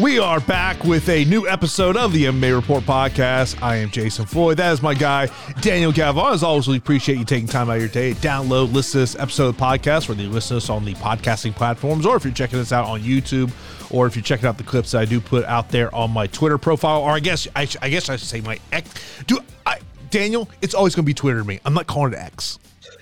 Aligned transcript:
We 0.00 0.20
are 0.20 0.38
back 0.38 0.84
with 0.84 1.08
a 1.08 1.24
new 1.24 1.48
episode 1.48 1.96
of 1.96 2.12
the 2.12 2.26
MMA 2.26 2.54
Report 2.54 2.84
podcast. 2.84 3.60
I 3.60 3.76
am 3.76 3.90
Jason 3.90 4.26
Floyd. 4.26 4.58
That 4.58 4.72
is 4.72 4.80
my 4.80 4.94
guy, 4.94 5.28
Daniel 5.60 5.90
Galvan. 5.90 6.32
As 6.32 6.44
always, 6.44 6.68
we 6.68 6.76
appreciate 6.76 7.18
you 7.18 7.24
taking 7.24 7.48
time 7.48 7.68
out 7.68 7.74
of 7.76 7.80
your 7.80 7.88
day. 7.88 8.12
Download, 8.14 8.72
listen 8.72 8.92
to 8.92 8.98
this 8.98 9.16
episode 9.16 9.48
of 9.48 9.56
the 9.56 9.62
podcast, 9.64 10.08
whether 10.08 10.22
you 10.22 10.28
listen 10.28 10.54
to 10.54 10.58
us 10.58 10.70
on 10.70 10.84
the 10.84 10.94
podcasting 10.94 11.52
platforms 11.52 12.06
or 12.06 12.14
if 12.14 12.22
you're 12.22 12.32
checking 12.32 12.60
us 12.60 12.70
out 12.70 12.86
on 12.86 13.00
YouTube 13.00 13.50
or 13.90 14.06
if 14.06 14.14
you're 14.14 14.22
checking 14.22 14.46
out 14.46 14.56
the 14.56 14.62
clips 14.62 14.92
that 14.92 15.00
I 15.00 15.04
do 15.04 15.20
put 15.20 15.44
out 15.46 15.70
there 15.70 15.92
on 15.92 16.12
my 16.12 16.28
Twitter 16.28 16.58
profile, 16.58 17.02
or 17.02 17.10
I 17.10 17.18
guess 17.18 17.48
I, 17.56 17.62
I 17.82 17.88
guess 17.88 18.08
I 18.08 18.14
should 18.14 18.28
say 18.28 18.40
my 18.40 18.60
X. 18.70 18.88
Do 19.26 19.40
I, 19.66 19.80
Daniel? 20.10 20.48
It's 20.62 20.74
always 20.74 20.94
going 20.94 21.04
to 21.04 21.06
be 21.06 21.14
Twitter 21.14 21.40
to 21.40 21.44
me. 21.44 21.58
I'm 21.64 21.74
not 21.74 21.88
calling 21.88 22.12
it 22.12 22.20
X. 22.20 22.60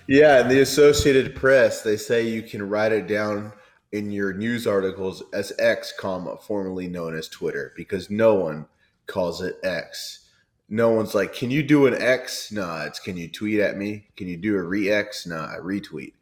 Yeah, 0.09 0.41
in 0.41 0.49
the 0.49 0.61
Associated 0.61 1.35
Press, 1.35 1.83
they 1.83 1.97
say 1.97 2.29
you 2.29 2.43
can 2.43 2.69
write 2.69 2.93
it 2.93 3.09
down 3.09 3.53
in 3.91 4.13
your 4.13 4.33
news 4.33 4.67
articles 4.67 5.23
as 5.33 5.53
X, 5.59 5.93
comma, 5.99 6.37
formerly 6.37 6.87
known 6.87 7.17
as 7.17 7.29
Twitter, 7.29 7.73
because 7.77 8.09
no 8.09 8.35
one 8.35 8.67
calls 9.07 9.43
it 9.43 9.59
X. 9.65 10.29
No 10.69 10.91
one's 10.91 11.15
like, 11.15 11.33
can 11.33 11.51
you 11.51 11.63
do 11.63 11.87
an 11.87 12.01
X? 12.01 12.53
Nah, 12.53 12.85
it's 12.85 13.01
can 13.01 13.17
you 13.17 13.29
tweet 13.29 13.59
at 13.59 13.77
me? 13.77 14.09
Can 14.17 14.29
you 14.29 14.37
do 14.37 14.57
a 14.57 14.63
re-X? 14.63 15.27
Nah, 15.27 15.57
retweet. 15.61 16.13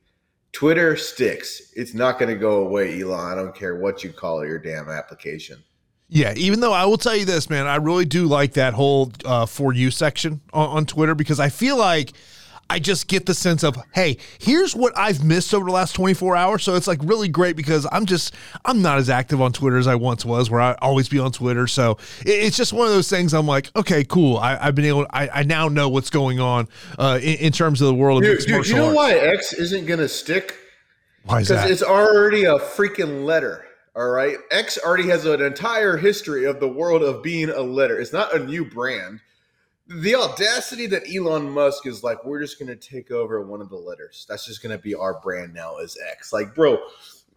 Twitter 0.53 0.97
sticks. 0.97 1.73
It's 1.75 1.95
not 1.95 2.19
going 2.19 2.33
to 2.33 2.39
go 2.39 2.65
away, 2.67 3.01
Elon. 3.01 3.33
I 3.33 3.35
don't 3.35 3.55
care 3.55 3.77
what 3.77 4.05
you 4.05 4.13
call 4.13 4.47
your 4.47 4.59
damn 4.59 4.89
application. 4.89 5.63
Yeah, 6.09 6.33
even 6.37 6.61
though 6.61 6.73
I 6.73 6.85
will 6.87 6.99
tell 6.99 7.17
you 7.17 7.25
this, 7.25 7.51
man, 7.51 7.67
I 7.67 7.77
really 7.77 8.05
do 8.05 8.27
like 8.27 8.53
that 8.53 8.73
whole 8.73 9.13
uh, 9.25 9.47
for 9.47 9.73
you 9.73 9.91
section 9.91 10.41
on, 10.53 10.69
on 10.69 10.87
Twitter 10.87 11.15
because 11.15 11.39
I 11.39 11.51
feel 11.51 11.77
like– 11.77 12.13
I 12.71 12.79
just 12.79 13.09
get 13.09 13.27
the 13.27 13.35
sense 13.35 13.63
of, 13.63 13.77
hey, 13.95 14.17
here's 14.39 14.75
what 14.75 14.97
I've 14.97 15.25
missed 15.25 15.55
over 15.55 15.67
the 15.67 15.73
last 15.73 15.95
24 15.95 16.37
hours. 16.37 16.63
So 16.63 16.75
it's 16.75 16.87
like 16.87 16.99
really 17.03 17.29
great 17.29 17.57
because 17.57 17.87
I'm 17.93 18.07
just, 18.07 18.35
I'm 18.65 18.83
not 18.83 18.99
as 18.99 19.11
active 19.11 19.41
on 19.41 19.53
Twitter 19.53 19.77
as 19.77 19.87
I 19.87 19.95
once 19.95 20.25
was, 20.25 20.51
where 20.51 20.61
I 20.61 20.75
always 20.81 21.09
be 21.09 21.19
on 21.19 21.33
Twitter. 21.33 21.67
So 21.67 21.99
it's 22.25 22.57
just 22.57 22.73
one 22.73 22.87
of 22.87 22.93
those 22.93 23.09
things 23.09 23.35
I'm 23.35 23.47
like, 23.47 23.71
okay, 23.77 24.05
cool. 24.05 24.39
I, 24.39 24.57
have 24.57 24.75
been 24.75 24.87
able, 24.87 25.07
I, 25.11 25.29
I, 25.29 25.43
now 25.43 25.69
know 25.69 25.89
what's 25.89 26.11
going 26.11 26.41
on 26.41 26.69
uh, 26.99 27.19
in, 27.23 27.37
in, 27.37 27.53
terms 27.53 27.81
of 27.81 27.89
the 27.89 27.95
world 27.95 28.23
of 28.23 28.25
dude, 28.25 28.33
mixed 28.33 28.47
dude, 28.47 28.57
martial 28.57 28.77
You 28.77 28.83
know 28.83 28.87
arts. 28.89 28.97
why 28.97 29.13
X 29.13 29.53
isn't 29.53 29.87
going 29.87 30.01
to 30.01 30.09
stick? 30.09 30.57
Why 31.25 31.41
is 31.41 31.49
that? 31.49 31.57
Because 31.57 31.71
it's 31.71 31.83
already 31.83 32.45
a 32.45 32.59
freaking 32.59 33.25
letter. 33.25 33.67
All 33.97 34.09
right. 34.09 34.37
X 34.51 34.79
already 34.85 35.09
has 35.09 35.25
an 35.25 35.41
entire 35.41 35.97
history 35.97 36.45
of 36.45 36.59
the 36.59 36.69
world 36.69 37.03
of 37.03 37.23
being 37.23 37.51
a 37.51 37.61
letter. 37.61 38.01
It's 38.01 38.13
not 38.13 38.35
a 38.35 38.41
new 38.41 38.65
brand 38.65 39.21
the 39.87 40.15
audacity 40.15 40.87
that 40.87 41.03
Elon 41.15 41.51
Musk 41.51 41.87
is 41.87 42.03
like, 42.03 42.25
we're 42.25 42.41
just 42.41 42.59
gonna 42.59 42.77
take 42.77 43.11
over 43.11 43.43
one 43.43 43.61
of 43.61 43.69
the 43.69 43.77
letters. 43.77 44.25
That's 44.29 44.47
just 44.47 44.63
gonna 44.63 44.79
be 44.79 44.95
our 44.95 45.21
brand 45.21 45.53
now 45.53 45.77
as 45.77 45.97
X. 46.11 46.33
Like, 46.33 46.55
bro, 46.55 46.79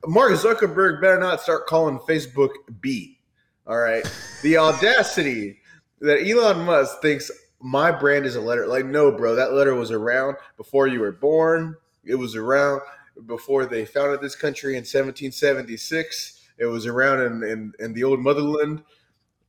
Mark 0.06 0.32
Zuckerberg 0.34 1.02
better 1.02 1.20
not 1.20 1.42
start 1.42 1.68
calling 1.68 2.00
Facebook 2.00 2.52
B. 2.80 3.20
All 3.66 3.78
right. 3.78 4.10
The 4.44 4.58
audacity 4.58 5.60
that 6.00 6.26
Elon 6.26 6.66
Musk 6.66 7.02
thinks 7.02 7.30
my 7.60 7.92
brand 7.92 8.26
is 8.26 8.36
a 8.36 8.42
letter. 8.42 8.68
Like, 8.68 8.86
no, 8.86 9.12
bro, 9.12 9.36
that 9.36 9.54
letter 9.54 9.76
was 9.76 9.92
around 9.92 10.38
before 10.56 10.88
you 10.88 11.02
were 11.02 11.12
born. 11.12 11.76
It 12.06 12.16
was 12.16 12.36
around 12.36 12.82
before 13.26 13.66
they 13.66 13.84
founded 13.84 14.22
this 14.22 14.36
country 14.36 14.74
in 14.74 14.82
1776. 14.82 16.48
It 16.60 16.66
was 16.66 16.86
around 16.86 17.22
in, 17.22 17.44
in, 17.44 17.74
in 17.80 17.94
the 17.94 18.04
old 18.04 18.20
motherland. 18.20 18.84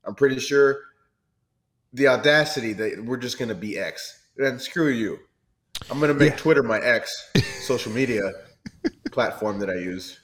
I'm 0.04 0.14
pretty 0.14 0.40
sure 0.40 0.80
the 1.92 2.08
audacity 2.08 2.72
that 2.74 3.04
we're 3.04 3.16
just 3.16 3.38
going 3.38 3.48
to 3.48 3.54
be 3.54 3.78
X. 3.78 4.14
And 4.36 4.60
screw 4.60 4.88
you. 4.88 5.18
I'm 5.90 5.98
going 5.98 6.12
to 6.12 6.18
make 6.18 6.32
yeah. 6.32 6.36
Twitter 6.36 6.62
my 6.62 6.78
X 6.78 7.30
social 7.62 7.92
media 7.92 8.32
platform 9.10 9.58
that 9.60 9.70
I 9.70 9.74
use. 9.74 10.18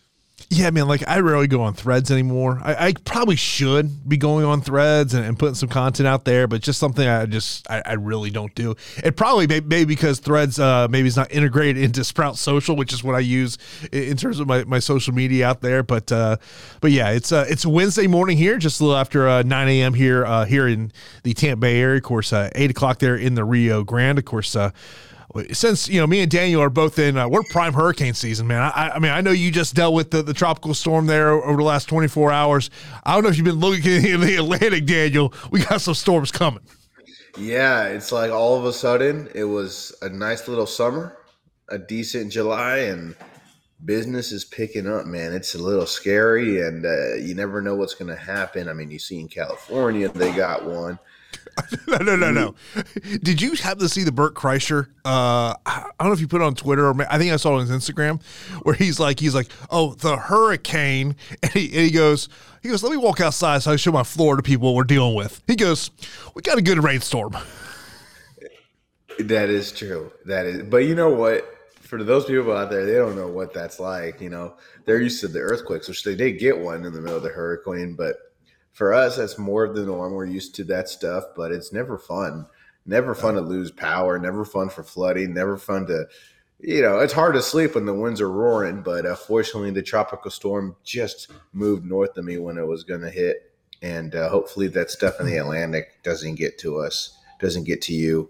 Yeah, 0.55 0.71
man, 0.71 0.87
like 0.87 1.03
I 1.09 1.19
rarely 1.19 1.49
go 1.49 1.63
on 1.63 1.75
threads 1.75 2.13
anymore. 2.13 2.61
I, 2.63 2.87
I 2.87 2.93
probably 3.05 3.35
should 3.35 4.09
be 4.09 4.17
going 4.17 4.45
on 4.45 4.61
threads 4.61 5.13
and, 5.13 5.27
and, 5.27 5.37
putting 5.37 5.57
some 5.57 5.69
content 5.69 6.07
out 6.07 6.25
there, 6.25 6.47
but 6.47 6.63
just 6.63 6.79
something 6.79 7.09
I 7.09 7.27
just 7.27 7.69
I, 7.69 7.83
I 7.85 7.93
really 7.95 8.31
don't 8.31 8.55
do. 8.55 8.77
It 9.03 9.17
probably 9.17 9.49
may, 9.49 9.59
maybe 9.59 9.87
because 9.87 10.21
threads 10.21 10.61
uh, 10.61 10.87
maybe 10.89 11.09
is 11.09 11.17
not 11.17 11.33
integrated 11.33 11.83
into 11.83 12.05
Sprout 12.05 12.39
Social, 12.39 12.77
which 12.77 12.93
is 12.93 13.03
what 13.03 13.17
I 13.17 13.19
use 13.19 13.59
in, 13.91 14.05
in 14.05 14.17
terms 14.17 14.39
of 14.39 14.47
my, 14.47 14.63
my 14.63 14.79
social 14.79 15.13
media 15.13 15.49
out 15.49 15.61
there. 15.61 15.83
But 15.83 16.13
uh, 16.13 16.37
but 16.81 16.93
yeah, 16.93 17.11
it's 17.11 17.33
uh, 17.33 17.47
it's 17.49 17.67
Wednesday 17.67 18.07
morning 18.07 18.37
here, 18.37 18.57
just 18.57 18.81
a 18.81 18.85
little 18.85 18.97
after 18.97 19.29
uh, 19.29 19.43
9 19.43 19.69
a.m. 19.69 19.93
here 19.93 20.25
uh, 20.25 20.45
here 20.45 20.69
in 20.69 20.93
the 21.25 21.35
Tampa 21.35 21.63
Bay 21.63 21.81
area. 21.81 21.97
Of 21.97 22.05
course, 22.05 22.33
uh, 22.33 22.51
eight 22.55 22.71
o'clock 22.71 23.01
there 23.01 23.17
in 23.17 23.35
the 23.35 23.43
Rio 23.43 23.83
Grande. 23.83 24.21
Of 24.21 24.25
course, 24.25 24.55
uh, 24.55 24.71
since 25.53 25.89
you 25.89 26.01
know 26.01 26.07
me 26.07 26.21
and 26.21 26.31
Daniel 26.31 26.63
are 26.63 26.71
both 26.71 26.99
in, 26.99 27.17
uh, 27.17 27.29
we're 27.29 27.43
prime 27.51 27.73
hurricane 27.73 28.15
season, 28.15 28.47
man. 28.47 28.71
I, 28.75 28.91
I, 28.95 28.99
mean, 28.99 29.11
I 29.11 29.21
know 29.21 29.33
you 29.33 29.51
just 29.51 29.75
dealt 29.75 29.95
with 29.95 30.11
the, 30.11 30.23
the 30.23 30.35
tropical 30.35 30.75
storm 30.75 31.07
there 31.07 31.31
over 31.31 31.57
the 31.57 31.65
last 31.65 31.87
24 31.87 32.31
hours. 32.31 32.71
I 33.05 33.15
don't 33.15 33.25
know 33.25 33.31
if 33.31 33.37
you've 33.37 33.45
been 33.45 33.61
looking 33.61 34.05
in 34.05 34.21
the 34.21 34.37
Atlantic, 34.37 34.87
Daniel. 34.87 35.33
We 35.51 35.65
got 35.65 35.81
some 35.81 35.95
storms 35.95 36.31
coming. 36.31 36.63
Yeah, 37.37 37.85
it's 37.87 38.13
like 38.13 38.31
all 38.31 38.57
of 38.57 38.65
a 38.65 38.73
sudden 38.73 39.29
it 39.35 39.45
was 39.45 39.95
a 40.03 40.09
nice 40.09 40.47
little 40.47 40.67
summer, 40.67 41.19
a 41.69 41.79
decent 41.79 42.31
July, 42.31 42.79
and 42.79 43.17
business 43.85 44.31
is 44.31 44.45
picking 44.45 44.87
up, 44.87 45.07
man. 45.07 45.33
It's 45.33 45.55
a 45.57 45.59
little 45.59 45.87
scary, 45.87 46.63
and 46.63 46.87
uh, 46.87 47.15
you 47.15 47.35
never 47.35 47.61
know 47.61 47.75
what's 47.75 47.95
going 47.95 48.15
to 48.15 48.17
happen. 48.17 48.69
I 48.69 48.73
mean, 48.73 48.91
you 48.91 49.01
see 49.01 49.19
in 49.19 49.29
California 49.29 50.09
they 50.11 50.33
got 50.33 50.65
one. 50.65 50.99
no, 51.87 51.99
no, 51.99 52.17
no, 52.17 52.31
no. 52.31 52.55
Did 53.23 53.41
you 53.41 53.55
happen 53.55 53.81
to 53.81 53.89
see 53.89 54.03
the 54.03 54.13
Bert 54.13 54.35
Kreischer? 54.35 54.89
Uh, 55.05 55.55
I 55.67 55.91
don't 55.99 56.09
know 56.09 56.13
if 56.13 56.21
you 56.21 56.29
put 56.29 56.41
it 56.41 56.45
on 56.45 56.55
Twitter 56.55 56.87
or 56.87 57.13
I 57.13 57.19
think 57.19 57.33
I 57.33 57.37
saw 57.37 57.57
it 57.57 57.61
on 57.61 57.67
his 57.67 57.71
Instagram, 57.71 58.23
where 58.63 58.75
he's 58.75 58.99
like, 58.99 59.21
he's 59.21 59.35
like, 59.35 59.49
oh, 59.71 59.95
the 59.95 60.17
hurricane, 60.17 61.17
and 61.43 61.53
he, 61.53 61.67
and 61.67 61.87
he 61.87 61.91
goes, 61.91 62.29
he 62.63 62.69
goes, 62.69 62.83
let 62.83 62.91
me 62.91 62.97
walk 62.97 63.21
outside 63.21 63.63
so 63.63 63.73
I 63.73 63.77
show 63.77 63.93
my 63.93 64.03
to 64.03 64.43
people 64.43 64.69
what 64.69 64.77
we're 64.77 64.85
dealing 64.85 65.15
with. 65.15 65.43
He 65.47 65.57
goes, 65.57 65.91
we 66.35 66.43
got 66.43 66.59
a 66.59 66.63
good 66.63 66.83
rainstorm. 66.83 67.37
That 69.21 69.49
is 69.49 69.71
true. 69.71 70.11
That 70.27 70.47
is, 70.47 70.63
but 70.65 70.79
you 70.79 70.97
know 70.97 71.11
what? 71.11 71.49
For 71.83 72.03
those 72.03 72.25
people 72.25 72.53
out 72.53 72.71
there, 72.71 72.85
they 72.85 72.95
don't 72.95 73.15
know 73.15 73.29
what 73.29 73.55
that's 73.55 73.79
like. 73.79 74.21
You 74.21 74.29
know, 74.29 74.55
they're 74.85 75.01
used 75.01 75.21
to 75.21 75.29
the 75.29 75.39
earthquakes, 75.39 75.87
which 75.87 76.03
they 76.03 76.17
did 76.17 76.41
get 76.41 76.59
one 76.59 76.85
in 76.85 76.93
the 76.93 77.01
middle 77.01 77.19
of 77.19 77.23
the 77.23 77.29
hurricane, 77.29 77.95
but 77.95 78.17
for 78.75 78.93
us, 78.93 79.17
that's 79.17 79.39
more 79.39 79.65
of 79.65 79.75
the 79.75 79.87
norm. 79.87 80.13
We're 80.13 80.27
used 80.27 80.57
to 80.57 80.65
that 80.65 80.89
stuff, 80.89 81.25
but 81.37 81.53
it's 81.53 81.73
never 81.73 81.97
fun. 81.97 82.47
Never 82.85 83.15
fun 83.15 83.35
to 83.35 83.41
lose 83.41 83.71
power. 83.71 84.19
Never 84.19 84.45
fun 84.45 84.69
for 84.69 84.83
flooding. 84.83 85.33
Never 85.33 85.57
fun 85.57 85.87
to, 85.87 86.07
you 86.59 86.83
know, 86.83 86.99
it's 86.99 87.13
hard 87.13 87.35
to 87.35 87.43
sleep 87.43 87.77
when 87.77 87.87
the 87.87 87.95
winds 87.95 88.21
are 88.21 88.31
roaring. 88.31 88.83
But 88.83 89.07
uh, 89.07 89.15
fortunately, 89.15 89.71
the 89.71 89.83
tropical 89.83 90.31
storm 90.31 90.77
just 90.83 91.31
moved 91.53 91.85
north 91.87 92.19
of 92.19 92.25
me 92.25 92.37
when 92.37 92.59
it 92.59 92.67
was 92.67 92.83
going 92.83 93.01
to 93.03 93.11
hit, 93.11 93.55
and 93.81 94.15
uh, 94.15 94.29
hopefully 94.29 94.67
that 94.69 94.91
stuff 94.91 95.21
in 95.21 95.27
the 95.27 95.37
Atlantic 95.37 96.03
doesn't 96.03 96.35
get 96.35 96.59
to 96.59 96.79
us, 96.79 97.17
doesn't 97.41 97.65
get 97.65 97.81
to 97.83 97.95
you. 97.95 98.29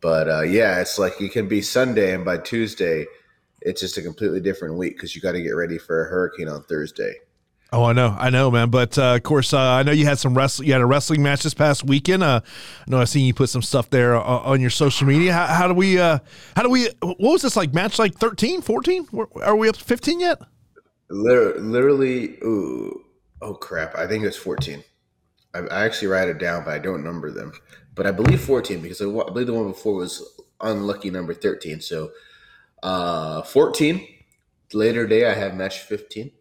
But 0.00 0.28
uh, 0.28 0.42
yeah, 0.42 0.80
it's 0.80 0.98
like 0.98 1.20
it 1.20 1.32
can 1.32 1.48
be 1.48 1.60
Sunday, 1.60 2.14
and 2.14 2.24
by 2.24 2.38
Tuesday, 2.38 3.04
it's 3.60 3.82
just 3.82 3.98
a 3.98 4.02
completely 4.02 4.40
different 4.40 4.76
week 4.76 4.96
because 4.96 5.14
you 5.14 5.20
got 5.20 5.32
to 5.32 5.42
get 5.42 5.50
ready 5.50 5.76
for 5.76 6.02
a 6.02 6.08
hurricane 6.08 6.48
on 6.48 6.64
Thursday. 6.64 7.16
Oh, 7.74 7.84
I 7.84 7.94
know, 7.94 8.14
I 8.18 8.28
know, 8.28 8.50
man. 8.50 8.68
But 8.68 8.98
uh, 8.98 9.14
of 9.14 9.22
course, 9.22 9.54
uh, 9.54 9.58
I 9.58 9.82
know 9.82 9.92
you 9.92 10.04
had 10.04 10.18
some 10.18 10.36
wrestling. 10.36 10.68
You 10.68 10.74
had 10.74 10.82
a 10.82 10.86
wrestling 10.86 11.22
match 11.22 11.42
this 11.42 11.54
past 11.54 11.84
weekend. 11.84 12.22
Uh, 12.22 12.42
I 12.44 12.90
know 12.90 13.00
I 13.00 13.04
seen 13.04 13.24
you 13.24 13.32
put 13.32 13.48
some 13.48 13.62
stuff 13.62 13.88
there 13.88 14.14
uh, 14.14 14.20
on 14.20 14.60
your 14.60 14.68
social 14.68 15.06
media. 15.06 15.32
How, 15.32 15.46
how 15.46 15.68
do 15.68 15.74
we? 15.74 15.98
Uh, 15.98 16.18
how 16.54 16.62
do 16.62 16.68
we? 16.68 16.88
What 17.00 17.18
was 17.18 17.42
this 17.42 17.56
like? 17.56 17.72
Match 17.72 17.98
like 17.98 18.14
13, 18.14 18.60
14? 18.60 19.08
Are 19.42 19.56
we 19.56 19.70
up 19.70 19.76
to 19.76 19.84
fifteen 19.84 20.20
yet? 20.20 20.38
Literally, 21.08 21.60
literally 21.60 22.24
ooh, 22.44 23.04
oh 23.40 23.54
crap! 23.54 23.96
I 23.96 24.06
think 24.06 24.24
it's 24.24 24.36
fourteen. 24.36 24.84
I, 25.54 25.60
I, 25.60 25.86
actually 25.86 26.08
write 26.08 26.28
it 26.28 26.38
down, 26.38 26.64
but 26.64 26.74
I 26.74 26.78
don't 26.78 27.02
number 27.02 27.30
them. 27.30 27.52
But 27.94 28.06
I 28.06 28.10
believe 28.10 28.42
fourteen 28.42 28.82
because 28.82 29.00
I, 29.00 29.06
I 29.06 29.30
believe 29.30 29.46
the 29.46 29.54
one 29.54 29.68
before 29.68 29.94
was 29.94 30.22
unlucky 30.60 31.08
number 31.08 31.32
thirteen. 31.32 31.80
So, 31.80 32.10
uh, 32.82 33.40
fourteen. 33.42 34.06
Later 34.74 35.06
day, 35.06 35.26
I 35.26 35.34
have 35.34 35.54
match 35.54 35.78
fifteen 35.78 36.32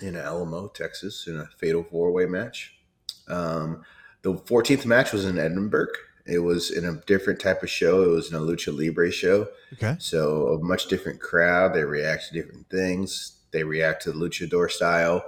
in 0.00 0.16
Alamo, 0.16 0.68
Texas, 0.68 1.26
in 1.26 1.38
a 1.38 1.46
fatal 1.58 1.84
four 1.84 2.12
way 2.12 2.26
match. 2.26 2.74
Um, 3.28 3.84
the 4.22 4.34
14th 4.34 4.86
match 4.86 5.12
was 5.12 5.24
in 5.24 5.38
Edinburg. 5.38 5.90
It 6.26 6.40
was 6.40 6.70
in 6.70 6.84
a 6.84 7.00
different 7.06 7.40
type 7.40 7.62
of 7.62 7.70
show. 7.70 8.02
It 8.02 8.08
was 8.08 8.30
in 8.30 8.36
a 8.36 8.40
lucha 8.40 8.76
libre 8.76 9.12
show. 9.12 9.48
Okay. 9.74 9.96
So 9.98 10.48
a 10.48 10.58
much 10.58 10.88
different 10.88 11.20
crowd. 11.20 11.74
They 11.74 11.84
react 11.84 12.28
to 12.28 12.34
different 12.34 12.68
things. 12.68 13.38
They 13.52 13.62
react 13.62 14.02
to 14.02 14.12
the 14.12 14.18
luchador 14.18 14.70
style. 14.70 15.24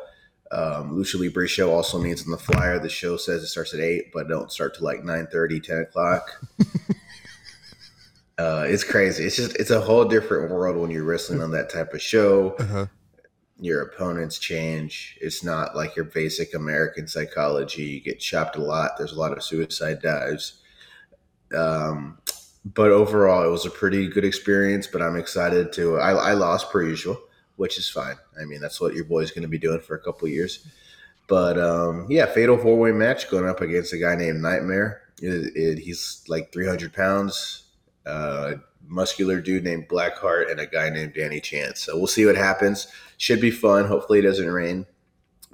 Um, 0.51 0.97
lucha 0.97 1.21
libre 1.21 1.47
show 1.47 1.73
also 1.73 1.99
means 1.99 2.25
on 2.25 2.31
the 2.31 2.39
flyer 2.39 2.79
the 2.79 2.89
show 2.89 3.17
says 3.17 3.43
it 3.43 3.49
starts 3.49 3.75
at 3.75 3.81
eight, 3.81 4.11
but 4.13 4.29
don't 4.29 4.51
start 4.51 4.75
to 4.77 4.85
like 4.85 5.05
9 5.05 5.29
30, 5.31 5.61
10 5.61 5.79
o'clock. 5.79 6.45
uh, 8.39 8.65
it's 8.67 8.83
crazy. 8.83 9.25
It's 9.25 9.37
just 9.37 9.55
it's 9.57 9.71
a 9.71 9.81
whole 9.81 10.07
different 10.07 10.51
world 10.51 10.77
when 10.77 10.91
you're 10.91 11.05
wrestling 11.05 11.43
on 11.43 11.53
that 11.53 11.71
type 11.71 11.95
of 11.95 12.03
show. 12.03 12.57
Uh-huh 12.59 12.87
your 13.61 13.83
opponents 13.83 14.39
change. 14.39 15.19
It's 15.21 15.43
not 15.43 15.75
like 15.75 15.97
your 15.97 16.05
basic 16.05 16.55
American 16.55 17.09
psychology. 17.09 17.83
You 17.83 18.01
get 18.01 18.21
chopped 18.21 18.57
a 18.57 18.63
lot. 18.63 18.93
There's 18.97 19.13
a 19.13 19.19
lot 19.19 19.37
of 19.37 19.43
suicide 19.43 20.01
dives. 20.01 20.61
Um, 21.57 22.19
but 22.65 22.91
overall, 22.91 23.45
it 23.45 23.51
was 23.51 23.67
a 23.67 23.71
pretty 23.71 24.09
good 24.09 24.25
experience. 24.25 24.87
But 24.87 25.03
I'm 25.03 25.17
excited 25.17 25.73
to. 25.75 25.99
I, 25.99 26.13
I 26.13 26.33
lost 26.35 26.71
per 26.71 26.83
usual, 26.83 27.19
which 27.57 27.79
is 27.79 27.89
fine. 27.89 28.17
I 28.41 28.45
mean, 28.45 28.61
that's 28.61 28.81
what 28.81 28.95
your 28.95 29.05
boy's 29.05 29.31
going 29.31 29.43
to 29.43 29.49
be 29.49 29.59
doing 29.59 29.81
for 29.81 29.97
a 29.97 30.03
couple 30.03 30.29
years. 30.29 30.67
But 31.29 31.59
um, 31.59 32.07
yeah, 32.09 32.27
fatal 32.27 32.57
four 32.57 32.79
way 32.79 32.93
match 32.93 33.31
going 33.31 33.49
up 33.49 33.61
against 33.61 33.93
a 33.93 33.99
guy 33.99 34.17
named 34.17 34.41
Nightmare. 34.41 35.03
It, 35.21 35.57
it, 35.57 35.79
he's 35.79 36.25
like 36.29 36.53
300 36.53 36.93
pounds, 36.93 37.65
uh, 38.09 38.55
muscular 38.87 39.41
dude 39.41 39.65
named 39.65 39.89
Blackheart, 39.89 40.51
and 40.51 40.61
a 40.61 40.67
guy 40.67 40.91
named 40.91 41.15
Danny 41.15 41.41
Chance. 41.41 41.83
So 41.83 41.97
we'll 41.97 42.07
see 42.07 42.27
what 42.27 42.37
happens. 42.37 42.89
Should 43.19 43.41
be 43.41 43.51
fun. 43.51 43.87
Hopefully, 43.87 44.21
it 44.21 44.23
doesn't 44.23 44.51
rain. 44.51 44.87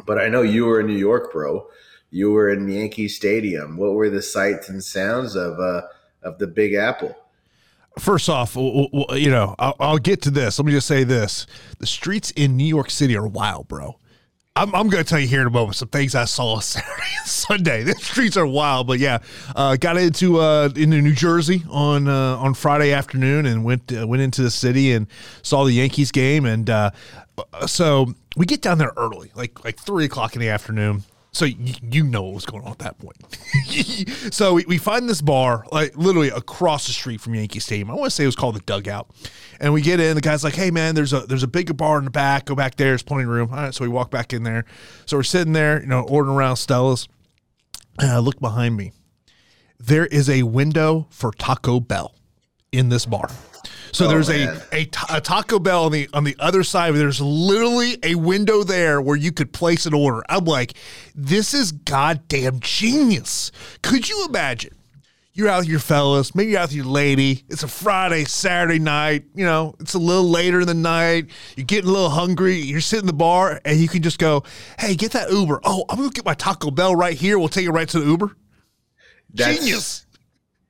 But 0.06 0.18
I 0.18 0.28
know 0.28 0.42
you 0.42 0.66
were 0.66 0.80
in 0.80 0.86
New 0.86 0.96
York, 0.96 1.32
bro. 1.32 1.66
You 2.10 2.30
were 2.30 2.50
in 2.50 2.68
Yankee 2.68 3.08
Stadium. 3.08 3.76
What 3.76 3.94
were 3.94 4.10
the 4.10 4.22
sights 4.22 4.68
and 4.68 4.82
sounds 4.82 5.34
of 5.36 5.58
uh, 5.58 5.82
of 6.22 6.38
the 6.38 6.46
Big 6.46 6.74
Apple? 6.74 7.16
First 7.98 8.28
off, 8.28 8.56
you 8.56 9.30
know, 9.30 9.54
I'll, 9.58 9.76
I'll 9.78 9.98
get 9.98 10.20
to 10.22 10.30
this. 10.30 10.58
Let 10.58 10.66
me 10.66 10.72
just 10.72 10.88
say 10.88 11.04
this: 11.04 11.46
the 11.78 11.86
streets 11.86 12.30
in 12.32 12.56
New 12.56 12.66
York 12.66 12.90
City 12.90 13.16
are 13.16 13.26
wild, 13.26 13.68
bro. 13.68 13.98
I'm, 14.56 14.72
I'm 14.72 14.88
going 14.88 15.02
to 15.02 15.08
tell 15.08 15.18
you 15.18 15.26
here 15.26 15.40
in 15.40 15.48
a 15.48 15.50
moment 15.50 15.74
some 15.74 15.88
things 15.88 16.14
I 16.14 16.26
saw 16.26 16.60
Saturday 16.60 17.02
and 17.18 17.26
Sunday. 17.26 17.82
The 17.82 17.94
streets 17.94 18.36
are 18.36 18.46
wild, 18.46 18.86
but 18.86 19.00
yeah, 19.00 19.18
uh, 19.56 19.74
got 19.74 19.96
into 19.96 20.38
uh, 20.38 20.68
into 20.76 21.02
New 21.02 21.12
Jersey 21.12 21.64
on 21.68 22.06
uh, 22.06 22.36
on 22.36 22.54
Friday 22.54 22.92
afternoon 22.92 23.46
and 23.46 23.64
went 23.64 23.92
uh, 23.92 24.06
went 24.06 24.22
into 24.22 24.42
the 24.42 24.52
city 24.52 24.92
and 24.92 25.08
saw 25.42 25.64
the 25.64 25.72
Yankees 25.72 26.12
game. 26.12 26.44
And 26.44 26.70
uh, 26.70 26.92
so 27.66 28.14
we 28.36 28.46
get 28.46 28.62
down 28.62 28.78
there 28.78 28.92
early, 28.96 29.32
like 29.34 29.64
like 29.64 29.76
three 29.80 30.04
o'clock 30.04 30.36
in 30.36 30.40
the 30.40 30.50
afternoon. 30.50 31.02
So 31.34 31.46
you, 31.46 31.74
you 31.82 32.04
know 32.04 32.22
what 32.22 32.34
was 32.34 32.46
going 32.46 32.62
on 32.62 32.70
at 32.70 32.78
that 32.78 32.96
point. 32.98 33.16
so 34.32 34.54
we, 34.54 34.64
we 34.66 34.78
find 34.78 35.08
this 35.08 35.20
bar 35.20 35.66
like 35.72 35.96
literally 35.96 36.28
across 36.28 36.86
the 36.86 36.92
street 36.92 37.20
from 37.20 37.34
Yankee 37.34 37.58
Stadium. 37.58 37.90
I 37.90 37.94
want 37.94 38.04
to 38.04 38.10
say 38.10 38.22
it 38.22 38.26
was 38.26 38.36
called 38.36 38.54
the 38.54 38.60
Dugout. 38.60 39.10
And 39.60 39.72
we 39.72 39.82
get 39.82 39.98
in. 39.98 40.14
The 40.14 40.20
guy's 40.20 40.44
like, 40.44 40.54
"Hey 40.54 40.70
man, 40.70 40.94
there's 40.94 41.12
a 41.12 41.20
there's 41.20 41.42
a 41.42 41.48
bigger 41.48 41.74
bar 41.74 41.98
in 41.98 42.04
the 42.04 42.10
back. 42.10 42.44
Go 42.44 42.54
back 42.54 42.76
there. 42.76 42.90
There's 42.90 43.02
plenty 43.02 43.24
of 43.24 43.30
room." 43.30 43.50
All 43.50 43.56
right, 43.56 43.74
so 43.74 43.84
we 43.84 43.88
walk 43.88 44.12
back 44.12 44.32
in 44.32 44.44
there. 44.44 44.64
So 45.06 45.16
we're 45.16 45.24
sitting 45.24 45.52
there, 45.52 45.80
you 45.80 45.88
know, 45.88 46.02
ordering 46.02 46.36
around 46.36 46.56
Stella's. 46.56 47.08
And 47.98 48.10
I 48.10 48.18
look 48.18 48.38
behind 48.38 48.76
me. 48.76 48.92
There 49.78 50.06
is 50.06 50.30
a 50.30 50.44
window 50.44 51.08
for 51.10 51.32
Taco 51.32 51.80
Bell 51.80 52.14
in 52.72 52.90
this 52.90 53.06
bar. 53.06 53.28
So 53.94 54.06
oh, 54.06 54.08
there's 54.08 54.28
a, 54.28 54.60
a, 54.72 54.90
a 55.08 55.20
Taco 55.20 55.60
Bell 55.60 55.84
on 55.84 55.92
the 55.92 56.08
on 56.12 56.24
the 56.24 56.34
other 56.40 56.64
side. 56.64 56.94
There's 56.94 57.20
literally 57.20 57.96
a 58.02 58.16
window 58.16 58.64
there 58.64 59.00
where 59.00 59.16
you 59.16 59.30
could 59.30 59.52
place 59.52 59.86
an 59.86 59.94
order. 59.94 60.20
I'm 60.28 60.44
like, 60.44 60.74
this 61.14 61.54
is 61.54 61.70
goddamn 61.70 62.58
genius. 62.58 63.52
Could 63.82 64.08
you 64.08 64.26
imagine? 64.28 64.74
You're 65.32 65.48
out 65.48 65.60
with 65.60 65.68
your 65.68 65.80
fellas, 65.80 66.34
maybe 66.34 66.52
you're 66.52 66.60
out 66.60 66.68
with 66.68 66.76
your 66.76 66.86
lady. 66.86 67.44
It's 67.48 67.62
a 67.62 67.68
Friday, 67.68 68.24
Saturday 68.24 68.80
night. 68.80 69.24
You 69.34 69.44
know, 69.44 69.76
it's 69.78 69.94
a 69.94 69.98
little 69.98 70.28
later 70.28 70.60
in 70.60 70.66
the 70.66 70.74
night. 70.74 71.26
You're 71.56 71.64
getting 71.64 71.88
a 71.88 71.92
little 71.92 72.10
hungry. 72.10 72.56
You're 72.56 72.80
sitting 72.80 73.02
in 73.02 73.06
the 73.06 73.12
bar, 73.12 73.60
and 73.64 73.78
you 73.78 73.88
can 73.88 74.02
just 74.02 74.18
go, 74.18 74.42
"Hey, 74.78 74.96
get 74.96 75.12
that 75.12 75.30
Uber." 75.30 75.60
Oh, 75.62 75.84
I'm 75.88 75.98
gonna 75.98 76.10
get 76.10 76.24
my 76.24 76.34
Taco 76.34 76.72
Bell 76.72 76.96
right 76.96 77.16
here. 77.16 77.38
We'll 77.38 77.48
take 77.48 77.66
it 77.66 77.70
right 77.70 77.88
to 77.90 78.00
the 78.00 78.06
Uber. 78.06 78.36
That's, 79.32 79.58
Genius. 79.58 80.03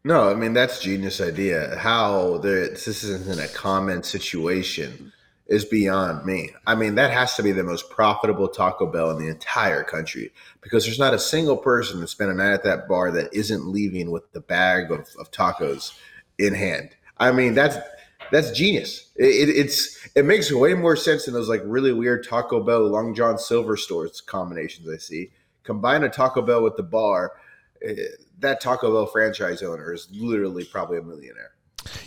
No, 0.06 0.28
I 0.28 0.34
mean 0.34 0.52
that's 0.52 0.80
genius 0.80 1.20
idea. 1.20 1.76
How 1.76 2.36
this 2.38 2.86
isn't 2.86 3.40
a 3.40 3.48
common 3.48 4.02
situation 4.02 5.12
is 5.46 5.64
beyond 5.64 6.26
me. 6.26 6.50
I 6.66 6.74
mean 6.74 6.94
that 6.96 7.10
has 7.10 7.36
to 7.36 7.42
be 7.42 7.52
the 7.52 7.64
most 7.64 7.88
profitable 7.88 8.48
Taco 8.48 8.86
Bell 8.86 9.10
in 9.10 9.18
the 9.18 9.28
entire 9.28 9.82
country 9.82 10.30
because 10.60 10.84
there's 10.84 10.98
not 10.98 11.14
a 11.14 11.18
single 11.18 11.56
person 11.56 12.00
that 12.00 12.08
spent 12.08 12.30
a 12.30 12.34
night 12.34 12.52
at 12.52 12.64
that 12.64 12.86
bar 12.86 13.10
that 13.12 13.32
isn't 13.32 13.66
leaving 13.66 14.10
with 14.10 14.30
the 14.32 14.40
bag 14.40 14.90
of, 14.92 15.08
of 15.18 15.30
tacos 15.30 15.98
in 16.38 16.52
hand. 16.52 16.90
I 17.16 17.32
mean 17.32 17.54
that's 17.54 17.78
that's 18.30 18.50
genius. 18.50 19.10
It, 19.16 19.48
it, 19.48 19.56
it's 19.56 20.06
it 20.14 20.26
makes 20.26 20.52
way 20.52 20.74
more 20.74 20.96
sense 20.96 21.24
than 21.24 21.32
those 21.32 21.48
like 21.48 21.62
really 21.64 21.94
weird 21.94 22.28
Taco 22.28 22.62
Bell 22.62 22.86
Long 22.86 23.14
John 23.14 23.38
Silver 23.38 23.78
stores 23.78 24.20
combinations 24.20 24.86
I 24.86 24.98
see. 24.98 25.30
Combine 25.62 26.04
a 26.04 26.10
Taco 26.10 26.42
Bell 26.42 26.62
with 26.62 26.76
the 26.76 26.82
bar. 26.82 27.32
It, 27.80 27.98
eh, 27.98 28.23
that 28.44 28.60
Taco 28.60 28.92
Bell 28.92 29.06
franchise 29.06 29.62
owner 29.62 29.92
is 29.92 30.08
literally 30.12 30.64
probably 30.64 30.98
a 30.98 31.02
millionaire. 31.02 31.52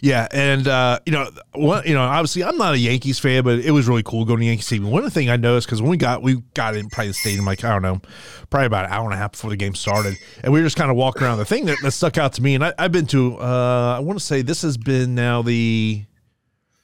Yeah, 0.01 0.27
and 0.31 0.67
uh, 0.67 0.99
you 1.05 1.11
know, 1.11 1.29
you 1.55 1.93
know, 1.93 2.01
obviously, 2.01 2.43
I'm 2.43 2.57
not 2.57 2.73
a 2.73 2.79
Yankees 2.79 3.19
fan, 3.19 3.43
but 3.43 3.59
it 3.59 3.71
was 3.71 3.87
really 3.87 4.03
cool 4.03 4.25
going 4.25 4.39
to 4.39 4.45
Yankee 4.45 4.61
Stadium. 4.61 4.89
One 4.89 5.07
things 5.09 5.29
I 5.29 5.37
noticed 5.37 5.67
because 5.67 5.81
when 5.81 5.91
we 5.91 5.97
got 5.97 6.21
we 6.21 6.41
got 6.53 6.75
in 6.75 6.89
probably 6.89 7.09
the 7.09 7.13
stadium, 7.13 7.45
like 7.45 7.63
I 7.63 7.69
don't 7.69 7.81
know, 7.81 8.01
probably 8.49 8.67
about 8.67 8.85
an 8.85 8.91
hour 8.91 9.05
and 9.05 9.13
a 9.13 9.17
half 9.17 9.33
before 9.33 9.49
the 9.49 9.57
game 9.57 9.75
started, 9.75 10.17
and 10.43 10.51
we 10.51 10.59
were 10.59 10.65
just 10.65 10.77
kind 10.77 10.89
of 10.89 10.97
walking 10.97 11.23
around. 11.23 11.37
The 11.37 11.45
thing 11.45 11.65
that, 11.65 11.77
that 11.83 11.91
stuck 11.91 12.17
out 12.17 12.33
to 12.33 12.41
me, 12.41 12.55
and 12.55 12.63
I, 12.65 12.73
have 12.77 12.91
been 12.91 13.07
to, 13.07 13.37
uh, 13.39 13.95
I 13.97 13.99
want 13.99 14.19
to 14.19 14.25
say 14.25 14.41
this 14.41 14.61
has 14.63 14.77
been 14.77 15.15
now 15.15 15.41
the 15.41 16.05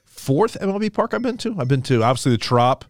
fourth 0.05 0.57
MLB 0.59 0.93
park 0.93 1.13
I've 1.13 1.21
been 1.21 1.37
to. 1.37 1.55
I've 1.59 1.67
been 1.67 1.81
to 1.83 2.03
obviously 2.03 2.33
the 2.33 2.37
Trop. 2.37 2.85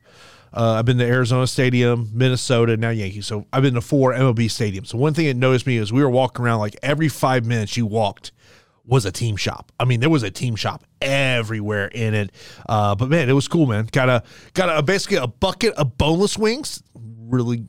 Uh, 0.53 0.73
I've 0.73 0.85
been 0.85 0.99
to 0.99 1.05
Arizona 1.05 1.47
Stadium, 1.47 2.09
Minnesota, 2.13 2.77
now 2.77 2.89
Yankees. 2.89 3.25
So 3.25 3.45
I've 3.51 3.63
been 3.63 3.73
to 3.73 3.81
four 3.81 4.13
MLB 4.13 4.45
stadiums. 4.45 4.87
So 4.87 4.97
one 4.97 5.13
thing 5.13 5.25
that 5.25 5.35
noticed 5.35 5.65
me 5.65 5.77
is 5.77 5.91
we 5.91 6.03
were 6.03 6.09
walking 6.09 6.45
around 6.45 6.59
like 6.59 6.75
every 6.83 7.09
five 7.09 7.45
minutes 7.45 7.75
you 7.75 7.85
walked 7.85 8.31
was 8.85 9.05
a 9.05 9.11
team 9.11 9.35
shop. 9.35 9.71
I 9.79 9.85
mean, 9.85 9.99
there 9.99 10.09
was 10.09 10.23
a 10.23 10.31
team 10.31 10.55
shop 10.55 10.83
everywhere 11.01 11.87
in 11.87 12.13
it. 12.13 12.31
Uh, 12.67 12.95
but 12.95 13.09
man, 13.09 13.29
it 13.29 13.33
was 13.33 13.47
cool, 13.47 13.65
man. 13.65 13.87
Got 13.91 14.09
a 14.09 14.23
got 14.53 14.77
a 14.77 14.83
basically 14.83 15.17
a 15.17 15.27
bucket 15.27 15.73
of 15.75 15.97
boneless 15.97 16.37
wings. 16.37 16.83
Really, 16.95 17.65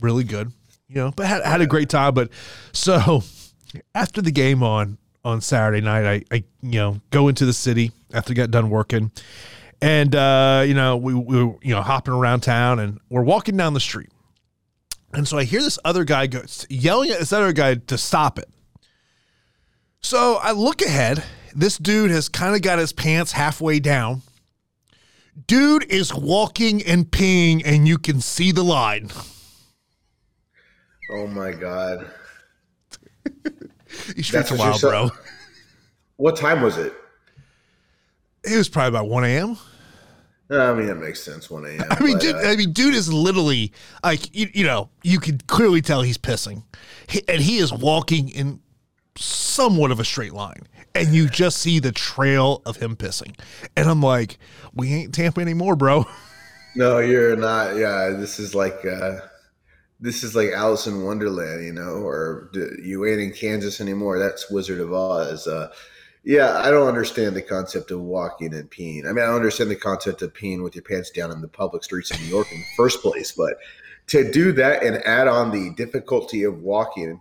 really 0.00 0.24
good. 0.24 0.52
You 0.88 0.96
know, 0.96 1.10
but 1.10 1.26
had, 1.26 1.42
had 1.42 1.60
a 1.60 1.66
great 1.66 1.88
time. 1.88 2.14
But 2.14 2.30
so 2.72 3.22
after 3.94 4.20
the 4.20 4.32
game 4.32 4.62
on 4.62 4.98
on 5.24 5.40
Saturday 5.40 5.80
night, 5.80 6.24
I, 6.30 6.34
I 6.34 6.44
you 6.62 6.78
know 6.78 7.00
go 7.10 7.28
into 7.28 7.46
the 7.46 7.52
city 7.52 7.92
after 8.12 8.32
I 8.32 8.34
got 8.34 8.50
done 8.50 8.68
working, 8.68 9.10
and 9.82 10.14
uh, 10.14 10.62
you 10.64 10.74
know 10.74 10.96
we, 10.96 11.12
we 11.12 11.44
were 11.44 11.54
you 11.60 11.74
know 11.74 11.82
hopping 11.82 12.14
around 12.14 12.40
town 12.40 12.78
and 12.78 13.00
we're 13.10 13.24
walking 13.24 13.56
down 13.56 13.74
the 13.74 13.80
street. 13.80 14.08
And 15.12 15.28
so 15.28 15.36
i 15.36 15.44
hear 15.44 15.60
this 15.60 15.78
other 15.84 16.04
guy 16.04 16.26
go 16.26 16.42
yelling 16.70 17.10
at 17.10 17.18
this 17.18 17.34
other 17.34 17.52
guy 17.52 17.74
to 17.74 17.98
stop 17.98 18.38
it. 18.38 18.48
So 20.00 20.38
i 20.40 20.52
look 20.52 20.80
ahead. 20.80 21.22
This 21.54 21.76
dude 21.76 22.10
has 22.10 22.30
kind 22.30 22.54
of 22.54 22.62
got 22.62 22.78
his 22.78 22.94
pants 22.94 23.32
halfway 23.32 23.78
down. 23.78 24.22
Dude 25.46 25.84
is 25.90 26.14
walking 26.14 26.82
and 26.84 27.10
peeing 27.10 27.60
and 27.64 27.86
you 27.86 27.98
can 27.98 28.20
see 28.20 28.52
the 28.52 28.62
line. 28.62 29.10
Oh 31.10 31.26
my 31.26 31.52
god. 31.52 32.06
These 34.14 34.28
streets 34.28 34.52
are 34.52 34.56
wild 34.56 34.80
bro. 34.80 35.10
What 36.16 36.36
time 36.36 36.62
was 36.62 36.78
it? 36.78 36.94
It 38.44 38.56
was 38.56 38.68
probably 38.68 38.88
about 38.88 39.08
1 39.08 39.24
a.m 39.24 39.58
I 40.52 40.74
mean, 40.74 40.86
that 40.86 40.96
makes 40.96 41.22
sense. 41.22 41.50
One 41.50 41.64
a.m. 41.64 41.84
I 41.90 42.02
mean, 42.02 42.18
dude. 42.18 42.36
Uh, 42.36 42.40
I 42.40 42.56
mean, 42.56 42.72
dude 42.72 42.94
is 42.94 43.12
literally 43.12 43.72
like 44.04 44.34
you, 44.34 44.48
you 44.52 44.64
know 44.64 44.90
you 45.02 45.20
could 45.20 45.46
clearly 45.46 45.80
tell 45.80 46.02
he's 46.02 46.18
pissing, 46.18 46.64
he, 47.06 47.22
and 47.28 47.40
he 47.40 47.58
is 47.58 47.72
walking 47.72 48.28
in 48.28 48.60
somewhat 49.16 49.90
of 49.90 50.00
a 50.00 50.04
straight 50.04 50.32
line, 50.32 50.66
and 50.94 51.14
you 51.14 51.28
just 51.28 51.58
see 51.58 51.78
the 51.78 51.92
trail 51.92 52.62
of 52.66 52.76
him 52.76 52.96
pissing, 52.96 53.38
and 53.76 53.88
I'm 53.88 54.02
like, 54.02 54.38
we 54.74 54.92
ain't 54.92 55.14
Tampa 55.14 55.40
anymore, 55.40 55.76
bro. 55.76 56.04
No, 56.74 57.00
you're 57.00 57.36
not. 57.36 57.76
Yeah, 57.76 58.16
this 58.16 58.38
is 58.38 58.54
like. 58.54 58.82
uh 58.86 59.20
this 60.02 60.24
is 60.24 60.34
like 60.34 60.50
Alice 60.50 60.88
in 60.88 61.04
Wonderland, 61.04 61.64
you 61.64 61.72
know, 61.72 61.92
or 61.92 62.50
you 62.82 63.06
ain't 63.06 63.20
in 63.20 63.32
Kansas 63.32 63.80
anymore. 63.80 64.18
That's 64.18 64.50
Wizard 64.50 64.80
of 64.80 64.92
Oz. 64.92 65.46
Uh, 65.46 65.70
yeah, 66.24 66.58
I 66.58 66.70
don't 66.70 66.86
understand 66.86 67.34
the 67.34 67.42
concept 67.42 67.90
of 67.90 68.00
walking 68.00 68.54
and 68.54 68.70
peeing. 68.70 69.08
I 69.08 69.12
mean, 69.12 69.24
I 69.24 69.28
understand 69.28 69.70
the 69.70 69.76
concept 69.76 70.22
of 70.22 70.32
peeing 70.32 70.62
with 70.62 70.74
your 70.74 70.84
pants 70.84 71.10
down 71.10 71.32
in 71.32 71.40
the 71.40 71.48
public 71.48 71.82
streets 71.84 72.10
of 72.10 72.20
New 72.20 72.26
York 72.26 72.52
in 72.52 72.58
the 72.58 72.66
first 72.76 73.02
place, 73.02 73.32
but 73.32 73.58
to 74.08 74.30
do 74.30 74.52
that 74.52 74.82
and 74.82 74.96
add 75.04 75.28
on 75.28 75.50
the 75.50 75.70
difficulty 75.74 76.44
of 76.44 76.62
walking 76.62 77.20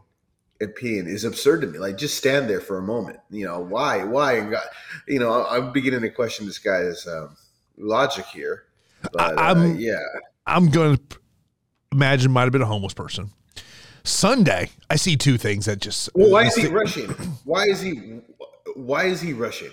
and 0.59 0.69
peeing 0.75 1.07
is 1.07 1.23
absurd 1.23 1.61
to 1.61 1.67
me. 1.67 1.79
Like, 1.79 1.97
just 1.97 2.17
stand 2.17 2.49
there 2.49 2.61
for 2.61 2.77
a 2.77 2.81
moment. 2.81 3.19
You 3.29 3.45
know, 3.45 3.59
why? 3.59 4.03
Why? 4.03 4.33
And 4.33 4.51
God, 4.51 4.63
you 5.07 5.19
know, 5.19 5.45
I'm 5.47 5.71
beginning 5.71 6.01
to 6.01 6.09
question 6.09 6.45
this 6.45 6.59
guy's 6.59 7.07
um, 7.07 7.35
logic 7.77 8.25
here. 8.27 8.65
But 9.11 9.39
I'm, 9.39 9.57
uh, 9.57 9.73
yeah, 9.73 9.97
I'm 10.45 10.69
going 10.69 10.97
to 10.97 11.19
imagine 11.91 12.31
might 12.31 12.43
have 12.43 12.51
been 12.51 12.61
a 12.61 12.67
homeless 12.67 12.93
person. 12.93 13.31
Sunday, 14.03 14.69
I 14.89 14.95
see 14.95 15.15
two 15.15 15.37
things 15.37 15.65
that 15.65 15.79
just. 15.79 16.09
Well, 16.15 16.29
why 16.29 16.45
is 16.45 16.55
he 16.55 16.67
rushing? 16.67 17.09
Why 17.43 17.65
is 17.65 17.81
he? 17.81 18.21
Why 18.75 19.05
is 19.05 19.21
he 19.21 19.33
rushing? 19.33 19.71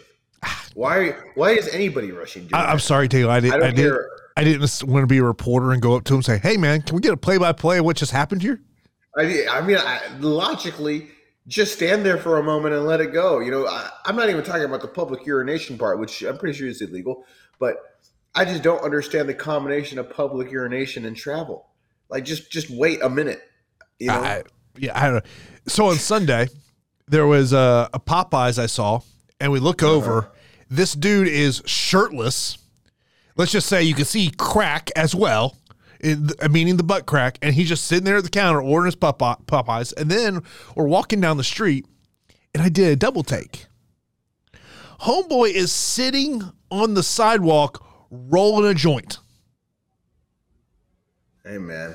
Why 0.74 1.16
why 1.34 1.50
is 1.50 1.68
anybody 1.68 2.12
rushing? 2.12 2.48
I, 2.52 2.70
am 2.70 2.78
sorry, 2.78 3.08
Taylor. 3.08 3.32
I, 3.32 3.40
did, 3.40 3.52
I, 3.52 3.68
I 3.68 3.70
didn't. 3.72 4.06
I 4.36 4.44
didn't 4.44 4.84
want 4.84 5.02
to 5.02 5.06
be 5.08 5.18
a 5.18 5.24
reporter 5.24 5.72
and 5.72 5.82
go 5.82 5.96
up 5.96 6.04
to 6.04 6.14
him 6.14 6.18
and 6.18 6.24
say, 6.24 6.38
"Hey, 6.38 6.56
man, 6.56 6.82
can 6.82 6.94
we 6.94 7.02
get 7.02 7.12
a 7.12 7.16
play 7.16 7.38
by 7.38 7.52
play 7.52 7.78
of 7.78 7.84
what 7.84 7.96
just 7.96 8.12
happened 8.12 8.42
here?" 8.42 8.60
I, 9.16 9.46
I 9.50 9.60
mean, 9.62 9.78
I, 9.78 10.00
logically, 10.20 11.08
just 11.48 11.74
stand 11.74 12.06
there 12.06 12.18
for 12.18 12.38
a 12.38 12.42
moment 12.42 12.74
and 12.74 12.86
let 12.86 13.00
it 13.00 13.12
go. 13.12 13.40
You 13.40 13.50
know, 13.50 13.66
I, 13.66 13.90
am 14.06 14.14
not 14.14 14.30
even 14.30 14.44
talking 14.44 14.62
about 14.62 14.80
the 14.80 14.88
public 14.88 15.26
urination 15.26 15.76
part, 15.76 15.98
which 15.98 16.22
I'm 16.22 16.38
pretty 16.38 16.56
sure 16.56 16.68
is 16.68 16.80
illegal, 16.80 17.24
but 17.58 17.78
I 18.36 18.44
just 18.44 18.62
don't 18.62 18.82
understand 18.82 19.28
the 19.28 19.34
combination 19.34 19.98
of 19.98 20.08
public 20.10 20.52
urination 20.52 21.04
and 21.04 21.16
travel. 21.16 21.66
Like, 22.08 22.24
just 22.24 22.52
just 22.52 22.70
wait 22.70 23.02
a 23.02 23.10
minute. 23.10 23.42
You 23.98 24.08
know? 24.08 24.14
I, 24.14 24.42
yeah, 24.76 24.96
I 24.96 25.06
don't 25.06 25.14
know. 25.16 25.30
So 25.66 25.86
on 25.86 25.96
Sunday 25.96 26.46
there 27.08 27.26
was 27.26 27.52
a, 27.52 27.88
a 27.92 28.00
Popeyes 28.00 28.58
I 28.58 28.66
saw, 28.66 29.00
and 29.40 29.52
we 29.52 29.60
look 29.60 29.82
uh-huh. 29.82 29.92
over. 29.92 30.30
This 30.70 30.92
dude 30.92 31.28
is 31.28 31.62
shirtless, 31.64 32.58
let's 33.36 33.52
just 33.52 33.68
say 33.68 33.82
you 33.82 33.94
can 33.94 34.04
see 34.04 34.30
crack 34.36 34.90
as 34.94 35.14
well, 35.14 35.56
in, 36.00 36.30
meaning 36.50 36.76
the 36.76 36.82
butt 36.82 37.06
crack, 37.06 37.38
and 37.40 37.54
he's 37.54 37.68
just 37.68 37.84
sitting 37.86 38.04
there 38.04 38.18
at 38.18 38.24
the 38.24 38.30
counter 38.30 38.60
ordering 38.60 38.86
his 38.86 38.96
Popeyes, 38.96 39.94
and 39.96 40.10
then 40.10 40.42
we're 40.74 40.86
walking 40.86 41.20
down 41.20 41.38
the 41.38 41.44
street, 41.44 41.86
and 42.52 42.62
I 42.62 42.68
did 42.68 42.92
a 42.92 42.96
double 42.96 43.22
take. 43.22 43.66
Homeboy 45.00 45.52
is 45.52 45.72
sitting 45.72 46.42
on 46.70 46.94
the 46.94 47.02
sidewalk 47.02 47.84
rolling 48.10 48.70
a 48.70 48.74
joint. 48.74 49.18
Hey 51.44 51.58
man. 51.58 51.94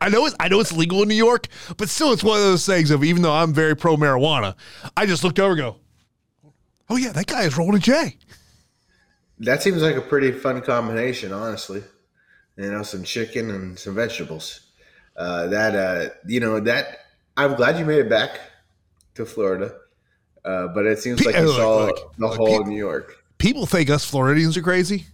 I 0.00 0.08
know 0.08 0.26
it's 0.26 0.36
I 0.40 0.48
know 0.48 0.60
it's 0.60 0.72
legal 0.72 1.02
in 1.02 1.08
New 1.08 1.14
York, 1.14 1.46
but 1.76 1.88
still 1.88 2.12
it's 2.12 2.24
one 2.24 2.38
of 2.38 2.44
those 2.44 2.64
things 2.64 2.90
of 2.90 3.04
even 3.04 3.22
though 3.22 3.32
I'm 3.32 3.52
very 3.52 3.76
pro 3.76 3.96
marijuana, 3.96 4.54
I 4.96 5.06
just 5.06 5.24
looked 5.24 5.38
over 5.38 5.52
and 5.52 5.60
go, 5.60 5.76
Oh 6.88 6.96
yeah, 6.96 7.12
that 7.12 7.26
guy 7.26 7.42
is 7.42 7.56
rolling 7.56 7.76
a 7.76 7.78
J. 7.78 8.16
That 9.38 9.62
seems 9.62 9.80
like 9.80 9.96
a 9.96 10.00
pretty 10.00 10.32
fun 10.32 10.60
combination, 10.60 11.32
honestly. 11.32 11.82
You 12.56 12.70
know, 12.70 12.82
some 12.82 13.04
chicken 13.04 13.50
and 13.50 13.78
some 13.78 13.94
vegetables. 13.94 14.60
Uh, 15.16 15.46
that 15.46 15.74
uh, 15.74 16.10
you 16.26 16.40
know 16.40 16.60
that 16.60 17.00
I'm 17.36 17.54
glad 17.54 17.78
you 17.78 17.84
made 17.84 18.00
it 18.00 18.10
back 18.10 18.40
to 19.14 19.24
Florida, 19.24 19.74
uh, 20.44 20.68
but 20.68 20.86
it 20.86 20.98
seems 20.98 21.24
like 21.24 21.34
saw 21.34 21.86
look, 21.86 22.16
the 22.16 22.28
whole 22.28 22.46
people, 22.46 22.66
New 22.66 22.76
York. 22.76 23.24
People 23.38 23.66
think 23.66 23.88
us 23.88 24.04
Floridians 24.04 24.56
are 24.56 24.62
crazy. 24.62 25.06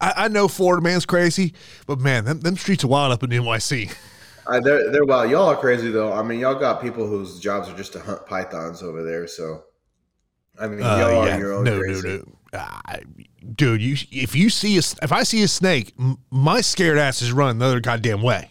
I, 0.00 0.12
I 0.16 0.28
know 0.28 0.48
Florida 0.48 0.82
man's 0.82 1.06
crazy, 1.06 1.54
but 1.86 1.98
man, 1.98 2.24
them, 2.24 2.40
them 2.40 2.56
streets 2.56 2.84
are 2.84 2.88
wild 2.88 3.12
up 3.12 3.22
in 3.22 3.30
NYC. 3.30 3.94
Uh, 4.46 4.60
they're 4.60 4.90
they're 4.90 5.04
wild. 5.04 5.30
Y'all 5.30 5.48
are 5.48 5.56
crazy 5.56 5.90
though. 5.90 6.12
I 6.12 6.22
mean, 6.22 6.40
y'all 6.40 6.58
got 6.58 6.82
people 6.82 7.06
whose 7.06 7.40
jobs 7.40 7.68
are 7.68 7.76
just 7.76 7.92
to 7.94 8.00
hunt 8.00 8.26
pythons 8.26 8.82
over 8.82 9.02
there. 9.02 9.26
So, 9.26 9.64
I 10.60 10.66
mean, 10.66 10.82
uh, 10.82 10.96
y'all 10.98 11.26
yeah. 11.26 11.36
are 11.36 11.38
your 11.38 11.54
own 11.54 11.64
no, 11.64 11.78
crazy. 11.78 12.08
No, 12.08 12.16
no, 12.52 12.58
uh, 12.58 12.96
dude. 13.54 13.80
You 13.80 13.96
if 14.10 14.34
you 14.34 14.50
see 14.50 14.76
a, 14.76 14.82
if 15.02 15.12
I 15.12 15.22
see 15.22 15.42
a 15.42 15.48
snake, 15.48 15.94
my 16.30 16.60
scared 16.60 16.98
ass 16.98 17.22
is 17.22 17.32
running 17.32 17.58
the 17.58 17.66
other 17.66 17.80
goddamn 17.80 18.22
way. 18.22 18.50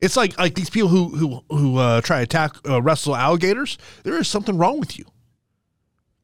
It's 0.00 0.16
like 0.16 0.38
like 0.38 0.54
these 0.54 0.70
people 0.70 0.88
who 0.88 1.08
who 1.08 1.44
who 1.50 1.78
uh, 1.78 2.00
try 2.00 2.18
to 2.18 2.22
attack 2.22 2.56
uh, 2.68 2.80
wrestle 2.80 3.16
alligators. 3.16 3.78
There 4.04 4.18
is 4.18 4.28
something 4.28 4.56
wrong 4.56 4.80
with 4.80 4.98
you. 4.98 5.04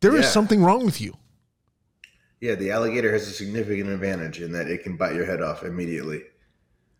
There 0.00 0.14
yeah. 0.14 0.21
is 0.21 0.28
something 0.28 0.62
wrong 0.62 0.85
with 0.85 1.00
you. 1.00 1.14
Yeah, 2.40 2.57
the 2.57 2.73
alligator 2.73 3.12
has 3.12 3.28
a 3.28 3.33
significant 3.33 3.88
advantage 3.88 4.40
in 4.40 4.50
that 4.52 4.66
it 4.66 4.83
can 4.83 4.97
bite 4.97 5.14
your 5.14 5.26
head 5.26 5.40
off 5.40 5.62
immediately. 5.62 6.23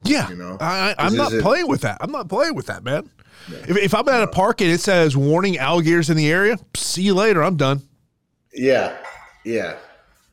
Yeah, 0.04 0.28
you 0.28 0.37
know, 0.37 0.56
I, 0.61 0.94
am 0.99 1.16
not 1.16 1.32
playing 1.40 1.68
with 1.68 1.82
that. 1.82 1.99
I'm 2.00 2.11
not 2.11 2.28
playing 2.28 2.54
with 2.54 2.66
that, 2.66 2.82
man. 2.82 3.09
Yeah. 3.49 3.59
If, 3.68 3.76
if, 3.76 3.94
I'm 3.94 4.09
at 4.09 4.23
a 4.23 4.26
park 4.26 4.61
and 4.61 4.71
it 4.71 4.80
says 4.80 5.16
"warning 5.16 5.59
alligators 5.59 6.11
in 6.11 6.16
the 6.16 6.30
area," 6.30 6.56
see 6.75 7.02
you 7.02 7.14
later. 7.14 7.42
I'm 7.42 7.56
done. 7.56 7.82
Yeah, 8.52 8.97
yeah, 9.44 9.76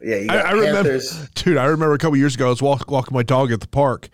yeah. 0.01 0.25
I, 0.29 0.37
I 0.37 0.51
remember, 0.51 0.99
dude. 1.35 1.57
I 1.57 1.65
remember 1.65 1.93
a 1.93 1.97
couple 1.97 2.17
years 2.17 2.35
ago, 2.35 2.47
I 2.47 2.49
was 2.49 2.61
walk, 2.61 2.89
walking 2.89 3.13
my 3.13 3.23
dog 3.23 3.51
at 3.51 3.61
the 3.61 3.67
park, 3.67 4.09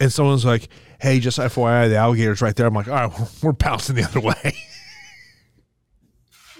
and 0.00 0.12
someone's 0.12 0.44
like, 0.44 0.68
"Hey, 1.00 1.20
just 1.20 1.38
FYI, 1.38 1.88
the 1.88 1.96
alligator's 1.96 2.42
right 2.42 2.54
there." 2.54 2.66
I'm 2.66 2.74
like, 2.74 2.88
"All 2.88 2.94
right, 2.94 3.28
we're 3.42 3.52
bouncing 3.52 3.96
the 3.96 4.04
other 4.04 4.20
way." 4.20 4.56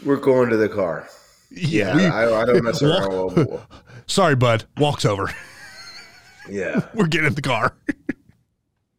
We're 0.05 0.17
going 0.17 0.51
to 0.51 0.57
the 0.57 0.69
car. 0.69 1.09
Yeah, 1.51 1.97
yeah 1.97 1.97
we, 1.97 2.05
I, 2.05 2.43
I, 2.43 2.45
don't 2.45 2.63
mess 2.63 2.83
around. 2.83 3.61
Sorry, 4.07 4.37
bud. 4.37 4.65
Walks 4.77 5.05
over. 5.05 5.31
Yeah, 6.49 6.87
we're 6.95 7.07
getting 7.07 7.27
in 7.27 7.35
the 7.35 7.43
car. 7.43 7.75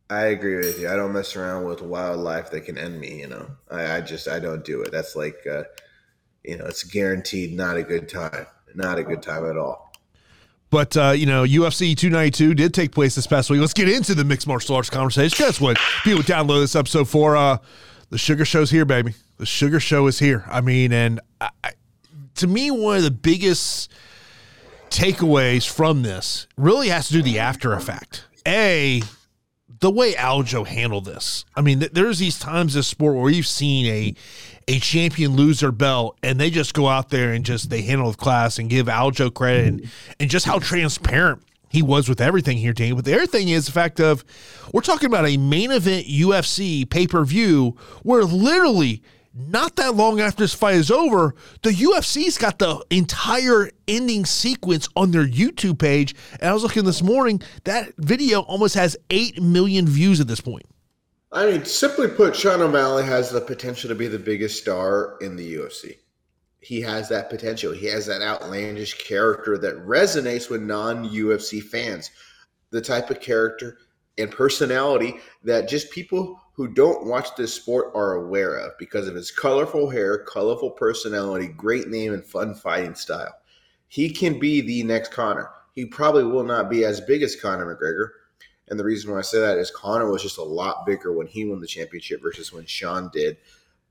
I 0.10 0.26
agree 0.26 0.56
with 0.56 0.80
you. 0.80 0.90
I 0.90 0.96
don't 0.96 1.12
mess 1.12 1.36
around 1.36 1.66
with 1.66 1.82
wildlife 1.82 2.52
that 2.52 2.62
can 2.62 2.78
end 2.78 3.00
me. 3.00 3.20
You 3.20 3.28
know, 3.28 3.50
I, 3.70 3.98
I 3.98 4.02
just 4.02 4.28
I 4.28 4.40
don't 4.40 4.64
do 4.64 4.82
it. 4.82 4.92
That's 4.92 5.16
like, 5.16 5.46
uh, 5.46 5.64
you 6.44 6.58
know, 6.58 6.66
it's 6.66 6.84
guaranteed 6.84 7.56
not 7.56 7.78
a 7.78 7.84
good 7.84 8.08
time. 8.08 8.48
Not 8.74 9.00
a 9.00 9.04
good 9.04 9.22
time 9.22 9.50
at 9.50 9.58
all. 9.58 9.92
But 10.70 10.96
uh, 10.98 11.12
you 11.12 11.26
know, 11.26 11.44
UFC 11.44 11.96
292 11.96 12.54
did 12.54 12.74
take 12.74 12.92
place 12.92 13.16
this 13.16 13.28
past 13.28 13.50
week. 13.50 13.60
Let's 13.60 13.74
get 13.74 13.90
into 13.90 14.14
the 14.16 14.24
mixed 14.24 14.48
martial 14.48 14.76
arts 14.76 14.90
conversation. 14.90 15.36
Guess 15.38 15.62
what? 15.62 15.78
People 16.04 16.24
download 16.24 16.62
this 16.62 16.76
episode 16.76 17.08
for 17.08 17.36
uh, 17.38 17.58
the 18.10 18.18
Suga 18.18 18.46
Show's 18.46 18.70
here, 18.70 18.86
baby. 18.86 19.14
The 19.38 19.46
Suga 19.46 19.82
Show 19.82 20.08
is 20.08 20.20
here. 20.20 20.44
I 20.48 20.62
mean, 20.62 20.92
and 20.92 21.22
I, 21.40 21.50
to 22.36 22.48
me, 22.48 22.72
one 22.72 22.98
of 22.98 23.04
the 23.04 23.12
biggest 23.12 23.92
takeaways 24.90 25.70
from 25.70 26.02
this 26.02 26.48
really 26.58 26.90
has 26.90 27.08
to 27.08 27.14
do 27.14 27.22
the 27.22 27.40
after 27.40 27.74
effect. 27.74 28.26
A, 28.46 29.02
the 29.80 29.92
way 29.92 30.14
Aljo 30.14 30.66
handled 30.66 31.06
this. 31.06 31.46
I 31.56 31.62
mean, 31.62 31.86
there's 31.92 32.20
these 32.20 32.40
times 32.40 32.76
in 32.76 32.84
sport 32.84 33.16
where 33.16 33.32
you've 33.32 33.48
seen 33.48 33.86
a 33.86 34.16
a 34.70 34.80
champion 34.80 35.36
lose 35.36 35.62
their 35.62 35.72
belt 35.72 36.18
and 36.22 36.40
they 36.40 36.50
just 36.50 36.74
go 36.74 36.88
out 36.88 37.10
there 37.10 37.32
and 37.32 37.46
just 37.46 37.70
they 37.70 37.84
handle 37.84 38.12
the 38.12 38.18
class 38.18 38.60
and 38.60 38.70
give 38.70 38.88
Aljo 38.88 39.34
credit 39.34 39.68
and, 39.68 39.92
and 40.20 40.30
just 40.30 40.46
how 40.46 40.60
transparent 40.60 41.42
he 41.70 41.82
was 41.82 42.10
with 42.10 42.20
everything 42.20 42.58
here, 42.58 42.74
Danny. 42.74 42.94
But 42.94 43.06
the 43.06 43.16
other 43.16 43.28
thing 43.28 43.50
is 43.50 43.66
the 43.66 43.72
fact 43.72 44.00
of 44.00 44.26
we're 44.74 44.82
talking 44.82 45.08
about 45.08 45.26
a 45.26 45.38
main 45.38 45.72
event 45.72 46.08
UFC 46.08 46.90
pay 46.90 47.08
per 47.08 47.24
view 47.24 47.78
where 48.04 48.24
literally 48.24 49.02
not 49.38 49.76
that 49.76 49.94
long 49.94 50.20
after 50.20 50.44
this 50.44 50.54
fight 50.54 50.76
is 50.76 50.90
over, 50.90 51.36
the 51.62 51.70
UFC's 51.70 52.38
got 52.38 52.58
the 52.58 52.84
entire 52.90 53.70
ending 53.88 54.26
sequence 54.26 54.90
on 54.96 55.12
their 55.12 55.28
YouTube 55.28 55.78
page. 55.78 56.16
And 56.40 56.50
I 56.50 56.54
was 56.54 56.64
looking 56.64 56.86
this 56.86 57.04
morning, 57.04 57.42
that 57.64 57.94
video 57.98 58.42
almost 58.42 58.74
has 58.76 58.98
8 59.12 59.42
million 59.42 59.86
views 59.86 60.20
at 60.20 60.28
this 60.28 60.42
point. 60.42 60.66
I 61.32 61.46
mean, 61.46 61.66
simply 61.66 62.08
put, 62.08 62.36
Sean 62.36 62.62
O'Malley 62.62 63.04
has 63.04 63.30
the 63.30 63.42
potential 63.42 63.90
to 63.90 63.96
be 63.96 64.08
the 64.08 64.18
biggest 64.18 64.60
star 64.60 65.18
in 65.22 65.36
the 65.36 65.56
UFC. 65.56 65.98
He 66.60 66.82
has 66.82 67.08
that 67.10 67.30
potential. 67.30 67.72
He 67.74 67.86
has 67.88 68.08
that 68.08 68.22
outlandish 68.22 68.96
character 69.08 69.58
that 69.60 69.78
resonates 69.86 70.50
with 70.50 70.62
non 70.62 71.10
UFC 71.10 71.62
fans. 71.62 72.10
The 72.72 72.82
type 72.82 73.10
of 73.10 73.22
character 73.22 73.78
and 74.18 74.32
personality 74.32 75.20
that 75.44 75.70
just 75.70 75.92
people 75.92 76.42
who 76.58 76.68
don't 76.68 77.06
watch 77.06 77.36
this 77.36 77.54
sport 77.54 77.92
are 77.94 78.16
aware 78.16 78.56
of 78.58 78.76
because 78.80 79.08
of 79.08 79.14
his 79.14 79.30
colorful 79.30 79.88
hair, 79.92 80.18
colorful 80.18 80.72
personality, 80.72 81.48
great 81.48 81.88
name, 81.88 82.14
and 82.14 82.26
fun 82.26 82.56
fighting 82.56 82.96
style. 82.96 83.32
He 83.88 84.10
can 84.10 84.40
be 84.40 84.62
the 84.62 84.82
next 84.82 85.12
Conor. 85.12 85.52
He 85.74 85.86
probably 85.86 86.24
will 86.24 86.44
not 86.44 86.68
be 86.68 86.84
as 86.84 87.00
big 87.00 87.22
as 87.22 87.36
Conor 87.36 87.76
McGregor. 87.76 88.10
And 88.70 88.80
the 88.80 88.84
reason 88.84 89.12
why 89.12 89.20
I 89.20 89.22
say 89.22 89.40
that 89.40 89.60
is 89.60 89.70
Conor 89.70 90.12
was 90.12 90.24
just 90.24 90.40
a 90.40 90.44
lot 90.44 90.88
bigger 90.88 91.14
when 91.14 91.28
he 91.28 91.46
won 91.46 91.62
the 91.62 91.68
championship 91.68 92.24
versus 92.24 92.52
when 92.52 92.66
Sean 92.66 93.12
did. 93.14 93.38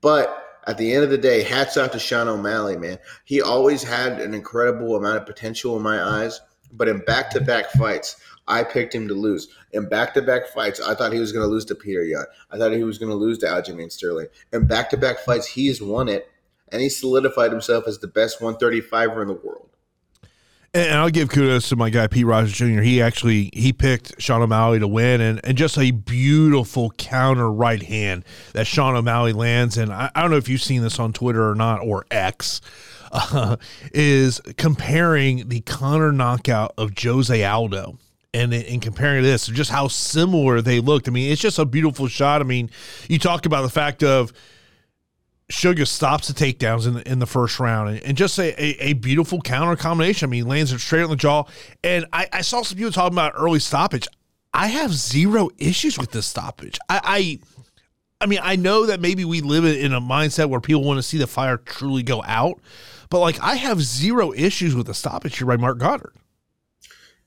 But 0.01 0.59
at 0.67 0.77
the 0.77 0.93
end 0.93 1.05
of 1.05 1.09
the 1.09 1.17
day, 1.17 1.43
hats 1.43 1.77
off 1.77 1.91
to 1.91 1.99
Sean 1.99 2.27
O'Malley, 2.27 2.75
man. 2.75 2.99
He 3.23 3.41
always 3.41 3.81
had 3.81 4.19
an 4.19 4.33
incredible 4.33 4.97
amount 4.97 5.17
of 5.17 5.25
potential 5.25 5.77
in 5.77 5.83
my 5.83 6.03
eyes. 6.03 6.41
But 6.73 6.89
in 6.89 6.99
back 6.99 7.29
to 7.29 7.39
back 7.39 7.71
fights, 7.71 8.17
I 8.47 8.63
picked 8.63 8.95
him 8.95 9.07
to 9.07 9.13
lose. 9.13 9.49
In 9.73 9.89
back 9.89 10.13
to 10.13 10.21
back 10.21 10.47
fights, 10.47 10.79
I 10.79 10.95
thought 10.95 11.13
he 11.13 11.19
was 11.19 11.31
going 11.31 11.43
to 11.43 11.51
lose 11.51 11.65
to 11.65 11.75
Petr 11.75 12.09
Yan. 12.09 12.25
I 12.51 12.57
thought 12.57 12.71
he 12.71 12.83
was 12.83 12.97
going 12.97 13.09
to 13.09 13.15
lose 13.15 13.37
to 13.39 13.45
Aljamain 13.45 13.91
Sterling. 13.91 14.27
In 14.53 14.65
back 14.65 14.89
to 14.91 14.97
back 14.97 15.19
fights, 15.19 15.47
he's 15.47 15.81
won 15.81 16.07
it, 16.07 16.29
and 16.69 16.81
he 16.81 16.89
solidified 16.89 17.51
himself 17.51 17.85
as 17.87 17.99
the 17.99 18.07
best 18.07 18.39
135er 18.39 19.21
in 19.21 19.27
the 19.27 19.33
world. 19.33 19.69
And 20.73 20.97
I'll 20.97 21.09
give 21.09 21.29
kudos 21.29 21.69
to 21.69 21.75
my 21.75 21.89
guy 21.89 22.07
Pete 22.07 22.25
Rogers 22.25 22.51
Jr. 22.51 22.81
He 22.81 23.01
actually 23.01 23.49
he 23.53 23.73
picked 23.73 24.21
Sean 24.21 24.41
O'Malley 24.41 24.79
to 24.79 24.87
win, 24.87 25.21
and, 25.21 25.39
and 25.43 25.57
just 25.57 25.77
a 25.77 25.91
beautiful 25.91 26.91
counter 26.91 27.51
right 27.51 27.81
hand 27.81 28.25
that 28.53 28.67
Sean 28.67 28.95
O'Malley 28.95 29.33
lands. 29.33 29.77
And 29.77 29.91
I, 29.91 30.11
I 30.13 30.21
don't 30.21 30.29
know 30.29 30.37
if 30.37 30.49
you've 30.49 30.61
seen 30.61 30.83
this 30.83 30.99
on 30.99 31.13
Twitter 31.13 31.49
or 31.49 31.55
not 31.55 31.81
or 31.81 32.05
X, 32.11 32.61
uh, 33.11 33.55
is 33.93 34.41
comparing 34.57 35.49
the 35.49 35.61
Conor 35.61 36.11
knockout 36.11 36.73
of 36.77 36.91
Jose 37.01 37.43
Aldo 37.43 37.97
and 38.33 38.53
in 38.53 38.79
comparing 38.79 39.23
this, 39.23 39.47
just 39.47 39.71
how 39.71 39.87
similar 39.87 40.61
they 40.61 40.79
looked. 40.79 41.07
I 41.07 41.11
mean, 41.11 41.31
it's 41.31 41.41
just 41.41 41.59
a 41.59 41.65
beautiful 41.65 42.07
shot. 42.07 42.41
I 42.41 42.43
mean, 42.43 42.69
you 43.07 43.19
talk 43.19 43.45
about 43.45 43.61
the 43.63 43.69
fact 43.69 44.03
of 44.03 44.33
Suga 45.51 45.87
stops 45.87 46.27
the 46.27 46.33
takedowns 46.33 46.87
in 46.87 46.95
the, 46.95 47.09
in 47.09 47.19
the 47.19 47.25
first 47.25 47.59
round 47.59 47.89
and, 47.89 48.03
and 48.03 48.17
just 48.17 48.37
a, 48.37 48.61
a, 48.61 48.89
a, 48.89 48.93
beautiful 48.93 49.39
counter 49.41 49.77
combination. 49.77 50.27
I 50.27 50.29
mean, 50.29 50.45
lands 50.45 50.73
it 50.73 50.79
straight 50.79 51.03
on 51.03 51.09
the 51.09 51.15
jaw. 51.15 51.45
And 51.83 52.05
I, 52.11 52.27
I 52.33 52.41
saw 52.41 52.63
some 52.63 52.77
people 52.77 52.91
talking 52.91 53.15
about 53.15 53.31
early 53.35 53.59
stoppage. 53.59 54.07
I 54.53 54.67
have 54.67 54.91
zero 54.93 55.49
issues 55.57 55.97
with 55.97 56.11
this 56.11 56.25
stoppage. 56.25 56.77
I, 56.89 57.01
I 57.03 57.39
I 58.19 58.25
mean, 58.25 58.39
I 58.41 58.55
know 58.55 58.87
that 58.87 58.99
maybe 58.99 59.25
we 59.25 59.41
live 59.41 59.63
in 59.63 59.93
a 59.93 60.01
mindset 60.01 60.49
where 60.49 60.59
people 60.59 60.83
want 60.83 60.97
to 60.97 61.03
see 61.03 61.19
the 61.19 61.27
fire 61.27 61.57
truly 61.57 62.01
go 62.01 62.23
out, 62.25 62.59
but 63.09 63.19
like 63.19 63.39
I 63.41 63.55
have 63.55 63.81
zero 63.81 64.33
issues 64.33 64.75
with 64.75 64.87
the 64.87 64.95
stoppage 64.95 65.37
here 65.37 65.45
by 65.45 65.57
Marc 65.57 65.77
Goddard. 65.77 66.13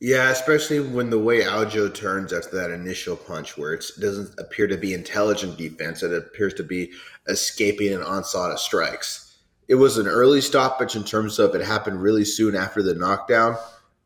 Yeah, 0.00 0.30
especially 0.30 0.80
when 0.80 1.10
the 1.10 1.18
way 1.18 1.42
Aljo 1.42 1.92
turns 1.92 2.32
after 2.32 2.56
that 2.56 2.70
initial 2.70 3.16
punch, 3.16 3.58
where 3.58 3.74
it 3.74 3.84
doesn't 4.00 4.38
appear 4.40 4.66
to 4.66 4.78
be 4.78 4.94
intelligent 4.94 5.58
defense, 5.58 6.02
it 6.02 6.14
appears 6.14 6.54
to 6.54 6.62
be 6.62 6.92
escaping 7.28 7.92
an 7.92 8.02
onslaught 8.02 8.50
of 8.50 8.58
strikes. 8.58 9.36
It 9.68 9.74
was 9.74 9.98
an 9.98 10.06
early 10.06 10.40
stoppage 10.40 10.96
in 10.96 11.04
terms 11.04 11.38
of 11.38 11.54
it 11.54 11.60
happened 11.60 12.02
really 12.02 12.24
soon 12.24 12.56
after 12.56 12.82
the 12.82 12.94
knockdown, 12.94 13.56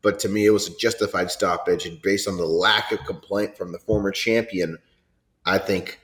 but 0.01 0.19
to 0.19 0.29
me, 0.29 0.45
it 0.45 0.49
was 0.51 0.67
a 0.67 0.77
justified 0.77 1.31
stoppage. 1.31 1.85
And 1.85 2.01
based 2.01 2.27
on 2.27 2.35
the 2.35 2.45
lack 2.45 2.91
of 2.91 2.99
complaint 3.05 3.57
from 3.57 3.71
the 3.71 3.79
former 3.79 4.11
champion, 4.11 4.77
I 5.45 5.59
think 5.59 6.01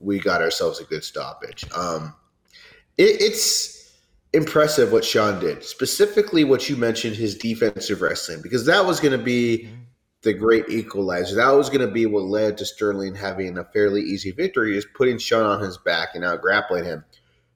we 0.00 0.20
got 0.20 0.40
ourselves 0.40 0.80
a 0.80 0.84
good 0.84 1.04
stoppage. 1.04 1.66
Um, 1.76 2.14
it, 2.96 3.20
it's 3.20 3.73
impressive 4.34 4.92
what 4.92 5.04
Sean 5.04 5.40
did, 5.40 5.64
specifically 5.64 6.44
what 6.44 6.68
you 6.68 6.76
mentioned 6.76 7.16
his 7.16 7.36
defensive 7.36 8.02
wrestling, 8.02 8.42
because 8.42 8.66
that 8.66 8.84
was 8.84 9.00
going 9.00 9.16
to 9.16 9.24
be 9.24 9.68
the 10.22 10.34
great 10.34 10.68
equalizer. 10.68 11.36
That 11.36 11.52
was 11.52 11.68
going 11.68 11.86
to 11.86 11.92
be 11.92 12.06
what 12.06 12.24
led 12.24 12.58
to 12.58 12.66
Sterling 12.66 13.14
having 13.14 13.56
a 13.56 13.64
fairly 13.64 14.00
easy 14.00 14.32
victory, 14.32 14.76
is 14.76 14.86
putting 14.94 15.18
Sean 15.18 15.44
on 15.44 15.60
his 15.60 15.78
back 15.78 16.10
and 16.14 16.24
out 16.24 16.42
grappling 16.42 16.84
him. 16.84 17.04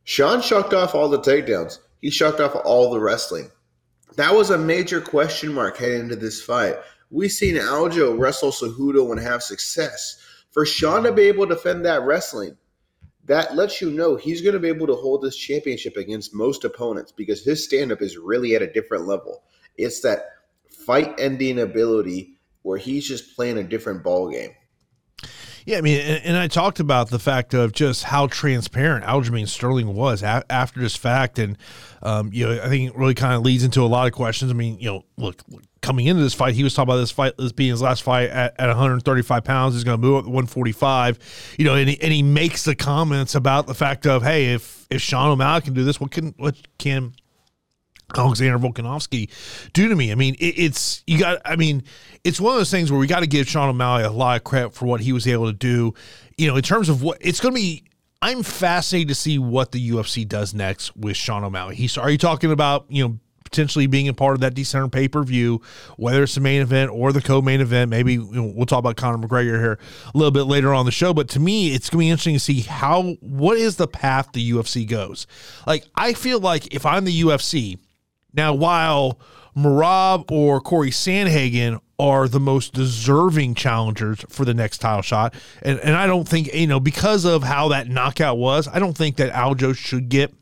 Sean 0.04 0.40
shucked 0.40 0.72
off 0.72 0.94
all 0.94 1.08
the 1.08 1.18
takedowns. 1.18 1.80
He 2.00 2.10
shucked 2.10 2.40
off 2.40 2.54
all 2.64 2.90
the 2.90 3.00
wrestling. 3.00 3.50
That 4.16 4.34
was 4.34 4.50
a 4.50 4.58
major 4.58 5.00
question 5.00 5.52
mark 5.52 5.76
heading 5.76 6.02
into 6.02 6.16
this 6.16 6.40
fight. 6.40 6.76
We've 7.10 7.32
seen 7.32 7.56
Aljo 7.56 8.18
wrestle 8.18 8.50
Cejudo 8.50 9.10
and 9.10 9.20
have 9.20 9.42
success. 9.42 10.22
For 10.50 10.64
Sean 10.64 11.02
to 11.02 11.12
be 11.12 11.22
able 11.22 11.46
to 11.46 11.54
defend 11.54 11.84
that 11.84 12.02
wrestling, 12.02 12.56
that 13.28 13.54
lets 13.54 13.80
you 13.80 13.90
know 13.90 14.16
he's 14.16 14.42
going 14.42 14.54
to 14.54 14.58
be 14.58 14.68
able 14.68 14.86
to 14.86 14.94
hold 14.94 15.22
this 15.22 15.36
championship 15.36 15.96
against 15.96 16.34
most 16.34 16.64
opponents 16.64 17.12
because 17.12 17.44
his 17.44 17.62
stand 17.62 17.92
up 17.92 18.02
is 18.02 18.16
really 18.16 18.54
at 18.54 18.62
a 18.62 18.72
different 18.72 19.06
level. 19.06 19.42
It's 19.76 20.00
that 20.00 20.24
fight 20.68 21.14
ending 21.18 21.60
ability 21.60 22.38
where 22.62 22.78
he's 22.78 23.06
just 23.06 23.36
playing 23.36 23.58
a 23.58 23.62
different 23.62 24.02
ball 24.02 24.30
game. 24.30 24.50
Yeah, 25.66 25.76
I 25.76 25.80
mean, 25.82 26.00
and, 26.00 26.24
and, 26.24 26.36
I 26.38 26.48
talked 26.48 26.80
about 26.80 27.10
the 27.10 27.18
fact 27.18 27.52
of 27.52 27.72
just 27.72 28.04
how 28.04 28.26
transparent 28.26 29.04
Aljamain 29.04 29.46
Sterling 29.46 29.94
was 29.94 30.22
a- 30.22 30.42
after 30.48 30.80
this 30.80 30.96
fact, 30.96 31.38
and 31.38 31.58
um, 32.02 32.30
you 32.32 32.46
know, 32.46 32.62
I 32.62 32.70
think 32.70 32.88
it 32.88 32.96
really 32.96 33.12
kind 33.12 33.34
of 33.34 33.42
leads 33.42 33.64
into 33.64 33.82
a 33.82 33.84
lot 33.84 34.06
of 34.06 34.14
questions. 34.14 34.50
I 34.50 34.54
mean, 34.54 34.78
you 34.80 34.86
know, 34.86 35.04
look, 35.18 35.42
coming 35.88 36.06
into 36.06 36.22
this 36.22 36.34
fight, 36.34 36.54
he 36.54 36.62
was 36.62 36.74
talking 36.74 36.90
about 36.90 36.98
this 36.98 37.10
fight 37.10 37.32
as 37.38 37.50
being 37.50 37.70
his 37.70 37.80
last 37.80 38.02
fight 38.02 38.28
at, 38.28 38.54
at 38.60 38.66
135 38.66 39.42
pounds. 39.42 39.74
He's 39.74 39.84
going 39.84 39.98
to 39.98 40.06
move 40.06 40.18
up 40.18 40.24
to 40.24 40.28
145. 40.28 41.54
You 41.58 41.64
know, 41.64 41.74
and 41.76 41.88
he, 41.88 42.02
and 42.02 42.12
he 42.12 42.22
makes 42.22 42.64
the 42.64 42.76
comments 42.76 43.34
about 43.34 43.66
the 43.66 43.72
fact 43.72 44.06
of, 44.06 44.22
hey, 44.22 44.52
if 44.52 44.86
if 44.90 45.00
Sean 45.00 45.30
O'Malley 45.30 45.62
can 45.62 45.72
do 45.72 45.84
this, 45.84 45.98
what 45.98 46.10
can 46.10 46.34
what 46.36 46.56
can 46.76 47.14
Alexander 48.14 48.58
Volkanovski 48.58 49.30
do 49.72 49.88
to 49.88 49.96
me. 49.96 50.12
I 50.12 50.14
mean, 50.14 50.34
it, 50.34 50.58
it's 50.58 51.02
you 51.06 51.18
got. 51.18 51.40
I 51.46 51.56
mean, 51.56 51.84
it's 52.22 52.38
one 52.38 52.52
of 52.52 52.60
those 52.60 52.70
things 52.70 52.92
where 52.92 53.00
we 53.00 53.06
got 53.06 53.20
to 53.20 53.26
give 53.26 53.48
Sean 53.48 53.70
O'Malley 53.70 54.04
a 54.04 54.10
lot 54.10 54.36
of 54.36 54.44
credit 54.44 54.74
for 54.74 54.84
what 54.84 55.00
he 55.00 55.14
was 55.14 55.26
able 55.26 55.46
to 55.46 55.54
do. 55.54 55.94
You 56.36 56.48
know, 56.48 56.56
in 56.56 56.62
terms 56.62 56.90
of 56.90 57.02
what 57.02 57.16
it's 57.22 57.40
going 57.40 57.54
to 57.54 57.60
be. 57.60 57.84
I'm 58.20 58.42
fascinated 58.42 59.10
to 59.10 59.14
see 59.14 59.38
what 59.38 59.70
the 59.70 59.90
UFC 59.90 60.26
does 60.26 60.52
next 60.52 60.96
with 60.96 61.16
Sean 61.16 61.44
O'Malley. 61.44 61.76
He's 61.76 61.96
are 61.96 62.10
you 62.10 62.18
talking 62.18 62.50
about 62.50 62.86
you 62.88 63.06
know 63.06 63.18
potentially 63.50 63.86
being 63.86 64.08
a 64.08 64.14
part 64.14 64.34
of 64.34 64.40
that 64.40 64.54
December 64.54 64.88
pay 64.88 65.08
per 65.08 65.22
view, 65.22 65.62
whether 65.96 66.22
it's 66.22 66.34
the 66.34 66.40
main 66.40 66.60
event 66.60 66.90
or 66.90 67.12
the 67.12 67.22
co 67.22 67.40
main 67.40 67.60
event. 67.60 67.90
Maybe 67.90 68.14
you 68.14 68.30
know, 68.30 68.52
we'll 68.54 68.66
talk 68.66 68.80
about 68.80 68.96
Conor 68.96 69.26
McGregor 69.26 69.58
here 69.58 69.78
a 70.14 70.18
little 70.18 70.30
bit 70.30 70.44
later 70.44 70.74
on 70.74 70.84
the 70.84 70.92
show. 70.92 71.14
But 71.14 71.28
to 71.30 71.40
me, 71.40 71.74
it's 71.74 71.88
going 71.88 72.00
to 72.00 72.04
be 72.04 72.10
interesting 72.10 72.34
to 72.34 72.40
see 72.40 72.60
how 72.60 73.14
what 73.20 73.56
is 73.56 73.76
the 73.76 73.88
path 73.88 74.30
the 74.32 74.52
UFC 74.52 74.86
goes. 74.86 75.26
Like 75.66 75.84
I 75.94 76.12
feel 76.12 76.40
like 76.40 76.74
if 76.74 76.84
I'm 76.84 77.04
the 77.04 77.22
UFC 77.22 77.78
now, 78.32 78.54
while 78.54 79.18
Merab 79.56 80.30
or 80.30 80.60
Corey 80.60 80.90
Sandhagen 80.90 81.80
are 81.98 82.28
the 82.28 82.38
most 82.38 82.74
deserving 82.74 83.54
challengers 83.54 84.24
for 84.28 84.44
the 84.44 84.54
next 84.54 84.78
title 84.78 85.02
shot, 85.02 85.34
and, 85.62 85.80
and 85.80 85.96
I 85.96 86.06
don't 86.06 86.28
think, 86.28 86.52
you 86.54 86.66
know, 86.66 86.78
because 86.78 87.24
of 87.24 87.42
how 87.42 87.68
that 87.68 87.88
knockout 87.88 88.38
was, 88.38 88.68
I 88.68 88.78
don't 88.78 88.96
think 88.96 89.16
that 89.16 89.32
Aljo 89.32 89.74
should 89.74 90.08
get 90.08 90.32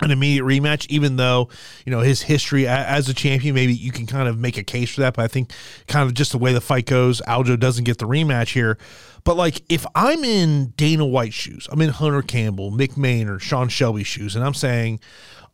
an 0.00 0.10
immediate 0.10 0.44
rematch, 0.44 0.86
even 0.88 1.16
though, 1.16 1.48
you 1.86 1.92
know, 1.92 2.00
his 2.00 2.22
history 2.22 2.66
as 2.66 3.08
a 3.08 3.14
champion, 3.14 3.54
maybe 3.54 3.74
you 3.74 3.92
can 3.92 4.06
kind 4.06 4.28
of 4.28 4.38
make 4.38 4.58
a 4.58 4.64
case 4.64 4.92
for 4.92 5.02
that. 5.02 5.14
But 5.14 5.22
I 5.22 5.28
think 5.28 5.52
kind 5.86 6.06
of 6.08 6.14
just 6.14 6.32
the 6.32 6.38
way 6.38 6.52
the 6.52 6.60
fight 6.60 6.86
goes, 6.86 7.20
Aljo 7.28 7.58
doesn't 7.58 7.84
get 7.84 7.98
the 7.98 8.06
rematch 8.06 8.52
here. 8.54 8.76
But 9.22 9.36
like, 9.36 9.62
if 9.68 9.86
I'm 9.94 10.24
in 10.24 10.74
Dana 10.76 11.06
White's 11.06 11.34
shoes, 11.34 11.68
I'm 11.70 11.80
in 11.80 11.90
Hunter 11.90 12.22
Campbell, 12.22 12.72
Mick 12.72 12.96
Maynard, 12.96 13.42
Sean 13.42 13.68
Shelby's 13.68 14.06
shoes, 14.06 14.34
and 14.34 14.44
I'm 14.44 14.54
saying, 14.54 15.00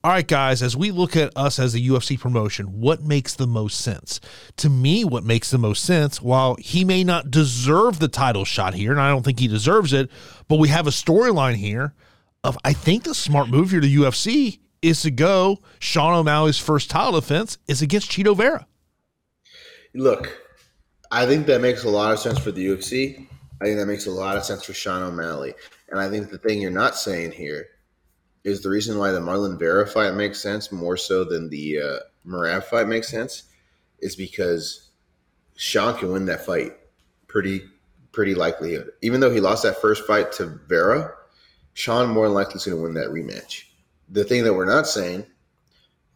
all 0.03 0.11
right, 0.11 0.27
guys, 0.27 0.63
as 0.63 0.75
we 0.75 0.91
look 0.91 1.15
at 1.15 1.31
us 1.37 1.59
as 1.59 1.75
a 1.75 1.79
UFC 1.79 2.19
promotion, 2.19 2.81
what 2.81 3.03
makes 3.03 3.35
the 3.35 3.47
most 3.47 3.79
sense? 3.81 4.19
To 4.57 4.71
me, 4.71 5.05
what 5.05 5.25
makes 5.25 5.51
the 5.51 5.59
most 5.59 5.85
sense, 5.85 6.23
while 6.23 6.57
he 6.59 6.87
may 6.87 7.05
not 7.05 7.31
deserve 7.31 7.99
the 7.99 8.09
title 8.09 8.47
shot 8.47 8.73
here, 8.73 8.93
and 8.93 9.01
I 9.01 9.11
don't 9.11 9.23
think 9.23 9.39
he 9.39 9.47
deserves 9.47 9.93
it, 9.93 10.11
but 10.49 10.59
we 10.59 10.69
have 10.69 10.87
a 10.87 10.91
storyline 10.91 11.57
here 11.57 11.93
of 12.45 12.59
I 12.65 12.73
think 12.73 13.05
the 13.05 13.15
smart 13.15 13.49
move 13.49 13.71
here 13.71 13.81
to 13.81 13.87
UFC 13.87 14.59
is 14.83 15.03
to 15.03 15.11
go 15.11 15.59
Sean 15.79 16.15
O'Malley's 16.15 16.59
first 16.59 16.91
title 16.91 17.21
defense 17.21 17.59
is 17.69 17.83
against 17.83 18.11
Chito 18.11 18.37
Vera. 18.37 18.67
Look, 19.95 20.41
I 21.11 21.27
think 21.27 21.47
that 21.47 21.61
makes 21.61 21.85
a 21.85 21.91
lot 21.91 22.13
of 22.13 22.19
sense 22.19 22.39
for 22.39 22.53
the 22.53 22.67
UFC. 22.67 23.27
I 23.61 23.65
think 23.65 23.79
that 23.79 23.87
makes 23.87 24.07
a 24.07 24.11
lot 24.11 24.37
of 24.37 24.45
sense 24.45 24.65
for 24.65 24.73
Sean 24.73 25.03
O'Malley. 25.03 25.55
And 25.91 26.01
I 26.01 26.09
think 26.09 26.31
the 26.31 26.39
thing 26.39 26.63
you're 26.63 26.71
not 26.71 26.97
saying 26.97 27.33
here 27.33 27.67
is 28.45 28.63
the 28.63 28.71
reason 28.71 28.99
why 28.99 29.11
the 29.11 29.21
Marlon 29.21 29.59
Vera 29.59 29.87
fight 29.87 30.15
makes 30.15 30.41
sense 30.41 30.73
more 30.73 30.97
so 30.97 31.25
than 31.25 31.51
the 31.51 31.79
uh, 32.27 32.61
fight 32.63 32.89
makes 32.89 33.09
sense 33.09 33.45
is 33.99 34.17
because 34.17 34.91
Sean 35.57 35.99
can 35.99 36.11
win 36.11 36.25
that 36.27 36.47
fight 36.47 36.73
pretty 37.27 37.63
pretty 38.13 38.35
likelihood. 38.35 38.91
Even 39.03 39.21
though 39.21 39.31
he 39.31 39.41
lost 39.41 39.63
that 39.63 39.81
first 39.81 40.05
fight 40.07 40.33
to 40.33 40.47
Vera, 40.69 41.15
Sean 41.81 42.09
more 42.09 42.27
than 42.27 42.35
likely 42.35 42.57
is 42.57 42.67
going 42.67 42.77
to 42.77 42.83
win 42.83 42.95
that 42.95 43.09
rematch. 43.09 43.65
The 44.09 44.25
thing 44.25 44.45
that 44.45 44.55
we're 44.55 44.65
not 44.65 44.87
saying, 44.87 45.27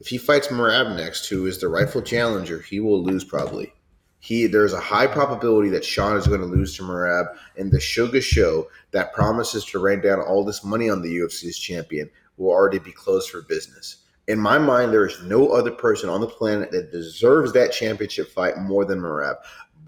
if 0.01 0.09
he 0.09 0.19
fights 0.19 0.49
Merab 0.49 0.97
next, 0.97 1.29
who 1.29 1.47
is 1.47 1.59
the 1.59 1.69
rightful 1.69 2.03
challenger, 2.03 2.61
he 2.61 2.81
will 2.81 3.03
lose 3.03 3.25
probably 3.25 3.73
he 4.25 4.47
there's 4.47 4.73
a 4.73 4.81
high 4.81 5.07
probability 5.07 5.69
that 5.69 5.85
Sean 5.85 6.17
is 6.17 6.27
going 6.27 6.41
to 6.41 6.47
lose 6.47 6.75
to 6.77 6.83
Merab 6.83 7.37
and 7.59 7.71
the 7.71 7.77
Suga 7.77 8.23
Show 8.23 8.69
that 8.93 9.13
promises 9.13 9.67
to 9.67 9.79
rain 9.79 10.01
down 10.01 10.19
all 10.19 10.47
this 10.47 10.65
money 10.65 10.89
on 10.89 11.03
the 11.03 11.19
UFC's 11.19 11.59
champion 11.59 12.09
will 12.39 12.51
already 12.51 12.79
be 12.79 12.91
closed 12.91 13.29
for 13.29 13.43
business. 13.43 13.99
In 14.27 14.39
my 14.39 14.57
mind, 14.57 14.95
there 14.95 15.05
is 15.05 15.23
no 15.25 15.49
other 15.49 15.71
person 15.71 16.09
on 16.09 16.23
the 16.23 16.27
planet 16.27 16.71
that 16.71 16.91
deserves 16.91 17.53
that 17.53 17.73
championship 17.73 18.31
fight 18.31 18.57
more 18.57 18.87
than 18.87 18.99
Merab. 18.99 19.37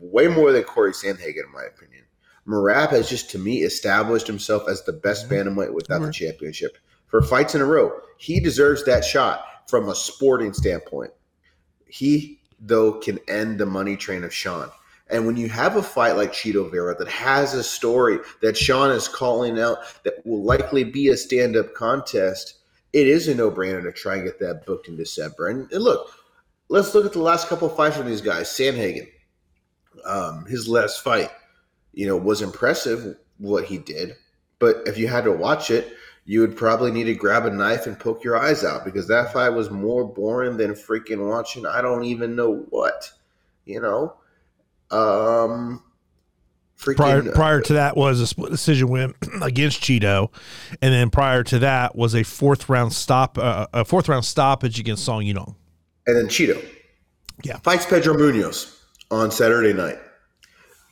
Way 0.00 0.28
more 0.28 0.52
than 0.52 0.64
Corey 0.64 0.92
Sandhagen, 0.92 1.46
in 1.46 1.52
my 1.54 1.64
opinion. 1.64 2.04
Merab 2.46 2.90
has 2.90 3.08
just, 3.08 3.30
to 3.30 3.38
me, 3.38 3.62
established 3.62 4.26
himself 4.26 4.68
as 4.68 4.82
the 4.82 4.92
best 4.92 5.28
mm-hmm. 5.28 5.48
bantamweight 5.48 5.74
without 5.74 6.02
the 6.02 6.12
championship. 6.12 6.78
For 7.06 7.22
fights 7.22 7.54
in 7.54 7.60
a 7.60 7.64
row, 7.66 7.92
he 8.18 8.40
deserves 8.40 8.84
that 8.84 9.04
shot 9.04 9.44
from 9.68 9.88
a 9.88 9.94
sporting 9.94 10.52
standpoint. 10.52 11.12
He 11.86 12.40
though, 12.60 12.92
can 12.92 13.18
end 13.28 13.58
the 13.58 13.66
money 13.66 13.96
train 13.96 14.24
of 14.24 14.34
Sean. 14.34 14.70
And 15.08 15.26
when 15.26 15.36
you 15.36 15.48
have 15.48 15.76
a 15.76 15.82
fight 15.82 16.16
like 16.16 16.32
Chito 16.32 16.70
Vera 16.70 16.96
that 16.96 17.08
has 17.08 17.54
a 17.54 17.62
story 17.62 18.18
that 18.42 18.56
Sean 18.56 18.90
is 18.90 19.06
calling 19.06 19.58
out 19.58 19.78
that 20.04 20.24
will 20.26 20.42
likely 20.42 20.82
be 20.82 21.08
a 21.08 21.16
stand 21.16 21.56
up 21.56 21.74
contest, 21.74 22.54
it 22.92 23.06
is 23.06 23.28
a 23.28 23.34
no 23.34 23.50
brainer 23.50 23.82
to 23.82 23.92
try 23.92 24.16
and 24.16 24.24
get 24.24 24.40
that 24.40 24.66
booked 24.66 24.88
in 24.88 24.96
December. 24.96 25.48
And, 25.48 25.70
and, 25.70 25.84
look, 25.84 26.10
let's 26.68 26.94
look 26.94 27.06
at 27.06 27.12
the 27.12 27.20
last 27.20 27.48
couple 27.48 27.68
fights 27.68 27.96
from 27.96 28.06
these 28.06 28.20
guys. 28.20 28.48
Sandhagen, 28.48 29.08
um, 30.04 30.44
his 30.46 30.68
last 30.68 31.04
fight, 31.04 31.30
you 31.96 32.06
know, 32.06 32.16
was 32.16 32.42
impressive 32.42 33.16
what 33.38 33.64
he 33.64 33.78
did. 33.78 34.14
But 34.60 34.82
if 34.86 34.96
you 34.96 35.08
had 35.08 35.24
to 35.24 35.32
watch 35.32 35.70
it, 35.70 35.92
you 36.26 36.40
would 36.40 36.56
probably 36.56 36.92
need 36.92 37.04
to 37.04 37.14
grab 37.14 37.46
a 37.46 37.50
knife 37.50 37.86
and 37.86 37.98
poke 37.98 38.22
your 38.22 38.36
eyes 38.36 38.64
out 38.64 38.84
because 38.84 39.08
that 39.08 39.32
fight 39.32 39.50
was 39.50 39.70
more 39.70 40.04
boring 40.04 40.56
than 40.56 40.72
freaking 40.72 41.28
watching 41.28 41.66
I 41.66 41.80
don't 41.80 42.04
even 42.04 42.36
know 42.36 42.66
what. 42.70 43.10
You 43.64 43.80
know? 43.80 44.14
Um 44.90 45.82
freaking, 46.78 46.96
prior, 46.96 47.22
prior 47.32 47.60
to 47.62 47.72
that 47.74 47.96
was 47.96 48.20
a 48.20 48.26
split 48.26 48.50
decision 48.50 48.88
win 48.88 49.14
against 49.42 49.80
Chito, 49.80 50.30
and 50.82 50.92
then 50.92 51.10
prior 51.10 51.42
to 51.44 51.60
that 51.60 51.96
was 51.96 52.14
a 52.14 52.22
fourth 52.22 52.68
round 52.68 52.92
stop, 52.92 53.38
uh, 53.38 53.66
a 53.72 53.84
fourth 53.84 54.08
round 54.08 54.24
stoppage 54.24 54.78
against 54.78 55.04
Song 55.04 55.22
Yadong. 55.22 55.54
And 56.06 56.16
then 56.16 56.26
Chito. 56.26 56.62
yeah, 57.42 57.58
fights 57.60 57.86
Pedro 57.86 58.14
Munoz 58.14 58.80
on 59.10 59.30
Saturday 59.30 59.72
night. 59.72 59.98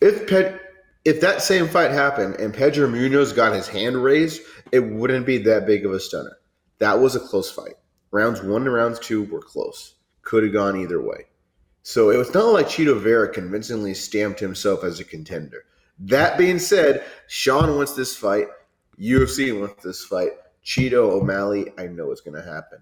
If 0.01 0.29
Ped, 0.29 0.61
if 1.05 1.21
that 1.21 1.43
same 1.43 1.69
fight 1.69 1.91
happened 1.91 2.37
and 2.37 2.55
Pedro 2.55 2.89
Munoz 2.89 3.33
got 3.33 3.55
his 3.55 3.69
hand 3.69 4.03
raised, 4.03 4.43
it 4.73 4.81
wouldn't 4.81 5.27
be 5.27 5.39
that 5.39 5.67
big 5.67 5.85
of 5.85 5.93
a 5.93 6.01
stunner. 6.01 6.37
That 6.79 6.99
was 7.01 7.15
a 7.15 7.21
close 7.21 7.51
fight. 7.51 7.75
Rounds 8.11 8.43
one 8.43 8.65
to 8.65 8.71
rounds 8.71 8.99
two 8.99 9.25
were 9.25 9.43
close. 9.43 9.95
Could 10.23 10.45
have 10.45 10.53
gone 10.53 10.81
either 10.81 11.03
way. 11.03 11.27
So 11.83 12.11
it 12.11 12.17
was 12.17 12.33
not 12.33 12.47
like 12.47 12.67
Chito 12.67 12.99
Vera 12.99 13.29
convincingly 13.29 13.93
stamped 13.93 14.41
himself 14.41 14.85
as 14.85 15.01
a 15.01 15.05
contender. 15.05 15.65
That 15.99 16.39
being 16.39 16.59
said, 16.59 17.05
Sean 17.29 17.77
wants 17.77 17.93
this 17.95 18.17
fight. 18.17 18.47
UFC 18.99 19.59
wants 19.59 19.83
this 19.83 20.05
fight. 20.05 20.31
Chito 20.65 21.11
O'Malley, 21.13 21.73
I 21.77 21.87
know 21.87 22.11
it's 22.11 22.23
going 22.23 22.41
to 22.41 22.51
happen. 22.51 22.79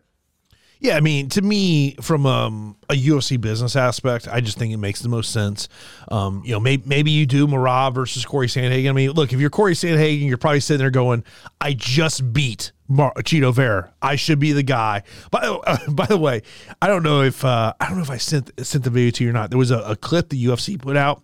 Yeah, 0.82 0.96
I 0.96 1.00
mean, 1.00 1.28
to 1.28 1.42
me, 1.42 1.94
from 2.00 2.26
um, 2.26 2.76
a 2.90 2.94
UFC 2.94 3.40
business 3.40 3.76
aspect, 3.76 4.26
I 4.26 4.40
just 4.40 4.58
think 4.58 4.74
it 4.74 4.78
makes 4.78 4.98
the 4.98 5.08
most 5.08 5.30
sense. 5.30 5.68
Um, 6.08 6.42
you 6.44 6.50
know, 6.50 6.58
maybe, 6.58 6.82
maybe 6.86 7.12
you 7.12 7.24
do 7.24 7.46
Merab 7.46 7.94
versus 7.94 8.24
Corey 8.24 8.48
Sandhagen. 8.48 8.88
I 8.88 8.92
mean, 8.92 9.12
look, 9.12 9.32
if 9.32 9.38
you're 9.38 9.48
Corey 9.48 9.74
Sandhagen, 9.74 10.26
you're 10.26 10.38
probably 10.38 10.58
sitting 10.58 10.80
there 10.80 10.90
going, 10.90 11.22
"I 11.60 11.74
just 11.74 12.32
beat 12.32 12.72
Mar- 12.88 13.14
Chito 13.18 13.54
Vera. 13.54 13.92
I 14.02 14.16
should 14.16 14.40
be 14.40 14.50
the 14.50 14.64
guy." 14.64 15.04
By, 15.30 15.42
uh, 15.42 15.76
by 15.88 16.06
the 16.06 16.18
way, 16.18 16.42
I 16.82 16.88
don't 16.88 17.04
know 17.04 17.22
if 17.22 17.44
uh, 17.44 17.74
I 17.78 17.86
don't 17.86 17.98
know 17.98 18.02
if 18.02 18.10
I 18.10 18.16
sent 18.16 18.50
sent 18.66 18.82
the 18.82 18.90
video 18.90 19.12
to 19.12 19.22
you 19.22 19.30
or 19.30 19.32
not. 19.32 19.50
There 19.50 19.60
was 19.60 19.70
a, 19.70 19.78
a 19.82 19.94
clip 19.94 20.30
the 20.30 20.46
UFC 20.46 20.82
put 20.82 20.96
out 20.96 21.22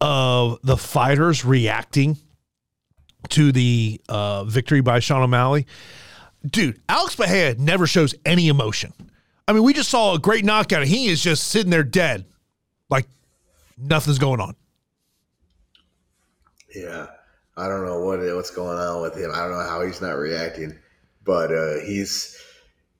of 0.00 0.60
the 0.62 0.76
fighters 0.76 1.44
reacting 1.44 2.16
to 3.30 3.50
the 3.50 4.00
uh, 4.08 4.44
victory 4.44 4.82
by 4.82 5.00
Sean 5.00 5.22
O'Malley 5.22 5.66
dude, 6.48 6.80
Alex 6.88 7.16
Bahia 7.16 7.54
never 7.58 7.86
shows 7.86 8.14
any 8.24 8.48
emotion. 8.48 8.92
I 9.46 9.52
mean, 9.52 9.62
we 9.62 9.72
just 9.72 9.90
saw 9.90 10.14
a 10.14 10.18
great 10.18 10.44
knockout, 10.44 10.82
and 10.82 10.90
he 10.90 11.08
is 11.08 11.22
just 11.22 11.48
sitting 11.48 11.70
there 11.70 11.84
dead. 11.84 12.24
Like, 12.88 13.06
nothing's 13.76 14.18
going 14.18 14.40
on. 14.40 14.56
Yeah, 16.74 17.06
I 17.56 17.68
don't 17.68 17.84
know 17.84 18.00
what 18.00 18.20
what's 18.20 18.50
going 18.50 18.78
on 18.78 19.02
with 19.02 19.16
him. 19.16 19.30
I 19.32 19.40
don't 19.40 19.52
know 19.52 19.68
how 19.68 19.82
he's 19.82 20.00
not 20.00 20.12
reacting, 20.12 20.76
but 21.24 21.52
uh, 21.52 21.80
he's 21.84 22.36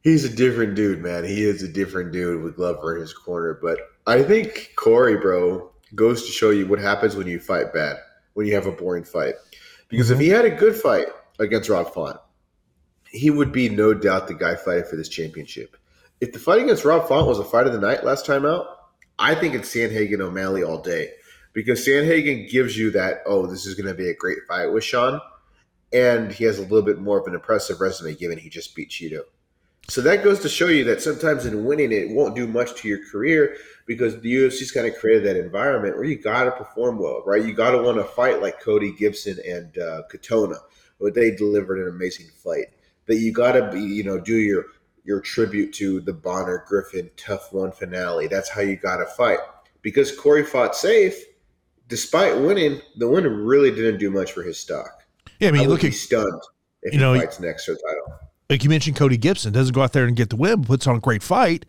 he's 0.03 0.25
a 0.25 0.35
different 0.35 0.77
dude, 0.77 1.01
man. 1.01 1.25
He 1.25 1.43
is 1.43 1.63
a 1.63 1.69
different 1.69 2.13
dude 2.13 2.43
with 2.43 2.57
Glover 2.57 2.95
in 2.95 3.01
his 3.01 3.13
corner. 3.13 3.59
But 3.61 3.81
I 4.07 4.23
think 4.23 4.73
Corey, 4.77 5.17
bro, 5.17 5.73
goes 5.95 6.25
to 6.27 6.31
show 6.31 6.51
you 6.51 6.67
what 6.67 6.79
happens 6.79 7.17
when 7.17 7.27
you 7.27 7.41
fight 7.41 7.73
bad, 7.73 7.97
when 8.35 8.47
you 8.47 8.55
have 8.55 8.67
a 8.67 8.73
boring 8.73 9.05
fight. 9.05 9.35
Because 9.89 10.11
if 10.11 10.21
he 10.21 10.29
had 10.29 10.45
a 10.45 10.51
good 10.51 10.77
fight 10.77 11.09
against 11.41 11.69
Rob 11.69 11.93
Font, 11.93 12.19
he 13.15 13.31
would 13.31 13.53
be 13.53 13.69
no 13.69 13.95
doubt 13.95 14.27
the 14.27 14.35
guy 14.35 14.57
fighting 14.57 14.85
for 14.85 14.97
this 14.97 15.09
championship. 15.09 15.77
If 16.21 16.33
the 16.33 16.39
fight 16.39 16.63
against 16.63 16.85
Rob 16.85 17.09
Font 17.09 17.27
was 17.27 17.39
a 17.39 17.45
fight 17.45 17.67
of 17.67 17.73
the 17.73 17.79
night 17.79 18.05
last 18.05 18.27
time 18.27 18.45
out, 18.45 18.67
I 19.19 19.35
think 19.35 19.55
it's 19.55 19.73
Sandhagen 19.73 20.21
O'Malley 20.21 20.65
all 20.65 20.83
day. 20.83 21.11
Because 21.53 21.87
Sandhagen 21.87 22.51
gives 22.51 22.77
you 22.77 22.91
that, 22.91 23.23
oh, 23.27 23.47
this 23.47 23.67
is 23.67 23.75
going 23.75 23.87
to 23.87 23.95
be 23.95 24.11
a 24.11 24.15
great 24.15 24.39
fight 24.49 24.67
with 24.67 24.83
Sean. 24.83 25.21
And 25.93 26.33
he 26.33 26.43
has 26.45 26.59
a 26.59 26.63
little 26.63 26.83
bit 26.83 26.99
more 26.99 27.21
of 27.21 27.27
an 27.29 27.35
impressive 27.35 27.81
resume 27.81 28.17
given 28.17 28.37
he 28.37 28.49
just 28.49 28.75
beat 28.75 28.91
Chito. 28.91 29.21
So 29.89 30.01
that 30.01 30.25
goes 30.25 30.41
to 30.41 30.49
show 30.49 30.67
you 30.67 30.83
that 30.85 31.03
sometimes 31.03 31.47
in 31.47 31.65
winning 31.65 31.93
it 31.93 32.11
won't 32.11 32.35
do 32.35 32.49
much 32.49 32.75
to 32.77 32.89
your 32.89 33.07
career 33.07 33.57
because 33.87 34.19
the 34.21 34.35
UFC's 34.35 34.73
kind 34.73 34.87
of 34.87 34.97
created 34.97 35.25
that 35.25 35.37
environment 35.37 35.95
where 35.95 36.07
you 36.07 36.17
got 36.17 36.45
to 36.45 36.53
perform 36.53 36.99
well, 36.99 37.23
right? 37.27 37.45
You 37.45 37.53
got 37.53 37.73
to 37.73 37.83
want 37.83 37.99
to 37.99 38.05
fight 38.05 38.41
like 38.41 38.61
Cody 38.61 38.93
Gibson 38.93 39.39
and 39.47 39.79
uh, 39.79 40.03
Katona, 40.11 40.57
but 40.99 41.15
they 41.15 41.31
delivered 41.31 41.79
an 41.79 41.89
amazing 41.89 42.29
fight. 42.43 42.69
That 43.07 43.17
you 43.17 43.33
got 43.33 43.53
to 43.53 43.71
be, 43.71 43.81
you 43.81 44.03
know, 44.03 44.19
do 44.19 44.37
your 44.37 44.67
your 45.05 45.21
tribute 45.21 45.73
to 45.75 46.01
the 46.01 46.13
Bonner 46.13 46.65
Griffin 46.67 47.11
tough 47.17 47.53
One 47.53 47.73
finale. 47.73 48.27
That's 48.27 48.49
how 48.49 48.63
you 48.63 48.77
got 48.77 48.97
to 48.97 49.07
fight. 49.07 49.39
Because 49.83 50.17
Corey 50.17 50.45
fought 50.45 50.75
safe, 50.75 51.15
despite 51.89 52.39
winning, 52.39 52.81
the 52.97 53.09
win 53.09 53.25
really 53.25 53.71
didn't 53.71 53.99
do 53.99 54.11
much 54.11 54.33
for 54.33 54.43
his 54.43 54.59
stock. 54.59 55.03
Yeah, 55.41 55.49
I 55.49 55.53
mean, 55.53 55.63
I 55.63 55.67
look 55.67 55.83
be 55.83 55.89
at 55.89 55.95
stunned 55.95 56.41
if 56.83 56.95
you 56.95 57.01
know, 57.01 57.13
he 57.13 57.21
fights 57.21 57.41
next 57.41 57.67
for 57.67 57.73
the 57.73 57.81
title. 57.87 58.29
like 58.49 58.65
you 58.65 58.71
mentioned 58.71 58.97
Cody 58.97 59.17
Gibson 59.17 59.53
doesn't 59.53 59.75
go 59.75 59.83
out 59.83 59.93
there 59.93 60.07
and 60.07 60.17
get 60.17 60.31
the 60.31 60.37
win, 60.37 60.65
puts 60.65 60.87
on 60.87 60.97
a 60.97 61.01
great 61.01 61.23
fight, 61.23 61.67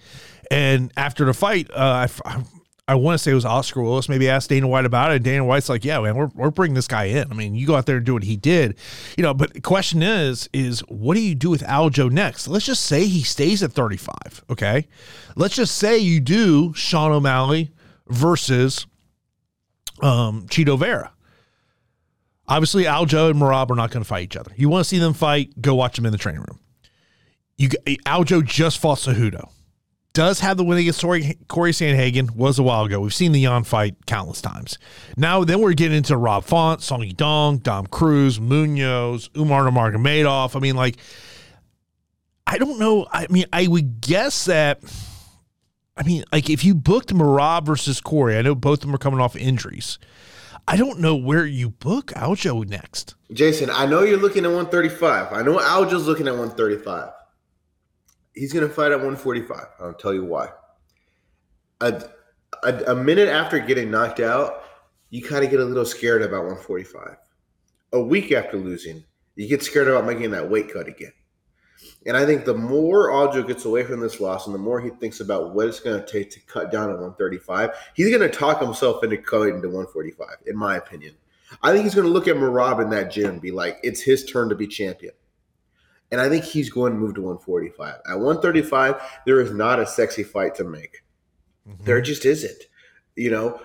and 0.52 0.92
after 0.96 1.26
the 1.26 1.34
fight, 1.34 1.70
uh, 1.72 2.08
I, 2.26 2.44
I 2.88 2.94
want 2.96 3.16
to 3.16 3.24
say 3.24 3.32
it 3.32 3.36
was 3.36 3.46
Oscar 3.46 3.82
Willis 3.82 4.08
maybe 4.08 4.30
asked 4.30 4.50
Dana 4.50 4.68
White 4.68 4.86
about 4.86 5.12
it. 5.12 5.16
And 5.16 5.26
Dana 5.26 5.44
White's 5.44 5.70
like, 5.70 5.84
yeah, 5.84 6.00
man, 6.00 6.16
we're, 6.16 6.30
we're 6.36 6.52
bringing 6.52 6.76
this 6.76 6.88
guy 6.88 7.06
in. 7.06 7.32
I 7.32 7.34
mean, 7.34 7.56
you 7.56 7.66
go 7.66 7.76
out 7.76 7.88
there 7.88 7.98
and 7.98 8.06
do 8.06 8.14
what 8.14 8.24
he 8.24 8.36
did, 8.38 8.78
you 9.18 9.24
know. 9.24 9.34
But 9.34 9.54
the 9.54 9.62
question 9.62 10.04
is, 10.04 10.48
is 10.54 10.82
what 10.82 11.16
do 11.16 11.22
you 11.22 11.34
do 11.34 11.50
with 11.50 11.64
Aljo 11.64 12.12
next? 12.12 12.48
Let's 12.48 12.66
just 12.66 12.86
say 12.86 13.06
he 13.08 13.24
stays 13.24 13.64
at 13.64 13.72
35. 13.72 14.44
Okay, 14.52 14.88
let's 15.36 15.56
just 15.56 15.76
say 15.78 15.98
you 15.98 16.20
do 16.20 16.74
Sean 16.76 17.12
O'Malley 17.12 17.72
versus 18.08 18.86
um, 20.02 20.46
Chito 20.48 20.78
Vera. 20.78 21.12
Obviously, 22.48 22.84
Aljo 22.84 23.32
and 23.32 23.42
Merab 23.42 23.72
are 23.72 23.76
not 23.76 23.90
going 23.90 24.04
to 24.04 24.08
fight 24.08 24.24
each 24.24 24.38
other. 24.38 24.52
You 24.56 24.70
want 24.70 24.84
to 24.84 24.88
see 24.88 25.00
them 25.00 25.14
fight? 25.14 25.60
Go 25.60 25.74
watch 25.74 25.96
them 25.96 26.06
in 26.06 26.12
the 26.12 26.20
training 26.20 26.42
room. 26.42 26.60
You 27.58 27.70
Aljo 28.06 28.46
just 28.46 28.78
fought 28.78 29.00
Cejudo. 29.00 29.50
Does 30.16 30.40
have 30.40 30.56
the 30.56 30.64
win 30.64 30.78
against 30.78 31.02
Corey, 31.02 31.38
Corey. 31.50 31.74
Was 32.36 32.58
a 32.58 32.64
while 32.64 32.86
ago. 32.86 33.02
We've 33.02 33.14
seen 33.14 33.34
the 33.34 33.42
Yan 33.42 33.66
fight 33.66 34.06
countless 34.06 34.40
times. 34.40 34.78
Now, 35.18 35.44
then 35.44 35.60
we're 35.60 35.74
getting 35.74 35.98
into 35.98 36.16
Rob 36.16 36.46
Font, 36.46 36.82
Song 36.82 37.02
Yadong, 37.02 37.62
Dom 37.62 37.86
Cruz, 37.88 38.40
Munoz, 38.40 39.30
Umar 39.36 39.64
Nurmagomedov. 39.70 40.56
I 40.56 40.60
mean, 40.60 40.78
like, 40.78 40.96
I 42.48 42.58
don't 42.58 42.80
know. 42.80 43.06
I 43.12 43.28
mean, 43.30 43.44
I 43.52 43.68
would 43.68 44.00
guess 44.00 44.46
that. 44.46 44.80
I 45.98 46.04
mean, 46.04 46.24
like, 46.32 46.50
if 46.50 46.64
you 46.64 46.76
booked 46.76 47.14
Merab 47.14 47.66
versus 47.66 48.00
Corey, 48.00 48.38
I 48.38 48.42
know 48.42 48.56
both 48.56 48.80
of 48.80 48.82
them 48.86 48.96
are 48.96 49.00
coming 49.00 49.20
off 49.20 49.36
injuries. 49.36 50.00
I 50.66 50.78
don't 50.78 51.02
know 51.02 51.18
where 51.18 51.46
you 51.46 51.72
book 51.72 52.14
Aljo 52.14 52.66
next. 52.66 53.16
Jason, 53.34 53.70
I 53.70 53.86
know 53.86 54.04
you're 54.04 54.18
looking 54.18 54.46
at 54.46 54.52
135. 54.52 55.34
I 55.34 55.42
know 55.42 55.58
Aljo's 55.58 56.08
looking 56.08 56.30
at 56.30 56.38
135. 56.38 57.10
He's 58.36 58.54
going 58.54 58.68
to 58.68 58.74
fight 58.74 58.92
at 58.92 58.98
145. 58.98 59.66
I'll 59.80 59.94
tell 59.94 60.14
you 60.14 60.26
why. 60.26 60.50
A, 61.82 62.04
a, 62.64 62.92
a 62.92 62.96
minute 62.96 63.30
after 63.30 63.60
getting 63.60 63.90
knocked 63.90 64.20
out, 64.20 64.64
you 65.10 65.24
kind 65.24 65.44
of 65.44 65.52
get 65.52 65.60
a 65.60 65.66
little 65.66 65.86
scared 65.86 66.22
about 66.22 66.44
145. 66.44 67.18
A 67.94 68.02
week 68.02 68.32
after 68.32 68.58
losing, 68.58 69.04
you 69.36 69.48
get 69.48 69.64
scared 69.64 69.88
about 69.88 70.06
making 70.06 70.32
that 70.32 70.50
weight 70.50 70.74
cut 70.74 70.88
again. 70.88 71.14
And 72.06 72.16
I 72.16 72.26
think 72.26 72.46
the 72.46 72.54
more 72.54 73.10
Aljo 73.10 73.46
gets 73.48 73.66
away 73.66 73.84
from 73.84 74.00
this 74.00 74.20
loss 74.20 74.46
and 74.46 74.54
the 74.54 74.60
more 74.60 74.80
he 74.80 74.90
thinks 74.90 75.20
about 75.20 75.54
what 75.54 75.68
it's 75.68 75.80
going 75.80 76.00
to 76.00 76.06
take 76.06 76.30
to 76.32 76.40
cut 76.42 76.72
down 76.72 76.88
to 76.88 76.94
135, 76.94 77.72
he's 77.94 78.16
going 78.16 78.30
to 78.30 78.38
talk 78.38 78.62
himself 78.62 79.04
into 79.04 79.18
cutting 79.18 79.62
to 79.62 79.68
145, 79.68 80.28
in 80.46 80.58
my 80.58 80.78
opinion. 80.78 81.16
I 81.64 81.72
think 81.72 81.84
he's 81.84 81.96
going 81.96 82.08
to 82.08 82.14
look 82.14 82.28
at 82.28 82.36
Merab 82.36 82.82
in 82.82 82.90
that 82.92 83.12
gym 83.12 83.32
and 83.32 83.42
be 83.42 83.52
like, 83.52 83.80
it's 83.84 84.02
his 84.02 84.26
turn 84.26 84.50
to 84.50 84.56
be 84.56 84.68
champion. 84.68 85.14
And 86.16 86.22
I 86.22 86.30
think 86.30 86.46
he's 86.46 86.70
going 86.70 86.94
to 86.94 86.98
move 86.98 87.16
to 87.16 87.22
145. 87.22 87.96
At 88.10 88.16
135, 88.16 89.02
there 89.26 89.42
is 89.42 89.52
not 89.52 89.82
a 89.82 89.86
sexy 89.86 90.24
fight 90.24 90.56
to 90.56 90.64
make. 90.64 91.04
Mm-hmm. 91.68 91.84
There 91.84 92.00
just 92.00 92.24
isn't. 92.24 92.64
You 93.18 93.32
know, 93.32 93.60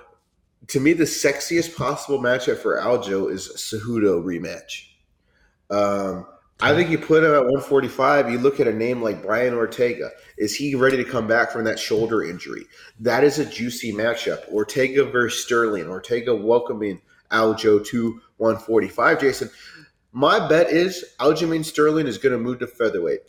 to 0.67 0.81
me, 0.81 0.93
the 0.93 1.05
sexiest 1.05 1.77
possible 1.77 2.19
matchup 2.19 2.59
for 2.59 2.77
Aljo 2.81 3.31
is 3.31 3.53
Cejudo 3.55 4.25
rematch. 4.25 4.89
Um, 5.71 6.27
I 6.61 6.75
think 6.75 6.91
you 6.91 6.99
put 6.99 7.23
him 7.23 7.31
at 7.31 7.45
145. 7.45 8.33
You 8.33 8.39
look 8.39 8.59
at 8.59 8.67
a 8.67 8.73
name 8.73 9.01
like 9.01 9.23
Brian 9.23 9.55
Ortega. 9.55 10.11
Is 10.37 10.57
he 10.57 10.75
ready 10.75 10.97
to 10.97 11.05
come 11.05 11.29
back 11.29 11.53
from 11.53 11.63
that 11.67 11.79
shoulder 11.79 12.25
injury? 12.25 12.65
That 12.99 13.23
is 13.23 13.39
a 13.39 13.45
juicy 13.45 13.93
matchup. 13.93 14.49
Ortega 14.49 15.05
versus 15.05 15.41
Sterling. 15.45 15.87
Ortega 15.87 16.35
welcoming 16.35 17.01
Aljo 17.31 17.87
to 17.87 18.21
145. 18.39 19.21
Jason, 19.21 19.51
my 20.13 20.49
bet 20.49 20.71
is 20.71 21.05
Aljamain 21.19 21.65
Sterling 21.65 22.07
is 22.07 22.19
going 22.19 22.33
to 22.33 22.39
move 22.39 22.59
to 22.61 22.67
featherweight. 22.67 23.21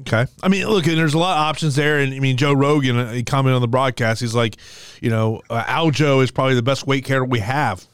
Okay. 0.00 0.26
I 0.42 0.48
mean, 0.48 0.66
look, 0.66 0.86
and 0.86 0.98
there's 0.98 1.14
a 1.14 1.18
lot 1.18 1.36
of 1.36 1.42
options 1.42 1.76
there. 1.76 2.00
And 2.00 2.12
I 2.12 2.18
mean, 2.18 2.36
Joe 2.36 2.52
Rogan, 2.52 2.98
uh, 2.98 3.12
he 3.12 3.22
commented 3.22 3.54
on 3.54 3.62
the 3.62 3.68
broadcast. 3.68 4.20
He's 4.20 4.34
like, 4.34 4.56
you 5.00 5.08
know, 5.08 5.40
uh, 5.48 5.62
Aljo 5.64 6.22
is 6.22 6.32
probably 6.32 6.56
the 6.56 6.62
best 6.62 6.86
weight 6.86 7.04
carrier 7.04 7.24
we 7.24 7.38
have 7.38 7.86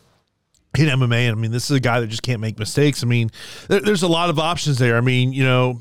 in 0.79 0.87
MMA. 0.87 1.29
And 1.29 1.37
I 1.37 1.41
mean, 1.41 1.51
this 1.51 1.71
is 1.71 1.77
a 1.77 1.81
guy 1.81 2.01
that 2.01 2.07
just 2.07 2.23
can't 2.23 2.41
make 2.41 2.59
mistakes. 2.59 3.03
I 3.03 3.07
mean, 3.07 3.31
there, 3.69 3.81
there's 3.81 4.03
a 4.03 4.09
lot 4.09 4.31
of 4.31 4.39
options 4.39 4.79
there. 4.79 4.97
I 4.97 5.03
mean, 5.03 5.35
you 5.35 5.45
know, 5.45 5.81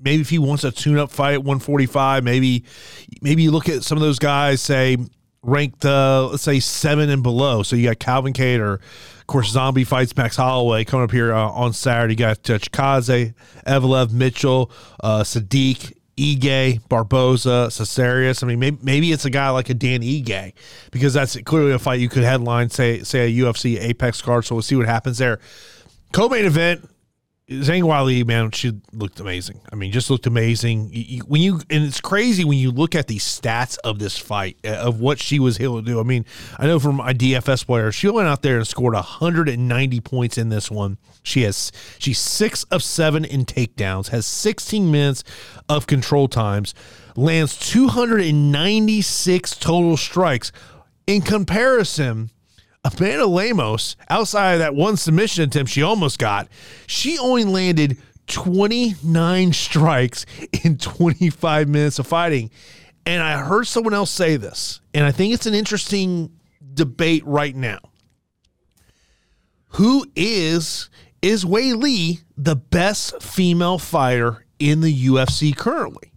maybe 0.00 0.22
if 0.22 0.30
he 0.30 0.40
wants 0.40 0.64
a 0.64 0.72
tune 0.72 0.98
up 0.98 1.10
fight 1.12 1.34
at 1.34 1.44
145, 1.44 2.24
maybe, 2.24 2.64
maybe 3.22 3.44
you 3.44 3.52
look 3.52 3.68
at 3.68 3.84
some 3.84 3.96
of 3.96 4.02
those 4.02 4.18
guys, 4.18 4.60
say, 4.60 4.96
ranked, 5.42 5.84
uh, 5.84 6.28
let's 6.28 6.42
say 6.42 6.58
seven 6.58 7.10
and 7.10 7.22
below. 7.22 7.62
So 7.62 7.76
you 7.76 7.88
got 7.88 8.00
Calvin 8.00 8.32
of 8.32 8.80
course, 9.30 9.50
Zombie 9.50 9.84
fights 9.84 10.16
Max 10.16 10.36
Holloway 10.36 10.84
coming 10.84 11.04
up 11.04 11.10
here 11.10 11.32
uh, 11.32 11.48
on 11.48 11.72
Saturday. 11.72 12.14
You 12.14 12.18
got 12.18 12.50
uh, 12.50 12.58
Chikadze, 12.58 13.34
Evloev, 13.66 14.12
Mitchell, 14.12 14.70
uh, 15.02 15.22
Sodiq, 15.22 15.94
Ige, 16.16 16.86
Barboza, 16.88 17.68
Cesarius. 17.70 18.42
I 18.42 18.46
mean, 18.46 18.58
maybe, 18.58 18.78
maybe 18.82 19.12
it's 19.12 19.24
a 19.24 19.30
guy 19.30 19.48
like 19.50 19.70
a 19.70 19.74
Dan 19.74 20.02
Ige 20.02 20.52
because 20.90 21.14
that's 21.14 21.40
clearly 21.42 21.72
a 21.72 21.78
fight 21.78 22.00
you 22.00 22.08
could 22.08 22.24
headline, 22.24 22.68
say, 22.68 23.02
say 23.02 23.26
a 23.26 23.44
UFC 23.44 23.80
Apex 23.80 24.20
card. 24.20 24.44
So 24.44 24.54
we'll 24.54 24.62
see 24.62 24.76
what 24.76 24.86
happens 24.86 25.18
there. 25.18 25.38
Co-main 26.12 26.44
event, 26.44 26.88
Zhang 27.50 27.82
Weili, 27.82 28.24
man, 28.24 28.52
she 28.52 28.80
looked 28.92 29.18
amazing. 29.18 29.60
I 29.72 29.74
mean, 29.74 29.90
just 29.90 30.08
looked 30.08 30.28
amazing. 30.28 31.22
When 31.26 31.42
you 31.42 31.54
and 31.68 31.84
it's 31.84 32.00
crazy 32.00 32.44
when 32.44 32.58
you 32.58 32.70
look 32.70 32.94
at 32.94 33.08
the 33.08 33.16
stats 33.16 33.76
of 33.82 33.98
this 33.98 34.16
fight 34.16 34.56
uh, 34.64 34.68
of 34.68 35.00
what 35.00 35.18
she 35.18 35.40
was 35.40 35.58
able 35.58 35.80
to 35.80 35.84
do. 35.84 35.98
I 35.98 36.04
mean, 36.04 36.24
I 36.58 36.68
know 36.68 36.78
from 36.78 36.96
my 36.96 37.12
DFS 37.12 37.66
player, 37.66 37.90
she 37.90 38.08
went 38.08 38.28
out 38.28 38.42
there 38.42 38.56
and 38.56 38.66
scored 38.68 38.94
190 38.94 40.00
points 40.00 40.38
in 40.38 40.48
this 40.48 40.70
one. 40.70 40.98
She 41.24 41.42
has 41.42 41.72
she's 41.98 42.20
six 42.20 42.62
of 42.64 42.84
seven 42.84 43.24
in 43.24 43.44
takedowns, 43.44 44.10
has 44.10 44.26
16 44.26 44.88
minutes 44.88 45.24
of 45.68 45.88
control 45.88 46.28
times, 46.28 46.72
lands 47.16 47.58
296 47.58 49.56
total 49.56 49.96
strikes. 49.96 50.52
In 51.08 51.20
comparison, 51.20 52.30
Amanda 52.84 53.26
Lemos, 53.26 53.96
outside 54.08 54.54
of 54.54 54.58
that 54.60 54.74
one 54.74 54.96
submission 54.96 55.44
attempt 55.44 55.70
she 55.70 55.82
almost 55.82 56.18
got, 56.18 56.48
she 56.86 57.18
only 57.18 57.44
landed 57.44 57.98
29 58.26 59.52
strikes 59.52 60.24
in 60.64 60.78
25 60.78 61.68
minutes 61.68 61.98
of 61.98 62.06
fighting. 62.06 62.50
And 63.04 63.22
I 63.22 63.42
heard 63.42 63.66
someone 63.66 63.94
else 63.94 64.10
say 64.10 64.36
this, 64.36 64.80
and 64.94 65.04
I 65.04 65.12
think 65.12 65.34
it's 65.34 65.46
an 65.46 65.54
interesting 65.54 66.30
debate 66.74 67.24
right 67.26 67.54
now. 67.54 67.78
Who 69.74 70.06
is 70.16 70.90
is 71.22 71.44
Weili 71.44 72.22
the 72.36 72.56
best 72.56 73.22
female 73.22 73.78
fighter 73.78 74.46
in 74.58 74.80
the 74.80 75.06
UFC 75.06 75.54
currently? 75.56 76.09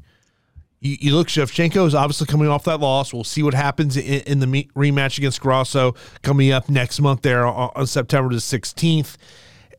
You, 0.83 0.97
you 0.99 1.15
look, 1.15 1.29
Shevchenko 1.29 1.87
is 1.87 1.95
obviously 1.95 2.27
coming 2.27 2.49
off 2.49 2.65
that 2.65 2.81
loss. 2.81 3.13
We'll 3.13 3.23
see 3.23 3.41
what 3.41 3.53
happens 3.53 3.95
in, 3.95 4.21
in 4.23 4.39
the 4.39 4.65
rematch 4.75 5.17
against 5.17 5.39
Grasso 5.39 5.95
coming 6.21 6.51
up 6.51 6.69
next 6.69 6.99
month 6.99 7.21
there 7.21 7.45
on, 7.47 7.71
on 7.73 7.87
September 7.87 8.29
the 8.33 8.39
16th. 8.39 9.15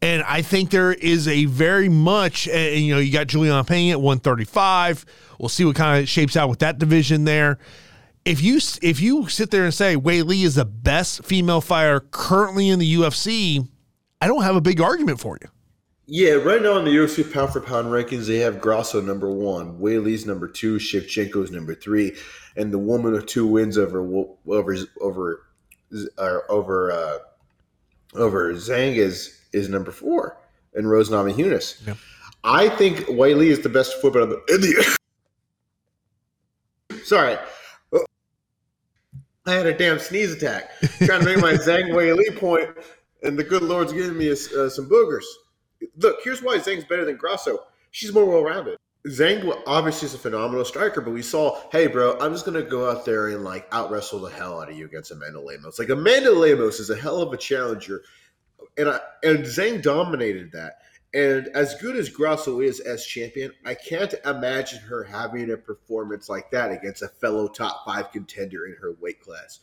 And 0.00 0.22
I 0.22 0.40
think 0.42 0.70
there 0.70 0.92
is 0.92 1.28
a 1.28 1.44
very 1.44 1.88
much, 1.90 2.48
and 2.48 2.80
you 2.80 2.94
know, 2.94 3.00
you 3.00 3.12
got 3.12 3.26
Julian 3.26 3.64
Payne 3.64 3.92
at 3.92 4.00
135. 4.00 5.04
We'll 5.38 5.48
see 5.50 5.64
what 5.64 5.76
kind 5.76 6.02
of 6.02 6.08
shapes 6.08 6.36
out 6.36 6.48
with 6.48 6.60
that 6.60 6.78
division 6.78 7.24
there. 7.24 7.58
if 8.24 8.42
you 8.42 8.58
if 8.82 9.00
you 9.00 9.28
sit 9.28 9.50
there 9.50 9.64
and 9.64 9.74
say 9.74 9.96
Weili 9.96 10.44
is 10.44 10.54
the 10.54 10.64
best 10.64 11.24
female 11.24 11.60
fighter 11.60 12.00
currently 12.00 12.70
in 12.70 12.78
the 12.78 12.94
UFC, 12.94 13.66
I 14.20 14.26
don't 14.26 14.42
have 14.42 14.56
a 14.56 14.60
big 14.60 14.80
argument 14.80 15.20
for 15.20 15.38
you. 15.40 15.48
Yeah, 16.06 16.32
right 16.32 16.60
now 16.60 16.76
in 16.76 16.84
the 16.84 16.90
UFC 16.90 17.32
pound 17.32 17.52
for 17.52 17.60
pound 17.60 17.88
rankings, 17.88 18.26
they 18.26 18.36
have 18.38 18.60
Grasso 18.60 19.00
number 19.00 19.30
one, 19.30 19.78
Weili's 19.78 20.26
number 20.26 20.46
two, 20.46 20.76
Shevchenko's 20.76 21.50
number 21.50 21.74
three, 21.74 22.14
and 22.56 22.70
the 22.70 22.78
woman 22.78 23.12
with 23.12 23.26
two 23.26 23.46
wins 23.46 23.78
over 23.78 24.00
over 24.46 24.76
over 25.00 25.46
over 26.50 26.92
uh, 26.92 27.18
over 28.14 28.52
Zhang 28.52 28.96
is 28.96 29.40
is 29.54 29.70
number 29.70 29.90
four, 29.90 30.36
and 30.74 30.90
Rose 30.90 31.08
Namajunas. 31.08 31.86
Yeah. 31.86 31.94
I 32.42 32.68
think 32.68 32.98
Weili 33.06 33.46
is 33.46 33.60
the 33.60 33.70
best 33.70 33.94
footballer 34.02 34.40
in 34.48 34.60
the. 34.60 34.96
Sorry, 37.04 37.38
I 39.46 39.52
had 39.52 39.66
a 39.66 39.76
damn 39.76 39.98
sneeze 39.98 40.32
attack 40.32 40.70
trying 41.04 41.20
to 41.20 41.26
make 41.26 41.38
my 41.38 41.52
Zhang 41.66 41.92
Weili 41.92 42.36
point, 42.36 42.68
and 43.22 43.38
the 43.38 43.44
good 43.44 43.62
Lord's 43.62 43.94
giving 43.94 44.18
me 44.18 44.30
uh, 44.30 44.34
some 44.34 44.88
boogers. 44.88 45.24
Look, 45.96 46.18
here's 46.22 46.42
why 46.42 46.58
Zhang's 46.58 46.84
better 46.84 47.04
than 47.04 47.16
Grasso. 47.16 47.58
She's 47.90 48.12
more 48.12 48.24
well 48.24 48.42
rounded. 48.42 48.78
Zhang 49.06 49.62
obviously 49.66 50.06
is 50.06 50.14
a 50.14 50.18
phenomenal 50.18 50.64
striker, 50.64 51.02
but 51.02 51.10
we 51.10 51.20
saw, 51.20 51.60
hey, 51.70 51.86
bro, 51.86 52.18
I'm 52.18 52.32
just 52.32 52.46
gonna 52.46 52.62
go 52.62 52.90
out 52.90 53.04
there 53.04 53.28
and 53.28 53.44
like 53.44 53.68
out 53.70 53.90
wrestle 53.90 54.20
the 54.20 54.30
hell 54.30 54.60
out 54.60 54.70
of 54.70 54.78
you 54.78 54.86
against 54.86 55.10
Amanda 55.10 55.40
Lemos. 55.40 55.78
Like 55.78 55.90
Amanda 55.90 56.32
Lemos 56.32 56.80
is 56.80 56.88
a 56.88 56.96
hell 56.96 57.20
of 57.20 57.32
a 57.32 57.36
challenger, 57.36 58.02
and 58.78 58.88
I 58.88 59.00
and 59.22 59.40
Zhang 59.40 59.82
dominated 59.82 60.52
that. 60.52 60.78
And 61.12 61.46
as 61.48 61.76
good 61.76 61.96
as 61.96 62.08
Grasso 62.08 62.60
is 62.60 62.80
as 62.80 63.06
champion, 63.06 63.52
I 63.64 63.74
can't 63.74 64.14
imagine 64.24 64.80
her 64.80 65.04
having 65.04 65.52
a 65.52 65.56
performance 65.56 66.28
like 66.28 66.50
that 66.50 66.72
against 66.72 67.02
a 67.02 67.08
fellow 67.08 67.46
top 67.46 67.84
five 67.86 68.10
contender 68.10 68.66
in 68.66 68.74
her 68.80 68.96
weight 69.00 69.20
class. 69.20 69.60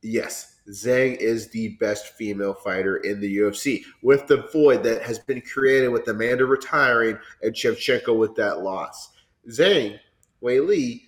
Yes, 0.00 0.55
Zhang 0.70 1.16
is 1.16 1.48
the 1.48 1.76
best 1.80 2.14
female 2.14 2.54
fighter 2.54 2.96
in 2.98 3.20
the 3.20 3.38
UFC 3.38 3.84
with 4.02 4.26
the 4.26 4.48
void 4.52 4.82
that 4.82 5.02
has 5.02 5.18
been 5.18 5.40
created 5.40 5.88
with 5.88 6.08
Amanda 6.08 6.44
retiring 6.44 7.18
and 7.42 7.54
Shevchenko 7.54 8.18
with 8.18 8.34
that 8.36 8.60
loss. 8.60 9.10
Zhang, 9.48 9.98
Weili, 10.42 11.02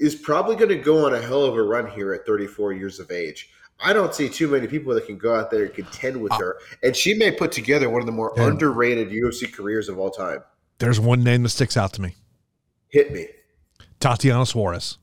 is 0.00 0.16
probably 0.16 0.56
going 0.56 0.68
to 0.68 0.76
go 0.76 1.06
on 1.06 1.14
a 1.14 1.20
hell 1.20 1.44
of 1.44 1.54
a 1.54 1.62
run 1.62 1.88
here 1.88 2.12
at 2.12 2.26
34 2.26 2.72
years 2.72 2.98
of 2.98 3.10
age. 3.10 3.50
I 3.78 3.92
don't 3.92 4.14
see 4.14 4.28
too 4.28 4.48
many 4.48 4.66
people 4.66 4.94
that 4.94 5.06
can 5.06 5.18
go 5.18 5.34
out 5.34 5.50
there 5.50 5.64
and 5.64 5.74
contend 5.74 6.20
with 6.20 6.32
uh, 6.32 6.38
her. 6.38 6.58
And 6.82 6.94
she 6.94 7.14
may 7.14 7.30
put 7.30 7.52
together 7.52 7.88
one 7.90 8.00
of 8.00 8.06
the 8.06 8.12
more 8.12 8.32
yeah. 8.36 8.46
underrated 8.46 9.10
UFC 9.10 9.52
careers 9.52 9.88
of 9.88 9.98
all 9.98 10.10
time. 10.10 10.42
There's 10.78 11.00
one 11.00 11.22
name 11.22 11.42
that 11.44 11.50
sticks 11.50 11.76
out 11.76 11.92
to 11.94 12.02
me. 12.02 12.14
Hit 12.88 13.12
me. 13.12 13.28
Tatiana 14.00 14.46
Suarez. 14.46 14.98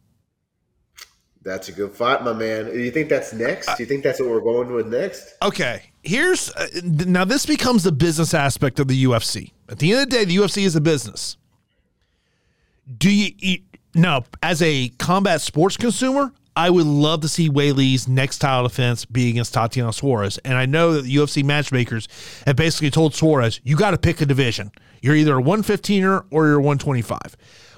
That's 1.41 1.69
a 1.69 1.71
good 1.71 1.93
fight, 1.93 2.23
my 2.23 2.33
man. 2.33 2.65
Do 2.65 2.79
you 2.79 2.91
think 2.91 3.09
that's 3.09 3.31
next? 3.33 3.67
Do 3.77 3.81
you 3.81 3.87
think 3.87 4.03
that's 4.03 4.19
what 4.19 4.29
we're 4.29 4.41
going 4.41 4.73
with 4.73 4.87
next? 4.87 5.35
Okay. 5.41 5.83
Here's 6.03 6.51
uh, 6.51 6.67
now 6.83 7.23
this 7.23 7.45
becomes 7.45 7.83
the 7.83 7.91
business 7.91 8.33
aspect 8.33 8.79
of 8.79 8.87
the 8.87 9.03
UFC. 9.05 9.51
At 9.69 9.79
the 9.79 9.91
end 9.91 10.01
of 10.01 10.09
the 10.09 10.17
day, 10.17 10.25
the 10.25 10.35
UFC 10.35 10.63
is 10.63 10.75
a 10.75 10.81
business. 10.81 11.37
Do 12.97 13.09
you 13.09 13.31
eat 13.39 13.63
now 13.95 14.25
as 14.43 14.61
a 14.61 14.89
combat 14.97 15.41
sports 15.41 15.77
consumer? 15.77 16.33
I 16.55 16.69
would 16.69 16.85
love 16.85 17.21
to 17.21 17.29
see 17.29 17.49
Weili's 17.49 18.07
next 18.07 18.39
title 18.39 18.67
defense 18.67 19.05
be 19.05 19.29
against 19.29 19.53
Tatiana 19.53 19.93
Suarez. 19.93 20.39
And 20.39 20.57
I 20.57 20.65
know 20.65 20.93
that 20.93 21.03
the 21.03 21.15
UFC 21.15 21.41
matchmakers 21.41 22.09
have 22.45 22.57
basically 22.57 22.91
told 22.91 23.15
Suarez, 23.15 23.61
you 23.63 23.77
got 23.77 23.91
to 23.91 23.97
pick 23.97 24.19
a 24.19 24.25
division. 24.25 24.71
You're 25.01 25.15
either 25.15 25.39
a 25.39 25.41
115er 25.41 26.25
or 26.31 26.47
you're 26.47 26.55
a 26.55 26.61
125. 26.61 27.19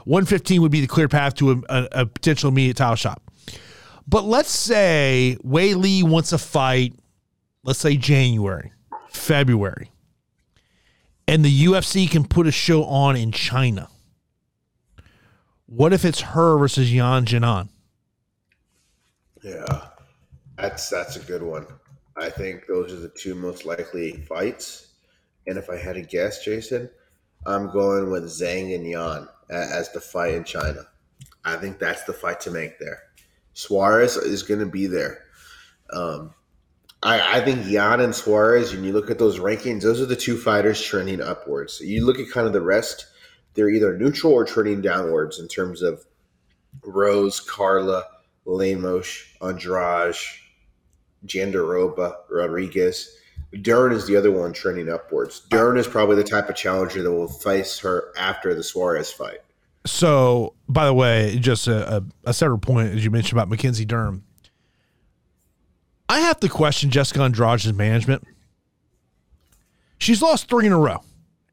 115 0.05 0.61
would 0.61 0.71
be 0.71 0.81
the 0.81 0.87
clear 0.87 1.07
path 1.07 1.35
to 1.35 1.51
a, 1.51 1.61
a, 1.69 1.87
a 1.91 2.05
potential 2.05 2.49
immediate 2.49 2.77
title 2.77 2.95
shot. 2.95 3.21
But 4.07 4.25
let's 4.25 4.49
say 4.49 5.37
Weili 5.43 6.03
wants 6.03 6.33
a 6.33 6.37
fight, 6.37 6.93
let's 7.63 7.79
say 7.79 7.95
January, 7.97 8.71
February, 9.09 9.91
and 11.27 11.45
the 11.45 11.65
UFC 11.65 12.09
can 12.09 12.25
put 12.25 12.47
a 12.47 12.51
show 12.51 12.83
on 12.83 13.15
in 13.15 13.31
China. 13.31 13.87
What 15.67 15.93
if 15.93 16.03
it's 16.03 16.19
her 16.19 16.57
versus 16.57 16.93
Yan 16.93 17.25
Xiaonan? 17.25 17.69
Yeah, 19.43 19.87
that's 20.57 20.89
that's 20.89 21.15
a 21.15 21.21
good 21.21 21.41
one. 21.41 21.65
I 22.17 22.29
think 22.29 22.67
those 22.67 22.91
are 22.91 22.99
the 22.99 23.09
two 23.09 23.35
most 23.35 23.65
likely 23.65 24.25
fights. 24.27 24.93
And 25.47 25.57
if 25.57 25.69
I 25.69 25.77
had 25.77 25.95
to 25.95 26.01
guess, 26.01 26.43
Jason, 26.43 26.89
I'm 27.45 27.71
going 27.71 28.09
with 28.09 28.25
Zhang 28.25 28.75
and 28.75 28.85
Yan 28.85 29.27
as 29.49 29.91
the 29.91 29.99
fight 29.99 30.33
in 30.33 30.43
China. 30.43 30.85
I 31.43 31.55
think 31.55 31.79
that's 31.79 32.03
the 32.03 32.13
fight 32.13 32.39
to 32.41 32.51
make 32.51 32.79
there. 32.79 32.99
Suarez 33.53 34.15
is 34.15 34.43
going 34.43 34.59
to 34.59 34.65
be 34.65 34.87
there. 34.87 35.23
Um, 35.91 36.33
I, 37.03 37.39
I, 37.39 37.41
think 37.43 37.67
Yan 37.67 37.99
and 37.99 38.15
Suarez, 38.15 38.73
when 38.73 38.83
you 38.83 38.93
look 38.93 39.09
at 39.09 39.19
those 39.19 39.39
rankings, 39.39 39.81
those 39.81 39.99
are 39.99 40.05
the 40.05 40.15
two 40.15 40.37
fighters 40.37 40.81
trending 40.81 41.21
upwards. 41.21 41.81
You 41.81 42.05
look 42.05 42.19
at 42.19 42.29
kind 42.29 42.47
of 42.47 42.53
the 42.53 42.61
rest, 42.61 43.07
they're 43.55 43.69
either 43.69 43.97
neutral 43.97 44.33
or 44.33 44.45
trending 44.45 44.81
downwards 44.81 45.39
in 45.39 45.47
terms 45.47 45.81
of 45.81 46.05
Rose, 46.83 47.39
Carla, 47.39 48.05
Lemos, 48.45 49.25
Andrade, 49.41 50.15
Jandiroba, 51.25 52.15
Rodriguez. 52.29 53.17
Dern 53.61 53.91
is 53.91 54.07
the 54.07 54.15
other 54.15 54.31
one 54.31 54.53
trending 54.53 54.89
upwards. 54.89 55.41
Dern 55.49 55.77
is 55.77 55.87
probably 55.87 56.15
the 56.15 56.23
type 56.23 56.49
of 56.49 56.55
challenger 56.55 57.03
that 57.03 57.11
will 57.11 57.27
face 57.27 57.79
her 57.79 58.13
after 58.17 58.53
the 58.53 58.63
Suarez 58.63 59.11
fight. 59.11 59.39
So, 59.85 60.53
by 60.69 60.85
the 60.85 60.93
way, 60.93 61.37
just 61.39 61.67
a, 61.67 61.97
a, 61.97 62.03
a 62.25 62.33
separate 62.33 62.59
point 62.59 62.93
as 62.93 63.03
you 63.03 63.11
mentioned 63.11 63.33
about 63.33 63.49
Mackenzie 63.49 63.85
Dern. 63.85 64.23
I 66.07 66.19
have 66.19 66.39
to 66.41 66.49
question 66.49 66.91
Jessica 66.91 67.21
Andrade's 67.21 67.73
management. 67.73 68.25
She's 69.97 70.21
lost 70.21 70.49
three 70.49 70.65
in 70.65 70.71
a 70.71 70.77
row. 70.77 70.99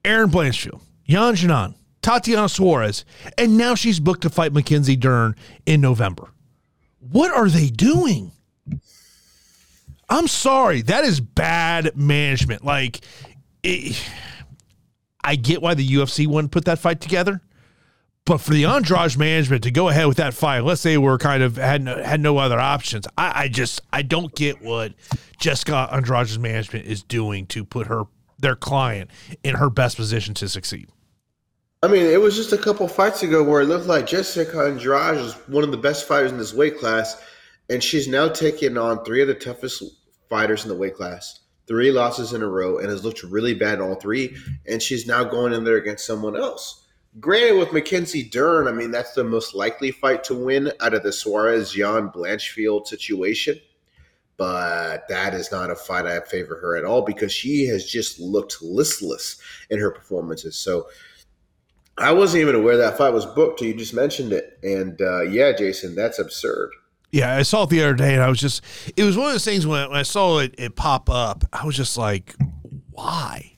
Erin 0.05 0.31
Blanchfield, 0.31 0.81
Yan 1.05 1.35
Xiaonan, 1.35 1.75
Tatiana 2.03 2.49
Suarez, 2.49 3.05
and 3.37 3.59
now 3.59 3.75
she's 3.75 4.01
booked 4.01 4.23
to 4.23 4.31
fight 4.31 4.53
Mackenzie 4.53 4.97
Dern 4.97 5.37
in 5.67 5.81
November. 5.81 6.31
What 6.99 7.33
are 7.33 7.49
they 7.49 7.69
doing? 7.69 8.33
I'm 10.09 10.27
sorry. 10.27 10.83
That 10.83 11.05
is 11.05 11.21
bad 11.21 11.97
management. 11.97 12.65
Like, 12.65 13.01
it, 13.63 14.03
I 15.23 15.37
get 15.37 15.61
why 15.61 15.75
the 15.75 15.87
UFC 15.87 16.27
wouldn't 16.27 16.53
put 16.53 16.65
that 16.67 16.79
fight 16.79 17.01
together. 17.01 17.43
But 18.25 18.43
for 18.43 18.51
the 18.51 18.67
Andrade 18.67 19.17
management 19.17 19.63
to 19.65 19.71
go 19.71 19.89
ahead 19.89 20.07
with 20.07 20.19
that 20.19 20.35
fight, 20.35 20.61
let's 20.61 20.83
say 20.83 20.99
we're 20.99 21.17
kind 21.17 21.43
of 21.43 21.57
had 21.57 21.83
no, 21.83 22.03
had 22.03 22.21
no 22.21 22.37
other 22.37 22.59
options. 22.59 23.07
I, 23.17 23.45
I 23.45 23.49
just 23.49 23.81
I 23.91 24.03
don't 24.03 24.35
get 24.35 24.61
what 24.61 24.93
Jessica 25.39 25.89
Andrade's 25.91 26.39
management 26.39 26.85
is 26.85 27.03
doing 27.03 27.47
to 27.47 27.65
put 27.65 27.87
her 27.87 28.05
their 28.39 28.55
client 28.55 29.11
in 29.43 29.55
her 29.55 29.71
best 29.71 29.97
position 29.97 30.35
to 30.35 30.49
succeed. 30.49 30.91
I 31.83 31.89
mean, 31.89 32.05
it 32.05 32.21
was 32.21 32.37
just 32.37 32.53
a 32.53 32.59
couple 32.59 32.87
fights 32.87 33.23
ago 33.23 33.43
where 33.43 33.63
it 33.63 33.67
looked 33.67 33.87
like 33.87 34.07
Jessica 34.07 34.59
Andrade 34.59 35.17
was 35.17 35.33
one 35.49 35.65
of 35.65 35.71
the 35.71 35.79
best 35.79 36.07
fighters 36.07 36.31
in 36.31 36.37
this 36.37 36.53
weight 36.53 36.79
class, 36.79 37.23
and 37.69 37.83
she's 37.83 38.09
now 38.09 38.29
taking 38.29 38.79
on 38.79 39.05
three 39.05 39.23
of 39.23 39.29
the 39.29 39.35
toughest 39.35 39.83
fighters 40.29 40.65
in 40.65 40.69
the 40.69 40.77
weight 40.77 40.95
class. 40.95 41.41
Three 41.67 41.91
losses 41.91 42.33
in 42.33 42.43
a 42.43 42.49
row, 42.49 42.79
and 42.79 42.89
has 42.89 43.05
looked 43.05 43.23
really 43.23 43.53
bad 43.55 43.75
in 43.75 43.83
all 43.83 43.95
three. 43.95 44.37
And 44.67 44.83
she's 44.83 45.07
now 45.07 45.23
going 45.23 45.53
in 45.53 45.65
there 45.65 45.77
against 45.77 46.07
someone 46.07 46.37
else. 46.37 46.87
Granted, 47.21 47.59
with 47.59 47.73
Mackenzie 47.73 48.23
Dern, 48.23 48.69
I 48.69 48.73
mean 48.73 48.91
that's 48.91 49.13
the 49.13 49.25
most 49.25 49.55
likely 49.55 49.91
fight 49.91 50.25
to 50.25 50.35
win 50.35 50.73
out 50.81 50.95
of 50.95 51.03
the 51.03 51.13
Suarez 51.13 51.77
Yan 51.77 52.11
Blanchfield 52.11 52.87
situation. 52.87 53.61
But 54.39 55.09
that 55.09 55.35
is 55.35 55.51
not 55.51 55.71
a 55.71 55.75
fight 55.75 56.07
I 56.07 56.21
favor 56.21 56.57
her 56.61 56.77
at 56.77 56.85
all 56.85 57.03
because 57.03 57.33
she 57.33 57.67
has 57.67 57.85
just 57.85 58.21
looked 58.21 58.63
listless 58.63 59.41
in 59.69 59.81
her 59.81 59.91
performances. 59.91 60.57
So 60.57 60.87
I 61.99 62.13
wasn't 62.13 62.43
even 62.43 62.55
aware 62.55 62.77
that 62.77 62.97
fight 62.97 63.13
was 63.13 63.27
booked. 63.27 63.59
Till 63.59 63.69
you 63.69 63.75
just 63.75 63.95
mentioned 63.95 64.33
it, 64.33 64.59
and 64.63 65.01
uh, 65.03 65.23
yeah, 65.23 65.53
Jason, 65.53 65.97
that's 65.97 66.21
absurd. 66.21 66.71
Yeah, 67.11 67.37
I 67.37 67.43
saw 67.43 67.63
it 67.63 67.71
the 67.71 67.83
other 67.83 67.95
day, 67.95 68.15
and 68.15 68.23
I 68.23 68.29
was 68.29 68.39
just, 68.39 68.63
it 68.97 69.03
was 69.03 69.17
one 69.17 69.27
of 69.27 69.33
those 69.33 69.45
things 69.45 69.67
when, 69.67 69.89
when 69.89 69.99
I 69.99 70.03
saw 70.03 70.41
it, 70.41 70.55
it 70.59 70.77
pop 70.77 71.09
up, 71.09 71.45
I 71.53 71.65
was 71.65 71.75
just 71.77 71.97
like, 71.97 72.35
why? 72.91 73.57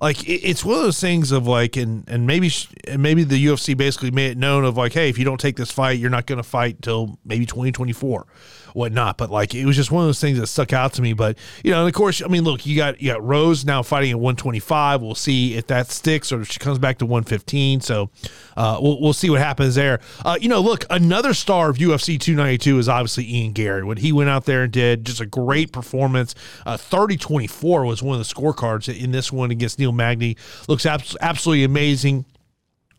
Like 0.00 0.28
it, 0.28 0.40
it's 0.42 0.64
one 0.64 0.76
of 0.76 0.82
those 0.82 1.00
things 1.00 1.32
of 1.32 1.46
like, 1.46 1.76
and 1.76 2.08
and 2.08 2.26
maybe 2.26 2.50
and 2.86 3.02
maybe 3.02 3.24
the 3.24 3.46
UFC 3.46 3.76
basically 3.76 4.10
made 4.10 4.32
it 4.32 4.38
known 4.38 4.64
of 4.64 4.76
like, 4.76 4.92
hey, 4.92 5.08
if 5.08 5.18
you 5.18 5.24
don't 5.24 5.40
take 5.40 5.56
this 5.56 5.70
fight, 5.70 5.98
you're 5.98 6.10
not 6.10 6.26
going 6.26 6.36
to 6.36 6.44
fight 6.44 6.76
until 6.76 7.18
maybe 7.24 7.46
2024 7.46 8.26
whatnot. 8.74 9.16
But 9.16 9.30
like 9.30 9.54
it 9.54 9.66
was 9.66 9.76
just 9.76 9.90
one 9.90 10.02
of 10.02 10.08
those 10.08 10.20
things 10.20 10.38
that 10.38 10.46
stuck 10.46 10.72
out 10.72 10.92
to 10.94 11.02
me. 11.02 11.12
But 11.12 11.38
you 11.64 11.70
know, 11.70 11.80
and 11.80 11.88
of 11.88 11.94
course, 11.94 12.22
I 12.22 12.28
mean, 12.28 12.44
look, 12.44 12.66
you 12.66 12.76
got 12.76 13.00
you 13.00 13.12
got 13.12 13.22
Rose 13.24 13.64
now 13.64 13.82
fighting 13.82 14.10
at 14.10 14.16
125. 14.18 15.02
We'll 15.02 15.14
see 15.14 15.54
if 15.54 15.66
that 15.68 15.90
sticks 15.90 16.32
or 16.32 16.40
if 16.40 16.50
she 16.50 16.58
comes 16.58 16.78
back 16.78 16.98
to 16.98 17.06
115. 17.06 17.80
So 17.80 18.10
uh, 18.56 18.78
we'll 18.80 19.00
we'll 19.00 19.12
see 19.12 19.30
what 19.30 19.40
happens 19.40 19.74
there. 19.74 20.00
Uh, 20.24 20.36
you 20.40 20.48
know, 20.48 20.60
look, 20.60 20.84
another 20.90 21.34
star 21.34 21.70
of 21.70 21.76
UFC 21.78 22.18
292 22.18 22.78
is 22.78 22.88
obviously 22.88 23.24
Ian 23.32 23.52
Garry. 23.52 23.84
What 23.84 23.98
he 23.98 24.12
went 24.12 24.30
out 24.30 24.44
there 24.44 24.64
and 24.64 24.72
did, 24.72 25.04
just 25.04 25.20
a 25.20 25.26
great 25.26 25.72
performance. 25.72 26.34
Uh, 26.66 26.76
30-24 26.76 27.86
was 27.86 28.02
one 28.02 28.18
of 28.18 28.26
the 28.26 28.34
scorecards 28.34 28.88
in 28.94 29.12
this 29.12 29.32
one 29.32 29.50
against 29.50 29.78
Neil 29.78 29.92
Magny. 29.92 30.36
Looks 30.68 30.86
abs- 30.86 31.16
absolutely 31.20 31.64
amazing. 31.64 32.24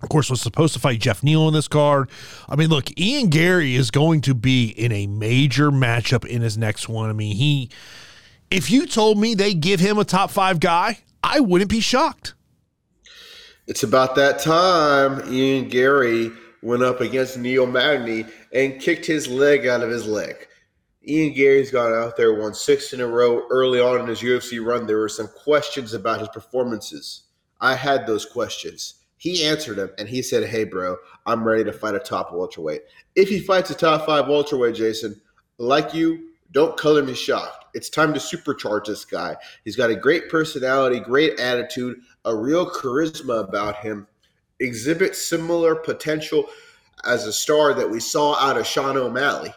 Of 0.01 0.09
course, 0.09 0.29
was 0.29 0.41
supposed 0.41 0.73
to 0.73 0.79
fight 0.79 1.01
Geoff 1.01 1.23
Neal 1.23 1.47
in 1.47 1.53
this 1.53 1.67
card. 1.67 2.09
I 2.47 2.55
mean, 2.55 2.69
look, 2.69 2.97
Ian 2.97 3.29
Garry 3.29 3.75
is 3.75 3.91
going 3.91 4.21
to 4.21 4.33
be 4.33 4.69
in 4.69 4.91
a 4.91 5.07
major 5.07 5.71
matchup 5.71 6.25
in 6.25 6.41
his 6.41 6.57
next 6.57 6.87
one. 6.87 7.09
I 7.09 7.13
mean, 7.13 7.35
he, 7.35 7.69
if 8.49 8.71
you 8.71 8.85
told 8.85 9.17
me 9.17 9.35
they 9.35 9.53
give 9.53 9.81
him 9.81 9.97
a 9.97 10.05
top 10.05 10.31
five 10.31 10.59
guy, 10.61 10.99
I 11.21 11.41
wouldn't 11.41 11.69
be 11.69 11.81
shocked. 11.81 12.33
It's 13.67 13.83
about 13.83 14.15
that 14.15 14.39
time 14.39 15.21
Ian 15.31 15.67
Garry 15.67 16.31
went 16.61 16.81
up 16.81 17.01
against 17.01 17.37
Neil 17.37 17.67
Magny 17.67 18.25
and 18.53 18.81
kicked 18.81 19.05
his 19.05 19.27
leg 19.27 19.67
out 19.67 19.83
of 19.83 19.89
his 19.89 20.07
leg. 20.07 20.47
Ian 21.07 21.33
Garry's 21.33 21.71
gone 21.71 21.93
out 21.93 22.17
there, 22.17 22.33
won 22.33 22.53
six 22.53 22.93
in 22.93 23.01
a 23.01 23.07
row 23.07 23.47
early 23.49 23.79
on 23.79 24.01
in 24.01 24.07
his 24.07 24.21
UFC 24.21 24.63
run. 24.63 24.85
There 24.85 24.97
were 24.97 25.09
some 25.09 25.27
questions 25.27 25.93
about 25.93 26.19
his 26.19 26.29
performances. 26.29 27.23
I 27.61 27.75
had 27.75 28.05
those 28.05 28.25
questions. 28.25 28.95
He 29.19 29.45
answered 29.45 29.77
him 29.77 29.91
and 29.97 30.07
he 30.07 30.21
said, 30.21 30.47
Hey, 30.47 30.63
bro, 30.63 30.95
I'm 31.25 31.43
ready 31.43 31.65
to 31.65 31.73
fight 31.73 31.93
a 31.93 31.99
top 31.99 32.31
welterweight. 32.33 32.83
If 33.15 33.27
he 33.27 33.39
fights 33.39 33.69
a 33.69 33.75
top 33.75 34.05
five 34.05 34.29
welterweight, 34.29 34.75
Jason, 34.75 35.19
like 35.57 35.93
you, 35.93 36.29
don't 36.51 36.77
color 36.77 37.03
me 37.03 37.13
shocked. 37.13 37.65
It's 37.73 37.89
time 37.89 38.13
to 38.13 38.19
supercharge 38.19 38.85
this 38.85 39.03
guy. 39.03 39.35
He's 39.65 39.75
got 39.75 39.89
a 39.89 39.95
great 39.95 40.29
personality, 40.29 41.01
great 41.01 41.37
attitude, 41.37 41.99
a 42.23 42.33
real 42.33 42.67
charisma 42.71 43.43
about 43.47 43.75
him, 43.75 44.07
exhibit 44.61 45.17
similar 45.17 45.75
potential 45.75 46.45
as 47.03 47.27
a 47.27 47.33
star 47.33 47.73
that 47.73 47.89
we 47.89 47.99
saw 47.99 48.39
out 48.39 48.57
of 48.57 48.65
Sean 48.65 48.95
O'Malley. 48.95 49.53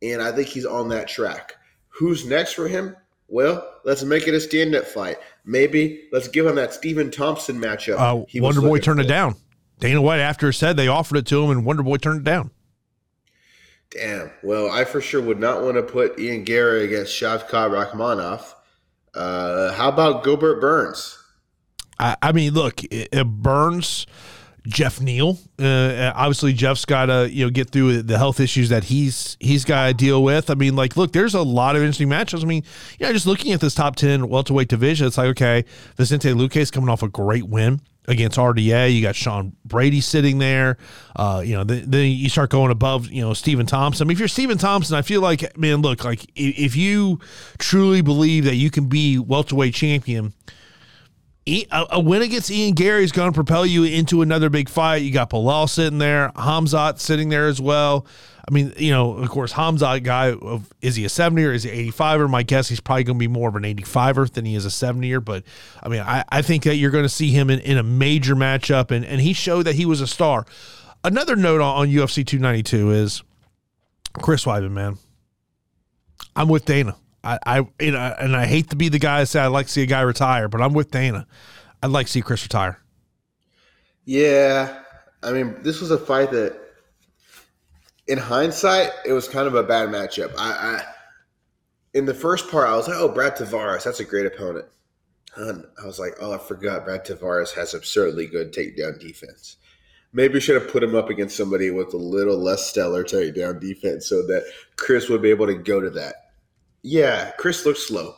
And 0.00 0.22
I 0.22 0.32
think 0.32 0.48
he's 0.48 0.66
on 0.66 0.88
that 0.88 1.08
track. 1.08 1.56
Who's 1.88 2.26
next 2.26 2.54
for 2.54 2.68
him? 2.68 2.96
Well, 3.28 3.66
let's 3.84 4.02
make 4.02 4.26
it 4.26 4.34
a 4.34 4.40
stand-up 4.40 4.86
fight. 4.86 5.18
Maybe 5.44 6.08
let's 6.12 6.28
give 6.28 6.46
him 6.46 6.56
that 6.56 6.72
Stephen 6.72 7.10
Thompson 7.10 7.60
matchup. 7.60 7.98
Uh, 7.98 8.24
Wonder 8.40 8.60
Boy 8.60 8.78
turned 8.78 9.00
for. 9.00 9.04
it 9.04 9.08
down. 9.08 9.34
Dana 9.80 10.00
White, 10.00 10.20
after 10.20 10.52
said 10.52 10.76
they 10.76 10.88
offered 10.88 11.18
it 11.18 11.26
to 11.26 11.42
him, 11.42 11.50
and 11.50 11.64
Wonder 11.64 11.82
Boy 11.82 11.96
turned 11.96 12.20
it 12.20 12.24
down. 12.24 12.50
Damn. 13.90 14.30
Well, 14.42 14.70
I 14.70 14.84
for 14.84 15.00
sure 15.00 15.20
would 15.20 15.40
not 15.40 15.62
want 15.62 15.76
to 15.76 15.82
put 15.82 16.18
Ian 16.18 16.44
Garry 16.44 16.84
against 16.84 17.12
Shavkat 17.12 17.48
Rakhmonov. 17.50 18.54
Uh, 19.14 19.72
how 19.72 19.88
about 19.88 20.24
Gilbert 20.24 20.60
Burns? 20.60 21.18
I, 21.98 22.16
I 22.22 22.32
mean, 22.32 22.54
look, 22.54 22.82
it, 22.84 23.08
it 23.12 23.26
Burns– 23.26 24.06
Geoff 24.66 25.00
Neal. 25.00 25.38
Uh, 25.58 26.12
obviously, 26.14 26.52
Geoff's 26.52 26.84
got 26.84 27.06
to 27.06 27.28
you 27.30 27.44
know 27.44 27.50
get 27.50 27.70
through 27.70 28.02
the 28.02 28.18
health 28.18 28.40
issues 28.40 28.68
that 28.68 28.84
he's 28.84 29.36
he's 29.40 29.64
got 29.64 29.88
to 29.88 29.94
deal 29.94 30.22
with. 30.22 30.50
I 30.50 30.54
mean, 30.54 30.76
like, 30.76 30.96
look, 30.96 31.12
there's 31.12 31.34
a 31.34 31.42
lot 31.42 31.76
of 31.76 31.82
interesting 31.82 32.08
matches. 32.08 32.44
I 32.44 32.46
mean, 32.46 32.62
yeah, 32.98 33.12
just 33.12 33.26
looking 33.26 33.52
at 33.52 33.60
this 33.60 33.74
top 33.74 33.96
ten 33.96 34.28
welterweight 34.28 34.68
division, 34.68 35.06
it's 35.06 35.18
like 35.18 35.28
okay, 35.30 35.64
Vicente 35.96 36.30
Luque 36.30 36.56
is 36.56 36.70
coming 36.70 36.88
off 36.88 37.02
a 37.02 37.08
great 37.08 37.48
win 37.48 37.80
against 38.08 38.38
RDA. 38.38 38.94
You 38.94 39.02
got 39.02 39.16
Sean 39.16 39.52
Brady 39.64 40.00
sitting 40.00 40.38
there. 40.38 40.76
Uh, 41.14 41.42
you 41.44 41.54
know, 41.54 41.64
then, 41.64 41.90
then 41.90 42.10
you 42.10 42.28
start 42.28 42.50
going 42.50 42.70
above, 42.70 43.08
you 43.10 43.22
know, 43.22 43.32
Stephen 43.32 43.66
Thompson. 43.66 44.04
I 44.04 44.08
mean, 44.08 44.16
if 44.16 44.18
you're 44.18 44.28
Stephen 44.28 44.58
Thompson, 44.58 44.96
I 44.96 45.02
feel 45.02 45.20
like, 45.20 45.56
man, 45.56 45.82
look, 45.82 46.04
like 46.04 46.26
if 46.34 46.76
you 46.76 47.20
truly 47.58 48.00
believe 48.00 48.44
that 48.44 48.56
you 48.56 48.70
can 48.70 48.86
be 48.86 49.18
welterweight 49.18 49.74
champion 49.74 50.32
a 51.46 52.00
win 52.00 52.22
against 52.22 52.50
Ian 52.50 52.74
Garry 52.74 53.02
is 53.02 53.10
going 53.10 53.30
to 53.30 53.34
propel 53.34 53.66
you 53.66 53.84
into 53.84 54.22
another 54.22 54.48
big 54.48 54.68
fight. 54.68 55.02
You 55.02 55.12
got 55.12 55.30
Belal 55.30 55.68
sitting 55.68 55.98
there, 55.98 56.30
Hamzat 56.36 57.00
sitting 57.00 57.30
there 57.30 57.48
as 57.48 57.60
well. 57.60 58.06
I 58.48 58.52
mean, 58.52 58.72
you 58.76 58.90
know, 58.90 59.14
of 59.14 59.28
course, 59.28 59.52
Hamzat 59.52 60.02
guy, 60.02 60.32
of 60.32 60.72
is 60.80 60.96
he 60.96 61.04
a 61.04 61.08
70 61.08 61.44
or 61.44 61.52
is 61.52 61.62
he 61.62 61.90
85er? 61.90 62.28
My 62.28 62.42
guess 62.42 62.68
he's 62.68 62.80
probably 62.80 63.04
going 63.04 63.16
to 63.16 63.20
be 63.20 63.28
more 63.28 63.48
of 63.48 63.56
an 63.56 63.62
85er 63.62 64.32
than 64.32 64.44
he 64.44 64.54
is 64.54 64.66
a 64.66 64.68
70er. 64.68 65.24
But 65.24 65.44
I 65.82 65.88
mean, 65.88 66.00
I, 66.00 66.24
I 66.28 66.42
think 66.42 66.64
that 66.64 66.76
you're 66.76 66.90
going 66.90 67.04
to 67.04 67.08
see 67.08 67.30
him 67.30 67.50
in, 67.50 67.60
in 67.60 67.78
a 67.78 67.82
major 67.82 68.34
matchup, 68.34 68.90
and, 68.90 69.04
and 69.04 69.20
he 69.20 69.32
showed 69.32 69.64
that 69.64 69.74
he 69.74 69.86
was 69.86 70.00
a 70.00 70.06
star. 70.06 70.46
Another 71.04 71.36
note 71.36 71.60
on, 71.60 71.76
on 71.76 71.88
UFC 71.88 72.26
292 72.26 72.90
is 72.92 73.22
Chris 74.14 74.44
Weidman, 74.44 74.72
man. 74.72 74.98
I'm 76.34 76.48
with 76.48 76.64
Dana. 76.64 76.96
I, 77.24 77.38
I 77.46 77.66
you 77.80 77.92
know, 77.92 78.14
and 78.18 78.36
I 78.36 78.46
hate 78.46 78.70
to 78.70 78.76
be 78.76 78.88
the 78.88 78.98
guy 78.98 79.20
that 79.20 79.26
say 79.26 79.40
I 79.40 79.46
like 79.46 79.66
to 79.66 79.72
see 79.72 79.82
a 79.82 79.86
guy 79.86 80.00
retire, 80.00 80.48
but 80.48 80.60
I'm 80.60 80.72
with 80.72 80.90
Dana. 80.90 81.26
I'd 81.82 81.90
like 81.90 82.06
to 82.06 82.12
see 82.12 82.22
Chris 82.22 82.42
retire. 82.42 82.80
Yeah, 84.04 84.80
I 85.22 85.32
mean, 85.32 85.56
this 85.62 85.80
was 85.80 85.90
a 85.90 85.98
fight 85.98 86.32
that, 86.32 86.58
in 88.08 88.18
hindsight, 88.18 88.90
it 89.06 89.12
was 89.12 89.28
kind 89.28 89.46
of 89.46 89.54
a 89.54 89.62
bad 89.62 89.88
matchup. 89.88 90.32
I, 90.36 90.50
I 90.50 90.82
in 91.94 92.06
the 92.06 92.14
first 92.14 92.50
part, 92.50 92.68
I 92.68 92.76
was 92.76 92.88
like, 92.88 92.96
"Oh, 92.98 93.08
Brad 93.08 93.36
Tavares, 93.36 93.84
that's 93.84 94.00
a 94.00 94.04
great 94.04 94.26
opponent." 94.26 94.66
And 95.36 95.64
I 95.82 95.86
was 95.86 95.98
like, 95.98 96.14
"Oh, 96.20 96.32
I 96.32 96.38
forgot 96.38 96.84
Brad 96.84 97.06
Tavares 97.06 97.54
has 97.54 97.74
absurdly 97.74 98.26
good 98.26 98.52
takedown 98.52 98.98
defense." 98.98 99.56
Maybe 100.14 100.40
should 100.40 100.60
have 100.60 100.70
put 100.70 100.82
him 100.82 100.94
up 100.94 101.08
against 101.08 101.36
somebody 101.36 101.70
with 101.70 101.94
a 101.94 101.98
little 101.98 102.36
less 102.36 102.66
stellar 102.66 103.02
takedown 103.02 103.60
defense 103.60 104.06
so 104.06 104.26
that 104.26 104.44
Chris 104.76 105.08
would 105.08 105.22
be 105.22 105.30
able 105.30 105.46
to 105.46 105.54
go 105.54 105.80
to 105.80 105.88
that. 105.90 106.21
Yeah, 106.82 107.30
Chris 107.38 107.64
looks 107.64 107.86
slow. 107.86 108.16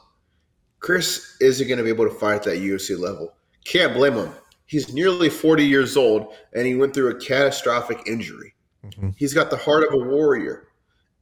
Chris 0.81 1.37
isn't 1.41 1.69
going 1.69 1.79
to 1.79 1.85
be 1.85 1.91
able 1.91 2.09
to 2.09 2.15
fight 2.15 2.37
at 2.37 2.43
that 2.45 2.59
UFC 2.59 2.99
level. 2.99 3.35
Can't 3.65 3.95
blame 3.95 4.15
him. 4.15 4.33
He's 4.67 4.93
nearly 4.93 5.29
40 5.29 5.65
years 5.65 5.97
old 5.97 6.35
and 6.55 6.67
he 6.67 6.75
went 6.75 6.95
through 6.95 7.11
a 7.11 7.21
catastrophic 7.21 8.03
injury. 8.07 8.55
Mm-hmm. 8.85 9.11
He's 9.17 9.35
got 9.35 9.51
the 9.51 9.57
heart 9.57 9.85
of 9.85 9.95
a 9.95 10.05
warrior, 10.05 10.69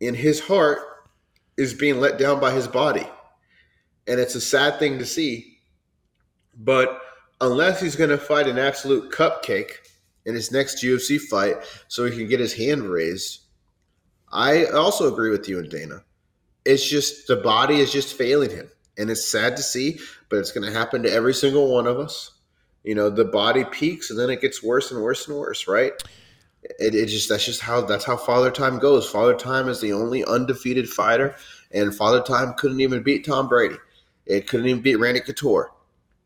and 0.00 0.16
his 0.16 0.40
heart 0.40 0.81
is 1.57 1.74
being 1.74 2.00
let 2.00 2.18
down 2.18 2.40
by 2.40 2.52
his 2.52 2.66
body. 2.66 3.07
And 4.09 4.18
it's 4.18 4.35
a 4.35 4.40
sad 4.40 4.78
thing 4.78 4.98
to 4.98 5.07
see. 5.07 5.59
But 6.57 7.00
unless 7.40 7.81
he's 7.81 7.96
going 7.96 8.11
to 8.11 8.18
fight 8.18 8.48
an 8.48 8.59
absolute 8.59 9.12
cupcake 9.12 9.70
in 10.26 10.35
his 10.35 10.50
next 10.50 10.83
UFC 10.83 11.20
fight 11.20 11.57
so 11.88 12.05
he 12.05 12.16
can 12.16 12.28
get 12.28 12.40
his 12.40 12.55
hand 12.55 12.83
raised, 12.83 13.42
I 14.33 14.64
also 14.66 15.12
agree 15.12 15.31
with 15.31 15.48
you 15.48 15.59
and 15.61 15.70
Dana 15.70 16.02
it's 16.64 16.88
just 16.88 17.27
the 17.27 17.37
body 17.37 17.77
is 17.77 17.92
just 17.92 18.16
failing 18.16 18.51
him. 18.51 18.70
And 18.98 19.11
it's 19.11 19.27
sad 19.27 19.57
to 19.57 19.62
see, 19.62 19.98
but 20.29 20.38
it's 20.38 20.53
going 20.53 20.70
to 20.70 20.79
happen 20.79 21.03
to 21.03 21.12
every 21.12 21.35
single 21.35 21.72
one 21.72 21.87
of 21.87 21.98
us. 21.98 22.33
You 22.85 22.94
know, 22.94 23.11
the 23.11 23.25
body 23.25 23.64
peaks 23.64 24.11
and 24.11 24.18
then 24.18 24.29
it 24.29 24.40
gets 24.40 24.62
worse 24.62 24.90
and 24.90 25.03
worse 25.03 25.29
and 25.29 25.37
worse, 25.37 25.66
right? 25.66 25.92
It, 26.79 26.94
it 26.94 27.07
just 27.07 27.29
that's 27.29 27.44
just 27.44 27.61
how 27.61 27.81
that's 27.81 28.05
how 28.05 28.16
Father 28.16 28.51
Time 28.51 28.79
goes. 28.79 29.09
Father 29.09 29.35
Time 29.35 29.68
is 29.68 29.81
the 29.81 29.92
only 29.92 30.25
undefeated 30.25 30.88
fighter, 30.88 31.35
and 31.72 31.94
Father 31.94 32.22
Time 32.22 32.55
couldn't 32.55 32.81
even 32.81 33.03
beat 33.03 33.25
Tom 33.25 33.48
Brady. 33.48 33.77
It 34.27 34.46
couldn't 34.46 34.66
even 34.66 34.83
beat 34.83 34.96
Randy 34.96 35.20
Couture. 35.20 35.72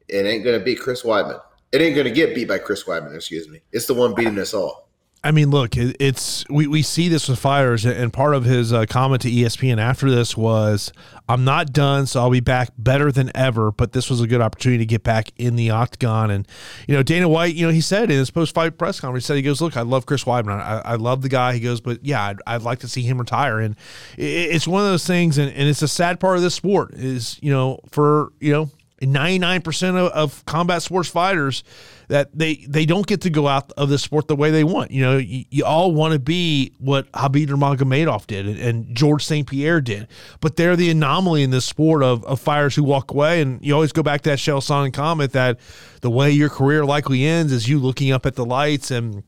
It 0.09 0.27
ain't 0.27 0.45
gonna 0.45 0.61
beat 0.61 0.81
Chris 0.81 1.03
Weidman. 1.03 1.41
It 1.73 1.81
ain't 1.81 1.97
gonna 1.97 2.11
get 2.11 2.35
beat 2.35 2.49
by 2.49 2.59
Chris 2.59 2.85
Weidman. 2.85 3.15
Excuse 3.15 3.49
me. 3.49 3.61
It's 3.73 3.87
the 3.87 3.95
one 3.95 4.15
beating 4.15 4.39
us 4.39 4.53
all. 4.53 4.86
I 5.27 5.33
mean, 5.33 5.51
look, 5.51 5.77
it, 5.77 5.97
it's 5.99 6.45
we, 6.49 6.69
we 6.69 6.83
see 6.83 7.09
this 7.09 7.29
with 7.29 7.41
fires, 7.41 7.85
and 7.85 8.13
part 8.13 8.37
of 8.37 8.45
his 8.45 8.73
uh, 8.73 8.87
comment 8.87 9.23
to 9.23 9.29
ESPN 9.29 9.79
after 9.79 10.09
this 10.09 10.37
was, 10.37 10.93
"I'm 11.29 11.43
not 11.43 11.73
done, 11.73 12.07
so 12.07 12.21
I'll 12.21 12.31
be 12.31 12.39
back 12.39 12.71
better 12.79 13.11
than 13.11 13.33
ever." 13.35 13.73
But 13.73 13.91
this 13.91 14.09
was 14.09 14.21
a 14.21 14.29
good 14.29 14.41
opportunity 14.41 14.85
to 14.85 14.87
get 14.87 15.03
back 15.03 15.33
in 15.37 15.57
the 15.57 15.71
octagon, 15.71 16.31
and 16.31 16.47
you 16.87 16.95
know, 16.95 17.03
Dana 17.03 17.29
White, 17.29 17.57
you 17.57 17.67
know, 17.67 17.73
he 17.73 17.81
said 17.81 18.05
in 18.05 18.19
his 18.19 18.31
post-fight 18.31 18.79
press 18.79 19.01
conference, 19.01 19.25
he 19.25 19.27
said 19.27 19.37
he 19.37 19.43
goes, 19.43 19.61
"Look, 19.61 19.77
I 19.77 19.83
love 19.83 20.07
Chris 20.07 20.23
Weidman, 20.23 20.61
I, 20.61 20.81
I 20.85 20.95
love 20.95 21.23
the 21.23 21.29
guy." 21.29 21.55
He 21.55 21.61
goes, 21.61 21.81
"But 21.81 22.05
yeah, 22.05 22.23
I'd, 22.23 22.39
I'd 22.47 22.63
like 22.63 22.79
to 22.81 22.89
see 22.89 23.03
him 23.03 23.19
retire," 23.19 23.59
and 23.59 23.75
it, 24.17 24.23
it's 24.23 24.69
one 24.69 24.83
of 24.83 24.89
those 24.89 25.09
things, 25.09 25.39
and, 25.39 25.53
and 25.53 25.69
it's 25.69 25.83
a 25.83 25.89
sad 25.89 26.21
part 26.21 26.37
of 26.37 26.45
this 26.45 26.55
sport 26.55 26.95
is 26.95 27.37
you 27.43 27.51
know 27.51 27.81
for 27.91 28.33
you 28.39 28.53
know 28.53 28.71
99% 29.03 29.89
of, 29.97 30.13
of 30.13 30.45
combat 30.47 30.83
sports 30.83 31.09
fighters 31.09 31.63
that 32.09 32.31
they 32.37 32.55
they 32.69 32.87
don't 32.87 33.07
get 33.07 33.21
to 33.23 33.31
go 33.31 33.47
out 33.47 33.71
of 33.73 33.89
the 33.89 33.99
sport 33.99 34.27
the 34.27 34.37
way 34.37 34.51
they 34.51 34.65
want. 34.65 34.91
You 34.91 35.03
know, 35.03 35.17
you, 35.19 35.45
you 35.51 35.65
all 35.65 35.93
want 35.93 36.15
to 36.15 36.19
be 36.19 36.73
what 36.79 37.11
Khabib 37.13 37.49
Nurmagomedov 37.49 38.27
did 38.27 38.47
and, 38.47 38.59
and 38.59 38.97
George 38.97 39.25
St. 39.25 39.47
Pierre 39.47 39.81
did, 39.81 40.09
but 40.41 40.57
they're 40.57 40.77
the 40.77 40.91
anomaly 40.91 41.43
in 41.43 41.51
this 41.51 41.67
sport 41.67 42.03
of, 42.03 42.25
of 42.25 42.41
fighters 42.41 42.75
who 42.75 42.85
walk 42.85 43.11
away. 43.11 43.43
And 43.43 43.63
you 43.65 43.75
always 43.75 43.93
go 43.93 44.03
back 44.03 44.23
to 44.23 44.31
that 44.31 44.39
Chael 44.39 44.59
Sonnen 44.59 44.95
comment 44.95 45.33
that 45.33 45.59
the 46.01 46.11
way 46.11 46.31
your 46.31 46.49
career 46.49 46.85
likely 46.85 47.25
ends 47.25 47.53
is 47.53 47.69
you 47.69 47.79
looking 47.79 48.13
up 48.13 48.25
at 48.25 48.35
the 48.35 48.47
lights 48.47 48.91
and 48.91 49.25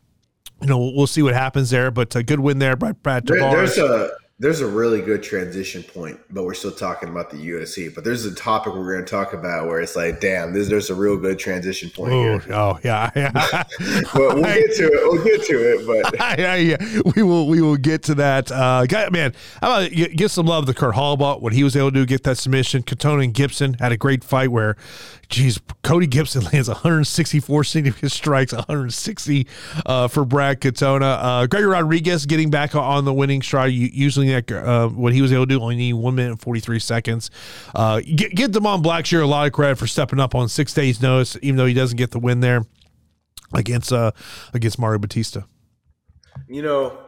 you 0.63 0.67
know 0.67 0.79
we'll 0.79 1.07
see 1.07 1.23
what 1.23 1.35
happens 1.35 1.69
there. 1.71 1.91
But 1.91 2.17
a 2.17 2.23
good 2.23 2.41
win 2.41 2.59
there 2.59 2.77
by 2.77 2.93
Brad 2.93 3.27
Tavares. 3.27 3.77
There's 3.77 3.79
a 3.79 4.11
there's 4.41 4.61
a 4.61 4.67
really 4.67 5.01
good 5.01 5.21
transition 5.21 5.83
point, 5.83 6.21
but 6.31 6.45
we're 6.45 6.55
still 6.55 6.71
talking 6.71 7.09
about 7.09 7.29
the 7.29 7.37
UFC. 7.37 7.93
But 7.93 8.05
there's 8.05 8.25
a 8.25 8.33
topic 8.33 8.73
we're 8.73 8.93
going 8.93 9.05
to 9.05 9.11
talk 9.11 9.33
about 9.33 9.67
where 9.67 9.81
it's 9.81 9.97
like, 9.97 10.21
damn, 10.21 10.53
there's, 10.53 10.69
there's 10.69 10.91
a 10.91 10.95
real 10.95 11.17
good 11.17 11.41
transition 11.41 11.91
point 11.91 12.13
Ooh, 12.13 12.39
here. 12.39 12.55
Oh 12.55 12.79
yeah, 12.85 13.11
yeah. 13.17 13.33
but 14.15 14.15
we'll 14.15 14.45
get 14.45 14.77
to 14.77 14.85
it. 14.85 15.13
We'll 15.13 15.25
get 15.25 15.45
to 15.47 15.55
it. 15.55 15.87
But 15.87 16.19
yeah, 16.39 16.55
yeah, 16.55 17.01
we 17.17 17.23
will. 17.25 17.49
We 17.49 17.61
will 17.61 17.77
get 17.77 18.05
to 18.05 18.15
that. 18.17 18.53
Uh, 18.53 18.87
guy, 18.87 19.11
man, 19.11 19.35
about 19.57 19.91
get 19.91 20.31
some 20.31 20.47
love 20.47 20.67
to 20.67 20.75
Kurt 20.75 20.95
Holobaugh 20.95 21.41
what 21.41 21.53
he 21.53 21.65
was 21.65 21.75
able 21.75 21.91
to 21.91 21.95
do, 21.95 22.07
get 22.07 22.23
that 22.23 22.39
submission. 22.39 22.85
Katona 22.85 23.25
and 23.25 23.35
Gibson 23.35 23.75
had 23.75 23.91
a 23.91 23.97
great 23.97 24.23
fight 24.23 24.53
where 24.53 24.77
geez, 25.29 25.61
Cody 25.83 26.07
Gibson 26.07 26.45
lands 26.53 26.69
164 26.69 27.65
significant 27.65 28.13
strikes, 28.13 28.53
160 28.53 29.47
uh, 29.87 30.09
for 30.09 30.25
Brad 30.25 30.61
Katona. 30.61 31.19
Uh, 31.21 31.47
Gregory 31.47 31.71
Rodrigues 31.71 32.27
getting 32.27 32.51
back 32.51 32.75
on 32.75 33.05
the 33.05 33.13
winning 33.13 33.43
stride, 33.43 33.73
using 33.73 34.29
that 34.29 34.51
uh, 34.51 34.89
what 34.89 35.13
he 35.13 35.23
was 35.23 35.33
able 35.33 35.47
to 35.47 35.55
do, 35.55 35.61
only 35.61 35.77
need 35.77 35.95
one 35.95 36.15
minute 36.15 36.31
and 36.31 36.41
43 36.41 36.79
seconds. 36.79 37.31
Uh, 37.75 38.01
get, 38.01 38.35
get 38.35 38.53
Damon 38.53 38.83
Blackshear 38.83 39.23
a 39.23 39.27
lot 39.27 39.47
of 39.47 39.53
credit 39.53 39.77
for 39.77 39.87
stepping 39.87 40.21
up 40.21 40.35
on 40.35 40.49
six 40.49 40.73
days' 40.75 41.01
notice, 41.01 41.37
even 41.43 41.57
though 41.57 41.67
he 41.67 41.75
doesn't 41.75 41.97
get 41.97 42.11
the 42.11 42.19
win 42.19 42.41
there. 42.41 42.65
against 43.53 43.93
uh 43.93 44.13
against 44.55 44.79
Mario 44.79 44.99
Bautista. 44.99 45.45
You 46.49 46.63
know, 46.63 46.99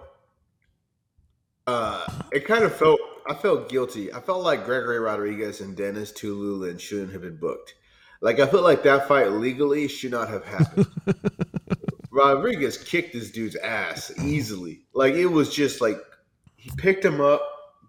uh, 1.67 2.07
it 2.33 2.47
kind 2.47 2.65
of 2.65 2.75
felt 2.75 3.01
I 3.29 3.35
felt 3.35 3.69
guilty. 3.69 4.13
I 4.13 4.21
felt 4.21 4.43
like 4.43 4.65
Gregory 4.65 4.99
Rodrigues 4.99 5.61
and 5.61 5.77
Denis 5.77 6.13
Tiuliulin 6.13 6.81
shouldn't 6.81 7.13
have 7.13 7.23
been 7.23 7.37
booked. 7.37 7.75
Like 8.21 8.39
I 8.39 8.47
feel 8.47 8.63
like 8.63 8.83
that 8.83 9.09
fight 9.09 9.33
legally 9.33 9.89
should 9.89 10.13
not 10.13 10.29
have 10.29 10.45
happened. 10.45 10.87
Rodrigues 12.11 12.77
kicked 12.77 13.13
this 13.13 13.31
dude's 13.31 13.57
ass 13.57 14.13
easily. 14.23 14.81
Like 14.93 15.15
it 15.15 15.27
was 15.27 15.55
just 15.55 15.81
like 15.81 15.97
he 16.57 16.71
picked 16.77 17.05
him 17.05 17.21
up, 17.21 17.43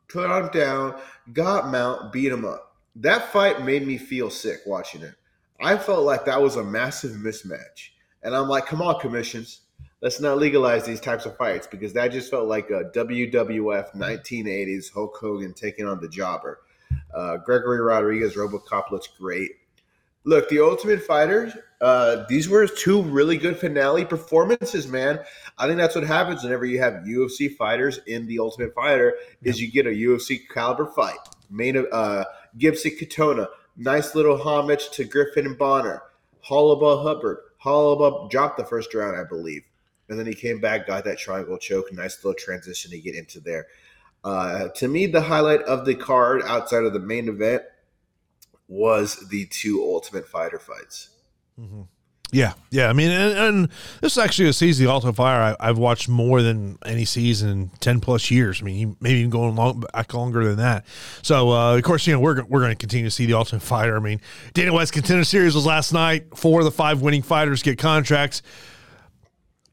put 0.08 0.30
him 0.30 0.50
down, 0.54 1.00
got 1.34 1.70
mount, 1.70 2.14
beat 2.14 2.32
him 2.32 2.46
up. 2.46 2.76
That 2.96 3.32
fight 3.32 3.64
made 3.64 3.86
me 3.86 3.98
feel 3.98 4.30
sick 4.30 4.60
watching 4.66 5.02
it. 5.02 5.16
I 5.60 5.78
felt 5.78 6.06
like 6.06 6.26
that 6.26 6.42
was 6.42 6.56
a 6.56 6.64
massive 6.64 7.12
mismatch. 7.12 7.90
And 8.24 8.36
I'm 8.36 8.48
like, 8.48 8.66
come 8.66 8.82
on, 8.82 9.00
commissions. 9.00 9.62
Let's 10.02 10.20
not 10.20 10.40
legalize 10.40 10.86
these 10.86 11.00
types 11.00 11.26
of 11.26 11.38
fights 11.38 11.68
because 11.68 11.94
that 11.94 12.12
just 12.12 12.32
felt 12.32 12.48
like 12.48 12.70
a 12.72 12.86
WWF 12.96 13.96
1980s 13.96 14.92
Hulk 14.92 15.16
Hogan 15.20 15.54
taking 15.54 15.88
on 15.88 16.02
the 16.02 16.10
jobber. 16.10 16.62
Uh, 17.14 17.38
Gregory 17.38 17.82
Rodrigues, 17.82 18.36
Robocop 18.36 18.92
looks 18.92 19.08
great. 19.08 19.52
Look, 20.24 20.50
the 20.50 20.60
Ultimate 20.60 21.02
Fighter, 21.02 21.52
uh, 21.82 22.26
these 22.30 22.48
were 22.48 22.68
two 22.68 23.02
really 23.02 23.38
good 23.38 23.58
finale 23.58 24.06
performances, 24.06 24.88
man. 24.88 25.20
I 25.58 25.66
think 25.66 25.78
that's 25.78 25.96
what 25.96 26.04
happens 26.04 26.44
whenever 26.44 26.66
you 26.66 26.80
have 26.80 27.06
UFC 27.06 27.56
fighters 27.56 28.00
in 28.06 28.28
the 28.28 28.38
Ultimate 28.38 28.76
Fighter 28.76 29.16
is 29.42 29.60
you 29.60 29.72
get 29.72 29.88
a 29.88 29.90
UFC 29.90 30.42
caliber 30.54 30.86
fight. 30.86 31.18
Main 31.50 31.86
uh, 31.92 32.24
Gibson 32.60 32.92
Katona, 32.92 33.48
nice 33.78 34.14
little 34.14 34.38
homage 34.38 34.92
to 34.92 35.06
Griffin 35.06 35.48
and 35.48 35.58
Bonner. 35.58 36.04
Holobaugh 36.48 37.02
Hubbard, 37.02 37.40
Holobaugh 37.64 38.30
dropped 38.30 38.58
the 38.58 38.66
first 38.66 38.94
round, 38.94 39.18
I 39.18 39.24
believe, 39.24 39.64
and 40.10 40.20
then 40.20 40.28
he 40.28 40.34
came 40.36 40.60
back, 40.60 40.86
got 40.86 41.04
that 41.06 41.18
triangle 41.18 41.58
choke. 41.58 41.92
Nice 41.92 42.24
little 42.24 42.38
transition 42.38 42.92
to 42.92 43.00
get 43.00 43.16
into 43.16 43.40
there. 43.40 43.68
Uh, 44.24 44.68
to 44.70 44.88
me, 44.88 45.08
the 45.08 45.22
highlight 45.22 45.62
of 45.64 45.86
the 45.86 45.96
card 45.96 46.44
outside 46.44 46.84
of 46.84 46.94
the 46.94 47.00
main 47.00 47.28
event 47.28 47.64
was 48.72 49.28
the 49.30 49.46
two 49.48 49.84
Ultimate 49.84 50.28
Fighter 50.28 50.58
fights. 50.58 51.10
Mm-hmm. 51.60 51.82
Yeah, 52.32 52.54
yeah. 52.70 52.88
I 52.88 52.94
mean, 52.94 53.12
and, 53.12 53.38
and, 53.38 53.70
this 54.00 54.14
is 54.14 54.18
actually 54.18 54.48
a 54.48 54.54
season, 54.54 54.86
the 54.86 54.92
Ultimate 54.92 55.18
Fire, 55.18 55.58
I, 55.60 55.68
have 55.68 55.78
watched 55.78 56.08
more 56.08 56.42
than 56.42 56.78
any 56.86 57.04
season 57.04 57.50
in 57.50 57.70
ten 57.82 58.00
plus 58.00 58.32
years. 58.32 58.62
I 58.62 58.66
mean, 58.66 58.96
maybe 59.02 59.20
even 59.20 59.32
going 59.32 59.58
long 59.58 59.84
back 59.94 60.14
longer 60.14 60.46
than 60.46 60.56
that. 60.56 60.86
So, 61.22 61.52
uh, 61.52 61.76
of 61.76 61.84
course, 61.84 62.08
you 62.08 62.14
know 62.14 62.22
we're 62.22 62.42
we're 62.46 62.62
going 62.62 62.72
to 62.72 62.78
continue 62.78 63.06
to 63.06 63.12
see 63.12 63.26
the 63.26 63.34
Ultimate 63.34 63.62
Fighter. 63.62 63.98
I 63.98 64.00
mean, 64.00 64.22
Dana 64.54 64.72
White's 64.72 64.92
Contender 64.92 65.26
Series 65.26 65.54
was 65.54 65.66
last 65.66 65.92
night. 65.92 66.38
Four 66.38 66.60
of 66.60 66.66
the 66.66 66.72
five 66.72 67.02
winning 67.02 67.22
fighters 67.22 67.62
get 67.62 67.78
contracts. 67.78 68.42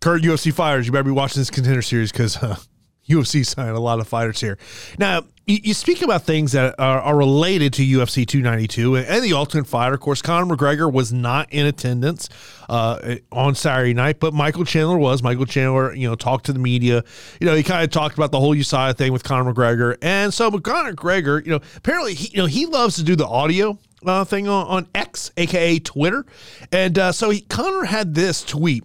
Current 0.01 0.25
UFC 0.25 0.53
fighters, 0.53 0.87
you 0.87 0.93
better 0.93 1.05
be 1.05 1.13
watching 1.13 1.41
this 1.41 1.51
Contender 1.51 1.83
Series 1.83 2.11
because. 2.11 2.37
Uh, 2.37 2.57
UFC 3.09 3.47
signed 3.47 3.71
a 3.71 3.81
lot 3.81 4.01
of 4.01 4.07
fighters 4.07 4.39
here. 4.39 4.59
Now, 4.99 5.23
you, 5.49 5.73
speak 5.73 6.03
about 6.03 6.23
things 6.23 6.53
that 6.53 6.75
are, 6.79 7.01
are, 7.01 7.17
related 7.17 7.73
to 7.75 7.83
UFC 7.83 8.27
292 8.27 8.97
and 8.97 9.25
the 9.25 9.33
Ultimate 9.33 9.67
Fighter. 9.67 9.95
Of 9.95 10.01
course, 10.01 10.21
Conor 10.21 10.55
McGregor 10.55 10.93
was 10.93 11.11
not 11.11 11.51
in 11.51 11.65
attendance 11.65 12.29
uh, 12.69 13.17
on 13.33 13.55
Saturday 13.55 13.95
night, 13.95 14.21
but 14.21 14.35
Michael 14.35 14.65
Chandler 14.65 14.99
was. 14.99 15.23
Michael 15.23 15.47
Chandler, 15.47 15.95
you 15.95 16.07
know, 16.07 16.15
talked 16.15 16.47
to 16.47 16.53
the 16.53 16.59
media. 16.59 17.03
You 17.41 17.47
know, 17.47 17.55
he 17.55 17.63
kind 17.63 17.83
of 17.83 17.91
talked 17.91 18.15
about 18.15 18.31
the 18.31 18.39
whole 18.39 18.55
USADA 18.55 18.97
thing 18.97 19.13
with 19.13 19.25
Conor 19.25 19.53
McGregor, 19.53 19.97
and 20.03 20.33
so 20.33 20.51
Conor 20.51 20.93
McGregor, 20.93 21.45
you 21.45 21.53
know, 21.53 21.61
apparently, 21.77 22.15
he, 22.15 22.29
you 22.29 22.39
know, 22.43 22.47
he 22.47 22.67
loves 22.67 22.97
to 22.97 23.03
do 23.03 23.17
the 23.17 23.27
audio 23.27 23.79
uh, 24.05 24.25
thing 24.25 24.49
on, 24.49 24.67
on 24.67 24.87
X, 24.95 25.33
aka 25.39 25.79
Twitter, 25.79 26.27
and 26.71 26.99
uh, 26.99 27.11
so 27.11 27.31
he, 27.31 27.41
Conor 27.41 27.85
had 27.85 28.15
this 28.15 28.45
tweet 28.45 28.85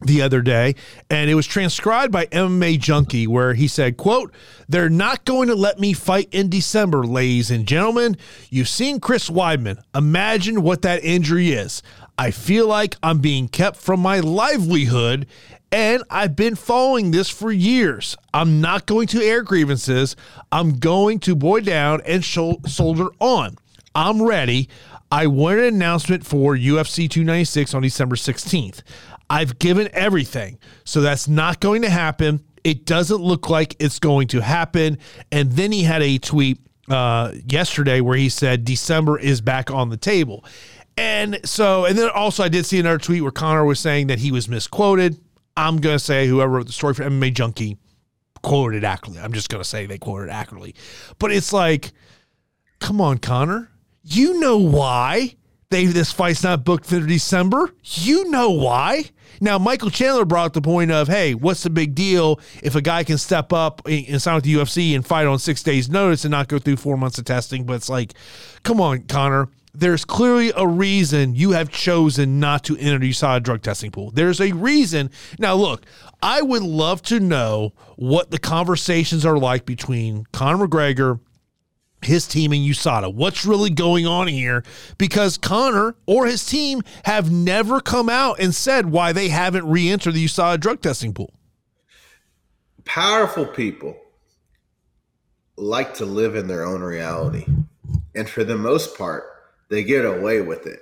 the 0.00 0.22
other 0.22 0.40
day 0.40 0.74
and 1.10 1.28
it 1.28 1.34
was 1.34 1.46
transcribed 1.46 2.12
by 2.12 2.26
MMA 2.26 2.78
Junkie 2.78 3.26
where 3.26 3.54
he 3.54 3.68
said, 3.68 3.96
quote, 3.96 4.32
they're 4.68 4.88
not 4.88 5.24
going 5.24 5.48
to 5.48 5.54
let 5.54 5.78
me 5.78 5.92
fight 5.92 6.28
in 6.32 6.48
December, 6.48 7.04
ladies 7.04 7.50
and 7.50 7.66
gentlemen. 7.66 8.16
You've 8.48 8.68
seen 8.68 9.00
Chris 9.00 9.28
Weidman. 9.28 9.82
Imagine 9.94 10.62
what 10.62 10.82
that 10.82 11.04
injury 11.04 11.50
is. 11.50 11.82
I 12.16 12.30
feel 12.30 12.66
like 12.66 12.96
I'm 13.02 13.18
being 13.18 13.48
kept 13.48 13.76
from 13.76 14.00
my 14.00 14.20
livelihood 14.20 15.26
and 15.72 16.02
I've 16.10 16.34
been 16.34 16.56
following 16.56 17.12
this 17.12 17.30
for 17.30 17.52
years. 17.52 18.16
I'm 18.34 18.60
not 18.60 18.86
going 18.86 19.06
to 19.08 19.22
air 19.22 19.42
grievances. 19.42 20.16
I'm 20.50 20.78
going 20.78 21.20
to 21.20 21.36
boy 21.36 21.60
down 21.60 22.00
and 22.04 22.24
soldier 22.24 23.08
on. 23.20 23.56
I'm 23.94 24.22
ready. 24.22 24.68
I 25.12 25.26
want 25.26 25.58
an 25.58 25.64
announcement 25.64 26.24
for 26.24 26.54
UFC 26.54 27.10
296 27.10 27.74
on 27.74 27.82
December 27.82 28.14
16th. 28.14 28.82
I've 29.30 29.60
given 29.60 29.88
everything. 29.92 30.58
So 30.84 31.00
that's 31.00 31.28
not 31.28 31.60
going 31.60 31.82
to 31.82 31.90
happen. 31.90 32.44
It 32.64 32.84
doesn't 32.84 33.22
look 33.22 33.48
like 33.48 33.76
it's 33.78 34.00
going 34.00 34.26
to 34.28 34.40
happen. 34.40 34.98
And 35.30 35.52
then 35.52 35.70
he 35.70 35.84
had 35.84 36.02
a 36.02 36.18
tweet 36.18 36.58
uh, 36.90 37.32
yesterday 37.46 38.00
where 38.00 38.16
he 38.16 38.28
said 38.28 38.64
December 38.64 39.18
is 39.18 39.40
back 39.40 39.70
on 39.70 39.88
the 39.88 39.96
table. 39.96 40.44
And 40.96 41.38
so, 41.44 41.84
and 41.84 41.96
then 41.96 42.10
also 42.10 42.42
I 42.42 42.48
did 42.48 42.66
see 42.66 42.80
another 42.80 42.98
tweet 42.98 43.22
where 43.22 43.30
Conor 43.30 43.64
was 43.64 43.78
saying 43.78 44.08
that 44.08 44.18
he 44.18 44.32
was 44.32 44.48
misquoted. 44.48 45.18
I'm 45.56 45.78
going 45.78 45.94
to 45.96 46.04
say 46.04 46.26
whoever 46.26 46.52
wrote 46.52 46.66
the 46.66 46.72
story 46.72 46.94
for 46.94 47.04
MMA 47.04 47.32
Junkie 47.32 47.78
quoted 48.42 48.84
accurately. 48.84 49.22
I'm 49.22 49.32
just 49.32 49.48
going 49.48 49.62
to 49.62 49.68
say 49.68 49.86
they 49.86 49.98
quoted 49.98 50.28
accurately. 50.28 50.74
But 51.18 51.30
it's 51.30 51.52
like, 51.52 51.92
come 52.80 53.00
on, 53.00 53.18
Conor. 53.18 53.70
You 54.02 54.40
know 54.40 54.58
why 54.58 55.36
they 55.70 55.86
this 55.86 56.10
fight's 56.12 56.42
not 56.42 56.64
booked 56.64 56.84
for 56.84 57.00
December. 57.00 57.72
You 57.82 58.28
know 58.30 58.50
why. 58.50 59.04
Now, 59.40 59.56
Michael 59.56 59.88
Chandler 59.88 60.24
brought 60.24 60.52
the 60.52 60.60
point 60.60 60.90
of, 60.90 61.08
hey, 61.08 61.34
what's 61.34 61.62
the 61.62 61.70
big 61.70 61.94
deal 61.94 62.40
if 62.62 62.74
a 62.74 62.82
guy 62.82 63.04
can 63.04 63.16
step 63.16 63.52
up 63.52 63.80
and 63.86 64.20
sign 64.20 64.34
with 64.34 64.44
the 64.44 64.54
UFC 64.54 64.94
and 64.94 65.06
fight 65.06 65.26
on 65.26 65.38
six 65.38 65.62
days' 65.62 65.88
notice 65.88 66.24
and 66.24 66.32
not 66.32 66.48
go 66.48 66.58
through 66.58 66.76
four 66.76 66.98
months 66.98 67.18
of 67.18 67.24
testing? 67.24 67.64
But 67.64 67.74
it's 67.74 67.88
like, 67.88 68.12
come 68.64 68.80
on, 68.80 69.04
Conor. 69.04 69.48
There's 69.72 70.04
clearly 70.04 70.52
a 70.56 70.66
reason 70.66 71.36
you 71.36 71.52
have 71.52 71.70
chosen 71.70 72.40
not 72.40 72.64
to 72.64 72.76
enter 72.76 72.98
the 72.98 73.10
USADA 73.10 73.44
drug 73.44 73.62
testing 73.62 73.92
pool. 73.92 74.10
There's 74.10 74.40
a 74.40 74.50
reason. 74.50 75.10
Now, 75.38 75.54
look, 75.54 75.86
I 76.20 76.42
would 76.42 76.62
love 76.62 77.00
to 77.02 77.20
know 77.20 77.72
what 77.94 78.32
the 78.32 78.38
conversations 78.38 79.24
are 79.24 79.38
like 79.38 79.66
between 79.66 80.26
Conor 80.32 80.66
McGregor 80.66 81.20
his 82.02 82.26
team 82.26 82.52
in 82.52 82.60
USADA. 82.60 83.12
What's 83.12 83.44
really 83.44 83.70
going 83.70 84.06
on 84.06 84.28
here? 84.28 84.64
Because 84.98 85.36
Conor 85.36 85.94
or 86.06 86.26
his 86.26 86.44
team 86.46 86.82
have 87.04 87.30
never 87.30 87.80
come 87.80 88.08
out 88.08 88.40
and 88.40 88.54
said 88.54 88.86
why 88.86 89.12
they 89.12 89.28
haven't 89.28 89.68
re 89.68 89.88
entered 89.88 90.14
the 90.14 90.24
USADA 90.24 90.60
drug 90.60 90.80
testing 90.80 91.14
pool. 91.14 91.32
Powerful 92.84 93.46
people 93.46 93.96
like 95.56 95.94
to 95.94 96.06
live 96.06 96.34
in 96.34 96.48
their 96.48 96.64
own 96.64 96.80
reality. 96.80 97.46
And 98.14 98.28
for 98.28 98.44
the 98.44 98.56
most 98.56 98.96
part, 98.96 99.24
they 99.68 99.84
get 99.84 100.04
away 100.04 100.40
with 100.40 100.66
it 100.66 100.80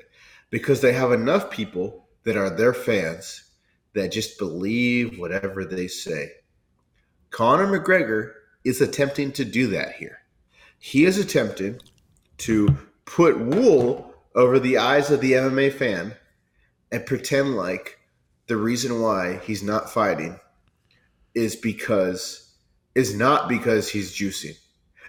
because 0.51 0.81
they 0.81 0.93
have 0.93 1.13
enough 1.13 1.51
people 1.51 2.09
that 2.25 2.37
are 2.37 2.51
their 2.51 2.73
fans 2.73 3.43
that 3.95 4.13
just 4.13 4.39
believe 4.39 5.19
whatever 5.19 5.65
they 5.65 5.89
say. 5.89 6.31
Conor 7.31 7.67
McGregor 7.67 8.33
is 8.65 8.81
attempting 8.81 9.33
to 9.33 9.45
do 9.45 9.67
that 9.69 9.93
here 9.93 10.18
he 10.79 11.05
has 11.05 11.19
attempted 11.19 11.83
to 12.39 12.77
put 13.05 13.39
wool 13.39 14.15
over 14.35 14.59
the 14.59 14.79
eyes 14.79 15.11
of 15.11 15.21
the 15.21 15.33
MMA 15.33 15.73
fan 15.73 16.15
and 16.93 17.05
pretend 17.07 17.57
like 17.57 17.99
the 18.47 18.57
reason 18.57 19.01
why 19.01 19.39
he's 19.45 19.63
not 19.63 19.91
fighting 19.91 20.39
is 21.35 21.57
because 21.57 22.55
is 22.95 23.15
not 23.15 23.49
because 23.49 23.89
he's 23.91 24.17
juicing. 24.17 24.57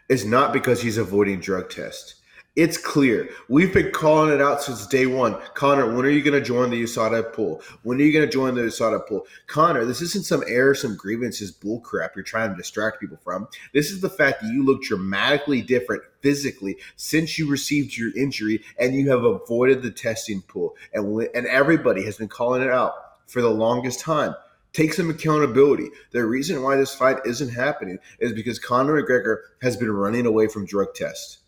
It's 0.10 0.26
not 0.26 0.54
because 0.54 0.82
he's 0.82 0.98
avoiding 0.98 1.40
drug 1.40 1.70
tests. 1.70 2.16
It's 2.60 2.78
clear. 2.78 3.30
We've 3.48 3.74
been 3.74 3.92
calling 3.92 4.34
it 4.34 4.42
out 4.42 4.62
since 4.62 4.86
day 4.86 5.06
one. 5.06 5.38
Conor, 5.54 5.96
when 5.96 6.06
are 6.06 6.10
you 6.10 6.22
going 6.22 6.38
to 6.38 6.46
join 6.46 6.70
the 6.70 6.84
USADA 6.84 7.32
pool? 7.32 7.62
When 7.84 7.98
are 8.02 8.04
you 8.04 8.12
going 8.12 8.26
to 8.26 8.30
join 8.30 8.54
the 8.54 8.64
USADA 8.64 9.08
pool? 9.08 9.26
Conor, 9.48 9.86
this 9.86 10.02
isn't 10.02 10.26
some 10.26 10.44
air, 10.46 10.76
some 10.76 10.98
grievances, 10.98 11.54
bullcrap 11.54 12.18
you're 12.18 12.24
trying 12.26 12.50
to 12.50 12.58
distract 12.58 13.00
people 13.00 13.16
from. 13.24 13.48
This 13.74 13.92
is 13.92 14.02
the 14.02 14.10
fact 14.10 14.42
that 14.42 14.52
you 14.52 14.66
look 14.66 14.84
dramatically 14.84 15.62
different 15.62 16.04
physically 16.20 16.76
since 16.98 17.40
you 17.40 17.50
received 17.50 17.96
your 17.96 18.14
injury 18.18 18.62
and 18.78 18.94
you 18.94 19.10
have 19.10 19.24
avoided 19.24 19.82
the 19.82 19.92
testing 19.92 20.42
pool. 20.42 20.76
And, 20.94 21.30
and 21.34 21.48
everybody 21.48 22.04
has 22.04 22.18
been 22.18 22.28
calling 22.28 22.62
it 22.62 22.72
out 22.72 22.92
for 23.28 23.42
the 23.42 23.50
longest 23.50 24.02
time 24.02 24.36
take 24.74 24.94
some 24.94 25.10
accountability. 25.10 25.88
The 26.12 26.26
reason 26.26 26.62
why 26.62 26.76
this 26.76 26.94
fight 26.94 27.18
isn't 27.26 27.50
happening 27.50 28.00
is 28.20 28.34
because 28.34 28.60
Conor 28.60 29.02
McGregor 29.02 29.38
has 29.62 29.78
been 29.78 29.92
running 29.92 30.26
away 30.26 30.48
from 30.48 30.66
drug 30.66 30.94
tests 30.94 31.39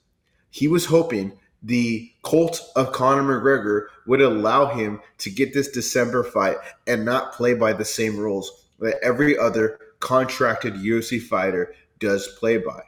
he 0.51 0.67
was 0.67 0.85
hoping 0.85 1.37
the 1.63 2.11
cult 2.23 2.61
of 2.75 2.91
Conor 2.91 3.23
McGregor 3.23 3.87
would 4.07 4.21
allow 4.21 4.67
him 4.67 4.99
to 5.19 5.29
get 5.29 5.53
this 5.53 5.69
December 5.69 6.23
fight 6.23 6.57
and 6.87 7.05
not 7.05 7.33
play 7.33 7.53
by 7.53 7.73
the 7.73 7.85
same 7.85 8.17
rules 8.17 8.65
that 8.79 8.99
every 9.03 9.37
other 9.37 9.79
contracted 9.99 10.73
UFC 10.75 11.21
fighter 11.21 11.73
does 11.99 12.27
play 12.39 12.57
by. 12.57 12.81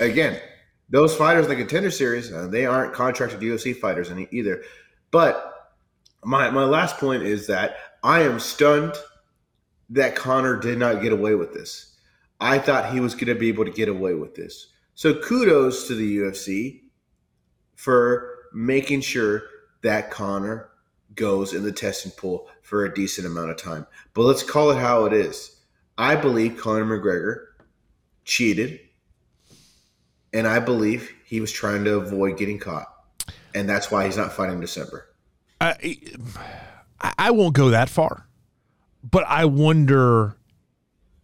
Again, 0.00 0.40
those 0.88 1.14
fighters 1.14 1.46
in 1.46 1.50
the 1.50 1.56
contender 1.56 1.90
series, 1.90 2.32
uh, 2.32 2.46
they 2.46 2.66
aren't 2.66 2.94
contracted 2.94 3.40
UFC 3.40 3.76
fighters 3.76 4.10
any 4.10 4.28
either. 4.30 4.62
But 5.10 5.72
my 6.24 6.50
my 6.50 6.64
last 6.64 6.98
point 6.98 7.24
is 7.24 7.46
that 7.48 7.76
I 8.02 8.22
am 8.22 8.38
stunned 8.38 8.94
that 9.90 10.14
Conor 10.14 10.56
did 10.56 10.78
not 10.78 11.02
get 11.02 11.12
away 11.12 11.34
with 11.34 11.52
this. 11.52 11.96
I 12.40 12.58
thought 12.58 12.92
he 12.92 13.00
was 13.00 13.14
going 13.14 13.26
to 13.26 13.34
be 13.34 13.48
able 13.48 13.64
to 13.64 13.70
get 13.70 13.88
away 13.88 14.14
with 14.14 14.34
this. 14.34 14.68
So 14.94 15.14
kudos 15.14 15.86
to 15.88 15.94
the 15.94 16.18
UFC 16.18 16.82
for 17.76 18.38
making 18.52 19.00
sure 19.00 19.42
that 19.82 20.10
Conor 20.10 20.68
goes 21.14 21.52
in 21.54 21.62
the 21.62 21.72
testing 21.72 22.12
pool 22.12 22.48
for 22.62 22.84
a 22.84 22.94
decent 22.94 23.26
amount 23.26 23.50
of 23.50 23.56
time. 23.56 23.86
But 24.14 24.22
let's 24.22 24.42
call 24.42 24.70
it 24.70 24.78
how 24.78 25.04
it 25.04 25.12
is. 25.12 25.60
I 25.98 26.16
believe 26.16 26.56
Conor 26.56 26.84
McGregor 26.84 27.46
cheated, 28.24 28.80
and 30.32 30.46
I 30.46 30.58
believe 30.58 31.12
he 31.24 31.40
was 31.40 31.52
trying 31.52 31.84
to 31.84 31.96
avoid 31.96 32.38
getting 32.38 32.58
caught, 32.58 32.86
and 33.54 33.68
that's 33.68 33.90
why 33.90 34.06
he's 34.06 34.16
not 34.16 34.32
fighting 34.32 34.60
December. 34.60 35.08
I 35.60 35.98
I 37.18 37.30
won't 37.30 37.54
go 37.54 37.70
that 37.70 37.88
far, 37.88 38.26
but 39.02 39.24
I 39.26 39.44
wonder 39.44 40.36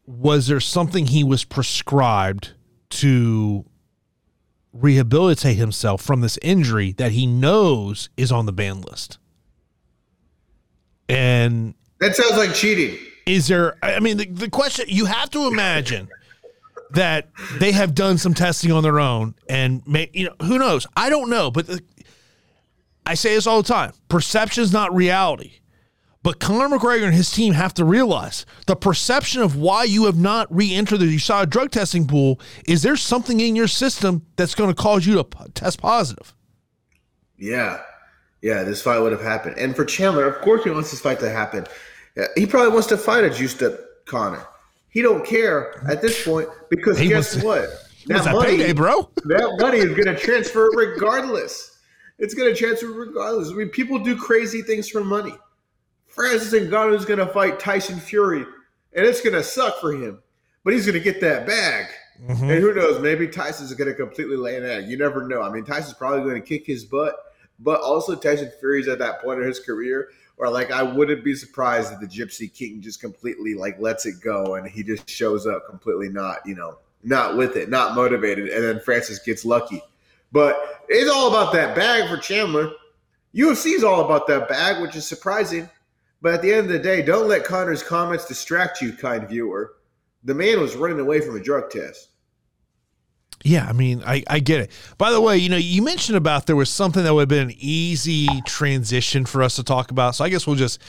was 0.06 0.46
there 0.46 0.60
something 0.60 1.06
he 1.06 1.22
was 1.22 1.44
prescribed 1.44 2.52
to 2.90 3.64
rehabilitate 4.72 5.56
himself 5.56 6.02
from 6.02 6.20
this 6.20 6.38
injury 6.42 6.92
that 6.92 7.12
he 7.12 7.26
knows 7.26 8.08
is 8.16 8.30
on 8.30 8.46
the 8.46 8.52
ban 8.52 8.80
list? 8.82 9.18
And 11.08 11.74
that 12.00 12.14
sounds 12.14 12.36
like 12.36 12.54
cheating. 12.54 12.98
Is 13.26 13.48
there, 13.48 13.76
I 13.82 14.00
mean, 14.00 14.16
the, 14.16 14.26
the 14.26 14.50
question 14.50 14.86
you 14.88 15.06
have 15.06 15.30
to 15.30 15.46
imagine 15.46 16.08
that 16.92 17.28
they 17.58 17.72
have 17.72 17.94
done 17.94 18.16
some 18.16 18.34
testing 18.34 18.72
on 18.72 18.82
their 18.82 18.98
own 18.98 19.34
and, 19.48 19.86
may, 19.86 20.10
you 20.12 20.26
know, 20.26 20.34
who 20.46 20.58
knows? 20.58 20.86
I 20.96 21.10
don't 21.10 21.28
know, 21.28 21.50
but 21.50 21.66
the, 21.66 21.82
I 23.04 23.14
say 23.14 23.34
this 23.34 23.46
all 23.46 23.62
the 23.62 23.68
time 23.68 23.92
perception 24.08 24.62
is 24.62 24.72
not 24.72 24.94
reality. 24.94 25.52
But 26.28 26.40
Conor 26.40 26.76
McGregor 26.76 27.04
and 27.04 27.14
his 27.14 27.30
team 27.30 27.54
have 27.54 27.72
to 27.72 27.86
realize 27.86 28.44
the 28.66 28.76
perception 28.76 29.40
of 29.40 29.56
why 29.56 29.84
you 29.84 30.04
have 30.04 30.18
not 30.18 30.54
re-entered 30.54 30.98
the 30.98 31.16
USADA 31.16 31.48
drug 31.48 31.70
testing 31.70 32.06
pool 32.06 32.38
is 32.66 32.82
there 32.82 32.96
something 32.96 33.40
in 33.40 33.56
your 33.56 33.66
system 33.66 34.26
that's 34.36 34.54
going 34.54 34.68
to 34.68 34.74
cause 34.74 35.06
you 35.06 35.14
to 35.14 35.24
p- 35.24 35.38
test 35.54 35.80
positive. 35.80 36.34
Yeah, 37.38 37.80
yeah, 38.42 38.62
this 38.62 38.82
fight 38.82 38.98
would 38.98 39.12
have 39.12 39.22
happened. 39.22 39.56
And 39.56 39.74
for 39.74 39.86
Chandler, 39.86 40.26
of 40.26 40.42
course, 40.42 40.64
he 40.64 40.70
wants 40.70 40.90
this 40.90 41.00
fight 41.00 41.18
to 41.20 41.30
happen. 41.30 41.66
He 42.36 42.44
probably 42.44 42.72
wants 42.72 42.88
to 42.88 42.98
fight 42.98 43.24
a 43.24 43.30
juiced 43.30 43.62
up 43.62 43.80
Conor. 44.04 44.46
He 44.90 45.00
don't 45.00 45.24
care 45.24 45.82
at 45.88 46.02
this 46.02 46.26
point 46.26 46.50
because 46.68 46.98
he 46.98 47.08
guess 47.08 47.42
what? 47.42 47.70
That 48.06 48.26
money, 48.26 48.58
payday, 48.58 48.72
bro. 48.74 49.08
that 49.24 49.56
money 49.60 49.78
is 49.78 49.94
going 49.94 50.14
to 50.14 50.16
transfer 50.16 50.68
regardless. 50.74 51.78
It's 52.18 52.34
going 52.34 52.54
to 52.54 52.58
transfer 52.58 52.88
regardless. 52.88 53.48
I 53.48 53.52
mean, 53.52 53.70
people 53.70 53.98
do 53.98 54.14
crazy 54.14 54.60
things 54.60 54.90
for 54.90 55.02
money. 55.02 55.32
Francis 56.18 56.52
Ngannou 56.52 56.96
is 56.96 57.04
going 57.04 57.20
to 57.20 57.28
fight 57.28 57.60
Tyson 57.60 58.00
Fury, 58.00 58.44
and 58.92 59.06
it's 59.06 59.20
going 59.20 59.34
to 59.34 59.42
suck 59.44 59.80
for 59.80 59.92
him, 59.92 60.20
but 60.64 60.74
he's 60.74 60.84
going 60.84 60.98
to 60.98 61.00
get 61.00 61.20
that 61.20 61.46
bag. 61.46 61.86
Mm-hmm. 62.20 62.50
And 62.50 62.60
who 62.60 62.74
knows? 62.74 63.00
Maybe 63.00 63.28
Tyson's 63.28 63.72
going 63.74 63.88
to 63.88 63.94
completely 63.94 64.34
lay 64.34 64.56
an 64.56 64.64
egg. 64.64 64.88
You 64.88 64.98
never 64.98 65.28
know. 65.28 65.42
I 65.42 65.50
mean, 65.52 65.64
Tyson's 65.64 65.94
probably 65.94 66.22
going 66.28 66.34
to 66.34 66.40
kick 66.40 66.66
his 66.66 66.84
butt, 66.84 67.14
but 67.60 67.80
also 67.82 68.16
Tyson 68.16 68.50
Fury's 68.58 68.88
at 68.88 68.98
that 68.98 69.22
point 69.22 69.38
in 69.38 69.46
his 69.46 69.60
career 69.60 70.08
where, 70.34 70.50
like, 70.50 70.72
I 70.72 70.82
wouldn't 70.82 71.22
be 71.22 71.36
surprised 71.36 71.92
if 71.92 72.00
the 72.00 72.08
Gypsy 72.08 72.52
King 72.52 72.80
just 72.80 73.00
completely 73.00 73.54
like 73.54 73.78
lets 73.78 74.04
it 74.04 74.20
go 74.20 74.56
and 74.56 74.66
he 74.66 74.82
just 74.82 75.08
shows 75.08 75.46
up 75.46 75.68
completely 75.68 76.08
not, 76.08 76.38
you 76.44 76.56
know, 76.56 76.78
not 77.04 77.36
with 77.36 77.54
it, 77.54 77.68
not 77.70 77.94
motivated, 77.94 78.48
and 78.48 78.64
then 78.64 78.80
Francis 78.80 79.20
gets 79.20 79.44
lucky. 79.44 79.80
But 80.32 80.84
it's 80.88 81.08
all 81.08 81.28
about 81.28 81.52
that 81.52 81.76
bag 81.76 82.08
for 82.10 82.16
Chandler. 82.16 82.72
UFC 83.32 83.66
is 83.76 83.84
all 83.84 84.04
about 84.04 84.26
that 84.26 84.48
bag, 84.48 84.82
which 84.82 84.96
is 84.96 85.06
surprising. 85.06 85.70
But 86.20 86.34
at 86.34 86.42
the 86.42 86.52
end 86.52 86.66
of 86.66 86.72
the 86.72 86.78
day, 86.78 87.02
don't 87.02 87.28
let 87.28 87.44
Conor's 87.44 87.82
comments 87.82 88.26
distract 88.26 88.82
you, 88.82 88.92
kind 88.92 89.28
viewer. 89.28 89.74
The 90.24 90.34
man 90.34 90.60
was 90.60 90.74
running 90.74 90.98
away 90.98 91.20
from 91.20 91.36
a 91.36 91.40
drug 91.40 91.70
test. 91.70 92.08
Yeah, 93.44 93.66
I 93.68 93.72
mean, 93.72 94.02
I, 94.04 94.24
I 94.28 94.40
get 94.40 94.60
it. 94.60 94.72
By 94.98 95.12
the 95.12 95.20
way, 95.20 95.38
you 95.38 95.48
know, 95.48 95.56
you 95.56 95.80
mentioned 95.80 96.16
about 96.16 96.46
there 96.46 96.56
was 96.56 96.70
something 96.70 97.04
that 97.04 97.14
would 97.14 97.22
have 97.22 97.28
been 97.28 97.50
an 97.50 97.54
easy 97.56 98.26
transition 98.46 99.26
for 99.26 99.44
us 99.44 99.56
to 99.56 99.62
talk 99.62 99.92
about. 99.92 100.16
So 100.16 100.24
I 100.24 100.28
guess 100.28 100.44
we'll 100.44 100.56
just 100.56 100.82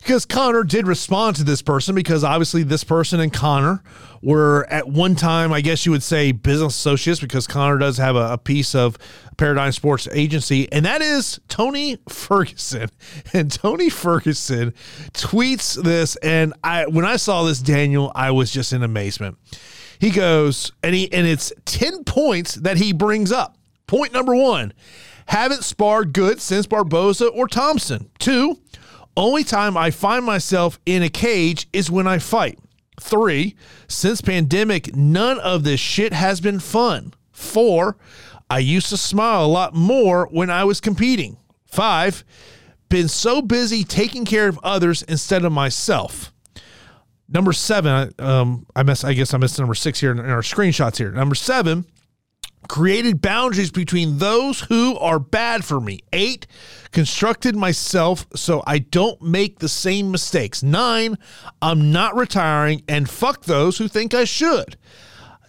because 0.00 0.24
Conor 0.26 0.64
did 0.64 0.86
respond 0.86 1.36
to 1.36 1.44
this 1.44 1.62
person 1.62 1.94
because 1.94 2.24
obviously 2.24 2.62
this 2.62 2.84
person 2.84 3.20
and 3.20 3.32
Conor 3.32 3.82
were 4.22 4.66
at 4.70 4.88
one 4.88 5.14
time, 5.14 5.52
I 5.52 5.60
guess 5.60 5.86
you 5.86 5.92
would 5.92 6.02
say, 6.02 6.32
business 6.32 6.76
associates 6.76 7.20
because 7.20 7.46
Conor 7.46 7.78
does 7.78 7.98
have 7.98 8.16
a, 8.16 8.32
a 8.32 8.38
piece 8.38 8.74
of 8.74 8.98
Paradigm 9.36 9.72
Sports 9.72 10.08
Agency, 10.12 10.70
and 10.70 10.84
that 10.84 11.00
is 11.00 11.40
Tony 11.48 11.98
Ferguson. 12.08 12.88
And 13.32 13.50
Tony 13.50 13.88
Ferguson 13.88 14.72
tweets 15.12 15.80
this, 15.80 16.16
and 16.16 16.52
I 16.64 16.86
when 16.86 17.04
I 17.04 17.16
saw 17.16 17.44
this, 17.44 17.60
Daniel, 17.60 18.10
I 18.14 18.30
was 18.32 18.50
just 18.50 18.72
in 18.72 18.82
amazement. 18.82 19.38
He 19.98 20.10
goes, 20.10 20.72
and 20.82 20.94
he 20.94 21.12
and 21.12 21.26
it's 21.26 21.52
10 21.66 22.04
points 22.04 22.54
that 22.56 22.78
he 22.78 22.92
brings 22.92 23.30
up. 23.30 23.56
Point 23.86 24.12
number 24.12 24.34
one. 24.34 24.72
Haven't 25.26 25.62
sparred 25.62 26.12
good 26.12 26.40
since 26.40 26.66
Barboza 26.66 27.28
or 27.28 27.46
Thompson. 27.46 28.10
Two, 28.18 28.58
only 29.20 29.44
time 29.44 29.76
I 29.76 29.90
find 29.90 30.24
myself 30.24 30.80
in 30.86 31.02
a 31.02 31.08
cage 31.08 31.68
is 31.72 31.90
when 31.90 32.06
I 32.06 32.18
fight. 32.18 32.58
Three, 33.00 33.54
since 33.86 34.20
pandemic, 34.20 34.94
none 34.96 35.38
of 35.40 35.62
this 35.62 35.80
shit 35.80 36.12
has 36.12 36.40
been 36.40 36.58
fun. 36.58 37.14
Four, 37.30 37.96
I 38.48 38.58
used 38.58 38.88
to 38.88 38.96
smile 38.96 39.44
a 39.44 39.46
lot 39.46 39.74
more 39.74 40.26
when 40.30 40.50
I 40.50 40.64
was 40.64 40.80
competing. 40.80 41.36
Five, 41.66 42.24
been 42.88 43.08
so 43.08 43.40
busy 43.40 43.84
taking 43.84 44.24
care 44.24 44.48
of 44.48 44.58
others 44.62 45.02
instead 45.02 45.44
of 45.44 45.52
myself. 45.52 46.32
Number 47.28 47.52
seven, 47.52 48.12
um, 48.18 48.66
I 48.74 48.82
mess. 48.82 49.04
I 49.04 49.12
guess 49.12 49.32
I 49.32 49.38
missed 49.38 49.58
number 49.58 49.76
six 49.76 50.00
here 50.00 50.10
in 50.10 50.18
our 50.18 50.42
screenshots 50.42 50.96
here. 50.96 51.12
Number 51.12 51.36
seven, 51.36 51.86
created 52.70 53.20
boundaries 53.20 53.72
between 53.72 54.18
those 54.18 54.60
who 54.60 54.96
are 54.98 55.18
bad 55.18 55.64
for 55.64 55.80
me. 55.80 55.98
Eight, 56.12 56.46
constructed 56.92 57.56
myself 57.56 58.28
so 58.36 58.62
I 58.64 58.78
don't 58.78 59.20
make 59.20 59.58
the 59.58 59.68
same 59.68 60.12
mistakes. 60.12 60.62
Nine, 60.62 61.18
I'm 61.60 61.90
not 61.90 62.14
retiring 62.14 62.84
and 62.86 63.10
fuck 63.10 63.42
those 63.42 63.78
who 63.78 63.88
think 63.88 64.14
I 64.14 64.22
should. 64.22 64.76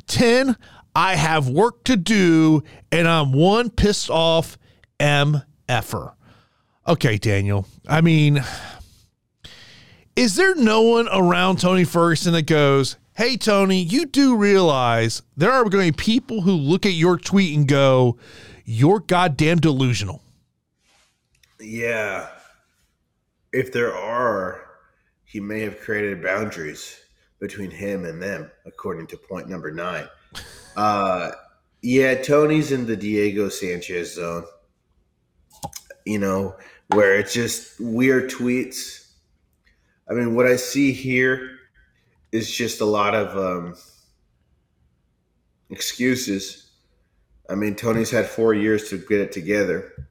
10, 0.07 0.55
I 0.95 1.15
have 1.15 1.47
work 1.47 1.83
to 1.83 1.95
do 1.95 2.63
and 2.91 3.07
I'm 3.07 3.33
one 3.33 3.69
pissed 3.69 4.09
off 4.09 4.57
MFer. 4.99 6.13
Okay, 6.87 7.19
Daniel. 7.19 7.67
I 7.87 8.01
mean, 8.01 8.43
is 10.15 10.35
there 10.35 10.55
no 10.55 10.81
one 10.81 11.07
around 11.07 11.59
Tony 11.59 11.83
Ferguson 11.83 12.33
that 12.33 12.47
goes, 12.47 12.97
Hey, 13.21 13.37
Tony, 13.37 13.83
you 13.83 14.07
do 14.07 14.35
realize 14.35 15.21
there 15.37 15.51
are 15.51 15.69
going 15.69 15.91
to 15.91 15.95
be 15.95 16.03
people 16.03 16.41
who 16.41 16.53
look 16.53 16.87
at 16.87 16.93
your 16.93 17.19
tweet 17.19 17.55
and 17.55 17.67
go, 17.67 18.17
You're 18.65 18.99
goddamn 18.99 19.59
delusional. 19.59 20.23
Yeah. 21.59 22.29
If 23.53 23.71
there 23.73 23.95
are, 23.95 24.65
he 25.23 25.39
may 25.39 25.59
have 25.59 25.79
created 25.81 26.23
boundaries 26.23 26.99
between 27.39 27.69
him 27.69 28.05
and 28.05 28.19
them, 28.19 28.49
according 28.65 29.05
to 29.05 29.17
point 29.17 29.47
number 29.47 29.69
nine. 29.69 30.07
Uh, 30.75 31.29
yeah, 31.83 32.15
Tony's 32.23 32.71
in 32.71 32.87
the 32.87 32.97
Diego 32.97 33.49
Sanchez 33.49 34.15
zone. 34.15 34.45
You 36.07 36.17
know, 36.17 36.55
where 36.87 37.19
it's 37.19 37.35
just 37.35 37.79
weird 37.79 38.31
tweets. 38.31 39.11
I 40.09 40.15
mean, 40.15 40.33
what 40.33 40.47
I 40.47 40.55
see 40.55 40.91
here 40.91 41.59
is 42.31 42.49
just 42.49 42.81
a 42.81 42.85
lot 42.85 43.13
of 43.13 43.37
um, 43.37 43.75
excuses. 45.69 46.71
I 47.49 47.55
mean, 47.55 47.75
Tony's 47.75 48.11
had 48.11 48.27
four 48.27 48.53
years 48.53 48.89
to 48.89 48.97
get 48.97 49.21
it 49.21 49.31
together, 49.31 50.07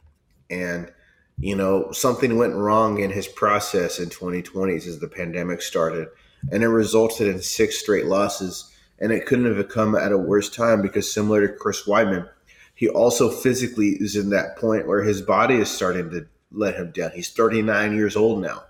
and 0.50 0.92
you 1.38 1.56
know 1.56 1.90
something 1.92 2.36
went 2.36 2.54
wrong 2.54 3.00
in 3.00 3.10
his 3.10 3.26
process 3.26 3.98
in 3.98 4.10
2020 4.10 4.74
as 4.74 4.98
the 4.98 5.08
pandemic 5.08 5.62
started, 5.62 6.08
and 6.52 6.62
it 6.62 6.68
resulted 6.68 7.28
in 7.28 7.40
six 7.40 7.78
straight 7.78 8.06
losses. 8.06 8.66
And 9.02 9.12
it 9.12 9.24
couldn't 9.24 9.56
have 9.56 9.68
come 9.70 9.94
at 9.94 10.12
a 10.12 10.18
worse 10.18 10.50
time 10.50 10.82
because, 10.82 11.10
similar 11.10 11.46
to 11.46 11.54
Chris 11.54 11.84
Weidman, 11.84 12.28
he 12.74 12.86
also 12.86 13.30
physically 13.30 13.96
is 13.98 14.14
in 14.14 14.28
that 14.28 14.58
point 14.58 14.86
where 14.86 15.02
his 15.02 15.22
body 15.22 15.54
is 15.54 15.70
starting 15.70 16.10
to 16.10 16.26
let 16.52 16.74
him 16.74 16.90
down. 16.90 17.12
He's 17.14 17.32
39 17.32 17.94
years 17.96 18.14
old 18.14 18.42
now 18.42 18.64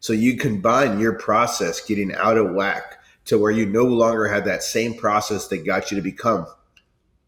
so 0.00 0.12
you 0.12 0.36
combine 0.36 0.98
your 0.98 1.12
process 1.12 1.80
getting 1.80 2.14
out 2.14 2.38
of 2.38 2.52
whack 2.54 2.98
to 3.26 3.38
where 3.38 3.52
you 3.52 3.66
no 3.66 3.84
longer 3.84 4.26
have 4.26 4.46
that 4.46 4.62
same 4.62 4.94
process 4.94 5.48
that 5.48 5.64
got 5.64 5.90
you 5.90 5.96
to 5.96 6.02
become 6.02 6.46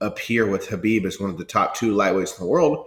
up 0.01 0.19
here 0.19 0.47
with 0.47 0.69
Khabib 0.69 1.05
as 1.05 1.21
one 1.21 1.31
of 1.31 1.39
the 1.39 1.45
top 1.45 1.77
two 1.77 1.95
lightweights 1.95 2.39
in 2.39 2.45
the 2.45 2.51
world. 2.51 2.87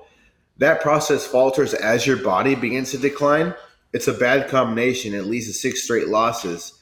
That 0.58 0.82
process 0.82 1.26
falters 1.26 1.74
as 1.74 2.06
your 2.06 2.18
body 2.18 2.56
begins 2.56 2.92
to 2.92 2.98
decline. 2.98 3.54
It's 3.94 4.08
a 4.08 4.14
bad 4.14 4.50
combination, 4.50 5.14
at 5.14 5.26
least 5.26 5.62
six 5.62 5.84
straight 5.84 6.08
losses. 6.08 6.74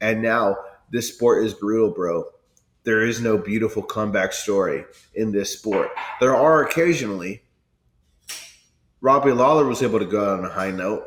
And 0.00 0.22
now 0.22 0.56
this 0.90 1.12
sport 1.12 1.44
is 1.44 1.54
brutal, 1.54 1.90
bro. 1.90 2.24
There 2.84 3.04
is 3.06 3.20
no 3.20 3.38
beautiful 3.38 3.82
comeback 3.82 4.32
story 4.32 4.84
in 5.14 5.32
this 5.32 5.52
sport. 5.52 5.90
There 6.20 6.34
are 6.34 6.64
occasionally. 6.64 7.42
Robbie 9.00 9.32
Lawler 9.32 9.66
was 9.66 9.82
able 9.82 9.98
to 9.98 10.04
go 10.04 10.22
out 10.24 10.38
on 10.38 10.44
a 10.44 10.48
high 10.52 10.70
note 10.70 11.04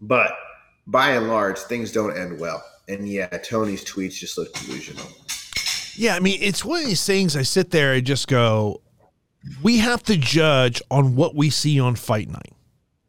But 0.00 0.32
by 0.86 1.10
and 1.12 1.28
large, 1.28 1.58
things 1.58 1.92
don't 1.92 2.16
end 2.16 2.38
well. 2.38 2.64
And 2.88 3.08
yeah, 3.08 3.26
Tony's 3.28 3.84
tweets 3.84 4.14
just 4.14 4.36
look 4.36 4.52
delusional. 4.52 5.06
Yeah, 5.96 6.16
I 6.16 6.20
mean, 6.20 6.38
it's 6.42 6.64
one 6.64 6.80
of 6.80 6.86
these 6.86 7.04
things 7.06 7.36
I 7.36 7.42
sit 7.42 7.70
there 7.70 7.94
and 7.94 8.04
just 8.04 8.28
go, 8.28 8.80
we 9.62 9.78
have 9.78 10.02
to 10.04 10.16
judge 10.16 10.82
on 10.90 11.14
what 11.14 11.34
we 11.34 11.50
see 11.50 11.78
on 11.78 11.94
fight 11.94 12.28
night. 12.28 12.52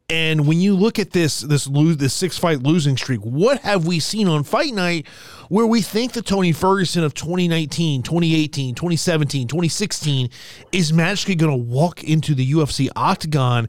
And 0.07 0.45
when 0.45 0.59
you 0.59 0.76
look 0.76 0.99
at 0.99 1.11
this 1.11 1.41
this 1.41 1.65
lose 1.65 1.97
this 1.97 2.13
six 2.13 2.38
fight 2.38 2.61
losing 2.61 2.95
streak, 2.95 3.21
what 3.21 3.61
have 3.61 3.88
we 3.88 3.99
seen 3.99 4.28
on 4.28 4.43
fight 4.43 4.71
night 4.71 5.07
where 5.49 5.65
we 5.65 5.82
think 5.82 6.11
the 6.11 6.21
Tony 6.21 6.51
Ferguson 6.51 7.03
of 7.03 7.15
2019, 7.15 8.03
2018, 8.03 8.76
2017, 8.76 9.47
2016 9.47 10.30
is 10.71 10.93
magically 10.93 11.34
going 11.34 11.51
to 11.51 11.57
walk 11.57 12.03
into 12.03 12.36
the 12.36 12.51
UFC 12.51 12.88
octagon 12.95 13.67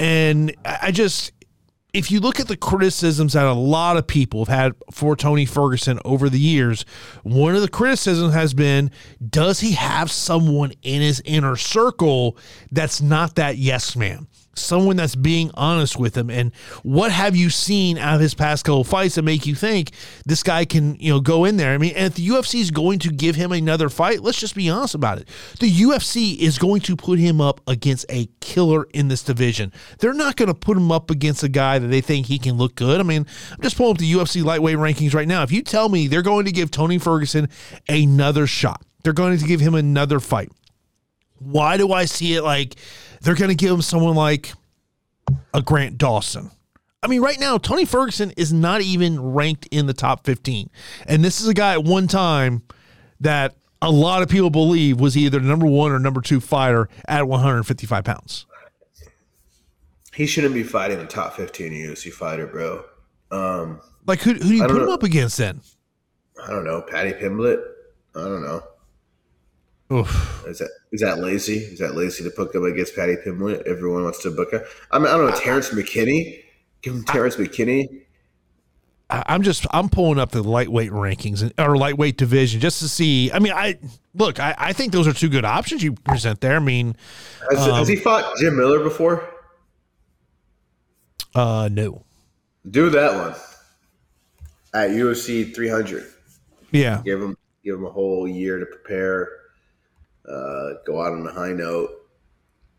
and 0.00 0.54
I 0.64 0.90
just 0.90 1.32
if 1.94 2.10
you 2.10 2.18
look 2.18 2.40
at 2.40 2.48
the 2.48 2.56
criticisms 2.56 3.34
that 3.34 3.46
a 3.46 3.52
lot 3.52 3.96
of 3.96 4.06
people 4.06 4.44
have 4.44 4.54
had 4.54 4.74
for 4.90 5.14
Tony 5.14 5.46
Ferguson 5.46 6.00
over 6.04 6.28
the 6.28 6.40
years, 6.40 6.84
one 7.22 7.54
of 7.54 7.62
the 7.62 7.68
criticisms 7.68 8.34
has 8.34 8.52
been 8.52 8.90
does 9.30 9.60
he 9.60 9.72
have 9.72 10.10
someone 10.10 10.72
in 10.82 11.00
his 11.00 11.22
inner 11.24 11.56
circle 11.56 12.36
that's 12.72 13.00
not 13.00 13.36
that 13.36 13.56
yes 13.56 13.94
man? 13.94 14.26
Someone 14.56 14.96
that's 14.96 15.14
being 15.14 15.50
honest 15.54 15.98
with 15.98 16.16
him. 16.16 16.30
And 16.30 16.54
what 16.82 17.12
have 17.12 17.36
you 17.36 17.50
seen 17.50 17.98
out 17.98 18.16
of 18.16 18.20
his 18.20 18.34
past 18.34 18.64
couple 18.64 18.84
fights 18.84 19.14
that 19.16 19.22
make 19.22 19.46
you 19.46 19.54
think 19.54 19.90
this 20.24 20.42
guy 20.42 20.64
can, 20.64 20.96
you 20.96 21.12
know, 21.12 21.20
go 21.20 21.44
in 21.44 21.56
there? 21.56 21.72
I 21.72 21.78
mean, 21.78 21.94
and 21.96 22.06
if 22.06 22.14
the 22.14 22.26
UFC 22.26 22.60
is 22.60 22.70
going 22.70 22.98
to 23.00 23.10
give 23.10 23.36
him 23.36 23.52
another 23.52 23.88
fight, 23.88 24.20
let's 24.20 24.38
just 24.38 24.54
be 24.54 24.68
honest 24.68 24.94
about 24.94 25.18
it. 25.18 25.28
The 25.60 25.70
UFC 25.70 26.36
is 26.38 26.58
going 26.58 26.80
to 26.82 26.96
put 26.96 27.18
him 27.18 27.40
up 27.40 27.60
against 27.66 28.06
a 28.08 28.28
killer 28.40 28.86
in 28.92 29.08
this 29.08 29.22
division. 29.22 29.72
They're 29.98 30.14
not 30.14 30.36
going 30.36 30.48
to 30.48 30.54
put 30.54 30.76
him 30.76 30.90
up 30.92 31.10
against 31.10 31.42
a 31.42 31.48
guy 31.48 31.78
that 31.78 31.88
they 31.88 32.00
think 32.00 32.26
he 32.26 32.38
can 32.38 32.56
look 32.56 32.74
good. 32.74 33.00
I 33.00 33.02
mean, 33.02 33.26
I'm 33.52 33.62
just 33.62 33.76
pulling 33.76 33.92
up 33.92 33.98
the 33.98 34.12
UFC 34.12 34.44
lightweight 34.44 34.76
rankings 34.76 35.14
right 35.14 35.28
now. 35.28 35.42
If 35.42 35.52
you 35.52 35.62
tell 35.62 35.88
me 35.88 36.06
they're 36.06 36.22
going 36.22 36.44
to 36.46 36.52
give 36.52 36.70
Tony 36.70 36.98
Ferguson 36.98 37.48
another 37.88 38.46
shot, 38.46 38.82
they're 39.02 39.12
going 39.12 39.38
to 39.38 39.44
give 39.46 39.60
him 39.60 39.74
another 39.74 40.20
fight. 40.20 40.50
Why 41.38 41.76
do 41.76 41.92
I 41.92 42.06
see 42.06 42.34
it 42.34 42.42
like 42.42 42.76
they're 43.24 43.34
going 43.34 43.48
to 43.48 43.56
give 43.56 43.72
him 43.72 43.82
someone 43.82 44.14
like 44.14 44.52
a 45.52 45.62
Grant 45.62 45.98
Dawson. 45.98 46.50
I 47.02 47.06
mean, 47.06 47.20
right 47.20 47.38
now, 47.40 47.58
Tony 47.58 47.84
Ferguson 47.84 48.32
is 48.36 48.52
not 48.52 48.80
even 48.80 49.20
ranked 49.20 49.66
in 49.70 49.86
the 49.86 49.92
top 49.92 50.24
15. 50.24 50.70
And 51.06 51.24
this 51.24 51.40
is 51.40 51.48
a 51.48 51.54
guy 51.54 51.72
at 51.74 51.84
one 51.84 52.06
time 52.06 52.62
that 53.20 53.54
a 53.82 53.90
lot 53.90 54.22
of 54.22 54.28
people 54.28 54.50
believe 54.50 55.00
was 55.00 55.16
either 55.16 55.40
number 55.40 55.66
one 55.66 55.92
or 55.92 55.98
number 55.98 56.20
two 56.20 56.40
fighter 56.40 56.88
at 57.08 57.26
155 57.26 58.04
pounds. 58.04 58.46
He 60.14 60.26
shouldn't 60.26 60.54
be 60.54 60.62
fighting 60.62 60.98
the 60.98 61.06
top 61.06 61.34
15 61.34 61.72
UFC 61.72 62.12
fighter, 62.12 62.46
bro. 62.46 62.84
Um, 63.30 63.80
like, 64.06 64.20
who, 64.20 64.34
who 64.34 64.38
do 64.38 64.54
you 64.54 64.62
put 64.62 64.76
know. 64.76 64.84
him 64.84 64.88
up 64.90 65.02
against 65.02 65.38
then? 65.38 65.60
I 66.42 66.50
don't 66.50 66.64
know. 66.64 66.82
Paddy 66.82 67.12
Pimblett? 67.12 67.62
I 68.14 68.20
don't 68.20 68.42
know. 68.42 68.62
Oof. 69.92 70.44
Is 70.46 70.58
that 70.58 70.70
is 70.92 71.00
that 71.02 71.18
lazy? 71.18 71.58
Is 71.58 71.78
that 71.78 71.94
lazy 71.94 72.24
to 72.24 72.30
put 72.30 72.54
up 72.56 72.62
against 72.62 72.96
Paddy 72.96 73.16
Pimblett? 73.16 73.62
Everyone 73.66 74.04
wants 74.04 74.22
to 74.22 74.30
book 74.30 74.50
him. 74.52 74.62
I 74.90 74.98
mean, 74.98 75.08
I 75.08 75.16
don't 75.16 75.30
know. 75.30 75.36
Terrence 75.36 75.70
McKinney. 75.70 76.42
Give 76.82 76.94
him 76.94 77.04
Terrence 77.04 77.36
McKinney. 77.36 78.04
I'm 79.10 79.42
just 79.42 79.66
I'm 79.70 79.88
pulling 79.88 80.18
up 80.18 80.30
the 80.30 80.42
lightweight 80.42 80.90
rankings 80.90 81.52
or 81.58 81.76
lightweight 81.76 82.16
division 82.16 82.60
just 82.60 82.80
to 82.80 82.88
see. 82.88 83.30
I 83.30 83.38
mean, 83.38 83.52
I 83.52 83.78
look. 84.14 84.40
I, 84.40 84.54
I 84.56 84.72
think 84.72 84.92
those 84.92 85.06
are 85.06 85.12
two 85.12 85.28
good 85.28 85.44
options 85.44 85.82
you 85.82 85.92
present 85.92 86.40
there. 86.40 86.56
I 86.56 86.60
mean, 86.60 86.96
has, 87.50 87.68
um, 87.68 87.74
has 87.74 87.88
he 87.88 87.96
fought 87.96 88.36
Jim 88.38 88.56
Miller 88.56 88.82
before? 88.82 89.28
Uh, 91.34 91.68
no. 91.70 92.04
Do 92.70 92.88
that 92.90 93.14
one 93.14 93.34
at 94.72 94.90
UFC 94.90 95.54
300. 95.54 96.10
Yeah, 96.70 97.02
give 97.04 97.22
him 97.22 97.36
give 97.62 97.74
him 97.74 97.84
a 97.84 97.90
whole 97.90 98.26
year 98.26 98.58
to 98.58 98.66
prepare 98.66 99.28
uh, 100.28 100.74
go 100.86 101.02
out 101.02 101.12
on 101.12 101.26
a 101.26 101.32
high 101.32 101.52
note. 101.52 101.90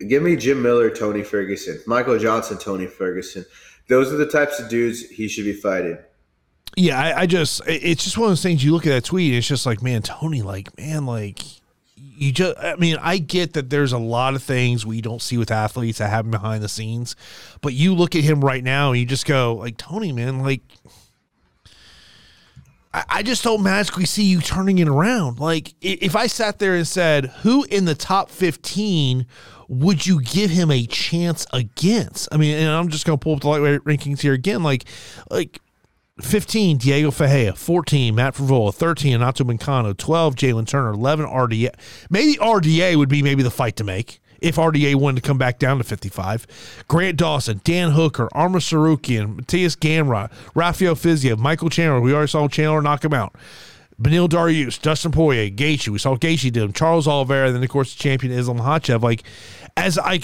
Give 0.08 0.22
me 0.22 0.36
Jim 0.36 0.62
Miller, 0.62 0.90
Tony 0.90 1.24
Ferguson, 1.24 1.80
Michael 1.88 2.20
Johnson, 2.20 2.58
Tony 2.58 2.88
Ferguson. 2.88 3.46
Those 3.88 4.12
are 4.12 4.18
the 4.18 4.26
types 4.26 4.60
of 4.60 4.70
dudes 4.70 5.02
he 5.10 5.28
should 5.28 5.46
be 5.46 5.54
fighting. 5.54 5.98
Yeah, 6.76 7.00
I, 7.00 7.22
I 7.22 7.26
just 7.26 7.62
it's 7.68 8.04
just 8.04 8.18
one 8.18 8.26
of 8.26 8.32
those 8.32 8.44
things. 8.44 8.64
You 8.64 8.74
look 8.74 8.86
at 8.86 8.90
that 8.90 9.06
tweet, 9.06 9.34
it's 9.34 9.48
just 9.48 9.66
like, 9.66 9.82
man, 9.82 10.02
Tony, 10.02 10.42
like, 10.42 10.78
man, 10.78 11.06
like 11.06 11.40
you 12.18 12.32
just 12.32 12.58
i 12.60 12.76
mean 12.76 12.98
i 13.02 13.18
get 13.18 13.54
that 13.54 13.70
there's 13.70 13.92
a 13.92 13.98
lot 13.98 14.36
of 14.36 14.44
things 14.44 14.86
we 14.86 15.02
don't 15.02 15.22
see 15.22 15.38
with 15.38 15.52
athletes 15.52 15.98
that 15.98 16.10
happen 16.10 16.32
behind 16.32 16.64
the 16.64 16.70
scenes 16.70 17.16
but 17.62 17.74
you 17.74 17.94
look 17.94 18.16
at 18.16 18.24
him 18.24 18.44
right 18.44 18.64
now 18.64 18.92
and 18.92 19.00
you 19.00 19.06
just 19.06 19.26
go 19.26 19.56
like 19.56 19.78
tony 19.78 20.12
man 20.12 20.40
like 20.40 20.62
I 23.10 23.24
just 23.24 23.44
don't 23.44 23.64
magically 23.64 24.06
see 24.06 24.24
you 24.24 24.40
turning 24.40 24.78
it 24.78 24.88
around. 24.88 25.40
Like, 25.40 25.74
if 25.82 26.16
I 26.16 26.28
sat 26.28 26.60
there 26.60 26.76
and 26.76 26.88
said, 26.88 27.26
who 27.42 27.64
in 27.66 27.86
the 27.86 27.96
top 27.96 28.30
15 28.30 29.26
would 29.68 30.06
you 30.06 30.22
give 30.22 30.52
him 30.52 30.72
a 30.72 30.86
chance 30.86 31.46
against? 31.52 32.30
I 32.32 32.38
mean, 32.38 32.56
and 32.56 32.70
I'm 32.70 32.90
just 32.90 33.06
going 33.06 33.18
to 33.18 33.24
pull 33.24 33.34
up 33.34 33.42
the 33.42 33.50
lightweight 33.50 33.82
rankings 33.82 34.22
here 34.22 34.34
again. 34.34 34.64
Like, 34.64 34.86
like 35.30 35.60
15, 36.22 36.78
Diego 36.78 37.12
Ferreira. 37.12 37.54
14, 37.56 38.16
Matt 38.16 38.36
Frevola. 38.36 38.74
13, 38.74 39.14
Renato 39.14 39.44
Moicano. 39.44 39.98
12, 39.98 40.36
Jalen 40.36 40.68
Turner. 40.68 40.92
11, 40.92 41.26
RDA. 41.26 41.70
Maybe 42.10 42.36
RDA 42.36 42.96
would 42.96 43.10
be 43.10 43.22
maybe 43.22 43.44
the 43.44 43.52
fight 43.52 43.76
to 43.78 43.84
make 43.84 44.20
if 44.42 44.56
RDA 44.56 44.96
wanted 44.96 45.22
to 45.24 45.28
come 45.28 45.38
back 45.38 45.60
down 45.60 45.78
to 45.78 45.84
55. 45.84 46.86
Grant 46.88 47.18
Dawson, 47.18 47.62
Dan 47.64 47.92
Hooker, 47.92 48.28
Arman 48.34 48.56
Tsarukyan, 48.56 49.36
Matthias 49.36 49.76
Gamrot, 49.76 50.32
Rafael 50.54 50.96
Fiziev, 50.96 51.38
Michael 51.38 51.70
Chandler. 51.70 52.02
We 52.02 52.14
already 52.14 52.30
saw 52.30 52.48
Chandler 52.48 52.82
knock 52.82 53.04
him 53.04 53.14
out. 53.14 53.36
Beneil 54.02 54.28
Dariush, 54.28 54.82
Dustin 54.82 55.12
Poirier, 55.12 55.50
Gaethje. 55.50 55.88
We 55.88 56.00
saw 56.00 56.16
Gaethje 56.16 56.52
did 56.52 56.58
him. 56.58 56.74
Charles 56.74 57.08
Oliveira, 57.08 57.52
then 57.52 57.64
of 57.64 57.70
course 57.70 57.96
the 57.96 58.02
champion 58.02 58.34
Islam 58.34 58.60
Makhachev. 58.60 59.02
Like, 59.02 59.24
as 59.78 59.98
I, 59.98 60.20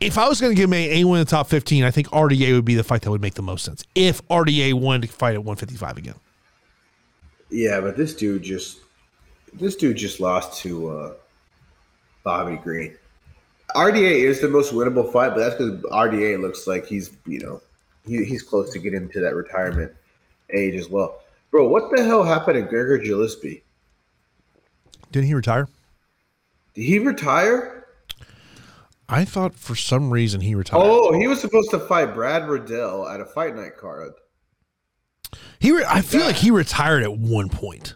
if 0.00 0.18
I 0.18 0.28
was 0.28 0.40
going 0.40 0.54
to 0.54 0.60
give 0.60 0.70
anyone 0.72 1.18
in 1.18 1.24
the 1.24 1.30
top 1.30 1.48
15, 1.48 1.84
I 1.84 1.90
think 1.90 2.08
RDA 2.08 2.52
would 2.52 2.66
be 2.66 2.74
the 2.74 2.84
fight 2.84 3.02
that 3.02 3.10
would 3.10 3.22
make 3.22 3.34
the 3.34 3.42
most 3.42 3.64
sense. 3.64 3.82
If 3.94 4.26
RDA 4.28 4.74
wanted 4.74 5.06
to 5.06 5.12
fight 5.14 5.34
at 5.34 5.44
155 5.44 5.96
again. 5.96 6.16
Yeah, 7.48 7.80
but 7.80 7.96
this 7.96 8.14
dude 8.14 8.42
just, 8.42 8.78
this 9.54 9.74
dude 9.76 9.96
just 9.96 10.20
lost 10.20 10.60
to. 10.62 10.88
uh 10.88 11.14
Bobby 12.26 12.56
Green. 12.56 12.98
RDA 13.76 14.24
is 14.24 14.40
the 14.40 14.48
most 14.48 14.74
winnable 14.74 15.12
fight, 15.12 15.28
but 15.30 15.38
that's 15.38 15.54
because 15.54 15.80
RDA 15.84 16.40
looks 16.40 16.66
like 16.66 16.84
he's 16.84 17.16
you 17.24 17.38
know 17.38 17.62
he, 18.04 18.24
he's 18.24 18.42
close 18.42 18.72
to 18.72 18.80
getting 18.80 19.08
to 19.10 19.20
that 19.20 19.36
retirement 19.36 19.92
age 20.52 20.74
as 20.74 20.88
well. 20.88 21.20
Bro, 21.52 21.68
what 21.68 21.94
the 21.94 22.02
hell 22.02 22.24
happened 22.24 22.56
to 22.56 22.62
Gregor 22.62 22.98
Gillespie? 22.98 23.62
Didn't 25.12 25.28
he 25.28 25.34
retire? 25.34 25.68
Did 26.74 26.82
he 26.82 26.98
retire? 26.98 27.86
I 29.08 29.24
thought 29.24 29.54
for 29.54 29.76
some 29.76 30.10
reason 30.10 30.40
he 30.40 30.56
retired. 30.56 30.82
Oh, 30.82 31.16
he 31.16 31.28
was 31.28 31.40
supposed 31.40 31.70
to 31.70 31.78
fight 31.78 32.12
Brad 32.12 32.48
Riddell 32.48 33.06
at 33.08 33.20
a 33.20 33.24
fight 33.24 33.54
night 33.54 33.76
card. 33.76 34.14
He, 35.60 35.70
re- 35.70 35.84
I 35.86 36.02
feel 36.02 36.24
like 36.24 36.36
he 36.36 36.50
retired 36.50 37.04
at 37.04 37.16
one 37.16 37.48
point. 37.48 37.94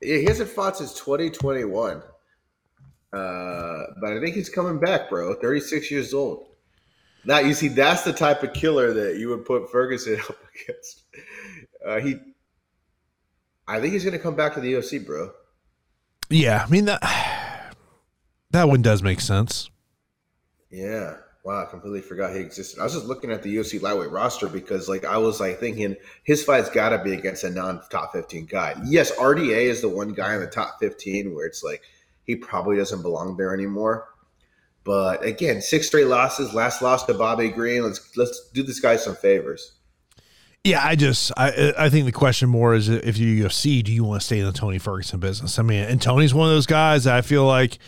Yeah, 0.00 0.16
he 0.16 0.24
hasn't 0.24 0.48
fought 0.48 0.78
since 0.78 0.94
2021. 0.94 2.02
Uh, 3.12 3.86
but 4.00 4.12
I 4.12 4.20
think 4.20 4.36
he's 4.36 4.48
coming 4.48 4.78
back, 4.78 5.10
bro. 5.10 5.34
36 5.34 5.90
years 5.90 6.14
old. 6.14 6.46
Now 7.24 7.38
you 7.38 7.54
see, 7.54 7.68
that's 7.68 8.02
the 8.02 8.12
type 8.12 8.42
of 8.42 8.52
killer 8.52 8.92
that 8.92 9.18
you 9.18 9.28
would 9.28 9.44
put 9.44 9.70
Ferguson 9.70 10.20
up 10.28 10.38
against. 10.54 11.02
Uh, 11.84 12.00
he, 12.00 12.16
I 13.66 13.80
think 13.80 13.92
he's 13.92 14.04
going 14.04 14.16
to 14.16 14.22
come 14.22 14.36
back 14.36 14.54
to 14.54 14.60
the 14.60 14.72
UFC, 14.72 15.04
bro. 15.04 15.32
Yeah, 16.28 16.64
I 16.64 16.70
mean 16.70 16.84
that 16.84 17.74
that 18.50 18.68
one 18.68 18.82
does 18.82 19.02
make 19.02 19.20
sense. 19.20 19.68
Yeah. 20.70 21.16
Wow, 21.42 21.62
I 21.62 21.70
completely 21.70 22.02
forgot 22.02 22.34
he 22.34 22.40
existed. 22.40 22.80
I 22.80 22.84
was 22.84 22.92
just 22.92 23.06
looking 23.06 23.30
at 23.30 23.42
the 23.42 23.56
UFC 23.56 23.80
lightweight 23.80 24.10
roster 24.10 24.46
because, 24.46 24.90
like, 24.90 25.06
I 25.06 25.16
was 25.16 25.40
like 25.40 25.58
thinking 25.58 25.96
his 26.22 26.44
fight's 26.44 26.68
got 26.68 26.90
to 26.90 27.02
be 27.02 27.14
against 27.14 27.44
a 27.44 27.50
non-top 27.50 28.12
fifteen 28.12 28.44
guy. 28.44 28.74
Yes, 28.84 29.10
RDA 29.12 29.62
is 29.62 29.80
the 29.80 29.88
one 29.88 30.10
guy 30.10 30.34
in 30.34 30.40
the 30.40 30.46
top 30.46 30.78
fifteen 30.78 31.34
where 31.34 31.46
it's 31.46 31.62
like 31.62 31.82
he 32.30 32.36
probably 32.36 32.76
doesn't 32.76 33.02
belong 33.02 33.36
there 33.36 33.52
anymore. 33.52 34.08
But 34.84 35.24
again, 35.24 35.60
six 35.60 35.88
straight 35.88 36.06
losses. 36.06 36.54
Last 36.54 36.80
loss 36.80 37.04
to 37.06 37.14
Bobby 37.14 37.48
Green. 37.48 37.82
Let's 37.82 38.16
let's 38.16 38.50
do 38.50 38.62
this 38.62 38.80
guy 38.80 38.96
some 38.96 39.16
favors. 39.16 39.72
Yeah, 40.64 40.80
I 40.82 40.94
just 40.94 41.32
I 41.36 41.72
I 41.76 41.88
think 41.90 42.06
the 42.06 42.12
question 42.12 42.48
more 42.48 42.74
is 42.74 42.88
if 42.88 43.18
you 43.18 43.44
UFC, 43.44 43.82
do 43.82 43.92
you 43.92 44.04
want 44.04 44.20
to 44.20 44.26
stay 44.26 44.38
in 44.38 44.46
the 44.46 44.52
Tony 44.52 44.78
Ferguson 44.78 45.18
business? 45.18 45.58
I 45.58 45.62
mean, 45.62 45.82
and 45.82 46.00
Tony's 46.00 46.32
one 46.32 46.48
of 46.48 46.54
those 46.54 46.66
guys 46.66 47.06
I 47.06 47.20
feel 47.20 47.44
like 47.44 47.78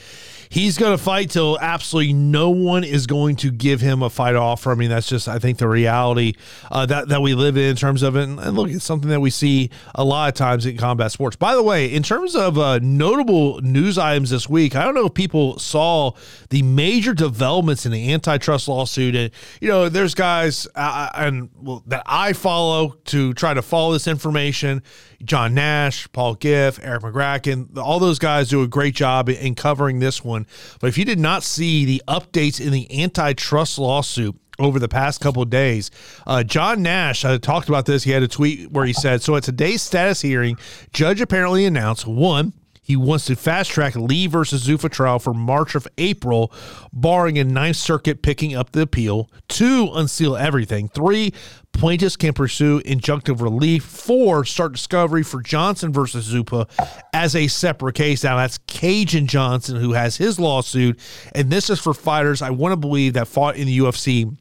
he's 0.53 0.77
going 0.77 0.93
to 0.93 1.03
fight 1.03 1.31
till 1.31 1.59
absolutely 1.61 2.13
no 2.13 2.51
one 2.51 2.85
is 2.85 3.07
going 3.07 3.37
to 3.37 3.51
give 3.51 3.81
him 3.81 4.03
a 4.03 4.11
fight 4.11 4.35
offer. 4.35 4.71
I 4.71 4.75
mean, 4.75 4.91
that's 4.91 5.09
just 5.09 5.27
I 5.27 5.39
think 5.39 5.57
the 5.57 5.67
reality 5.67 6.35
uh, 6.71 6.85
that 6.87 7.09
that 7.09 7.23
we 7.23 7.35
live 7.35 7.57
in 7.57 7.71
in 7.71 7.77
terms 7.77 8.03
of 8.03 8.17
it. 8.17 8.25
And, 8.25 8.39
and, 8.39 8.55
look, 8.55 8.69
it's 8.69 8.85
something 8.85 9.09
that 9.09 9.21
we 9.21 9.31
see 9.31 9.71
a 9.95 10.05
lot 10.05 10.29
of 10.29 10.35
times 10.35 10.67
in 10.67 10.77
combat 10.77 11.11
sports. 11.11 11.37
By 11.37 11.55
the 11.55 11.63
way, 11.63 11.87
in 11.87 12.03
terms 12.03 12.37
of 12.37 12.59
uh, 12.59 12.79
notable 12.83 13.63
news 13.63 13.97
items 13.97 14.29
this 14.29 14.47
week, 14.47 14.77
I 14.77 14.85
don't 14.85 14.95
know 14.95 15.07
if 15.07 15.15
people 15.15 15.59
saw 15.59 16.13
the 16.51 16.63
major 16.63 17.15
developments 17.15 17.87
in 17.87 17.93
the 17.93 18.13
antitrust 18.13 18.69
lawsuit. 18.69 19.17
And 19.17 19.31
you 19.63 19.69
know, 19.69 19.89
there's 19.89 20.15
guys 20.15 20.69
uh, 20.75 21.09
and 21.15 21.49
well, 21.63 21.83
that 21.87 22.03
I 22.05 22.35
follow 22.35 22.99
to 23.07 23.33
try 23.35 23.55
to 23.55 23.63
follow 23.63 23.95
this 23.95 24.07
information. 24.07 24.83
John 25.25 25.55
Nash, 25.55 26.11
Paul 26.13 26.35
Gift, 26.35 26.81
Erik 26.83 27.03
Magraken, 27.03 27.77
all 27.77 27.99
those 27.99 28.19
guys 28.19 28.49
do 28.49 28.63
a 28.63 28.69
great 28.69 28.95
job 28.95 29.29
in 29.29 29.55
covering 29.55 29.99
this 29.99 30.25
one. 30.25 30.47
But 30.81 30.89
if 30.89 30.99
you 30.99 31.05
did 31.05 31.19
not 31.19 31.43
see 31.43 31.85
the 31.85 32.03
updates 32.09 32.61
in 32.61 32.73
the 32.73 33.03
antitrust 33.03 33.79
lawsuit, 33.79 34.37
over 34.59 34.79
the 34.79 34.89
past 34.89 35.21
couple 35.21 35.45
days. 35.47 35.91
Uh, 36.27 36.43
John 36.43 36.83
Nash 36.83 37.23
talked 37.41 37.69
about 37.69 37.87
this. 37.87 38.05
He 38.05 38.11
had 38.11 38.23
a 38.23 38.29
tweet 38.29 38.71
where 38.71 38.85
he 38.85 38.93
said, 38.93 39.23
So 39.23 39.35
at 39.35 39.43
today's 39.43 39.83
status 39.83 40.21
hearing, 40.21 40.57
judge 40.93 41.21
apparently 41.21 41.65
announced 41.65 42.07
one, 42.07 42.53
he 42.85 42.97
wants 42.97 43.27
to 43.27 43.37
fast 43.37 43.71
track 43.71 43.95
Le 43.95 44.29
versus 44.29 44.67
Zuffa 44.67 44.91
trial 44.91 45.21
for 45.21 45.33
March 45.33 45.77
of 45.77 45.87
April, 45.99 46.53
barring 46.93 47.39
a 47.39 47.45
Ninth 47.45 47.77
Circuit 47.77 48.23
picking 48.23 48.57
up 48.57 48.73
the 48.73 48.83
appeal. 48.83 49.31
Two, 49.49 49.89
unseal 49.95 50.37
everything. 50.37 50.89
Three, 50.89 51.33
plaintiffs 51.73 52.17
can 52.17 52.33
pursue 52.33 52.81
injunctive 52.81 53.41
relief. 53.41 53.85
Four, 53.85 54.45
start 54.45 54.73
discovery 54.73 55.23
for 55.23 55.41
Johnson 55.41 55.93
versus 55.93 56.33
Zuffa 56.33 56.69
as 57.13 57.37
a 57.37 57.47
separate 57.47 57.95
case. 57.95 58.25
Now 58.25 58.37
that's 58.37 58.59
Kajan 58.59 59.27
Johnson 59.27 59.77
who 59.77 59.93
has 59.93 60.17
his 60.17 60.41
lawsuit, 60.41 60.99
and 61.37 61.51
this 61.51 61.71
is 61.71 61.79
for 61.79 61.95
fighters 61.95 62.43
I 62.43 62.51
want 62.51 62.73
to 62.73 62.77
believe 62.77 63.13
that 63.13 63.29
fought 63.29 63.55
in 63.55 63.69
the 63.69 63.79
UFC 63.79 64.37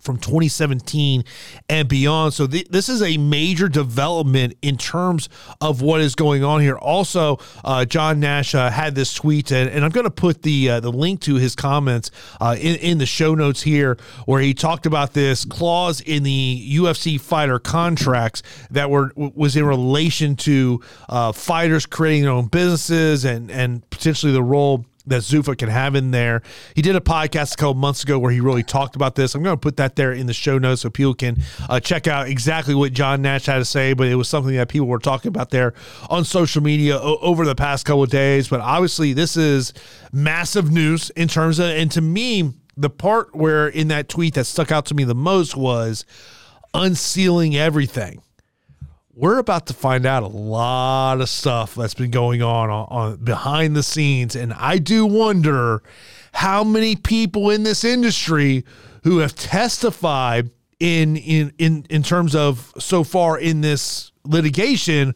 from 0.00 0.16
2017 0.18 1.24
and 1.68 1.88
beyond. 1.88 2.34
So 2.34 2.46
th- 2.46 2.68
this 2.68 2.88
is 2.88 3.02
a 3.02 3.16
major 3.18 3.68
development 3.68 4.54
in 4.62 4.76
terms 4.76 5.28
of 5.60 5.82
what 5.82 6.00
is 6.00 6.14
going 6.14 6.42
on 6.44 6.60
here. 6.60 6.76
Also, 6.76 7.38
uh, 7.64 7.84
John 7.84 8.20
Nash 8.20 8.54
uh, 8.54 8.70
had 8.70 8.94
this 8.94 9.14
tweet, 9.14 9.50
and, 9.52 9.70
and 9.70 9.84
I'm 9.84 9.90
going 9.90 10.04
to 10.04 10.10
put 10.10 10.42
the 10.42 10.70
uh, 10.70 10.80
the 10.80 10.92
link 10.92 11.20
to 11.22 11.36
his 11.36 11.54
comments 11.54 12.10
uh, 12.40 12.56
in 12.58 12.76
in 12.76 12.98
the 12.98 13.06
show 13.06 13.34
notes 13.34 13.62
here, 13.62 13.98
where 14.26 14.40
he 14.40 14.54
talked 14.54 14.86
about 14.86 15.12
this 15.12 15.44
clause 15.44 16.00
in 16.00 16.22
the 16.22 16.68
UFC 16.72 17.20
fighter 17.20 17.58
contracts 17.58 18.42
that 18.70 18.90
were 18.90 19.12
was 19.16 19.56
in 19.56 19.64
relation 19.64 20.36
to 20.36 20.80
uh, 21.08 21.32
fighters 21.32 21.86
creating 21.86 22.22
their 22.22 22.32
own 22.32 22.46
businesses 22.46 23.24
and 23.24 23.50
and 23.50 23.88
potentially 23.90 24.32
the 24.32 24.42
role 24.42 24.84
that 25.10 25.22
Zuffa 25.22 25.56
can 25.56 25.68
have 25.68 25.94
in 25.94 26.10
there. 26.10 26.42
He 26.74 26.82
did 26.82 26.96
a 26.96 27.00
podcast 27.00 27.54
a 27.54 27.56
couple 27.56 27.74
months 27.74 28.02
ago 28.02 28.18
where 28.18 28.32
he 28.32 28.40
really 28.40 28.62
talked 28.62 28.96
about 28.96 29.14
this. 29.14 29.34
I'm 29.34 29.42
going 29.42 29.56
to 29.56 29.60
put 29.60 29.76
that 29.76 29.96
there 29.96 30.12
in 30.12 30.26
the 30.26 30.32
show 30.32 30.58
notes 30.58 30.82
so 30.82 30.90
people 30.90 31.14
can 31.14 31.36
uh, 31.68 31.78
check 31.80 32.06
out 32.06 32.28
exactly 32.28 32.74
what 32.74 32.92
John 32.92 33.22
Nash 33.22 33.46
had 33.46 33.58
to 33.58 33.64
say. 33.64 33.92
But 33.92 34.08
it 34.08 34.14
was 34.14 34.28
something 34.28 34.54
that 34.54 34.68
people 34.68 34.88
were 34.88 34.98
talking 34.98 35.28
about 35.28 35.50
there 35.50 35.74
on 36.08 36.24
social 36.24 36.62
media 36.62 36.98
o- 36.98 37.18
over 37.20 37.44
the 37.44 37.54
past 37.54 37.84
couple 37.84 38.02
of 38.02 38.10
days. 38.10 38.48
But 38.48 38.60
obviously, 38.60 39.12
this 39.12 39.36
is 39.36 39.72
massive 40.12 40.70
news 40.70 41.10
in 41.10 41.28
terms 41.28 41.58
of, 41.58 41.66
and 41.66 41.90
to 41.92 42.00
me, 42.00 42.54
the 42.76 42.90
part 42.90 43.34
where 43.34 43.68
in 43.68 43.88
that 43.88 44.08
tweet 44.08 44.34
that 44.34 44.44
stuck 44.44 44.72
out 44.72 44.86
to 44.86 44.94
me 44.94 45.04
the 45.04 45.14
most 45.14 45.56
was 45.56 46.04
unsealing 46.72 47.56
everything 47.56 48.22
we're 49.14 49.38
about 49.38 49.66
to 49.66 49.74
find 49.74 50.06
out 50.06 50.22
a 50.22 50.28
lot 50.28 51.20
of 51.20 51.28
stuff 51.28 51.74
that's 51.74 51.94
been 51.94 52.10
going 52.10 52.42
on, 52.42 52.70
on, 52.70 52.86
on 52.90 53.16
behind 53.16 53.74
the 53.76 53.82
scenes. 53.82 54.36
And 54.36 54.52
i 54.54 54.78
do 54.78 55.06
wonder 55.06 55.82
how 56.32 56.64
many 56.64 56.96
people 56.96 57.50
in 57.50 57.64
this 57.64 57.84
industry 57.84 58.64
who 59.02 59.18
have 59.18 59.34
testified 59.34 60.50
in 60.78 61.16
in 61.16 61.52
in 61.58 61.86
in 61.90 62.02
terms 62.02 62.34
of 62.34 62.72
so 62.78 63.04
far 63.04 63.38
in 63.38 63.60
this 63.60 64.12
litigation 64.24 65.14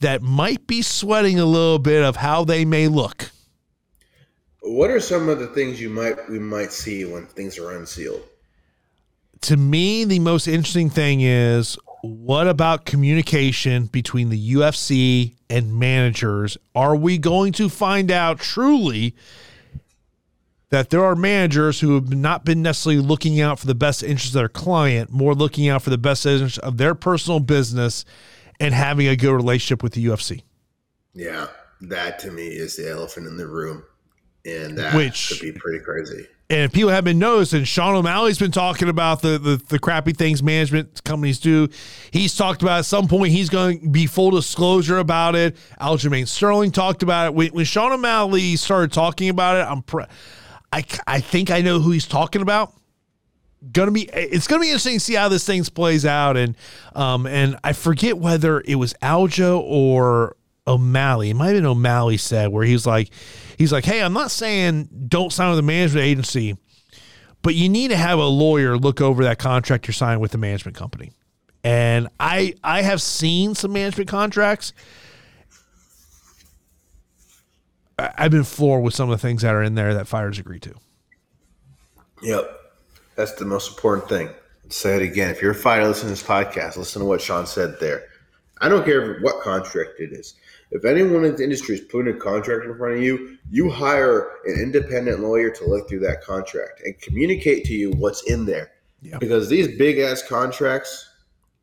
that 0.00 0.22
might 0.22 0.66
be 0.66 0.82
sweating 0.82 1.38
a 1.38 1.44
little 1.44 1.78
bit 1.78 2.02
of 2.02 2.16
how 2.16 2.44
they 2.44 2.64
may 2.64 2.88
look. 2.88 3.30
What 4.60 4.90
are 4.90 5.00
some 5.00 5.28
of 5.28 5.38
the 5.38 5.46
things 5.46 5.80
you 5.80 5.88
might 5.88 6.28
we 6.28 6.38
might 6.38 6.72
see 6.72 7.04
when 7.04 7.26
things 7.26 7.58
are 7.58 7.70
unsealed? 7.70 8.22
To 9.42 9.56
me 9.56 10.04
the 10.04 10.18
most 10.18 10.48
interesting 10.48 10.90
thing 10.90 11.20
is 11.20 11.78
what 12.06 12.48
about 12.48 12.84
communication 12.84 13.86
between 13.86 14.30
the 14.30 14.54
UFC 14.54 15.34
and 15.50 15.78
managers? 15.78 16.56
Are 16.74 16.96
we 16.96 17.18
going 17.18 17.52
to 17.54 17.68
find 17.68 18.10
out 18.10 18.38
truly 18.38 19.14
that 20.70 20.90
there 20.90 21.04
are 21.04 21.14
managers 21.14 21.80
who 21.80 21.94
have 21.94 22.14
not 22.14 22.44
been 22.44 22.62
necessarily 22.62 23.00
looking 23.00 23.40
out 23.40 23.58
for 23.58 23.66
the 23.66 23.74
best 23.74 24.02
interest 24.02 24.28
of 24.28 24.32
their 24.34 24.48
client, 24.48 25.10
more 25.10 25.34
looking 25.34 25.68
out 25.68 25.82
for 25.82 25.90
the 25.90 25.98
best 25.98 26.26
interest 26.26 26.58
of 26.58 26.76
their 26.76 26.94
personal 26.94 27.40
business 27.40 28.04
and 28.58 28.74
having 28.74 29.06
a 29.06 29.16
good 29.16 29.32
relationship 29.32 29.82
with 29.82 29.92
the 29.92 30.04
UFC? 30.04 30.42
Yeah, 31.14 31.48
that 31.82 32.18
to 32.20 32.30
me 32.30 32.48
is 32.48 32.76
the 32.76 32.90
elephant 32.90 33.26
in 33.26 33.36
the 33.36 33.46
room. 33.46 33.84
And 34.44 34.78
that 34.78 34.94
Which, 34.94 35.28
could 35.28 35.40
be 35.40 35.52
pretty 35.52 35.80
crazy 35.80 36.26
and 36.48 36.72
people 36.72 36.90
have 36.90 37.04
been 37.04 37.18
noticing 37.18 37.64
Sean 37.64 37.96
O'Malley's 37.96 38.38
been 38.38 38.52
talking 38.52 38.88
about 38.88 39.20
the, 39.20 39.38
the, 39.38 39.56
the 39.68 39.78
crappy 39.78 40.12
things 40.12 40.42
management 40.42 41.02
companies 41.02 41.40
do. 41.40 41.68
He's 42.12 42.36
talked 42.36 42.62
about 42.62 42.80
at 42.80 42.84
some 42.84 43.08
point 43.08 43.32
he's 43.32 43.48
going 43.50 43.80
to 43.80 43.88
be 43.88 44.06
full 44.06 44.30
disclosure 44.30 44.98
about 44.98 45.34
it. 45.34 45.56
Aljamain 45.80 46.28
Sterling 46.28 46.70
talked 46.70 47.02
about 47.02 47.26
it. 47.26 47.34
When, 47.34 47.48
when 47.48 47.64
Sean 47.64 47.92
O'Malley 47.92 48.54
started 48.56 48.92
talking 48.92 49.28
about 49.28 49.56
it, 49.56 49.68
I'm 49.68 49.82
pre- 49.82 50.06
I, 50.72 50.84
I 51.06 51.20
think 51.20 51.50
I 51.50 51.62
know 51.62 51.80
who 51.80 51.90
he's 51.90 52.06
talking 52.06 52.42
about. 52.42 52.72
Gonna 53.72 53.90
be 53.90 54.02
it's 54.12 54.46
gonna 54.46 54.60
be 54.60 54.68
interesting 54.68 54.94
to 54.94 55.00
see 55.00 55.14
how 55.14 55.28
this 55.28 55.44
thing 55.44 55.64
plays 55.64 56.06
out 56.06 56.36
and 56.36 56.56
um 56.94 57.26
and 57.26 57.56
I 57.64 57.72
forget 57.72 58.16
whether 58.16 58.60
it 58.60 58.76
was 58.76 58.94
Aljo 59.02 59.60
or 59.60 60.36
O'Malley. 60.68 61.30
It 61.30 61.34
might 61.34 61.46
have 61.46 61.56
been 61.56 61.66
O'Malley 61.66 62.16
said 62.16 62.52
where 62.52 62.64
he 62.64 62.74
was 62.74 62.86
like 62.86 63.10
He's 63.56 63.72
like, 63.72 63.84
hey, 63.84 64.02
I'm 64.02 64.12
not 64.12 64.30
saying 64.30 64.88
don't 65.08 65.32
sign 65.32 65.50
with 65.50 65.58
a 65.58 65.62
management 65.62 66.04
agency, 66.04 66.56
but 67.42 67.54
you 67.54 67.68
need 67.68 67.88
to 67.88 67.96
have 67.96 68.18
a 68.18 68.24
lawyer 68.24 68.76
look 68.76 69.00
over 69.00 69.24
that 69.24 69.38
contract 69.38 69.86
you're 69.86 69.94
signing 69.94 70.20
with 70.20 70.32
the 70.32 70.38
management 70.38 70.76
company. 70.76 71.12
And 71.64 72.08
I 72.20 72.54
I 72.62 72.82
have 72.82 73.02
seen 73.02 73.54
some 73.54 73.72
management 73.72 74.08
contracts. 74.08 74.72
I've 77.98 78.30
been 78.30 78.44
floored 78.44 78.84
with 78.84 78.94
some 78.94 79.10
of 79.10 79.18
the 79.18 79.26
things 79.26 79.42
that 79.42 79.54
are 79.54 79.62
in 79.62 79.74
there 79.74 79.94
that 79.94 80.06
fighters 80.06 80.38
agree 80.38 80.60
to. 80.60 80.74
Yep. 82.22 82.60
That's 83.16 83.32
the 83.32 83.46
most 83.46 83.70
important 83.70 84.08
thing. 84.08 84.28
say 84.68 84.96
it 84.96 85.02
again. 85.02 85.30
If 85.30 85.40
you're 85.40 85.52
a 85.52 85.54
fighter 85.54 85.86
listening 85.86 86.14
to 86.14 86.20
this 86.20 86.22
podcast, 86.22 86.76
listen 86.76 87.00
to 87.00 87.06
what 87.06 87.20
Sean 87.20 87.46
said 87.46 87.80
there. 87.80 88.04
I 88.60 88.68
don't 88.68 88.84
care 88.84 89.18
what 89.20 89.42
contract 89.42 89.98
it 89.98 90.12
is. 90.12 90.34
If 90.70 90.84
anyone 90.84 91.24
in 91.24 91.36
the 91.36 91.44
industry 91.44 91.76
is 91.76 91.80
putting 91.82 92.14
a 92.14 92.18
contract 92.18 92.64
in 92.64 92.76
front 92.76 92.96
of 92.96 93.02
you, 93.02 93.38
you 93.50 93.70
hire 93.70 94.30
an 94.46 94.60
independent 94.60 95.20
lawyer 95.20 95.50
to 95.50 95.64
look 95.66 95.88
through 95.88 96.00
that 96.00 96.22
contract 96.22 96.82
and 96.84 97.00
communicate 97.00 97.64
to 97.66 97.72
you 97.72 97.92
what's 97.92 98.22
in 98.24 98.44
there. 98.46 98.72
Yeah. 99.00 99.18
Because 99.18 99.48
these 99.48 99.78
big 99.78 99.98
ass 99.98 100.22
contracts 100.26 101.08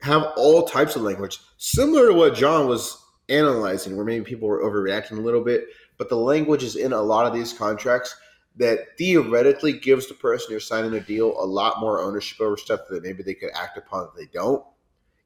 have 0.02 0.32
all 0.38 0.64
types 0.64 0.96
of 0.96 1.02
language, 1.02 1.40
similar 1.58 2.08
to 2.08 2.14
what 2.14 2.36
John 2.36 2.68
was 2.68 2.98
analyzing, 3.30 3.96
where 3.96 4.06
maybe 4.06 4.24
people 4.24 4.48
were 4.48 4.64
overreacting 4.64 5.18
a 5.18 5.22
little 5.22 5.44
bit. 5.44 5.66
But 5.98 6.10
the 6.10 6.18
language 6.18 6.64
is 6.64 6.76
in 6.76 6.94
a 6.94 7.02
lot 7.02 7.26
of 7.26 7.34
these 7.34 7.54
contracts 7.54 8.16
that 8.56 8.98
theoretically 8.98 9.74
gives 9.74 10.08
the 10.08 10.14
person 10.14 10.52
you're 10.52 10.60
signing 10.60 10.94
a 10.94 11.00
deal 11.00 11.34
a 11.40 11.46
lot 11.46 11.80
more 11.80 12.02
ownership 12.02 12.40
over 12.40 12.56
stuff 12.56 12.82
that 12.90 13.04
maybe 13.04 13.24
they 13.24 13.34
could 13.34 13.50
act 13.56 13.78
upon 13.78 14.08
if 14.08 14.14
they 14.16 14.28
don't. 14.34 14.64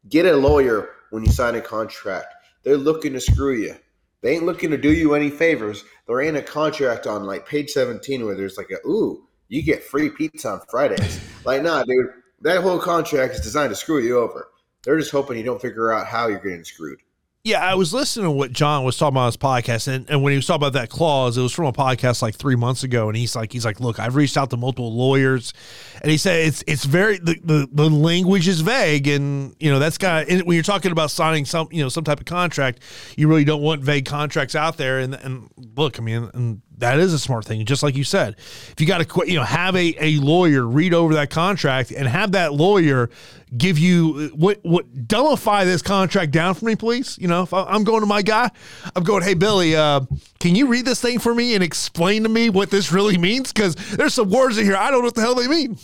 Get 0.10 0.26
a 0.26 0.36
lawyer 0.36 0.90
when 1.10 1.26
you 1.26 1.32
sign 1.32 1.56
a 1.56 1.62
contract 1.62 2.34
they're 2.64 2.78
looking 2.78 3.14
to 3.14 3.20
screw 3.20 3.56
you. 3.56 3.76
They 4.22 4.36
ain't 4.36 4.46
looking 4.46 4.72
to 4.72 4.78
do 4.78 4.92
you 4.92 5.14
any 5.14 5.30
favors. 5.30 5.84
There 6.08 6.22
ain't 6.22 6.38
a 6.38 6.42
contract 6.42 7.08
on 7.08 7.26
like 7.26 7.48
page 7.48 7.70
17 7.70 8.26
where 8.26 8.36
there's 8.36 8.58
like 8.58 8.72
a 8.72 8.88
ooh, 8.88 9.28
you 9.48 9.62
get 9.62 9.84
free 9.84 10.10
pizza 10.10 10.50
on 10.50 10.62
Fridays. 10.70 11.20
like, 11.46 11.62
nah, 11.62 11.84
dude, 11.84 12.08
that 12.42 12.62
whole 12.62 12.80
contract 12.80 13.36
is 13.36 13.42
designed 13.42 13.70
to 13.70 13.76
screw 13.76 14.02
you 14.02 14.20
over. 14.20 14.50
They're 14.84 14.98
just 14.98 15.12
hoping 15.12 15.38
you 15.38 15.44
don't 15.44 15.62
figure 15.62 15.92
out 15.92 16.08
how 16.08 16.28
you're 16.28 16.40
getting 16.40 16.64
screwed. 16.64 17.02
Yeah, 17.48 17.64
I 17.64 17.76
was 17.76 17.94
listening 17.94 18.26
to 18.26 18.32
what 18.32 18.52
John 18.52 18.84
was 18.84 18.98
talking 18.98 19.14
about 19.14 19.22
on 19.22 19.28
his 19.28 19.38
podcast, 19.38 19.88
and, 19.88 20.10
and 20.10 20.22
when 20.22 20.32
he 20.32 20.36
was 20.36 20.46
talking 20.46 20.68
about 20.68 20.74
that 20.74 20.90
clause, 20.90 21.38
it 21.38 21.42
was 21.42 21.54
from 21.54 21.64
a 21.64 21.72
podcast 21.72 22.22
like 22.22 22.36
three 22.36 22.58
months 22.58 22.84
ago, 22.84 23.08
and 23.08 23.16
he's 23.16 23.38
like, 23.38 23.54
he's 23.54 23.64
like, 23.64 23.80
look, 23.80 24.02
I've 24.02 24.18
reached 24.18 24.36
out 24.36 24.50
to 24.50 24.58
multiple 24.58 24.94
lawyers, 24.94 25.54
and 26.02 26.12
he 26.12 26.18
said 26.18 26.46
it's 26.46 26.62
it's 26.68 26.84
very 26.84 27.20
the, 27.20 27.40
the, 27.42 27.70
the 27.72 27.90
language 27.90 28.50
is 28.50 28.60
vague, 28.60 29.08
and 29.08 29.56
you 29.62 29.72
know 29.72 29.80
that's 29.80 29.98
kind 29.98 30.30
of 30.30 30.46
when 30.46 30.56
you're 30.56 30.64
talking 30.64 30.92
about 30.92 31.10
signing 31.10 31.46
some 31.46 31.70
you 31.72 31.82
know 31.82 31.88
some 31.88 32.04
type 32.04 32.20
of 32.20 32.26
contract, 32.26 32.82
you 33.16 33.30
really 33.30 33.46
don't 33.46 33.62
want 33.62 33.82
vague 33.82 34.04
contracts 34.04 34.54
out 34.54 34.76
there, 34.76 35.00
and 35.00 35.16
and 35.16 35.50
look, 35.78 36.00
I 36.00 36.02
mean, 36.02 36.30
and 36.34 36.62
that 36.78 37.00
is 37.00 37.14
a 37.14 37.20
smart 37.20 37.46
thing. 37.46 37.66
Just 37.66 37.82
like 37.82 37.96
you 37.96 38.04
said, 38.04 38.36
if 38.38 38.76
you 38.80 38.86
got 38.86 39.08
to, 39.08 39.24
you 39.28 39.36
know, 39.36 39.44
have 39.44 39.76
a, 39.76 39.96
a 40.00 40.18
lawyer 40.18 40.66
read 40.66 40.94
over 40.94 41.16
that 41.16 41.30
contract 41.30 41.92
and 41.92 42.08
have 42.08 42.34
that 42.34 42.54
lawyer 42.54 43.10
give 43.56 43.80
you 43.80 44.30
what 44.36 44.60
what 44.64 44.92
dumbify 45.08 45.64
this 45.64 45.82
contract 45.82 46.32
down 46.32 46.54
for 46.54 46.66
me, 46.66 46.76
please. 46.76 47.18
You 47.18 47.28
know, 47.28 47.44
if 47.44 47.54
I, 47.54 47.74
am 47.74 47.84
going 47.84 48.02
to 48.02 48.06
my 48.06 48.22
guy, 48.22 48.52
I'm 48.96 49.04
going, 49.04 49.24
hey 49.24 49.34
Billy, 49.34 49.76
uh, 49.76 50.02
can 50.40 50.56
you 50.56 50.68
read 50.68 50.86
this 50.86 51.02
thing 51.02 51.20
for 51.20 51.34
me 51.34 51.56
and 51.56 51.64
explain 51.64 52.24
to 52.24 52.30
me 52.30 52.50
what 52.50 52.70
this 52.70 52.92
really 52.92 53.18
means? 53.18 53.52
Because 53.52 53.76
there's 53.96 54.14
some 54.14 54.30
words 54.30 54.58
in 54.58 54.66
here 54.66 54.76
I 54.76 54.92
don't 54.92 55.00
know 55.00 55.06
what 55.06 55.16
the 55.16 55.22
hell 55.22 55.36
they 55.36 55.48
mean. 55.48 55.78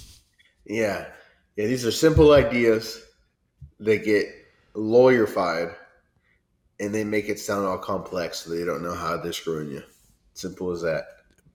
Yeah, 0.66 1.08
yeah, 1.56 1.66
these 1.68 1.86
are 1.86 1.92
simple 1.92 2.34
ideas. 2.34 3.04
They 3.80 3.98
get 3.98 4.28
lawyerified, 4.76 5.76
and 6.80 6.94
they 6.94 7.04
make 7.04 7.30
it 7.30 7.40
sound 7.40 7.66
all 7.66 7.78
complex, 7.78 8.42
so 8.42 8.52
they 8.52 8.64
don't 8.64 8.84
know 8.84 8.94
how 8.94 9.18
they're 9.18 9.34
screwing 9.34 9.72
you. 9.72 9.84
Simple 10.34 10.72
as 10.72 10.82
that. 10.82 11.06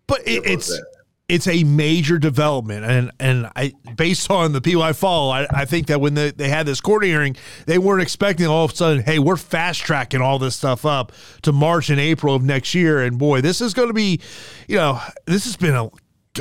But 0.07 0.21
it, 0.27 0.47
it's 0.47 0.81
it's 1.29 1.47
a 1.47 1.63
major 1.63 2.19
development, 2.19 2.87
and 2.87 3.11
and 3.21 3.51
I 3.55 3.75
based 3.97 4.31
on 4.31 4.53
the 4.53 4.63
people 4.63 4.83
I 4.83 4.95
follow, 4.95 5.31
I, 5.31 5.47
I 5.51 5.65
think 5.67 5.89
that 5.89 6.01
when 6.01 6.15
they, 6.15 6.31
they 6.31 6.49
had 6.49 6.65
this 6.65 6.81
court 6.81 7.05
hearing, 7.05 7.37
they 7.67 7.77
weren't 7.77 8.01
expecting 8.01 8.47
all 8.47 8.65
of 8.65 8.73
a 8.73 8.77
sudden, 8.77 9.03
hey, 9.03 9.19
we're 9.19 9.37
fast 9.37 9.81
tracking 9.81 10.23
all 10.23 10.39
this 10.39 10.57
stuff 10.57 10.87
up 10.87 11.13
to 11.43 11.53
March 11.53 11.91
and 11.91 12.01
April 12.01 12.35
of 12.35 12.43
next 12.43 12.75
year, 12.75 13.03
and 13.03 13.19
boy, 13.19 13.43
this 13.43 13.61
is 13.61 13.75
going 13.75 13.89
to 13.89 13.95
be, 13.95 14.21
you 14.69 14.77
know, 14.77 15.01
this 15.27 15.45
has 15.45 15.57
been 15.57 15.75
a 15.75 15.91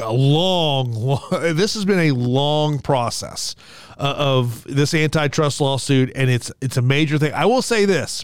a 0.02 0.14
long, 0.14 0.94
long, 0.94 1.22
this 1.56 1.74
has 1.74 1.84
been 1.84 2.00
a 2.00 2.12
long 2.12 2.80
process 2.80 3.56
uh, 3.98 4.14
of 4.18 4.64
this 4.64 4.94
antitrust 4.94 5.60
lawsuit 5.60 6.12
and 6.16 6.30
it's 6.30 6.52
it's 6.62 6.78
a 6.78 6.82
major 6.82 7.18
thing. 7.18 7.34
I 7.34 7.46
will 7.46 7.62
say 7.62 7.86
this 7.86 8.24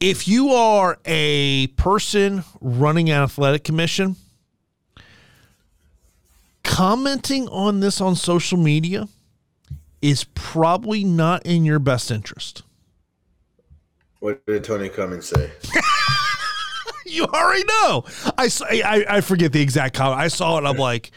if 0.00 0.26
you 0.26 0.50
are 0.50 0.98
a 1.04 1.66
person 1.68 2.42
running 2.60 3.10
an 3.10 3.22
athletic 3.22 3.64
commission, 3.64 4.16
commenting 6.64 7.46
on 7.48 7.80
this 7.80 8.00
on 8.00 8.16
social 8.16 8.58
media 8.58 9.06
is 10.00 10.24
probably 10.34 11.04
not 11.04 11.44
in 11.44 11.66
your 11.66 11.78
best 11.78 12.10
interest. 12.10 12.62
What 14.20 14.44
did 14.46 14.64
Tony 14.64 14.88
Cummings 14.88 15.28
say? 15.28 15.50
you 17.06 17.24
already 17.24 17.64
know. 17.64 18.04
I, 18.38 18.48
I, 18.62 19.04
I 19.08 19.20
forget 19.20 19.52
the 19.52 19.60
exact 19.60 19.94
comment. 19.94 20.20
I 20.20 20.28
saw 20.28 20.58
it. 20.58 20.64
I'm 20.64 20.76
like, 20.76 21.10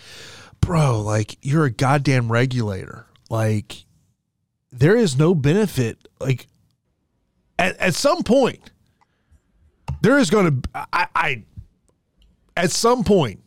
bro, 0.59 1.01
like 1.01 1.38
you're 1.41 1.65
a 1.65 1.71
goddamn 1.71 2.31
regulator. 2.31 3.05
Like 3.29 3.86
there 4.71 4.95
is 4.95 5.17
no 5.17 5.34
benefit. 5.36 6.07
Like 6.19 6.47
at, 7.59 7.77
at 7.77 7.95
some 7.95 8.23
point, 8.23 8.71
there 10.04 10.20
is 10.20 10.30
going 10.30 10.62
to 10.62 10.70
I, 10.76 11.08
I 11.16 11.43
at 12.56 12.70
some 12.70 13.04
point 13.04 13.39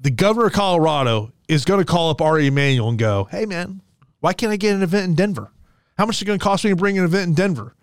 the 0.00 0.10
governor 0.10 0.48
of 0.48 0.52
Colorado 0.52 1.32
is 1.48 1.64
going 1.64 1.80
to 1.80 1.90
call 1.90 2.10
up 2.10 2.20
Ari 2.20 2.48
Emanuel 2.48 2.90
and 2.90 2.98
go, 2.98 3.28
"Hey 3.30 3.46
man, 3.46 3.80
why 4.20 4.34
can't 4.34 4.52
I 4.52 4.56
get 4.56 4.74
an 4.74 4.82
event 4.82 5.06
in 5.06 5.14
Denver? 5.14 5.50
How 5.96 6.04
much 6.04 6.16
is 6.16 6.22
it 6.22 6.24
going 6.26 6.38
to 6.38 6.42
cost 6.42 6.64
me 6.64 6.70
to 6.70 6.76
bring 6.76 6.98
an 6.98 7.04
event 7.04 7.28
in 7.28 7.34
Denver?" 7.34 7.74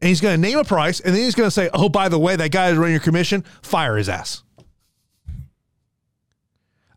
And 0.00 0.08
he's 0.08 0.20
going 0.20 0.34
to 0.34 0.40
name 0.40 0.58
a 0.58 0.64
price, 0.64 0.98
and 0.98 1.14
then 1.14 1.22
he's 1.22 1.36
going 1.36 1.46
to 1.46 1.52
say, 1.52 1.70
"Oh, 1.72 1.88
by 1.88 2.08
the 2.08 2.18
way, 2.18 2.34
that 2.34 2.50
guy 2.50 2.70
is 2.70 2.76
running 2.76 2.94
your 2.94 3.00
commission. 3.00 3.44
Fire 3.62 3.96
his 3.96 4.08
ass." 4.08 4.42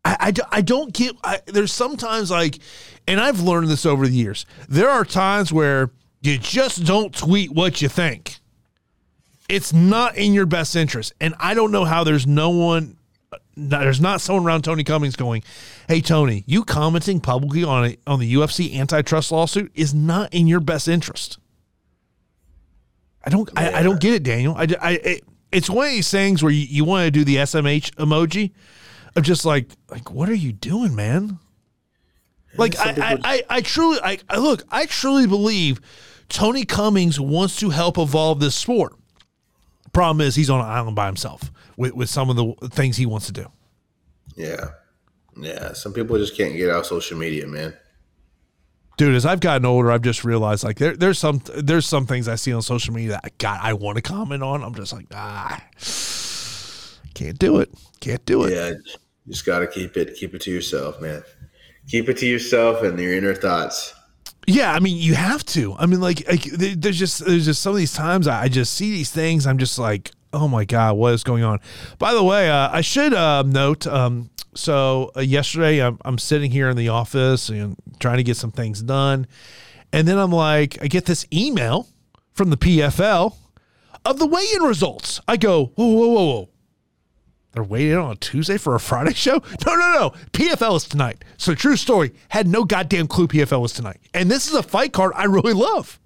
I, 0.04 0.18
I, 0.20 0.58
I 0.58 0.62
don't 0.62 0.94
get. 0.94 1.16
I, 1.24 1.42
there's 1.46 1.74
sometimes 1.74 2.32
like, 2.32 2.60
and 3.08 3.20
I've 3.20 3.42
learned 3.42 3.68
this 3.68 3.86
over 3.86 4.08
the 4.08 4.14
years. 4.14 4.46
There 4.68 4.90
are 4.90 5.06
times 5.06 5.54
where 5.54 5.92
you 6.22 6.38
just 6.38 6.86
don't 6.86 7.16
tweet 7.16 7.52
what 7.52 7.82
you 7.82 7.90
think 7.90 8.40
it's 9.50 9.74
not 9.74 10.16
in 10.18 10.34
your 10.34 10.46
best 10.46 10.76
interest. 10.76 11.14
And 11.20 11.36
I 11.40 11.54
don't 11.54 11.72
know 11.72 11.86
how 11.86 12.04
there's 12.04 12.26
no 12.26 12.50
one, 12.50 12.98
uh, 13.32 13.38
there's 13.56 14.02
not 14.02 14.22
someone 14.22 14.46
around 14.46 14.64
Tony 14.64 14.84
Cummings 14.84 15.16
going, 15.16 15.44
"Hey 15.88 16.02
Tony, 16.02 16.44
you 16.48 16.64
commenting 16.64 17.20
publicly 17.20 17.64
on 17.64 17.86
a, 17.86 17.98
on 18.08 18.20
the 18.20 18.34
UFC 18.34 18.78
antitrust 18.78 19.32
lawsuit 19.32 19.72
is 19.76 19.94
not 19.94 20.34
in 20.34 20.48
your 20.48 20.60
best 20.60 20.88
interest." 20.88 21.38
I 23.24 23.30
don't, 23.30 23.50
yeah. 23.56 23.70
I, 23.70 23.80
I, 23.80 23.84
don't 23.84 24.00
get 24.00 24.14
it, 24.14 24.24
Daniel. 24.24 24.56
I, 24.56 24.68
I 24.80 24.92
it, 24.92 25.24
it's 25.52 25.70
one 25.70 25.88
of 25.88 25.92
these 25.92 26.12
things 26.12 26.44
where 26.44 26.52
you, 26.52 26.62
you 26.62 26.86
want 26.86 27.06
to 27.06 27.12
do 27.12 27.24
the 27.24 27.38
SMH 27.38 27.96
emoji 27.96 28.52
of 29.16 29.24
just 29.24 29.46
like, 29.46 29.70
like, 29.90 30.12
what 30.12 30.30
are 30.30 30.36
you 30.36 30.52
doing, 30.52 30.96
man? 30.96 31.40
Like, 32.58 32.78
I, 32.78 32.92
I, 32.92 33.18
I, 33.24 33.44
I, 33.50 33.62
truly, 33.62 34.00
I, 34.04 34.20
I 34.30 34.38
look, 34.38 34.64
I 34.70 34.86
truly 34.86 35.28
believe 35.28 35.82
Tony 36.30 36.66
Cummings 36.66 37.20
wants 37.20 37.58
to 37.58 37.70
help 37.72 37.98
evolve 37.98 38.40
this 38.40 38.56
sport. 38.56 38.94
Problem 39.96 40.28
is, 40.28 40.36
he's 40.36 40.50
on 40.50 40.60
an 40.60 40.66
island 40.66 40.96
by 40.96 41.06
himself 41.06 41.52
with, 41.78 41.94
with 41.94 42.10
some 42.10 42.30
of 42.30 42.36
the 42.36 42.54
things 42.70 42.98
he 42.98 43.06
wants 43.06 43.28
to 43.28 43.32
do. 43.32 43.48
Yeah. 44.36 44.66
Yeah. 45.38 45.72
Some 45.72 45.94
people 45.94 46.18
just 46.18 46.36
can't 46.36 46.56
get 46.56 46.70
out 46.70 46.86
social 46.86 47.18
media, 47.18 47.48
man. 47.48 47.74
Dude, 48.98 49.16
as 49.16 49.26
I've 49.26 49.40
gotten 49.40 49.66
older, 49.66 49.92
I've 49.92 50.02
just 50.02 50.24
realized 50.24 50.64
like 50.64 50.78
there, 50.80 50.96
there's 50.96 51.20
some 51.20 51.42
there's 51.56 51.86
some 51.86 52.06
things 52.06 52.28
I 52.28 52.36
see 52.36 52.54
on 52.54 52.62
social 52.62 52.94
media 52.94 53.20
that 53.22 53.38
God 53.38 53.60
I 53.62 53.74
want 53.74 53.98
to 53.98 54.02
comment 54.02 54.42
on. 54.42 54.64
I'm 54.64 54.74
just 54.74 54.94
like 54.94 55.08
ah, 55.14 55.62
can't 57.14 57.38
do 57.38 57.60
it, 57.60 57.74
can't 58.00 58.26
do 58.26 58.46
it. 58.46 58.54
Yeah, 58.54 58.70
you 58.70 59.34
just 59.34 59.46
got 59.46 59.60
to 59.60 59.68
keep 59.68 59.98
it 59.98 60.16
keep 60.16 60.34
it 60.34 60.42
to 60.42 60.52
yourself, 60.52 61.02
man. 61.02 61.24
Keep 61.90 62.08
it 62.08 62.18
to 62.20 62.26
yourself 62.26 62.84
and 62.84 62.98
your 62.98 63.14
inner 63.14 63.36
thoughts. 63.36 63.94
Yeah, 64.48 64.74
I 64.74 64.80
mean, 64.80 64.98
you 64.98 65.16
have 65.16 65.44
to. 65.48 65.74
I 65.74 65.86
mean, 65.86 66.02
like, 66.02 66.28
like 66.28 66.44
there's 66.44 67.00
just 67.00 67.26
there's 67.26 67.46
just 67.46 67.62
some 67.62 67.72
of 67.72 67.78
these 67.78 67.94
times 67.94 68.28
I 68.28 68.48
just 68.48 68.74
see 68.74 68.92
these 68.92 69.10
things. 69.10 69.48
I'm 69.48 69.58
just 69.58 69.80
like, 69.80 70.12
oh 70.34 70.48
my 70.48 70.66
god, 70.66 70.98
what 70.98 71.14
is 71.14 71.24
going 71.24 71.44
on? 71.44 71.60
By 71.98 72.14
the 72.14 72.24
way, 72.24 72.50
uh, 72.50 72.70
I 72.72 72.82
should 72.82 73.14
uh, 73.14 73.44
note. 73.44 73.88
Um, 73.88 74.30
so 74.54 75.12
uh, 75.16 75.22
yesterday, 75.22 75.82
I'm, 75.82 75.98
I'm 76.06 76.18
sitting 76.18 76.52
here 76.52 76.70
in 76.70 76.78
the 76.78 76.90
office 76.90 77.50
and 77.50 77.76
trying 78.00 78.18
to 78.18 78.24
get 78.24 78.38
some 78.38 78.52
things 78.52 78.82
done, 78.82 79.28
and 79.92 80.08
then 80.08 80.18
I'm 80.18 80.32
like, 80.32 80.82
I 80.82 80.88
get 80.88 81.06
this 81.06 81.26
email 81.34 81.88
from 82.34 82.50
the 82.50 82.58
PFL 82.58 83.36
of 84.06 84.20
the 84.20 84.28
weigh-in 84.28 84.62
results. 84.62 85.20
I 85.28 85.38
go, 85.38 85.68
whoa, 85.76 85.88
whoa, 85.88 86.08
whoa, 86.08 86.26
whoa. 86.26 86.50
They're 87.56 87.64
waiting 87.64 87.96
on 87.96 88.12
a 88.12 88.16
Tuesday 88.16 88.58
for 88.58 88.76
a 88.76 88.80
Friday 88.82 89.14
show? 89.16 89.42
No, 89.66 89.76
no, 89.76 89.94
no. 89.94 90.10
PFL 90.34 90.76
is 90.76 90.84
tonight. 90.84 91.24
So 91.38 91.56
true 91.56 91.78
story. 91.78 92.14
Had 92.30 92.48
no 92.48 92.66
goddamn 92.66 93.08
clue 93.08 93.28
PFL 93.28 93.62
was 93.62 93.72
tonight. 93.72 94.02
And 94.14 94.30
this 94.30 94.48
is 94.48 94.54
a 94.54 94.62
fight 94.62 94.92
card 94.92 95.14
I 95.16 95.24
really 95.24 95.54
love. 95.54 95.98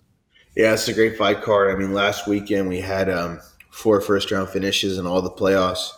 Yeah, 0.55 0.73
it's 0.73 0.87
a 0.87 0.93
great 0.93 1.17
fight 1.17 1.41
card. 1.41 1.73
I 1.73 1.79
mean, 1.79 1.93
last 1.93 2.27
weekend 2.27 2.69
we 2.69 2.81
had 2.81 3.09
um, 3.09 3.39
four 3.71 3.99
first 3.99 4.29
round 4.29 4.49
finishes 4.49 4.99
in 4.99 5.07
all 5.07 5.23
the 5.23 5.31
playoffs. 5.31 5.89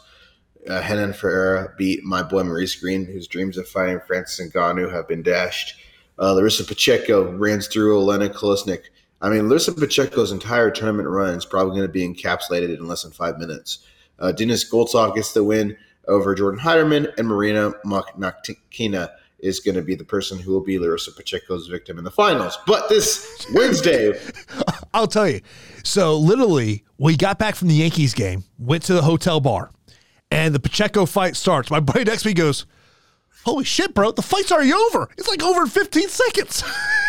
Uh, 0.70 0.82
Renan 0.88 1.14
Ferreira 1.14 1.74
beat 1.78 2.04
my 2.04 2.24
boy 2.24 2.44
Maurice 2.44 2.76
Greene, 2.76 3.06
whose 3.06 3.28
dreams 3.28 3.58
of 3.58 3.68
fighting 3.68 4.00
Francis 4.08 4.54
Ngannou 4.54 4.92
have 4.94 5.08
been 5.08 5.24
dashed. 5.24 5.76
Uh, 6.18 6.34
Larissa 6.34 6.64
Pacheco 6.64 7.32
runs 7.32 7.68
through 7.68 8.00
Oleinik 8.00 8.36
Kolesnik. 8.36 8.84
I 9.22 9.30
mean, 9.30 9.50
Larissa 9.50 9.74
Pacheco's 9.74 10.32
entire 10.32 10.72
tournament 10.72 11.10
run 11.10 11.34
is 11.34 11.46
probably 11.46 11.72
going 11.72 11.88
to 11.88 11.92
be 11.92 12.08
encapsulated 12.08 12.78
in 12.78 12.88
less 12.88 13.04
than 13.04 13.12
five 13.12 13.38
minutes. 13.38 13.80
Uh, 14.22 14.32
Denis 14.32 14.70
Goltsov 14.70 15.16
gets 15.16 15.34
the 15.34 15.44
win 15.44 15.76
over 16.08 16.34
Jordan 16.36 16.60
Heiderman, 16.60 17.12
and 17.18 17.28
Marina 17.28 17.74
Mokhnatkina 17.86 19.10
is 19.40 19.60
going 19.60 19.76
to 19.76 19.82
be 19.82 19.96
the 19.96 20.04
person 20.04 20.38
who 20.38 20.52
will 20.52 20.62
be 20.62 20.78
Larissa 20.78 21.12
Pacheco's 21.12 21.68
victim 21.68 21.98
in 21.98 22.04
the 22.04 22.12
finals. 22.12 22.58
But 22.68 22.88
this 22.90 23.48
Wednesday, 23.54 24.14
I'll 24.94 25.08
tell 25.08 25.28
you. 25.28 25.42
So 25.84 26.18
literally, 26.18 26.84
we 27.00 27.18
got 27.18 27.40
back 27.40 27.56
from 27.56 27.68
the 27.68 27.74
Yankees 27.76 28.14
game, 28.14 28.44
went 28.60 28.84
to 28.84 28.94
the 28.94 29.02
hotel 29.02 29.40
bar, 29.40 29.72
and 30.30 30.54
the 30.54 30.60
Pacheco 30.60 31.06
fight 31.06 31.36
starts. 31.36 31.72
My 31.72 31.80
buddy 31.80 32.04
next 32.04 32.22
to 32.22 32.30
me 32.30 32.34
goes, 32.36 32.68
"Holy 33.46 33.66
shit, 33.66 33.96
bro! 33.96 34.12
The 34.12 34.22
fight's 34.22 34.52
already 34.52 34.74
over. 34.74 35.10
It's 35.18 35.28
like 35.28 35.42
over 35.44 35.64
in 35.64 35.68
15 35.68 36.10
seconds." 36.10 36.64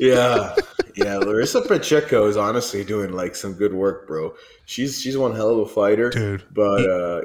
yeah, 0.00 0.54
yeah. 0.96 1.18
Larissa 1.18 1.62
Pacheco 1.62 2.26
is 2.26 2.36
honestly 2.36 2.84
doing 2.84 3.12
like 3.12 3.36
some 3.36 3.54
good 3.54 3.74
work, 3.74 4.06
bro. 4.06 4.34
She's 4.64 5.00
she's 5.00 5.16
one 5.16 5.34
hell 5.34 5.50
of 5.50 5.58
a 5.58 5.66
fighter, 5.66 6.10
dude. 6.10 6.44
But 6.52 6.88
uh, 6.88 7.22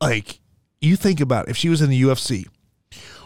like, 0.00 0.40
you 0.80 0.96
think 0.96 1.20
about 1.20 1.48
it, 1.48 1.50
if 1.50 1.56
she 1.56 1.68
was 1.68 1.82
in 1.82 1.90
the 1.90 2.02
UFC, 2.02 2.46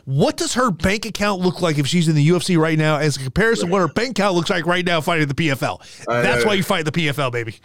what 0.05 0.37
does 0.37 0.55
her 0.55 0.71
bank 0.71 1.05
account 1.05 1.43
look 1.43 1.61
like 1.61 1.79
if 1.79 1.87
she's 1.87 2.09
in 2.09 2.15
the 2.15 2.27
UFC 2.29 2.57
right 2.59 2.79
now, 2.79 2.97
as 2.97 3.17
a 3.17 3.21
comparison 3.21 3.67
to 3.67 3.73
what 3.73 3.81
her 3.81 3.89
bank 3.89 4.13
account 4.13 4.35
looks 4.35 4.49
like 4.49 4.65
right 4.65 4.85
now 4.85 5.01
fighting 5.01 5.29
the 5.29 5.35
PFL? 5.35 6.05
That's 6.07 6.47
why 6.47 6.55
you 6.55 6.63
fight 6.63 6.85
the 6.87 6.93
PFL, 6.93 7.31
baby. 7.31 7.57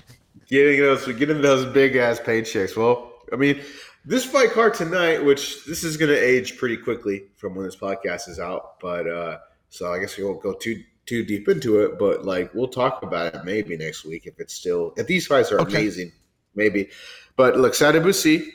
Getting 0.50 0.82
those, 0.82 1.06
getting 1.14 1.42
those 1.42 1.66
big 1.66 1.96
ass 1.96 2.20
paychecks. 2.20 2.76
Well, 2.76 3.14
I 3.32 3.38
mean, 3.38 3.62
this 4.04 4.26
fight 4.26 4.52
card 4.52 4.74
tonight, 4.74 5.24
which 5.24 5.64
this 5.66 5.86
is 5.86 5.96
going 5.96 6.12
to 6.12 6.18
age 6.18 6.58
pretty 6.58 6.76
quickly 6.76 7.24
from 7.38 7.56
when 7.56 7.66
this 7.66 7.78
podcast 7.78 8.28
is 8.28 8.40
out, 8.40 8.80
but 8.82 9.08
uh, 9.08 9.38
so 9.70 9.94
I 9.94 10.00
guess 10.00 10.18
we 10.18 10.26
won't 10.26 10.44
go 10.44 10.54
too 10.54 10.84
too 11.06 11.24
deep 11.24 11.50
into 11.50 11.82
it, 11.82 12.00
but 12.00 12.26
like 12.26 12.54
we'll 12.54 12.68
talk 12.68 13.04
about 13.04 13.34
it 13.34 13.44
maybe 13.44 13.76
next 13.78 14.06
week 14.06 14.26
if 14.26 14.40
it's 14.40 14.54
still 14.54 14.94
if 14.98 15.08
these 15.08 15.28
fights 15.28 15.52
are 15.52 15.60
okay. 15.62 15.78
amazing, 15.78 16.12
maybe. 16.56 16.90
But 17.36 17.58
look, 17.58 17.74
Sadibou 17.74 18.14
Sy, 18.14 18.46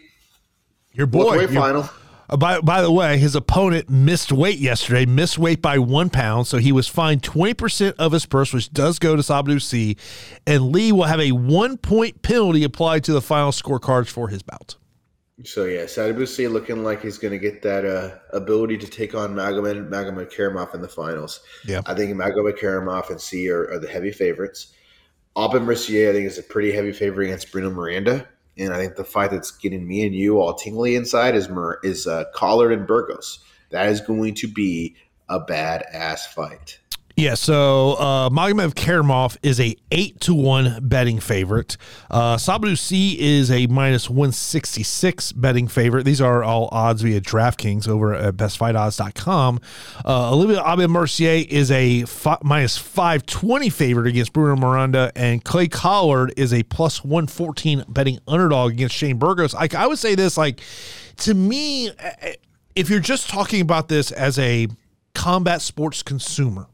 your 0.93 1.07
boy, 1.07 1.41
your, 1.41 1.49
final. 1.49 1.89
Uh, 2.31 2.37
by, 2.37 2.61
by 2.61 2.83
the 2.83 2.93
way, 2.93 3.17
his 3.17 3.35
opponent 3.35 3.89
missed 3.89 4.31
weight 4.31 4.59
yesterday, 4.59 5.07
missed 5.07 5.39
weight 5.39 5.63
by 5.63 5.79
one 5.79 6.11
pound, 6.11 6.47
so 6.47 6.59
he 6.59 6.73
was 6.73 6.87
fined 6.87 7.23
20% 7.23 7.95
of 7.99 8.13
his 8.13 8.27
purse, 8.27 8.53
which 8.53 8.71
does 8.71 8.99
go 8.99 9.17
to 9.17 9.23
Sadibou 9.23 9.61
Sy. 9.61 9.97
And 10.47 10.71
Lee 10.71 10.93
will 10.93 11.05
have 11.05 11.21
a 11.21 11.33
one 11.33 11.79
point 11.79 12.23
penalty 12.23 12.65
applied 12.65 13.05
to 13.05 13.13
the 13.13 13.23
final 13.23 13.51
scorecards 13.51 14.09
for 14.09 14.29
his 14.29 14.43
bout. 14.43 14.77
So 15.45 15.67
yeah, 15.67 15.85
Sadibou 15.85 16.51
looking 16.51 16.83
like 16.83 17.01
he's 17.01 17.19
going 17.19 17.33
to 17.33 17.39
get 17.39 17.63
that 17.63 17.85
uh, 17.85 18.19
ability 18.37 18.77
to 18.79 18.89
take 18.89 19.15
on 19.15 19.35
Magomed 19.35 19.89
Magomedkerimov 19.89 20.75
in 20.75 20.83
the 20.83 20.89
finals. 20.89 21.41
Yeah, 21.65 21.83
I 21.87 21.95
think 21.95 22.17
Magomedkerimov 22.17 23.11
and 23.11 23.21
Sy 23.21 23.47
are, 23.47 23.71
are 23.71 23.79
the 23.79 23.89
heavy 23.89 24.11
favorites. 24.11 24.73
Aubin 25.37 25.63
Mercier, 25.63 26.11
I 26.11 26.13
think, 26.13 26.27
is 26.27 26.39
a 26.39 26.43
pretty 26.43 26.73
heavy 26.73 26.93
favorite 26.93 27.27
against 27.27 27.53
Bruno 27.53 27.71
Miranda. 27.71 28.29
And 28.57 28.73
I 28.73 28.79
think 28.79 28.97
the 28.97 29.05
fight 29.05 29.31
that's 29.31 29.53
getting 29.53 29.87
me 29.87 30.05
and 30.05 30.13
you 30.13 30.41
all 30.41 30.55
tingly 30.55 30.97
inside 30.97 31.37
is 31.37 31.49
is 31.85 32.09
uh, 32.09 32.25
Collard 32.35 32.73
and 32.73 32.89
Burgos. 32.89 33.39
That 33.71 33.89
is 33.89 34.01
going 34.01 34.35
to 34.35 34.49
be 34.49 34.97
a 35.29 35.39
badass 35.39 36.21
fight. 36.21 36.81
Yeah, 37.19 37.35
so 37.35 37.95
uh, 37.95 38.31
Magomedkerimov 38.31 39.39
is 39.43 39.59
a 39.59 39.75
eight 39.91 40.21
to 40.21 40.33
one 40.33 40.79
betting 40.87 41.19
favorite. 41.19 41.77
Uh, 42.09 42.37
Sy 42.37 42.57
is 43.19 43.51
a 43.51 43.67
minus 43.67 44.09
one 44.09 44.31
sixty 44.31 44.85
six 44.85 45.33
betting 45.33 45.67
favorite. 45.67 46.05
These 46.05 46.21
are 46.21 46.45
all 46.45 46.69
odds 46.71 47.03
via 47.03 47.21
DraftKings 47.21 47.89
over 47.89 48.15
at 48.15 48.37
bestfightodds.com. 48.37 49.59
Uh, 50.05 50.33
Olivier 50.33 50.59
Aubin 50.59 50.93
Mercier 50.93 51.45
is 51.49 51.73
a 51.73 52.05
fi- 52.05 52.39
minus 52.45 52.79
five 52.79 53.27
twenty 53.27 53.69
favorite 53.69 54.07
against 54.07 54.33
Bruno 54.33 54.55
Miranda, 54.55 55.11
and 55.17 55.43
Clay 55.43 55.67
Collard 55.67 56.33
is 56.37 56.55
a 56.55 56.63
plus 56.63 57.03
one 57.03 57.27
fourteen 57.27 57.85
betting 57.89 58.21
underdog 58.29 58.71
against 58.75 58.95
Shane 58.95 59.19
Burgos. 59.19 59.57
I, 59.57 59.69
I 59.77 59.89
would 59.89 59.99
say 59.99 60.15
this 60.15 60.39
like 60.39 60.61
to 61.17 61.35
me, 61.35 61.89
eh, 61.89 62.13
eh, 62.21 62.35
if 62.77 62.89
you're 62.89 63.01
just 63.01 63.29
talking 63.29 63.61
about 63.61 63.89
this 63.89 64.13
as 64.13 64.39
a 64.39 64.69
combat 65.17 65.63
sports 65.63 66.05
consumer 66.05 66.69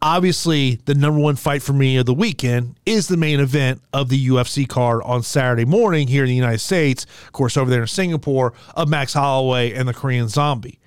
obviously 0.00 0.76
the 0.84 0.94
number 0.94 1.20
one 1.20 1.36
fight 1.36 1.62
for 1.62 1.72
me 1.72 1.96
of 1.96 2.06
the 2.06 2.14
weekend 2.14 2.76
is 2.86 3.08
the 3.08 3.16
main 3.16 3.40
event 3.40 3.82
of 3.92 4.08
the 4.08 4.28
UFC 4.28 4.68
card 4.68 5.02
on 5.04 5.22
Saturday 5.22 5.64
morning 5.64 6.08
here 6.08 6.22
in 6.24 6.28
the 6.28 6.34
United 6.34 6.60
States. 6.60 7.04
Of 7.26 7.32
course, 7.32 7.56
over 7.56 7.70
there 7.70 7.82
in 7.82 7.88
Singapore, 7.88 8.52
of 8.74 8.88
Max 8.88 9.12
Holloway 9.12 9.72
and 9.72 9.88
the 9.88 9.94
Korean 9.94 10.28
Zombie. 10.28 10.78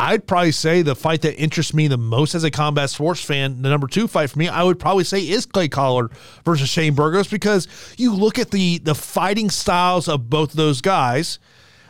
I'd 0.00 0.28
probably 0.28 0.52
say 0.52 0.82
the 0.82 0.94
fight 0.94 1.22
that 1.22 1.34
interests 1.40 1.74
me 1.74 1.88
the 1.88 1.98
most 1.98 2.36
as 2.36 2.44
a 2.44 2.52
combat 2.52 2.88
sports 2.88 3.20
fan, 3.20 3.62
the 3.62 3.68
number 3.68 3.88
two 3.88 4.06
fight 4.06 4.30
for 4.30 4.38
me, 4.38 4.48
I 4.48 4.62
would 4.62 4.78
probably 4.78 5.02
say 5.02 5.20
is 5.28 5.44
Clay 5.44 5.68
Collard 5.68 6.12
versus 6.44 6.68
Shane 6.68 6.94
Burgos 6.94 7.26
because 7.26 7.66
you 7.96 8.14
look 8.14 8.38
at 8.38 8.52
the 8.52 8.78
the 8.78 8.94
fighting 8.94 9.50
styles 9.50 10.06
of 10.06 10.30
both 10.30 10.50
of 10.50 10.56
those 10.56 10.80
guys. 10.80 11.40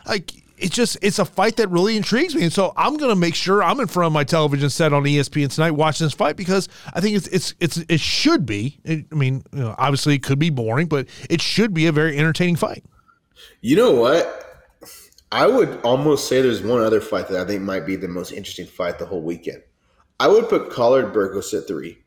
Like 0.07 0.38
it's 0.59 0.75
just 0.75 0.97
it's 1.01 1.19
a 1.19 1.25
fight 1.25 1.55
that 1.57 1.69
really 1.69 1.97
intrigues 1.97 2.35
me, 2.35 2.43
and 2.43 2.53
so 2.53 2.73
I'm 2.75 2.97
going 2.97 3.09
to 3.09 3.15
make 3.15 3.35
sure 3.35 3.63
I'm 3.63 3.79
in 3.79 3.87
front 3.87 4.07
of 4.07 4.13
my 4.13 4.23
television 4.23 4.69
set 4.69 4.93
on 4.93 5.03
ESPN 5.03 5.53
tonight 5.53 5.71
watching 5.71 6.05
this 6.05 6.13
fight 6.13 6.35
because 6.35 6.69
I 6.93 7.01
think 7.01 7.15
it's 7.15 7.27
it's 7.27 7.55
it's 7.59 7.77
it 7.89 7.99
should 7.99 8.45
be. 8.45 8.79
I 8.87 9.05
mean, 9.15 9.43
you 9.53 9.59
know, 9.59 9.75
obviously 9.77 10.15
it 10.15 10.23
could 10.23 10.39
be 10.39 10.49
boring, 10.49 10.87
but 10.87 11.07
it 11.29 11.41
should 11.41 11.73
be 11.73 11.87
a 11.87 11.91
very 11.91 12.17
entertaining 12.17 12.55
fight. 12.55 12.83
You 13.61 13.75
know 13.75 13.91
what? 13.91 14.45
I 15.31 15.47
would 15.47 15.81
almost 15.83 16.27
say 16.27 16.41
there's 16.41 16.63
one 16.63 16.81
other 16.81 17.01
fight 17.01 17.27
that 17.27 17.39
I 17.39 17.45
think 17.45 17.61
might 17.61 17.85
be 17.85 17.95
the 17.95 18.07
most 18.07 18.31
interesting 18.31 18.65
fight 18.65 18.97
the 18.97 19.05
whole 19.05 19.21
weekend. 19.21 19.61
I 20.19 20.27
would 20.27 20.49
put 20.49 20.71
Collard 20.71 21.13
Burgos 21.13 21.53
at 21.53 21.67
three. 21.67 21.99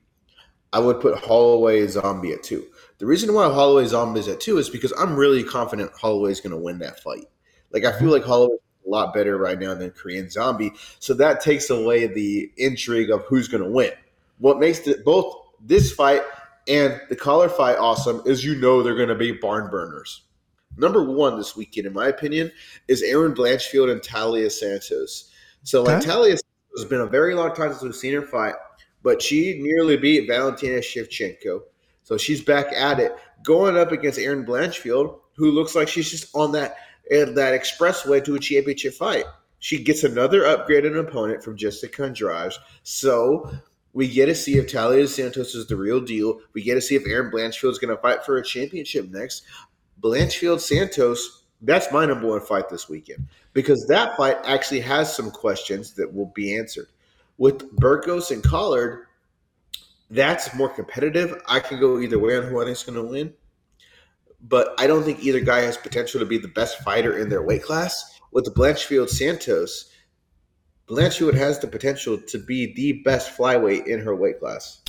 I 0.73 0.79
would 0.79 1.01
put 1.01 1.19
Holloway 1.19 1.87
Zombie 1.87 2.33
at 2.33 2.43
two. 2.43 2.67
The 2.99 3.07
reason 3.07 3.33
why 3.35 3.45
Holloway 3.45 3.87
Zombie 3.87 4.21
is 4.21 4.29
at 4.29 4.41
two 4.41 4.59
is 4.59 4.71
because 4.71 4.93
I'm 4.99 5.17
really 5.17 5.45
confident 5.45 5.93
Holloway 5.93 6.33
is 6.33 6.41
going 6.41 6.53
to 6.53 6.57
win 6.57 6.79
that 6.81 7.01
fight. 7.01 7.27
Like 7.73 7.85
I 7.85 7.93
feel 7.93 8.03
mm-hmm. 8.03 8.11
like 8.11 8.25
Holloway 8.25 8.55
is 8.55 8.87
a 8.87 8.91
lot 8.91 9.15
better 9.15 9.37
right 9.37 9.59
now 9.59 9.75
than 9.75 9.91
Korean 9.91 10.29
Zombie. 10.31 10.73
So 10.99 11.15
that 11.15 11.41
takes 11.41 11.71
away 11.71 12.07
the 12.07 12.51
intrigue 12.57 13.11
of 13.11 13.23
who's 13.25 13.49
going 13.49 13.63
to 13.63 13.71
win. 13.71 13.93
What 14.39 14.59
makes 14.59 14.81
the, 14.81 15.01
both 15.05 15.35
this 15.61 15.93
fight 15.93 16.23
and 16.69 17.01
the 17.09 17.17
Collard 17.17 17.53
fight 17.53 17.79
awesome 17.79 18.23
is 18.27 18.45
you 18.45 18.55
know 18.57 18.83
they're 18.83 18.97
going 18.97 19.09
to 19.09 19.15
be 19.15 19.33
barn 19.33 19.71
burners. 19.71 20.23
Number 20.77 21.05
one 21.05 21.37
this 21.37 21.55
weekend, 21.55 21.87
in 21.87 21.93
my 21.93 22.09
opinion, 22.09 22.51
is 22.89 23.03
Erin 23.03 23.35
Blanchfield 23.35 23.91
and 23.91 24.01
Taila 24.01 24.51
Santos. 24.51 25.31
So 25.65 25.83
like 25.83 25.99
okay. 25.99 26.11
Taila 26.11 26.31
has 26.31 26.85
been 26.87 27.01
a 27.01 27.07
very 27.07 27.35
long 27.35 27.55
time 27.55 27.71
since 27.71 27.83
we've 27.83 27.95
seen 27.95 28.15
her 28.15 28.23
fight, 28.23 28.55
but 29.03 29.21
she 29.21 29.59
nearly 29.61 29.97
beat 29.97 30.27
Valentina 30.27 30.79
Shevchenko. 30.79 31.61
So 32.05 32.17
she's 32.17 32.43
back 32.43 32.73
at 32.75 32.99
it, 32.99 33.15
going 33.45 33.77
up 33.77 33.93
against 33.93 34.19
Erin 34.19 34.45
Blanchfield, 34.45 35.19
who 35.37 35.51
looks 35.51 35.75
like 35.75 35.89
she's 35.89 36.11
just 36.11 36.35
on 36.35 36.53
that– 36.53 36.77
and 37.11 37.37
that 37.37 37.61
expressway 37.61 38.25
to 38.25 38.35
a 38.35 38.39
championship 38.39 38.95
fight. 38.95 39.25
She 39.59 39.83
gets 39.83 40.03
another 40.03 40.43
upgraded 40.43 40.99
opponent 40.99 41.45
from 41.45 41.57
Jessica 41.57 42.05
Andrade. 42.05 42.53
So 42.83 43.51
we 43.93 44.09
get 44.09 44.27
to 44.27 44.35
see 44.35 44.57
if 44.57 44.67
Taila 44.67 45.07
Santos 45.07 45.55
is 45.55 45.67
the 45.67 45.77
real 45.77 46.01
deal. 46.01 46.41
We 46.53 46.63
get 46.63 46.75
to 46.75 46.81
see 46.81 46.97
if 46.97 47.07
Erin 47.07 47.31
Blanchfield 47.31 47.71
is 47.71 47.79
going 47.79 47.95
to 47.95 48.03
fight 48.03 48.25
for 48.25 48.39
a 48.39 48.45
championship 48.45 49.11
next. 49.11 49.43
Blanchfield 50.01 50.61
Santos, 50.61 51.45
that's 51.61 51.93
my 51.93 52.07
number 52.07 52.27
one 52.27 52.41
fight 52.41 52.69
this 52.69 52.89
weekend 52.89 53.29
because 53.53 53.87
that 53.87 54.17
fight 54.17 54.39
actually 54.45 54.81
has 54.81 55.15
some 55.15 55.31
questions 55.31 55.93
that 55.93 56.13
will 56.13 56.33
be 56.35 56.57
answered. 56.57 56.89
With 57.39 57.71
Burgos 57.77 58.31
and 58.31 58.43
Collard, 58.43 59.07
that's 60.11 60.55
more 60.55 60.69
competitive. 60.69 61.41
I 61.47 61.61
can 61.61 61.79
go 61.79 62.01
either 62.01 62.19
way 62.19 62.37
on 62.37 62.45
who 62.45 62.61
I 62.61 62.65
think 62.65 62.77
is 62.77 62.83
going 62.83 62.97
to 62.97 63.11
win 63.11 63.33
but 64.43 64.75
I 64.79 64.87
don't 64.87 65.05
think 65.05 65.23
either 65.23 65.41
guy 65.41 65.61
has 65.61 65.77
potential 65.77 66.21
to 66.21 66.27
be 66.27 66.39
the 66.39 66.49
best 66.49 66.79
fighter 66.79 67.17
in 67.17 67.29
their 67.29 67.43
weight 67.43 67.63
class. 67.63 68.21
With 68.33 68.53
Blanchfield 68.55 69.09
Santos, 69.09 69.91
Blanchfield 70.89 71.35
has 71.35 71.61
the 71.61 71.69
potential 71.69 72.19
to 72.29 72.39
be 72.39 72.75
the 72.75 73.03
best 73.05 73.37
flyweight 73.37 73.87
in 73.87 74.01
her 74.01 74.17
weight 74.17 74.41
class. 74.41 74.83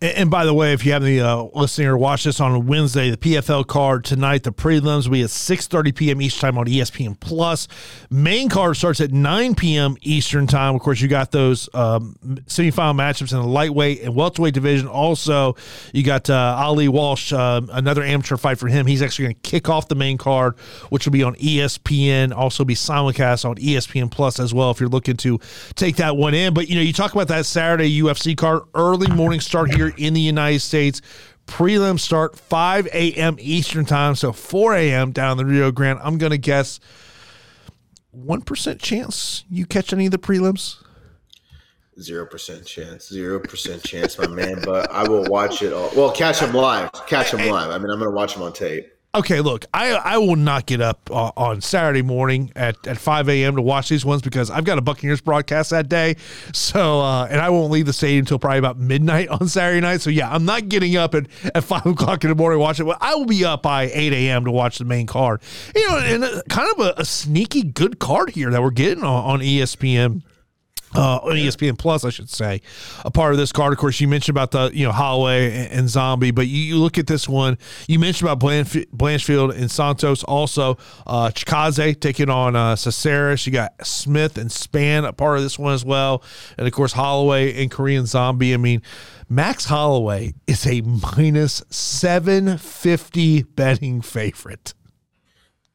And, 0.00 0.16
and, 0.16 0.30
by 0.30 0.44
the 0.44 0.54
way, 0.54 0.72
if 0.72 0.84
you 0.84 0.92
have 0.92 1.02
any 1.02 1.20
uh, 1.20 1.44
listening 1.54 1.88
or 1.88 1.96
watch 1.96 2.24
this 2.24 2.40
on 2.40 2.66
Wednesday, 2.66 3.10
the 3.10 3.16
PFL 3.16 3.66
card 3.66 4.04
tonight, 4.04 4.42
the 4.42 4.52
prelims 4.52 5.04
will 5.04 5.12
be 5.12 5.22
at 5.22 5.30
6.30 5.30 5.94
p.m. 5.94 6.22
each 6.22 6.40
time 6.40 6.58
on 6.58 6.66
ESPN 6.66 7.18
Plus. 7.18 7.68
Main 8.10 8.48
card 8.48 8.76
starts 8.76 9.00
at 9.00 9.12
9 9.12 9.54
p.m. 9.54 9.96
Eastern 10.02 10.46
time. 10.46 10.74
Of 10.74 10.80
course, 10.82 11.00
you 11.00 11.08
got 11.08 11.30
those 11.30 11.68
um, 11.74 12.16
semifinal 12.46 12.94
matchups 12.94 13.32
in 13.32 13.40
the 13.40 13.46
lightweight 13.46 14.02
and 14.02 14.14
welterweight 14.14 14.54
division. 14.54 14.86
Also, 14.86 15.56
you 15.92 16.02
got 16.02 16.28
uh, 16.28 16.56
Ali 16.58 16.88
Walsh, 16.88 17.32
uh, 17.32 17.60
another 17.72 18.02
amateur 18.02 18.36
fight 18.36 18.58
for 18.58 18.68
him. 18.68 18.86
He's 18.86 19.02
actually 19.02 19.26
going 19.26 19.36
to 19.36 19.50
kick 19.50 19.68
off 19.68 19.88
the 19.88 19.94
main 19.94 20.18
card, 20.18 20.58
which 20.90 21.06
will 21.06 21.12
be 21.12 21.22
on 21.22 21.34
ESPN, 21.36 22.34
also 22.34 22.64
be 22.64 22.74
simulcast 22.74 23.48
on 23.48 23.56
ESPN 23.56 24.10
Plus 24.10 24.40
as 24.40 24.52
well 24.52 24.70
if 24.70 24.80
you're 24.80 24.88
looking 24.88 25.16
to 25.18 25.38
take 25.74 25.96
that 25.96 26.16
one 26.16 26.34
in. 26.34 26.54
But, 26.54 26.68
you 26.68 26.76
know, 26.76 26.82
you 26.82 26.92
talk 26.92 27.12
about 27.12 27.28
that 27.28 27.46
Saturday 27.46 28.00
UFC 28.00 28.36
card, 28.36 28.62
early 28.74 29.08
morning 29.08 29.40
start 29.40 29.72
here 29.72 29.83
in 29.88 30.14
the 30.14 30.20
United 30.20 30.60
States. 30.60 31.00
Prelims 31.46 32.00
start 32.00 32.38
5 32.38 32.86
a.m. 32.86 33.36
Eastern 33.38 33.84
time, 33.84 34.14
so 34.14 34.32
4 34.32 34.74
a.m. 34.74 35.12
down 35.12 35.36
the 35.36 35.44
Rio 35.44 35.70
Grande. 35.70 36.00
I'm 36.02 36.16
going 36.16 36.32
to 36.32 36.38
guess 36.38 36.80
1% 38.16 38.80
chance 38.80 39.44
you 39.50 39.66
catch 39.66 39.92
any 39.92 40.06
of 40.06 40.12
the 40.12 40.18
prelims. 40.18 40.76
Zero 42.00 42.26
percent 42.26 42.66
chance, 42.66 43.08
zero 43.08 43.38
percent 43.38 43.80
chance, 43.84 44.18
my 44.18 44.26
man. 44.26 44.60
But 44.64 44.90
I 44.90 45.06
will 45.06 45.22
watch 45.26 45.62
it 45.62 45.72
all. 45.72 45.90
Well, 45.94 46.10
catch 46.10 46.40
them 46.40 46.52
live, 46.52 46.90
catch 47.06 47.30
them 47.30 47.46
live. 47.48 47.70
I 47.70 47.78
mean, 47.78 47.88
I'm 47.88 48.00
going 48.00 48.10
to 48.10 48.16
watch 48.16 48.34
them 48.34 48.42
on 48.42 48.52
tape 48.52 48.93
okay, 49.14 49.40
look, 49.40 49.64
I 49.72 49.92
I 49.92 50.18
will 50.18 50.36
not 50.36 50.66
get 50.66 50.80
up 50.80 51.10
uh, 51.10 51.30
on 51.36 51.60
Saturday 51.60 52.02
morning 52.02 52.52
at, 52.56 52.86
at 52.86 52.98
5 52.98 53.28
a.m. 53.28 53.56
to 53.56 53.62
watch 53.62 53.88
these 53.88 54.04
ones 54.04 54.22
because 54.22 54.50
I've 54.50 54.64
got 54.64 54.78
a 54.78 54.80
Buccaneers 54.80 55.20
broadcast 55.20 55.70
that 55.70 55.88
day. 55.88 56.16
So, 56.52 57.00
uh, 57.00 57.26
and 57.26 57.40
I 57.40 57.50
won't 57.50 57.70
leave 57.70 57.86
the 57.86 57.92
stadium 57.92 58.20
until 58.20 58.38
probably 58.38 58.58
about 58.58 58.78
midnight 58.78 59.28
on 59.28 59.48
Saturday 59.48 59.80
night. 59.80 60.00
So, 60.00 60.10
yeah, 60.10 60.30
I'm 60.30 60.44
not 60.44 60.68
getting 60.68 60.96
up 60.96 61.14
at, 61.14 61.26
at 61.54 61.64
5 61.64 61.86
o'clock 61.86 62.24
in 62.24 62.30
the 62.30 62.36
morning 62.36 62.58
to 62.58 62.60
watch 62.60 62.80
it. 62.80 62.86
I 63.00 63.14
will 63.14 63.26
be 63.26 63.44
up 63.44 63.62
by 63.62 63.84
8 63.92 64.12
a.m. 64.12 64.44
to 64.44 64.50
watch 64.50 64.78
the 64.78 64.84
main 64.84 65.06
card. 65.06 65.40
You 65.74 65.88
know, 65.88 65.98
and 65.98 66.24
a, 66.24 66.42
kind 66.44 66.70
of 66.72 66.86
a, 66.86 66.94
a, 66.98 67.04
sneaky 67.04 67.62
good 67.62 67.98
card 67.98 68.30
here 68.30 68.50
that 68.50 68.62
we're 68.62 68.70
getting 68.70 69.04
on, 69.04 69.24
on 69.24 69.40
ESPN 69.40 70.22
uh, 70.94 71.18
on 71.22 71.32
ESPN 71.32 71.76
Plus, 71.76 72.04
I 72.04 72.10
should 72.10 72.30
say, 72.30 72.60
a 73.04 73.10
part 73.10 73.32
of 73.32 73.38
this 73.38 73.52
card. 73.52 73.72
Of 73.72 73.78
course, 73.78 74.00
you 74.00 74.08
mentioned 74.08 74.36
about 74.36 74.50
the 74.52 74.70
you 74.72 74.86
know 74.86 74.92
Holloway 74.92 75.52
and, 75.52 75.72
and 75.72 75.88
Zombie, 75.88 76.30
but 76.30 76.46
you, 76.46 76.58
you, 76.58 76.76
look 76.76 76.98
at 76.98 77.06
this 77.06 77.28
one. 77.28 77.58
You 77.88 77.98
mentioned 77.98 78.28
about 78.28 78.40
Blanch- 78.40 78.86
Blanchfield 78.94 79.56
and 79.56 79.70
Santos, 79.70 80.22
also 80.24 80.78
uh, 81.06 81.30
Chikadze 81.30 81.98
taking 82.00 82.30
on 82.30 82.56
uh, 82.56 82.76
Caceres. 82.76 83.46
You 83.46 83.52
got 83.52 83.86
Smith 83.86 84.38
and 84.38 84.50
Spann 84.50 85.06
a 85.06 85.12
part 85.12 85.36
of 85.38 85.42
this 85.42 85.58
one 85.58 85.74
as 85.74 85.84
well, 85.84 86.22
and 86.56 86.66
of 86.66 86.72
course 86.72 86.92
Holloway 86.92 87.60
and 87.60 87.70
Korean 87.70 88.06
Zombie. 88.06 88.54
I 88.54 88.58
mean, 88.58 88.82
Max 89.28 89.64
Holloway 89.66 90.34
is 90.46 90.66
a 90.66 90.80
minus 90.82 91.62
seven 91.70 92.58
fifty 92.58 93.42
betting 93.42 94.00
favorite. 94.00 94.74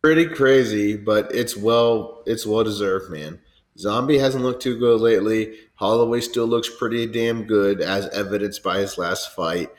Pretty 0.02 0.28
crazy, 0.28 0.96
but 0.96 1.34
it's 1.36 1.58
well 1.58 2.24
it's 2.26 2.46
well 2.46 2.64
deserved, 2.64 3.12
man. 3.12 3.40
Zombie 3.80 4.18
hasn't 4.18 4.44
looked 4.44 4.62
too 4.62 4.78
good 4.78 5.00
lately. 5.00 5.56
Holloway 5.76 6.20
still 6.20 6.46
looks 6.46 6.70
pretty 6.70 7.06
damn 7.06 7.46
good, 7.46 7.80
as 7.80 8.10
evidenced 8.10 8.62
by 8.62 8.80
his 8.80 8.98
last 8.98 9.34
fight. 9.34 9.70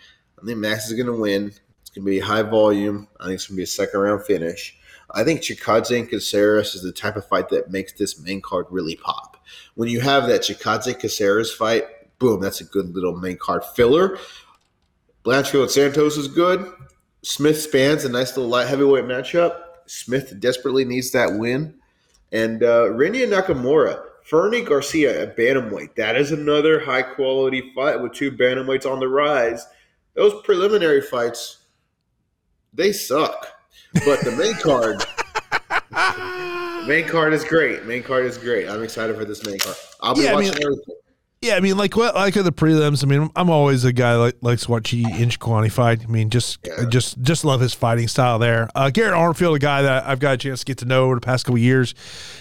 I 0.40 0.46
think 0.46 0.58
Max 0.58 0.86
is 0.88 0.94
going 0.94 1.14
to 1.14 1.20
win. 1.20 1.52
It's 1.82 1.90
going 1.90 2.06
to 2.06 2.10
be 2.10 2.18
high 2.18 2.42
volume. 2.42 3.08
I 3.20 3.24
think 3.24 3.34
it's 3.34 3.46
going 3.46 3.56
to 3.56 3.60
be 3.60 3.64
a 3.64 3.66
second 3.66 4.00
round 4.00 4.24
finish. 4.24 4.78
I 5.10 5.22
think 5.22 5.40
Chikadze 5.40 5.98
and 5.98 6.08
Caceres 6.08 6.74
is 6.74 6.82
the 6.82 6.92
type 6.92 7.16
of 7.16 7.26
fight 7.26 7.50
that 7.50 7.70
makes 7.70 7.92
this 7.92 8.18
main 8.18 8.40
card 8.40 8.66
really 8.70 8.96
pop. 8.96 9.36
When 9.74 9.88
you 9.88 10.00
have 10.00 10.28
that 10.28 10.42
Chikadze 10.42 10.98
Caceres 10.98 11.52
fight, 11.52 11.84
boom, 12.18 12.40
that's 12.40 12.62
a 12.62 12.64
good 12.64 12.94
little 12.94 13.16
main 13.16 13.36
card 13.36 13.64
filler. 13.64 14.18
Blanchfield 15.24 15.68
Santos 15.68 16.16
is 16.16 16.28
good. 16.28 16.72
Smith 17.22 17.60
Spann's 17.60 18.06
a 18.06 18.08
nice 18.08 18.34
little 18.34 18.50
light 18.50 18.68
heavyweight 18.68 19.04
matchup. 19.04 19.60
Smith 19.84 20.40
desperately 20.40 20.86
needs 20.86 21.10
that 21.10 21.34
win. 21.34 21.79
And 22.32 22.62
uh, 22.62 22.84
Rinya 22.90 23.26
Nakamura, 23.28 24.02
Fernie 24.24 24.62
Garcia 24.62 25.22
at 25.22 25.36
bantamweight. 25.36 25.94
That 25.96 26.16
is 26.16 26.30
another 26.32 26.78
high 26.80 27.02
quality 27.02 27.72
fight 27.74 28.00
with 28.00 28.12
two 28.12 28.30
bantamweights 28.30 28.90
on 28.90 29.00
the 29.00 29.08
rise. 29.08 29.66
Those 30.14 30.40
preliminary 30.44 31.00
fights, 31.00 31.58
they 32.72 32.92
suck. 32.92 33.48
But 34.04 34.20
the 34.20 34.30
main 34.32 34.54
card, 34.54 35.04
main 36.86 37.06
card 37.08 37.32
is 37.32 37.44
great. 37.44 37.84
Main 37.86 38.02
card 38.04 38.24
is 38.26 38.38
great. 38.38 38.68
I'm 38.68 38.82
excited 38.84 39.16
for 39.16 39.24
this 39.24 39.44
main 39.44 39.58
card. 39.58 39.76
I'll 40.00 40.14
be 40.14 40.22
Yeah, 40.22 40.32
I 40.32 40.34
watching 40.34 40.50
mean- 40.54 40.62
everything. 40.64 40.94
Yeah, 41.42 41.54
I 41.56 41.60
mean, 41.60 41.78
like 41.78 41.96
what, 41.96 42.14
like 42.14 42.34
the 42.34 42.52
prelims. 42.52 43.02
I 43.02 43.06
mean, 43.06 43.30
I'm 43.34 43.48
always 43.48 43.82
a 43.84 43.94
guy 43.94 44.14
like 44.16 44.36
likes 44.42 44.64
to 44.64 44.72
watch 44.72 44.92
inch 44.92 45.38
quantified. 45.38 46.04
I 46.04 46.06
mean, 46.06 46.28
just, 46.28 46.58
Yeah. 46.66 46.84
just, 46.90 47.22
just 47.22 47.46
love 47.46 47.62
his 47.62 47.72
fighting 47.72 48.08
style 48.08 48.38
there. 48.38 48.68
Uh, 48.74 48.90
Garrett 48.90 49.14
Armfield, 49.14 49.56
a 49.56 49.58
guy 49.58 49.80
that 49.80 50.06
I've 50.06 50.18
got 50.18 50.34
a 50.34 50.36
chance 50.36 50.60
to 50.60 50.66
get 50.66 50.76
to 50.78 50.84
know 50.84 51.04
over 51.06 51.14
the 51.14 51.22
past 51.22 51.46
couple 51.46 51.56
of 51.56 51.62
years. 51.62 51.94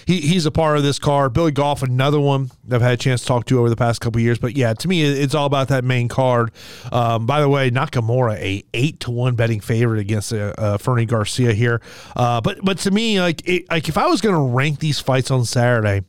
He, 0.04 0.20
he's 0.20 0.44
a 0.44 0.50
part 0.50 0.76
of 0.76 0.82
this 0.82 0.98
card. 0.98 1.32
Billy 1.32 1.50
Goff, 1.50 1.82
another 1.82 2.20
one 2.20 2.50
that 2.68 2.76
I've 2.76 2.82
had 2.82 2.92
a 2.92 2.96
chance 2.98 3.22
to 3.22 3.26
talk 3.26 3.46
to 3.46 3.58
over 3.58 3.70
the 3.70 3.76
past 3.76 4.02
couple 4.02 4.18
of 4.18 4.22
years. 4.22 4.38
But 4.38 4.54
yeah, 4.54 4.74
to 4.74 4.86
me, 4.86 5.02
it's 5.02 5.34
all 5.34 5.46
about 5.46 5.68
that 5.68 5.82
main 5.82 6.08
card. 6.08 6.50
Um, 6.92 7.24
by 7.24 7.40
the 7.40 7.48
way, 7.48 7.70
Nakamura, 7.70 8.34
a 8.36 8.62
eight 8.74 9.00
to 9.00 9.10
one 9.10 9.34
betting 9.34 9.60
favorite 9.60 10.00
against 10.00 10.30
uh, 10.30 10.52
uh, 10.58 10.76
Fernie 10.76 11.06
Garcia 11.06 11.54
here. 11.54 11.80
Uh, 12.14 12.42
but, 12.42 12.62
but 12.62 12.76
to 12.80 12.90
me, 12.90 13.18
like, 13.18 13.48
it, 13.48 13.64
like 13.70 13.88
if 13.88 13.96
I 13.96 14.08
was 14.08 14.20
going 14.20 14.34
to 14.34 14.54
rank 14.54 14.78
these 14.80 15.00
fights 15.00 15.30
on 15.30 15.46
Saturday 15.46 16.02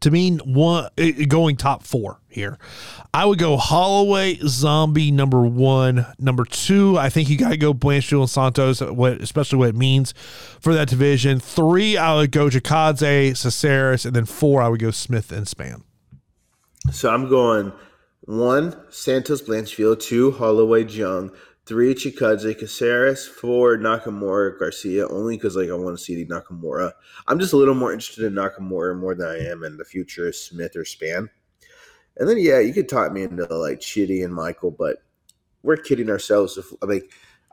to 0.00 0.10
me 0.10 0.36
one 0.36 0.88
eh, 0.98 1.24
going 1.26 1.56
top 1.56 1.82
four 1.82 2.20
here. 2.28 2.58
I 3.12 3.24
would 3.26 3.38
go 3.38 3.56
holloway 3.56 4.38
zombie 4.46 5.10
number 5.10 5.42
one. 5.42 6.06
Number 6.18 6.44
two 6.44 6.96
i 6.98 7.08
think 7.08 7.28
you 7.28 7.36
got 7.36 7.50
to 7.50 7.56
go 7.56 7.74
blanchfield 7.74 8.20
and 8.20 8.30
santos 8.30 8.82
uh, 8.82 8.92
what 8.92 9.20
especially 9.20 9.58
what 9.58 9.70
it 9.70 9.76
means 9.76 10.14
for 10.60 10.74
that 10.74 10.88
division. 10.88 11.40
Three 11.40 11.96
i 11.96 12.14
would 12.14 12.32
go 12.32 12.48
Chikadze, 12.48 13.40
Caceres, 13.40 14.04
and 14.04 14.14
then 14.14 14.24
four 14.24 14.62
i 14.62 14.68
would 14.68 14.80
go 14.80 14.90
smith 14.90 15.32
and 15.32 15.46
Spann. 15.46 15.82
So 16.90 17.10
I'm 17.10 17.28
going 17.28 17.72
one 18.22 18.76
Santos 18.90 19.42
Blanchfield, 19.42 20.00
two 20.00 20.30
Holloway 20.30 20.84
Jung, 20.84 21.32
three 21.66 21.94
Chikadze 21.94 22.58
Caceres, 22.58 23.26
four 23.26 23.76
Nakamura 23.76 24.58
Garcia. 24.58 25.08
Only 25.08 25.36
because 25.36 25.56
like 25.56 25.70
I 25.70 25.74
want 25.74 25.96
to 25.96 26.02
see 26.02 26.22
the 26.22 26.26
Nakamura. 26.26 26.92
I'm 27.26 27.38
just 27.38 27.52
a 27.52 27.56
little 27.56 27.74
more 27.74 27.92
interested 27.92 28.24
in 28.24 28.34
Nakamura 28.34 28.98
more 28.98 29.14
than 29.14 29.28
I 29.28 29.38
am 29.50 29.62
in 29.64 29.76
the 29.76 29.84
future 29.84 30.32
Smith 30.32 30.76
or 30.76 30.84
Spann. 30.84 31.28
And 32.16 32.28
then 32.28 32.38
yeah, 32.38 32.58
you 32.58 32.72
could 32.72 32.88
talk 32.88 33.12
me 33.12 33.22
into 33.22 33.46
like 33.54 33.80
Chitty 33.80 34.22
and 34.22 34.34
Michael, 34.34 34.70
but 34.70 34.96
we're 35.62 35.76
kidding 35.76 36.10
ourselves. 36.10 36.58
If 36.58 36.66
I 36.82 36.86
mean, 36.86 37.02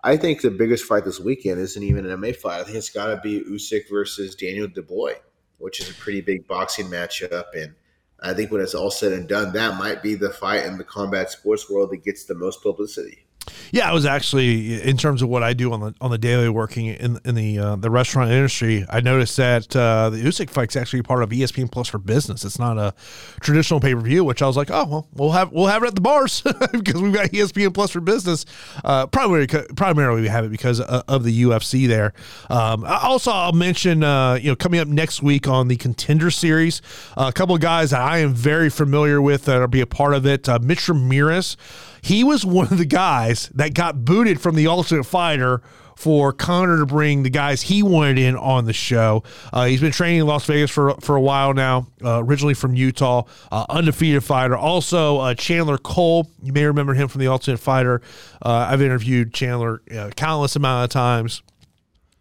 I 0.03 0.17
think 0.17 0.41
the 0.41 0.51
biggest 0.51 0.85
fight 0.85 1.05
this 1.05 1.19
weekend 1.19 1.59
isn't 1.59 1.83
even 1.83 2.05
an 2.05 2.19
MMA 2.19 2.35
fight. 2.35 2.61
I 2.61 2.63
think 2.63 2.77
it's 2.77 2.89
got 2.89 3.07
to 3.07 3.21
be 3.21 3.41
Usyk 3.41 3.89
versus 3.89 4.35
Daniel 4.35 4.67
Dubois, 4.67 5.15
which 5.57 5.79
is 5.79 5.89
a 5.89 5.93
pretty 5.93 6.21
big 6.21 6.47
boxing 6.47 6.87
matchup 6.87 7.45
and. 7.55 7.75
I 8.19 8.33
think 8.33 8.51
when 8.51 8.61
it's 8.61 8.73
all 8.73 8.89
said 8.89 9.11
and 9.11 9.29
done, 9.29 9.53
that 9.53 9.77
might 9.77 10.01
be 10.01 10.15
the 10.15 10.31
fight 10.31 10.65
in 10.65 10.79
the 10.79 10.83
combat 10.83 11.29
sports 11.29 11.69
world 11.69 11.91
that 11.91 12.03
gets 12.03 12.25
the 12.25 12.33
most 12.33 12.63
publicity. 12.63 13.26
Yeah, 13.71 13.89
I 13.89 13.93
was 13.93 14.05
actually 14.05 14.81
in 14.81 14.97
terms 14.97 15.21
of 15.21 15.29
what 15.29 15.43
I 15.43 15.53
do 15.53 15.73
on 15.73 15.79
the 15.79 15.93
on 16.01 16.11
the 16.11 16.17
daily 16.17 16.49
working 16.49 16.87
in 16.87 17.19
in 17.25 17.35
the 17.35 17.59
uh, 17.59 17.75
the 17.75 17.89
restaurant 17.89 18.31
industry. 18.31 18.85
I 18.89 19.01
noticed 19.01 19.37
that 19.37 19.75
uh, 19.75 20.09
the 20.09 20.17
Usyk 20.17 20.49
fight's 20.49 20.75
actually 20.75 21.01
part 21.01 21.23
of 21.23 21.29
ESPN 21.29 21.71
Plus 21.71 21.87
for 21.87 21.97
business. 21.97 22.45
It's 22.45 22.59
not 22.59 22.77
a 22.77 22.93
traditional 23.41 23.79
pay 23.79 23.93
per 23.93 24.01
view, 24.01 24.23
which 24.23 24.41
I 24.41 24.47
was 24.47 24.57
like, 24.57 24.69
oh 24.71 24.85
well, 24.85 25.07
we'll 25.13 25.31
have 25.31 25.51
we'll 25.51 25.67
have 25.67 25.83
it 25.83 25.87
at 25.87 25.95
the 25.95 26.01
bars 26.01 26.41
because 26.71 27.01
we've 27.01 27.13
got 27.13 27.29
ESPN 27.29 27.73
Plus 27.73 27.91
for 27.91 28.01
business. 28.01 28.45
Uh, 28.83 29.07
primarily, 29.07 29.47
primarily 29.75 30.21
we 30.21 30.27
have 30.27 30.45
it 30.45 30.51
because 30.51 30.79
of, 30.79 31.03
of 31.07 31.23
the 31.23 31.43
UFC 31.43 31.87
there. 31.87 32.13
Um, 32.49 32.85
also, 32.85 33.31
I'll 33.31 33.51
mention 33.51 34.03
uh, 34.03 34.35
you 34.35 34.51
know 34.51 34.55
coming 34.55 34.79
up 34.79 34.87
next 34.87 35.21
week 35.21 35.47
on 35.47 35.67
the 35.67 35.77
Contender 35.77 36.31
Series, 36.31 36.81
uh, 37.15 37.25
a 37.27 37.33
couple 37.33 37.55
of 37.55 37.61
guys 37.61 37.91
that 37.91 38.01
I 38.01 38.19
am 38.19 38.33
very 38.33 38.69
familiar 38.69 39.21
with 39.21 39.45
that 39.45 39.59
will 39.59 39.67
be 39.67 39.81
a 39.81 39.87
part 39.87 40.13
of 40.13 40.25
it. 40.25 40.47
Uh, 40.47 40.59
Mitch 40.61 40.87
Ramirez. 40.87 41.57
He 42.01 42.23
was 42.23 42.45
one 42.45 42.67
of 42.67 42.77
the 42.77 42.85
guys 42.85 43.49
that 43.55 43.73
got 43.73 44.05
booted 44.05 44.39
from 44.41 44.55
the 44.55 44.67
Ultimate 44.67 45.05
Fighter 45.05 45.61
for 45.95 46.31
Conor 46.31 46.77
to 46.77 46.85
bring 46.85 47.23
the 47.23 47.29
guys 47.29 47.63
he 47.63 47.81
wanted 47.81 48.19
in 48.19 48.35
on 48.35 48.65
the 48.65 48.73
show. 48.73 49.23
Uh, 49.51 49.65
he's 49.65 49.81
been 49.81 49.91
training 49.91 50.19
in 50.19 50.27
Las 50.27 50.45
Vegas 50.45 50.69
for 50.69 50.93
for 51.01 51.15
a 51.15 51.21
while 51.21 51.53
now. 51.53 51.87
Uh, 52.03 52.23
originally 52.23 52.53
from 52.53 52.75
Utah, 52.75 53.23
uh, 53.51 53.65
undefeated 53.69 54.23
fighter. 54.23 54.55
Also 54.55 55.17
uh, 55.17 55.33
Chandler 55.33 55.79
Cole. 55.79 56.29
You 56.43 56.53
may 56.53 56.65
remember 56.65 56.93
him 56.93 57.07
from 57.07 57.19
the 57.19 57.27
Ultimate 57.27 57.57
Fighter. 57.57 58.01
Uh, 58.41 58.67
I've 58.69 58.81
interviewed 58.81 59.33
Chandler 59.33 59.81
uh, 59.91 60.11
countless 60.15 60.55
amount 60.55 60.83
of 60.85 60.89
times 60.91 61.41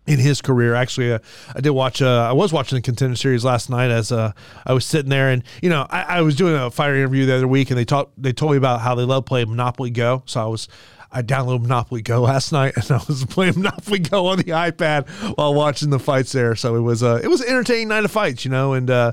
in 0.07 0.19
his 0.19 0.41
career. 0.41 0.75
Actually, 0.75 1.13
uh, 1.13 1.19
I 1.55 1.61
did 1.61 1.71
watch. 1.71 2.01
Uh, 2.01 2.29
I 2.29 2.33
was 2.33 2.53
watching 2.53 2.77
the 2.77 2.83
contender 2.83 3.17
series 3.17 3.45
last 3.45 3.69
night 3.71 3.91
as 3.91 4.13
uh, 4.13 4.33
I 4.65 4.73
was 4.73 4.85
sitting 4.85 5.11
there, 5.11 5.31
and 5.31 5.43
you 5.63 5.69
know, 5.69 5.87
I, 5.91 6.03
I 6.03 6.21
was 6.23 6.37
doing 6.37 6.55
a 6.55 6.71
fighter 6.71 6.97
interview 6.97 7.27
the 7.27 7.37
other 7.37 7.49
week, 7.49 7.71
and 7.71 7.79
they 7.79 7.85
talked. 7.85 8.21
They 8.21 8.33
told 8.33 8.53
me 8.53 8.59
about 8.59 8.81
how 8.81 8.95
they 8.95 9.05
love 9.05 9.25
playing 9.25 9.49
Monopoly 9.49 9.91
Go. 9.91 10.23
So 10.27 10.43
I 10.43 10.47
was. 10.47 10.69
I 11.13 11.23
downloaded 11.23 11.63
Monopoly 11.63 12.03
Go 12.03 12.21
last 12.23 12.53
night, 12.53 12.75
and 12.77 12.91
I 12.91 13.01
was 13.07 13.25
playing 13.25 13.55
Monopoly 13.57 14.01
Go 14.01 14.27
on 14.27 14.39
the 14.39 14.45
iPad 14.45 15.09
while 15.37 15.55
watching 15.55 15.91
the 15.91 16.01
fights 16.01 16.33
there. 16.33 16.57
So 16.57 16.75
it 16.75 16.81
was 16.81 17.03
uh, 17.03 17.21
it 17.23 17.29
was 17.29 17.41
an 17.41 17.49
entertaining 17.49 17.89
night 17.89 18.05
of 18.05 18.11
fights, 18.11 18.45
you 18.45 18.51
know. 18.51 18.75
And 18.75 18.91
uh, 18.91 19.13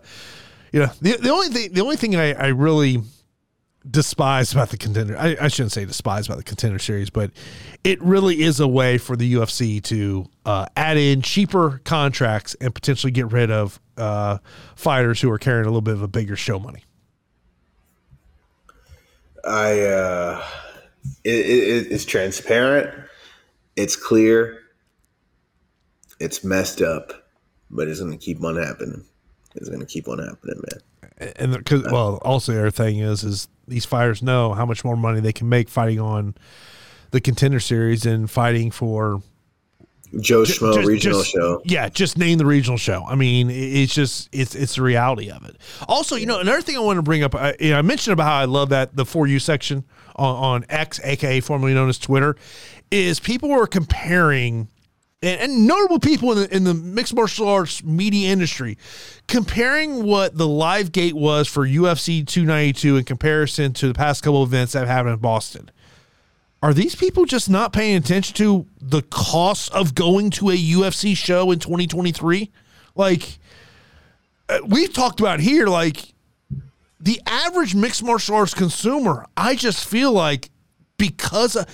you 0.72 0.80
know, 0.80 0.92
the, 1.02 1.18
the 1.18 1.30
only 1.30 1.50
thing 1.50 1.72
the 1.72 1.82
only 1.82 1.96
thing 1.96 2.16
I, 2.16 2.34
I 2.34 2.48
really 2.48 3.04
despise 3.90 4.52
about 4.54 4.70
the 4.70 4.78
contender. 4.78 5.18
I, 5.18 5.36
I 5.40 5.48
shouldn't 5.48 5.72
say 5.72 5.86
despise 5.86 6.26
about 6.28 6.38
the 6.38 6.44
contender 6.44 6.80
series, 6.80 7.10
but 7.10 7.32
it 7.84 8.02
really 8.02 8.42
is 8.44 8.60
a 8.60 8.68
way 8.68 8.98
for 8.98 9.16
the 9.16 9.34
UFC 9.34 9.82
to 9.84 10.26
uh, 10.46 10.66
add 10.78 10.98
in 10.98 11.22
cheaper 11.22 11.82
contracts 11.84 12.56
and 12.62 12.74
potentially 12.74 13.12
get 13.12 13.32
rid 13.32 13.52
of 13.52 13.80
uh, 13.98 14.38
fighters 14.76 15.22
who 15.22 15.30
are 15.32 15.38
carrying 15.38 15.66
a 15.66 15.70
little 15.70 15.82
bit 15.82 15.96
of 15.96 16.02
a 16.02 16.08
bigger 16.08 16.36
show 16.36 16.60
money. 16.60 16.84
I 19.46 19.82
uh, 19.82 20.46
it, 21.24 21.32
it, 21.32 21.92
it's 21.92 22.06
transparent, 22.06 22.90
it's 23.76 23.98
clear, 23.98 24.60
it's 26.20 26.44
messed 26.44 26.82
up, 26.82 27.12
but 27.70 27.90
it's 27.90 28.00
going 28.00 28.12
to 28.12 28.18
keep 28.18 28.42
on 28.44 28.56
happening. 28.56 29.04
It's 29.56 29.68
going 29.68 29.82
to 29.82 29.86
keep 29.86 30.08
on 30.08 30.20
happening, 30.20 30.62
man. 30.72 30.82
And 31.36 31.54
because 31.54 31.86
uh, 31.86 31.90
well, 31.92 32.20
also 32.24 32.54
the 32.54 32.60
other 32.60 32.72
thing 32.72 33.00
is 33.00 33.24
is 33.24 33.48
these 33.68 33.86
fighters 33.86 34.22
know 34.22 34.54
how 34.54 34.66
much 34.66 34.84
more 34.84 34.98
money 34.98 35.20
they 35.20 35.34
can 35.34 35.50
make 35.50 35.70
fighting 35.70 36.00
on 36.00 36.36
the 37.12 37.22
contender 37.22 37.60
series 37.60 38.06
and 38.06 38.30
fighting 38.30 38.72
for 38.72 39.22
Joe 40.20 40.44
Schmo 40.44 40.76
just- 40.76 40.88
regional 40.88 41.20
just- 41.20 41.32
show. 41.32 41.62
Yeah, 41.66 41.90
just 41.90 42.18
name 42.18 42.38
the 42.38 42.46
regional 42.46 42.78
show. 42.78 43.04
I 43.08 43.16
mean, 43.16 43.50
it's 43.50 43.94
just 43.94 44.30
it's 44.32 44.54
it's 44.56 44.76
the 44.76 44.82
reality 44.84 45.32
of 45.32 45.44
it. 45.46 45.58
Also, 45.88 46.16
you 46.16 46.26
know, 46.26 46.40
another 46.40 46.62
thing 46.62 46.76
I 46.76 46.80
want 46.80 46.98
to 46.98 47.04
bring 47.04 47.24
up, 47.24 47.34
I, 47.36 47.56
you 47.60 47.72
know, 47.72 47.80
I 47.80 47.82
mentioned 47.82 48.14
about 48.14 48.26
how 48.26 48.36
I 48.38 48.46
love 48.46 48.70
that 48.70 48.96
the 48.96 49.06
for 49.06 49.26
you 49.28 49.40
section 49.40 49.84
on, 50.16 50.36
on 50.36 50.66
X, 50.70 51.00
aka 51.04 51.40
formerly 51.40 51.74
known 51.74 51.90
as 51.90 51.98
Twitter, 51.98 52.36
is 52.92 53.20
people 53.20 53.50
were 53.50 53.68
comparing. 53.68 54.68
And, 55.24 55.42
and 55.42 55.68
notable 55.68 56.00
people 56.00 56.34
in 56.34 56.38
the, 56.38 56.56
in 56.56 56.64
the 56.66 56.74
mixed 56.76 57.16
martial 57.16 57.48
arts 57.48 57.84
media 57.84 58.32
industry 58.32 58.78
comparing 59.28 60.04
what 60.04 60.38
the 60.38 60.48
live 60.48 60.92
gate 60.92 61.16
was 61.16 61.48
for 61.48 61.66
UFC 61.66 62.28
292 62.28 62.98
in 62.98 63.04
comparison 63.06 63.74
to 63.74 63.88
the 63.88 63.94
past 63.96 64.22
couple 64.22 64.44
events 64.44 64.74
that 64.74 64.80
have 64.80 64.90
happened 64.90 65.14
in 65.14 65.20
Boston 65.20 65.72
are 66.64 66.74
these 66.74 66.96
people 66.96 67.26
just 67.26 67.50
not 67.50 67.74
paying 67.74 67.98
attention 67.98 68.34
to 68.36 68.66
the 68.82 69.02
cost 69.02 69.70
of 69.74 69.94
going 69.94 70.30
to 70.30 70.50
a 70.50 70.56
UFC 70.56 71.16
show 71.16 71.52
in 71.52 71.60
2023? 71.60 72.50
Like, 72.96 73.38
uh, 74.48 74.60
we've 74.66 74.94
talked 74.94 75.20
about 75.20 75.42
here, 75.42 75.68
like, 75.68 76.14
the 77.02 77.22
average 77.28 77.76
mixed 77.76 78.02
martial 78.02 78.36
arts 78.36 78.54
consumer, 78.54 79.26
I 79.36 79.58
just 79.58 79.86
feel 79.86 80.14
like 80.14 80.52
because 80.96 81.58
I, 81.58 81.66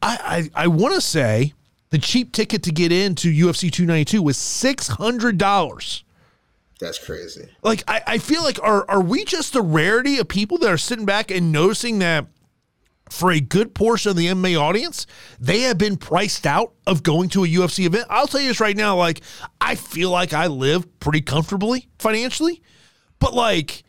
I, 0.00 0.50
I 0.54 0.68
want 0.68 0.94
to 0.94 1.00
say 1.00 1.54
the 1.90 1.98
cheap 1.98 2.32
ticket 2.32 2.62
to 2.64 2.72
get 2.72 2.90
into 2.92 3.28
UFC 3.32 3.70
292 3.70 4.22
was 4.22 4.36
$600 4.36 6.02
That's 6.80 6.98
crazy. 6.98 7.48
like 7.62 7.82
I, 7.88 8.02
I 8.06 8.18
feel 8.18 8.42
like 8.42 8.60
are 8.62 8.88
are 8.90 9.00
we 9.00 9.24
just 9.24 9.54
a 9.54 9.62
rarity 9.62 10.18
of 10.18 10.28
people 10.28 10.58
that 10.58 10.70
are 10.70 10.78
sitting 10.78 11.06
back 11.06 11.30
and 11.30 11.52
noticing 11.52 11.98
that 12.00 12.26
for 13.08 13.30
a 13.30 13.38
good 13.40 13.72
portion 13.72 14.10
of 14.10 14.16
the 14.16 14.26
MMA 14.26 14.60
audience, 14.60 15.06
they 15.38 15.60
have 15.60 15.78
been 15.78 15.96
priced 15.96 16.44
out 16.44 16.72
of 16.88 17.04
going 17.04 17.28
to 17.28 17.44
a 17.44 17.46
UFC 17.46 17.86
event. 17.86 18.06
I'll 18.10 18.26
tell 18.26 18.40
you 18.40 18.48
this 18.48 18.58
right 18.58 18.76
now, 18.76 18.96
like 18.96 19.20
I 19.60 19.76
feel 19.76 20.10
like 20.10 20.32
I 20.32 20.48
live 20.48 20.98
pretty 20.98 21.20
comfortably 21.20 21.88
financially, 22.00 22.62
but 23.20 23.32
like 23.32 23.84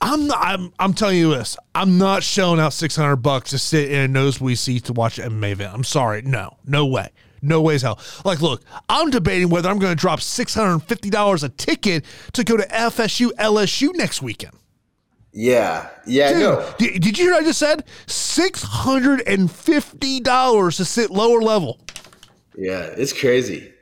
I'm 0.00 0.26
not 0.26 0.38
I'm 0.40 0.72
I'm 0.78 0.94
telling 0.94 1.18
you 1.18 1.30
this. 1.30 1.56
I'm 1.74 1.98
not 1.98 2.22
shelling 2.22 2.60
out 2.60 2.72
600 2.72 3.16
bucks 3.16 3.50
to 3.50 3.58
sit 3.58 3.90
in 3.90 4.00
a 4.00 4.08
nosebleed 4.08 4.58
seat 4.58 4.84
to 4.84 4.92
watch 4.92 5.18
an 5.18 5.32
MMA 5.32 5.52
event. 5.52 5.74
I'm 5.74 5.84
sorry. 5.84 6.22
No. 6.22 6.56
No 6.64 6.86
way. 6.86 7.08
No 7.42 7.60
ways 7.60 7.82
hell. 7.82 7.98
Like, 8.24 8.40
look, 8.40 8.62
I'm 8.88 9.10
debating 9.10 9.48
whether 9.48 9.68
I'm 9.68 9.78
going 9.78 9.92
to 9.92 10.00
drop 10.00 10.20
$650 10.20 11.44
a 11.44 11.48
ticket 11.50 12.04
to 12.32 12.44
go 12.44 12.56
to 12.56 12.66
FSU 12.66 13.30
LSU 13.38 13.94
next 13.94 14.22
weekend. 14.22 14.54
Yeah. 15.32 15.88
Yeah. 16.06 16.32
Dude, 16.32 16.40
no. 16.40 16.74
did, 16.78 17.00
did 17.02 17.18
you 17.18 17.24
hear 17.26 17.34
what 17.34 17.42
I 17.42 17.46
just 17.46 17.60
said? 17.60 17.84
$650 18.06 20.76
to 20.76 20.84
sit 20.84 21.10
lower 21.10 21.40
level. 21.40 21.78
Yeah, 22.56 22.90
it's 22.96 23.12
crazy. 23.12 23.72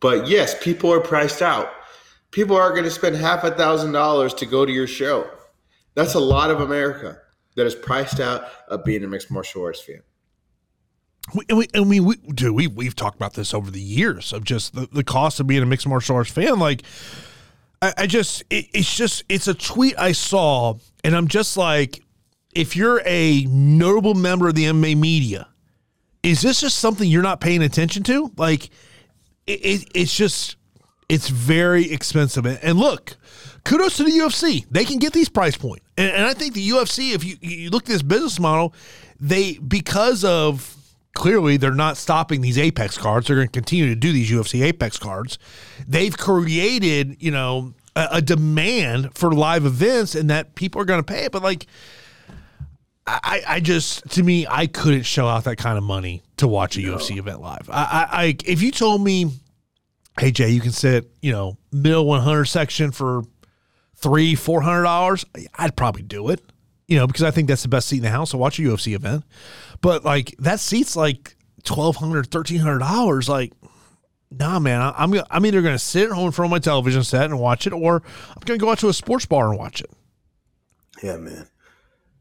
But 0.00 0.26
yes, 0.26 0.56
people 0.60 0.92
are 0.92 0.98
priced 1.00 1.40
out. 1.40 1.70
People 2.32 2.56
are 2.56 2.70
going 2.70 2.84
to 2.84 2.90
spend 2.90 3.14
half 3.14 3.44
a 3.44 3.50
thousand 3.52 3.92
dollars 3.92 4.34
to 4.34 4.46
go 4.46 4.66
to 4.66 4.72
your 4.72 4.86
show. 4.86 5.30
That's 5.94 6.14
a 6.14 6.20
lot 6.20 6.50
of 6.50 6.60
America 6.60 7.18
that 7.54 7.66
is 7.66 7.74
priced 7.74 8.18
out 8.18 8.48
of 8.68 8.84
being 8.84 9.04
a 9.04 9.06
mixed 9.06 9.30
martial 9.30 9.62
arts 9.62 9.80
fan. 9.80 10.02
We, 11.34 11.44
and 11.48 11.58
we, 11.58 11.68
and 11.74 11.88
we, 11.88 12.00
we 12.00 12.16
dude, 12.16 12.54
we, 12.54 12.66
we've 12.66 12.96
talked 12.96 13.16
about 13.16 13.34
this 13.34 13.54
over 13.54 13.70
the 13.70 13.80
years 13.80 14.32
of 14.32 14.44
just 14.44 14.74
the, 14.74 14.88
the 14.90 15.04
cost 15.04 15.38
of 15.38 15.46
being 15.46 15.62
a 15.62 15.66
mixed 15.66 15.86
martial 15.86 16.16
arts 16.16 16.30
fan. 16.30 16.58
Like, 16.58 16.82
I, 17.80 17.92
I 17.98 18.06
just, 18.06 18.42
it, 18.50 18.66
it's 18.72 18.96
just, 18.96 19.24
it's 19.28 19.46
a 19.46 19.54
tweet 19.54 19.94
I 19.98 20.12
saw, 20.12 20.74
and 21.04 21.14
I'm 21.14 21.28
just 21.28 21.56
like, 21.56 22.02
if 22.54 22.76
you're 22.76 23.02
a 23.04 23.46
notable 23.50 24.14
member 24.14 24.48
of 24.48 24.54
the 24.54 24.64
MMA 24.64 24.96
media, 24.96 25.48
is 26.22 26.42
this 26.42 26.60
just 26.60 26.78
something 26.78 27.08
you're 27.08 27.22
not 27.22 27.40
paying 27.40 27.62
attention 27.62 28.02
to? 28.04 28.32
Like, 28.36 28.70
it, 29.46 29.60
it, 29.64 29.88
it's 29.94 30.16
just, 30.16 30.56
it's 31.12 31.28
very 31.28 31.92
expensive. 31.92 32.46
And, 32.46 32.78
look, 32.78 33.16
kudos 33.64 33.98
to 33.98 34.04
the 34.04 34.12
UFC. 34.12 34.64
They 34.70 34.86
can 34.86 34.98
get 34.98 35.12
these 35.12 35.28
price 35.28 35.58
point. 35.58 35.82
And, 35.98 36.10
and 36.10 36.24
I 36.24 36.32
think 36.32 36.54
the 36.54 36.66
UFC, 36.66 37.14
if 37.14 37.22
you, 37.22 37.36
you 37.42 37.68
look 37.68 37.82
at 37.82 37.88
this 37.88 38.02
business 38.02 38.40
model, 38.40 38.72
they, 39.20 39.58
because 39.58 40.24
of, 40.24 40.74
clearly 41.14 41.58
they're 41.58 41.74
not 41.74 41.98
stopping 41.98 42.40
these 42.40 42.56
apex 42.56 42.96
cards 42.96 43.26
they're 43.26 43.36
going 43.36 43.46
to 43.46 43.52
continue 43.52 43.86
to 43.86 43.94
do 43.94 44.14
these 44.14 44.30
ufc 44.30 44.64
apex 44.64 44.96
cards 44.96 45.38
they've 45.86 46.16
created 46.16 47.22
you 47.22 47.30
know 47.30 47.74
a, 47.94 48.08
a 48.12 48.22
demand 48.22 49.14
for 49.14 49.30
live 49.30 49.66
events 49.66 50.14
and 50.14 50.30
that 50.30 50.54
people 50.54 50.80
are 50.80 50.86
going 50.86 50.98
to 50.98 51.04
pay 51.04 51.24
it 51.24 51.30
but 51.30 51.42
like 51.42 51.66
I, 53.06 53.42
I 53.46 53.60
just 53.60 54.08
to 54.12 54.22
me 54.22 54.46
I 54.48 54.66
couldn't 54.66 55.02
shell 55.02 55.28
out 55.28 55.44
that 55.44 55.56
kind 55.56 55.76
of 55.76 55.84
money 55.84 56.22
to 56.38 56.48
watch 56.48 56.78
a 56.78 56.80
no. 56.80 56.96
UFC 56.96 57.18
event 57.18 57.42
live. 57.42 57.68
I, 57.68 57.82
I, 57.82 58.22
I 58.22 58.36
if 58.46 58.62
you 58.62 58.70
told 58.70 59.02
me, 59.02 59.30
hey 60.18 60.30
Jay, 60.30 60.50
you 60.50 60.60
can 60.60 60.72
sit 60.72 61.10
you 61.20 61.32
know 61.32 61.56
middle 61.70 62.06
one 62.06 62.20
hundred 62.20 62.46
section 62.46 62.90
for 62.90 63.22
three 63.96 64.34
four 64.34 64.60
hundred 64.60 64.82
dollars, 64.82 65.24
I'd 65.54 65.76
probably 65.76 66.02
do 66.02 66.28
it. 66.28 66.40
You 66.88 66.98
know 66.98 67.06
because 67.06 67.22
I 67.22 67.30
think 67.30 67.48
that's 67.48 67.62
the 67.62 67.68
best 67.68 67.88
seat 67.88 67.98
in 67.98 68.02
the 68.02 68.10
house 68.10 68.32
to 68.32 68.36
watch 68.36 68.58
a 68.58 68.62
UFC 68.62 68.94
event. 68.94 69.24
But 69.80 70.04
like 70.04 70.34
that 70.38 70.60
seat's 70.60 70.96
like 70.96 71.36
twelve 71.64 71.96
hundred, 71.96 72.30
thirteen 72.30 72.60
hundred 72.60 72.80
dollars. 72.80 73.28
Like, 73.28 73.52
nah, 74.30 74.58
man. 74.58 74.80
I, 74.80 75.04
am 75.04 75.14
I'm 75.30 75.46
either 75.46 75.62
gonna 75.62 75.78
sit 75.78 76.10
at 76.10 76.14
home 76.14 76.26
in 76.26 76.32
front 76.32 76.48
of 76.48 76.50
my 76.50 76.58
television 76.58 77.02
set 77.04 77.26
and 77.26 77.38
watch 77.38 77.66
it, 77.66 77.72
or 77.72 78.02
I'm 78.28 78.42
gonna 78.44 78.58
go 78.58 78.70
out 78.70 78.78
to 78.80 78.88
a 78.88 78.92
sports 78.92 79.26
bar 79.26 79.48
and 79.48 79.58
watch 79.58 79.80
it. 79.80 79.90
Yeah, 81.02 81.16
man. 81.16 81.48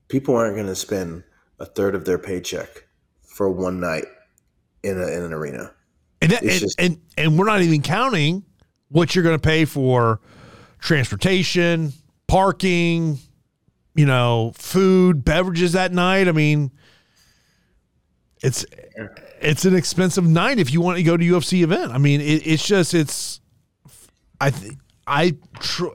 People 0.08 0.36
aren't 0.36 0.56
gonna 0.56 0.76
spend 0.76 1.24
a 1.60 1.66
third 1.66 1.96
of 1.96 2.06
their 2.06 2.18
paycheck 2.18 2.86
for 3.22 3.50
one 3.50 3.80
night 3.80 4.06
in 4.84 4.98
a, 4.98 5.08
in 5.08 5.24
an 5.24 5.34
arena. 5.34 5.74
And 6.22 6.32
that, 6.32 6.42
and, 6.42 6.52
just, 6.52 6.80
and 6.80 7.00
and 7.18 7.38
we're 7.38 7.46
not 7.46 7.62
even 7.62 7.82
counting 7.82 8.44
what 8.90 9.16
you're 9.16 9.24
gonna 9.24 9.40
pay 9.40 9.66
for 9.66 10.20
transportation, 10.80 11.94
parking, 12.28 13.18
you 13.96 14.06
know, 14.06 14.52
food, 14.56 15.24
beverages 15.24 15.74
that 15.74 15.92
night. 15.92 16.28
I 16.28 16.32
mean, 16.32 16.72
it's 18.44 18.66
it's 19.42 19.66
an 19.66 19.76
expensive 19.76 20.28
night 20.28 20.60
if 20.60 20.72
you 20.72 20.82
want 20.82 20.98
to 20.98 21.04
go 21.04 21.18
to 21.18 21.24
UFC 21.24 21.64
event. 21.64 21.92
I 21.92 21.98
mean, 21.98 22.22
it, 22.22 22.46
it's 22.46 22.66
just 22.66 22.94
it's 22.94 23.42
I 24.40 24.52
think 24.52 24.78
I, 25.08 25.36
tr- 25.60 25.88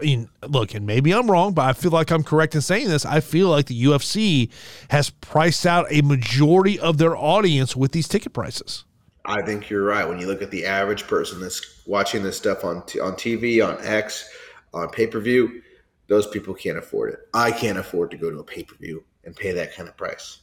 look, 0.47 0.75
and 0.75 0.87
maybe 0.87 1.13
I'm 1.13 1.31
wrong, 1.31 1.55
but 1.55 1.63
I 1.63 1.73
feel 1.73 1.91
like 1.91 2.11
I'm 2.11 2.25
correct 2.25 2.55
in 2.55 2.61
saying 2.61 2.89
this. 2.89 3.05
I 3.07 3.21
feel 3.21 3.49
like 3.49 3.67
the 3.67 3.85
UFC 3.85 4.51
has 4.91 5.11
priced 5.11 5.65
out 5.65 5.87
a 5.91 6.03
majority 6.03 6.79
of 6.79 6.99
their 6.99 7.17
audience 7.17 7.77
with 7.77 7.93
these 7.93 8.09
ticket 8.09 8.33
prices. 8.33 8.85
I 9.27 9.43
think 9.43 9.69
you're 9.69 9.85
right. 9.85 10.09
When 10.09 10.19
you 10.19 10.27
look 10.27 10.43
at 10.43 10.51
the 10.51 10.65
average 10.65 11.07
person 11.07 11.41
that's 11.41 11.83
watching 11.87 12.23
this 12.23 12.37
stuff 12.37 12.65
on 12.65 12.85
t- 12.87 13.01
on 13.01 13.13
TV, 13.13 13.67
on 13.67 13.85
X, 13.85 14.29
on 14.73 14.89
pay 14.89 15.07
per 15.07 15.21
view, 15.21 15.63
those 16.07 16.27
people 16.27 16.55
can't 16.55 16.79
afford 16.79 17.13
it. 17.13 17.21
I 17.35 17.51
can't 17.51 17.79
afford 17.79 18.11
to 18.13 18.17
go 18.17 18.31
to 18.31 18.39
a 18.39 18.45
pay 18.45 18.63
per 18.63 18.77
view 18.77 19.05
and 19.25 19.35
pay 19.35 19.53
that 19.53 19.75
kind 19.75 19.89
of 19.89 19.97
price. 19.97 20.41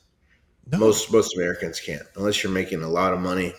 No. 0.71 0.77
Most 0.77 1.11
most 1.11 1.35
Americans 1.35 1.79
can't 1.79 2.03
unless 2.15 2.43
you're 2.43 2.51
making 2.51 2.83
a 2.83 2.89
lot 2.89 3.13
of 3.13 3.19
money. 3.19 3.53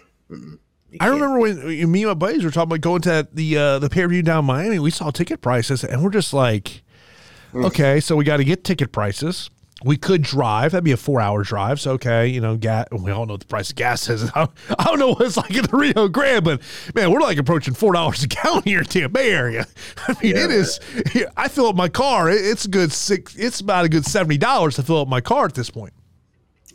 I 1.00 1.08
remember 1.08 1.38
when 1.38 1.66
me 1.66 2.02
and 2.02 2.10
my 2.10 2.14
buddies 2.14 2.44
were 2.44 2.50
talking 2.50 2.70
about 2.70 2.80
going 2.80 3.02
to 3.02 3.26
the 3.32 3.56
uh, 3.56 3.78
the 3.78 3.88
pay 3.88 4.02
per 4.02 4.08
view 4.08 4.22
down 4.22 4.44
Miami. 4.44 4.78
We 4.78 4.90
saw 4.90 5.10
ticket 5.10 5.40
prices, 5.40 5.84
and 5.84 6.02
we're 6.02 6.10
just 6.10 6.32
like, 6.32 6.82
mm. 7.52 7.64
okay, 7.66 8.00
so 8.00 8.16
we 8.16 8.24
got 8.24 8.38
to 8.38 8.44
get 8.44 8.64
ticket 8.64 8.92
prices. 8.92 9.50
We 9.84 9.96
could 9.98 10.22
drive. 10.22 10.72
That'd 10.72 10.84
be 10.84 10.92
a 10.92 10.96
four 10.96 11.20
hour 11.20 11.42
drive. 11.42 11.80
So 11.80 11.92
okay, 11.92 12.26
you 12.26 12.40
know, 12.40 12.56
gas. 12.56 12.86
We 12.90 13.10
all 13.10 13.26
know 13.26 13.34
what 13.34 13.40
the 13.40 13.46
price 13.46 13.70
of 13.70 13.76
gas 13.76 14.08
is. 14.08 14.30
I, 14.34 14.48
don't 14.78 14.98
know 14.98 15.10
what 15.10 15.20
it's 15.20 15.36
like 15.36 15.54
in 15.54 15.62
the 15.62 15.76
Rio 15.76 16.08
Grande, 16.08 16.44
but 16.44 16.62
man, 16.94 17.10
we're 17.10 17.20
like 17.20 17.38
approaching 17.38 17.74
four 17.74 17.92
dollars 17.92 18.22
a 18.22 18.28
gallon 18.28 18.62
here 18.64 18.78
in 18.78 18.84
Tampa 18.86 19.10
Bay 19.10 19.30
area. 19.30 19.66
I 20.08 20.14
mean, 20.22 20.34
yeah, 20.34 20.44
it 20.44 20.50
is. 20.50 20.80
I 21.36 21.48
fill 21.48 21.66
up 21.66 21.76
my 21.76 21.88
car. 21.88 22.30
It's 22.30 22.64
a 22.64 22.68
good 22.68 22.92
six. 22.92 23.36
It's 23.36 23.60
about 23.60 23.84
a 23.84 23.88
good 23.88 24.06
seventy 24.06 24.38
dollars 24.38 24.76
to 24.76 24.82
fill 24.82 25.00
up 25.00 25.08
my 25.08 25.20
car 25.20 25.44
at 25.44 25.54
this 25.54 25.70
point. 25.70 25.92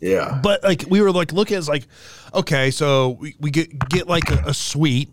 Yeah. 0.01 0.39
But 0.41 0.63
like 0.63 0.85
we 0.87 1.01
were 1.01 1.11
like 1.11 1.33
looking 1.33 1.57
at 1.57 1.67
like, 1.67 1.87
okay, 2.33 2.71
so 2.71 3.09
we, 3.19 3.35
we 3.39 3.51
get 3.51 3.89
get 3.89 4.07
like 4.07 4.29
a, 4.29 4.43
a 4.47 4.53
suite. 4.53 5.09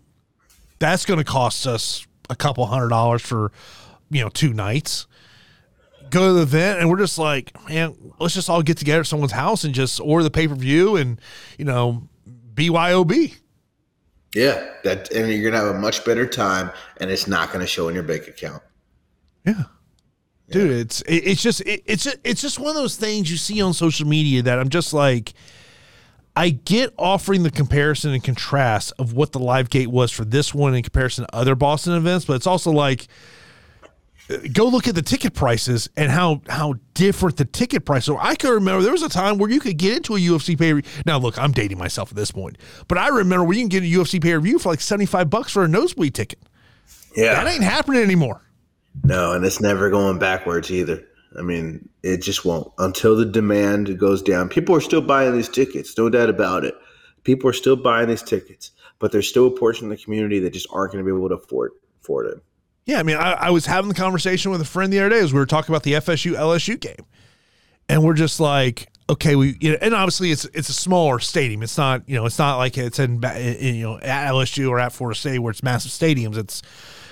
That's 0.79 1.05
gonna 1.05 1.23
cost 1.23 1.65
us 1.65 2.05
a 2.29 2.35
couple 2.35 2.65
hundred 2.65 2.89
dollars 2.89 3.21
for, 3.21 3.51
you 4.09 4.21
know, 4.21 4.29
two 4.29 4.53
nights. 4.53 5.07
Go 6.09 6.27
to 6.27 6.33
the 6.33 6.41
event 6.41 6.79
and 6.79 6.89
we're 6.89 6.97
just 6.97 7.17
like, 7.17 7.51
man, 7.67 7.95
let's 8.19 8.33
just 8.33 8.49
all 8.49 8.61
get 8.61 8.77
together 8.77 9.01
at 9.01 9.07
someone's 9.07 9.31
house 9.31 9.63
and 9.63 9.73
just 9.73 9.99
order 9.99 10.23
the 10.23 10.31
pay 10.31 10.47
per 10.47 10.55
view 10.55 10.95
and, 10.95 11.19
you 11.57 11.65
know, 11.65 12.07
BYOB. 12.53 13.35
Yeah. 14.35 14.73
That 14.83 15.11
and 15.11 15.31
you're 15.31 15.49
gonna 15.51 15.63
have 15.63 15.75
a 15.75 15.79
much 15.79 16.05
better 16.05 16.25
time 16.25 16.71
and 16.97 17.09
it's 17.09 17.27
not 17.27 17.51
gonna 17.51 17.67
show 17.67 17.87
in 17.87 17.95
your 17.95 18.03
bank 18.03 18.27
account. 18.27 18.63
Yeah 19.45 19.63
dude 20.49 20.71
yeah. 20.71 20.77
it's 20.77 21.01
it, 21.01 21.15
it's 21.15 21.41
just 21.41 21.61
it, 21.61 21.83
it's 21.85 22.03
just, 22.03 22.17
it's 22.23 22.41
just 22.41 22.59
one 22.59 22.69
of 22.69 22.75
those 22.75 22.95
things 22.95 23.29
you 23.29 23.37
see 23.37 23.61
on 23.61 23.73
social 23.73 24.07
media 24.07 24.41
that 24.41 24.59
i'm 24.59 24.69
just 24.69 24.93
like 24.93 25.33
i 26.35 26.49
get 26.49 26.93
offering 26.97 27.43
the 27.43 27.51
comparison 27.51 28.13
and 28.13 28.23
contrast 28.23 28.93
of 28.97 29.13
what 29.13 29.31
the 29.31 29.39
live 29.39 29.69
gate 29.69 29.89
was 29.89 30.11
for 30.11 30.23
this 30.23 30.53
one 30.53 30.73
in 30.73 30.83
comparison 30.83 31.25
to 31.25 31.35
other 31.35 31.55
boston 31.55 31.93
events 31.93 32.25
but 32.25 32.33
it's 32.33 32.47
also 32.47 32.71
like 32.71 33.07
go 34.53 34.65
look 34.67 34.87
at 34.87 34.95
the 34.95 35.01
ticket 35.01 35.33
prices 35.33 35.89
and 35.95 36.11
how 36.11 36.41
how 36.49 36.75
different 36.93 37.37
the 37.37 37.45
ticket 37.45 37.85
price. 37.85 38.05
So 38.05 38.17
I 38.17 38.35
can 38.35 38.51
remember 38.51 38.81
there 38.81 38.91
was 38.91 39.03
a 39.03 39.09
time 39.09 39.37
where 39.37 39.49
you 39.49 39.59
could 39.59 39.77
get 39.77 39.97
into 39.97 40.15
a 40.15 40.19
UFC 40.19 40.57
pay. 40.57 40.81
Now 41.05 41.17
look, 41.17 41.37
I'm 41.37 41.51
dating 41.51 41.77
myself 41.77 42.11
at 42.11 42.15
this 42.15 42.31
point, 42.31 42.57
but 42.87 42.97
I 42.97 43.07
remember 43.07 43.45
where 43.45 43.55
you 43.55 43.61
can 43.61 43.69
get 43.69 43.83
a 43.83 43.85
UFC 43.85 44.21
pay 44.21 44.33
per 44.33 44.39
view 44.39 44.59
for 44.59 44.69
like 44.69 44.81
75 44.81 45.29
bucks 45.29 45.51
for 45.51 45.63
a 45.63 45.67
nosebleed 45.67 46.13
ticket. 46.13 46.39
Yeah, 47.15 47.43
that 47.43 47.51
ain't 47.51 47.63
happening 47.63 48.01
anymore. 48.01 48.41
No, 49.03 49.33
and 49.33 49.45
it's 49.45 49.61
never 49.61 49.89
going 49.89 50.19
backwards 50.19 50.71
either. 50.71 51.03
I 51.37 51.41
mean, 51.41 51.87
it 52.03 52.21
just 52.21 52.45
won't 52.45 52.71
until 52.79 53.15
the 53.15 53.25
demand 53.25 53.97
goes 53.99 54.21
down. 54.21 54.49
People 54.49 54.75
are 54.75 54.81
still 54.81 55.01
buying 55.01 55.33
these 55.33 55.49
tickets, 55.49 55.97
no 55.97 56.09
doubt 56.09 56.29
about 56.29 56.65
it. 56.65 56.75
People 57.23 57.49
are 57.49 57.53
still 57.53 57.75
buying 57.75 58.07
these 58.07 58.23
tickets, 58.23 58.71
but 58.99 59.11
there's 59.11 59.27
still 59.27 59.47
a 59.47 59.51
portion 59.51 59.85
of 59.85 59.97
the 59.97 60.03
community 60.03 60.39
that 60.39 60.53
just 60.53 60.67
aren't 60.71 60.93
going 60.93 61.03
to 61.03 61.09
be 61.09 61.15
able 61.15 61.29
to 61.29 61.35
afford 61.35 61.71
afford 62.01 62.27
it. 62.27 62.41
Yeah, 62.87 62.99
I 62.99 63.03
mean, 63.03 63.17
I, 63.17 63.33
I 63.33 63.49
was 63.49 63.65
having 63.65 63.89
the 63.89 63.95
conversation 63.95 64.49
with 64.49 64.61
a 64.61 64.65
friend 64.65 64.91
the 64.91 64.99
other 64.99 65.09
day 65.09 65.19
as 65.19 65.33
we 65.33 65.39
were 65.39 65.45
talking 65.45 65.73
about 65.73 65.83
the 65.83 65.93
FSU 65.93 66.33
LSU 66.35 66.79
game, 66.79 67.05
and 67.89 68.01
we're 68.01 68.13
just 68.13 68.39
like, 68.39 68.87
okay, 69.09 69.35
we 69.35 69.57
you 69.59 69.71
know, 69.71 69.77
and 69.81 69.93
obviously 69.93 70.31
it's 70.31 70.45
it's 70.45 70.69
a 70.69 70.73
smaller 70.73 71.19
stadium. 71.19 71.61
It's 71.63 71.77
not 71.77 72.07
you 72.07 72.15
know 72.15 72.25
it's 72.25 72.39
not 72.39 72.57
like 72.57 72.77
it's 72.77 72.97
in, 72.97 73.21
in 73.25 73.75
you 73.75 73.83
know 73.83 73.99
at 73.99 74.31
LSU 74.31 74.69
or 74.69 74.79
at 74.79 74.93
Florida 74.93 75.19
State 75.19 75.39
where 75.39 75.51
it's 75.51 75.61
massive 75.61 75.91
stadiums. 75.91 76.37
It's 76.37 76.61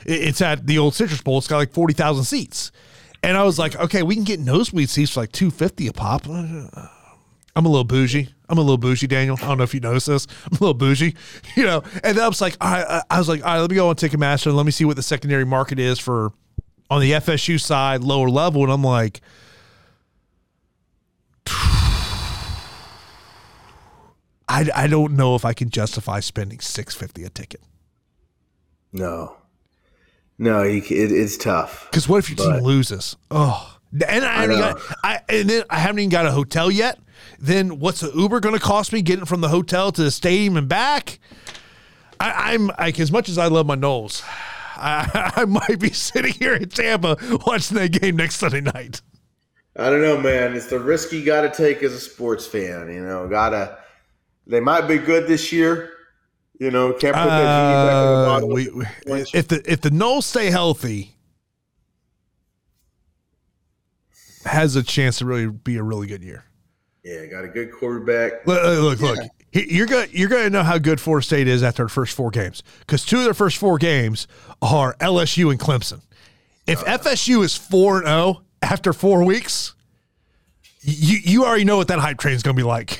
it's 0.06 0.42
at 0.42 0.66
the 0.66 0.78
old 0.78 0.96
Citrus 0.96 1.22
Bowl. 1.22 1.40
It's 1.40 1.48
got 1.48 1.58
like 1.58 1.74
40,000 1.74 2.24
seats. 2.24 2.72
And 3.24 3.36
I 3.36 3.44
was 3.44 3.58
like, 3.58 3.76
okay, 3.76 4.04
we 4.04 4.14
can 4.14 4.24
get 4.24 4.40
nosebleed 4.40 4.90
seats 4.90 5.12
for 5.12 5.22
like 5.22 5.32
250 5.32 5.88
a 5.88 5.94
pop. 5.94 6.28
I'm 7.56 7.66
a 7.66 7.70
little 7.70 7.86
bougie. 7.86 8.30
I'm 8.50 8.58
a 8.58 8.62
little 8.62 8.78
bougie, 8.78 9.08
Daniel. 9.08 9.38
I 9.42 9.48
don't 9.48 9.58
know 9.58 9.64
if 9.64 9.74
you 9.74 9.80
noticed 9.80 10.08
this. 10.08 10.28
I'm 10.46 10.58
a 10.58 10.60
little 10.60 10.74
bougie, 10.74 11.16
you 11.56 11.64
know. 11.64 11.84
And 12.04 12.18
then 12.18 12.24
I 12.24 12.28
was 12.28 12.42
like, 12.42 12.58
all 12.60 12.72
right, 12.72 13.04
I 13.10 13.18
was 13.18 13.30
like, 13.30 13.46
all 13.46 13.54
right, 13.54 13.62
let 13.62 13.70
me 13.70 13.76
go 13.76 13.90
on 13.90 13.96
Ticketmaster 13.96 14.48
and 14.48 14.58
let 14.58 14.66
me 14.66 14.72
see 14.72 14.86
what 14.86 14.98
the 14.98 15.04
secondary 15.04 15.46
market 15.46 15.80
is 15.80 16.00
for 16.00 16.32
on 16.90 17.02
the 17.02 17.12
FSU 17.12 17.60
side, 17.60 18.04
lower 18.04 18.30
level. 18.30 18.64
And 18.64 18.72
I'm 18.72 18.84
like, 18.84 19.22
I, 21.48 22.22
I 24.48 24.88
don't 24.88 25.14
know 25.14 25.36
if 25.36 25.46
I 25.46 25.54
can 25.54 25.70
justify 25.70 26.20
spending 26.20 26.60
650 26.60 27.24
a 27.24 27.30
ticket. 27.30 27.62
No. 28.92 29.38
No, 30.38 30.62
it, 30.62 30.92
it's 30.92 31.38
tough. 31.38 31.88
Because 31.90 32.10
what 32.10 32.18
if 32.18 32.30
your 32.30 32.38
but, 32.38 32.58
team 32.58 32.64
loses? 32.64 33.16
Oh, 33.32 33.78
and 34.06 34.26
I 34.26 34.44
I 34.44 34.48
got 34.48 34.82
I 35.04 35.20
and 35.30 35.50
then 35.50 35.64
I 35.70 35.80
haven't 35.80 36.00
even 36.00 36.10
got 36.10 36.26
a 36.26 36.32
hotel 36.32 36.70
yet. 36.70 37.00
Then 37.40 37.80
what's 37.80 38.00
the 38.02 38.12
Uber 38.12 38.40
going 38.40 38.56
to 38.56 38.62
cost 38.62 38.94
me 38.94 39.02
getting 39.02 39.26
from 39.26 39.42
the 39.42 39.50
hotel 39.50 39.92
to 39.92 40.04
the 40.04 40.12
stadium 40.12 40.58
and 40.58 40.68
back? 40.68 41.20
I, 42.20 42.54
I'm 42.54 42.68
like 42.80 43.00
as 43.00 43.12
much 43.12 43.28
as 43.30 43.38
I 43.38 43.48
love 43.48 43.66
my 43.66 43.76
Noles, 43.76 44.24
I, 44.78 45.32
I 45.36 45.46
might 45.46 45.80
be 45.80 45.90
sitting 45.92 46.34
here 46.34 46.56
in 46.56 46.70
Tampa 46.70 47.18
watching 47.46 47.76
that 47.78 47.90
game 47.92 48.16
next 48.16 48.36
Sunday 48.38 48.62
night. 48.62 49.02
I 49.78 49.90
don't 49.90 50.02
know, 50.02 50.18
man. 50.20 50.56
It's 50.56 50.68
the 50.68 50.80
risk 50.80 51.12
you 51.12 51.26
got 51.26 51.42
to 51.42 51.50
take 51.52 51.84
as 51.84 51.92
a 51.92 52.00
sports 52.00 52.48
fan. 52.48 52.92
You 52.94 53.02
know, 53.06 53.28
gotta. 53.28 53.78
They 54.48 54.60
might 54.62 54.88
be 54.88 54.98
good 54.98 55.28
this 55.28 55.52
year. 55.52 55.92
You 56.60 56.72
know, 56.72 56.94
can't 56.94 57.14
put 57.16 57.26
their 57.26 57.40
genie 57.40 57.74
back 57.74 57.92
in 57.92 58.08
the 58.08 58.16
Uh, 58.16 58.26
bottle. 58.26 58.50
we, 58.50 58.70
we- 58.70 59.26
if 59.34 59.50
the 59.50 59.62
if 59.70 59.82
the 59.82 59.90
Noles 59.90 60.24
stay 60.24 60.50
healthy, 60.50 61.16
has 64.46 64.76
a 64.76 64.84
chance 64.84 65.18
to 65.20 65.26
really 65.26 65.48
be 65.48 65.76
a 65.76 65.84
really 65.84 66.08
good 66.08 66.24
year. 66.24 66.46
Yeah, 67.06 67.28
got 67.28 67.46
a 67.46 67.48
good 67.48 67.72
quarterback. 67.72 68.48
Look, 68.48 69.00
look, 69.00 69.00
look. 69.00 69.20
He- 69.52 69.74
You're 69.74 69.86
gonna 69.86 70.08
you're 70.12 70.28
gonna 70.28 70.50
know 70.50 70.64
how 70.64 70.80
good 70.80 71.00
Florida 71.00 71.24
State 71.24 71.48
is 71.48 71.62
after 71.64 71.84
their 71.84 71.88
first 71.88 72.16
four 72.16 72.32
games 72.32 72.64
because 72.80 73.06
two 73.06 73.20
of 73.20 73.24
their 73.26 73.36
first 73.36 73.58
four 73.58 73.78
games 73.78 74.28
are 74.62 74.96
LSU 75.00 75.52
and 75.52 75.60
Clemson. 75.60 76.02
If 76.68 76.82
uh. 76.82 76.98
FSU 76.98 77.44
is 77.44 77.56
four 77.56 78.00
and 78.00 78.08
zero 78.08 78.42
after 78.64 78.92
four 78.92 79.24
weeks, 79.24 79.76
you 80.82 81.20
you 81.24 81.46
already 81.46 81.64
know 81.64 81.78
what 81.78 81.88
that 81.90 82.00
hype 82.00 82.18
train 82.18 82.34
is 82.34 82.42
gonna 82.44 82.56
be 82.56 82.64
like. 82.64 83.00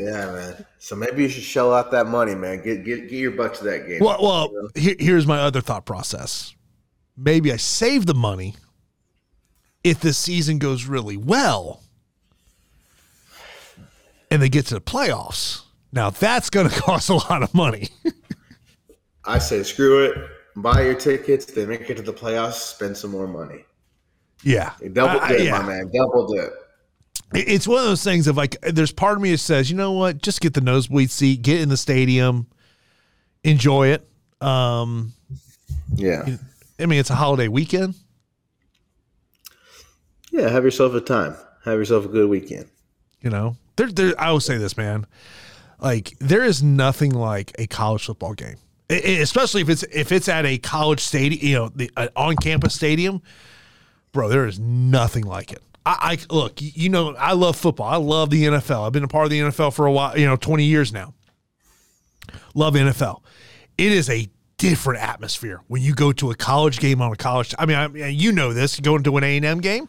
Yeah, 0.00 0.32
man. 0.32 0.66
So 0.78 0.96
maybe 0.96 1.22
you 1.22 1.28
should 1.28 1.44
shell 1.44 1.72
out 1.72 1.90
that 1.92 2.06
money, 2.06 2.34
man. 2.34 2.62
Get 2.64 2.82
get 2.84 3.02
get 3.02 3.12
your 3.18 3.30
butt 3.32 3.54
to 3.56 3.64
that 3.64 3.86
game. 3.86 4.00
Well, 4.00 4.18
well, 4.20 4.70
here, 4.74 4.96
here's 4.98 5.26
my 5.26 5.38
other 5.38 5.60
thought 5.60 5.84
process. 5.84 6.56
Maybe 7.16 7.52
I 7.52 7.56
save 7.56 8.06
the 8.06 8.14
money 8.14 8.56
if 9.84 10.00
the 10.00 10.12
season 10.12 10.58
goes 10.58 10.86
really 10.86 11.18
well 11.18 11.83
and 14.34 14.42
they 14.42 14.48
get 14.48 14.66
to 14.66 14.74
the 14.74 14.80
playoffs. 14.80 15.62
Now 15.92 16.10
that's 16.10 16.50
going 16.50 16.68
to 16.70 16.74
cost 16.80 17.08
a 17.08 17.14
lot 17.14 17.42
of 17.44 17.54
money. 17.54 17.88
I 19.24 19.38
say 19.38 19.62
screw 19.62 20.04
it. 20.04 20.18
Buy 20.56 20.82
your 20.82 20.94
tickets. 20.94 21.46
They 21.46 21.64
make 21.66 21.88
it 21.88 21.94
to 21.96 22.02
the 22.02 22.12
playoffs. 22.12 22.54
Spend 22.54 22.96
some 22.96 23.10
more 23.12 23.26
money. 23.28 23.64
yeah, 24.42 24.72
Double 24.92 25.20
I- 25.20 25.28
dip, 25.28 25.40
yeah. 25.44 25.58
my 25.62 25.66
man. 25.66 25.90
Double 25.94 26.26
dip. 26.32 26.52
It- 27.34 27.48
It's 27.48 27.66
one 27.68 27.78
of 27.78 27.84
those 27.84 28.02
things 28.04 28.26
of 28.26 28.36
like, 28.36 28.60
there's 28.62 28.92
part 28.92 29.16
of 29.16 29.22
me 29.22 29.30
that 29.30 29.38
says, 29.38 29.70
you 29.70 29.76
know 29.76 29.92
what, 29.92 30.20
just 30.20 30.40
get 30.40 30.54
the 30.54 30.60
nosebleed 30.60 31.10
seat, 31.10 31.42
get 31.42 31.60
in 31.60 31.68
the 31.68 31.76
stadium, 31.76 32.46
enjoy 33.44 33.88
it. 33.88 34.06
Um, 34.40 35.12
Yeah. 35.94 36.36
I 36.78 36.86
mean, 36.86 36.98
it's 37.00 37.10
a 37.10 37.14
holiday 37.14 37.48
weekend. 37.48 37.94
Yeah. 40.30 40.48
Have 40.50 40.64
yourself 40.64 40.94
a 40.94 41.00
time. 41.00 41.36
Have 41.64 41.78
yourself 41.78 42.04
a 42.04 42.08
good 42.08 42.28
weekend. 42.28 42.66
You 43.22 43.30
know, 43.30 43.56
there, 43.76 43.88
there. 43.90 44.20
I 44.20 44.30
will 44.32 44.40
say 44.40 44.56
this, 44.58 44.76
man. 44.76 45.06
Like, 45.80 46.16
there 46.20 46.44
is 46.44 46.62
nothing 46.62 47.12
like 47.12 47.52
a 47.58 47.66
college 47.66 48.04
football 48.06 48.34
game, 48.34 48.56
I- 48.90 48.94
I- 48.94 48.96
especially 49.20 49.62
if 49.62 49.68
it's 49.68 49.82
if 49.84 50.12
it's 50.12 50.28
at 50.28 50.46
a 50.46 50.56
college 50.58 51.00
stadium, 51.00 51.46
you 51.46 51.54
know, 51.56 51.68
the 51.74 51.90
uh, 51.96 52.08
on 52.16 52.36
campus 52.36 52.74
stadium. 52.74 53.22
Bro, 54.12 54.28
there 54.28 54.46
is 54.46 54.58
nothing 54.60 55.24
like 55.24 55.52
it. 55.52 55.60
I, 55.84 56.16
I 56.30 56.34
look, 56.34 56.54
you 56.60 56.88
know, 56.88 57.14
I 57.16 57.32
love 57.32 57.56
football. 57.56 57.88
I 57.88 57.96
love 57.96 58.30
the 58.30 58.44
NFL. 58.44 58.86
I've 58.86 58.92
been 58.92 59.04
a 59.04 59.08
part 59.08 59.24
of 59.24 59.30
the 59.30 59.40
NFL 59.40 59.74
for 59.74 59.86
a 59.86 59.92
while, 59.92 60.16
you 60.16 60.24
know, 60.26 60.36
twenty 60.36 60.64
years 60.64 60.92
now. 60.92 61.12
Love 62.54 62.74
NFL. 62.74 63.22
It 63.76 63.92
is 63.92 64.08
a 64.08 64.28
different 64.56 65.02
atmosphere 65.02 65.60
when 65.66 65.82
you 65.82 65.94
go 65.94 66.12
to 66.12 66.30
a 66.30 66.34
college 66.34 66.78
game 66.78 67.02
on 67.02 67.12
a 67.12 67.16
college. 67.16 67.54
I 67.58 67.66
mean, 67.66 67.76
I, 67.76 68.06
you 68.08 68.32
know 68.32 68.52
this. 68.52 68.78
Going 68.80 69.02
to 69.02 69.16
an 69.16 69.24
A 69.24 69.36
and 69.36 69.44
M 69.44 69.60
game. 69.60 69.88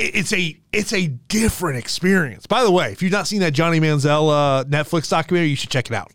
It- 0.00 0.14
It's 0.16 0.32
a 0.32 0.56
it's 0.72 0.92
a 0.92 1.06
different 1.06 1.78
experience. 1.78 2.46
By 2.46 2.62
the 2.62 2.70
way, 2.70 2.92
if 2.92 3.02
you've 3.02 3.12
not 3.12 3.26
seen 3.26 3.40
that 3.40 3.52
Johnny 3.52 3.80
Manziel 3.80 4.30
uh, 4.30 4.64
Netflix 4.64 5.08
documentary, 5.10 5.48
you 5.48 5.56
should 5.56 5.70
check 5.70 5.86
it 5.90 5.94
out. 5.94 6.12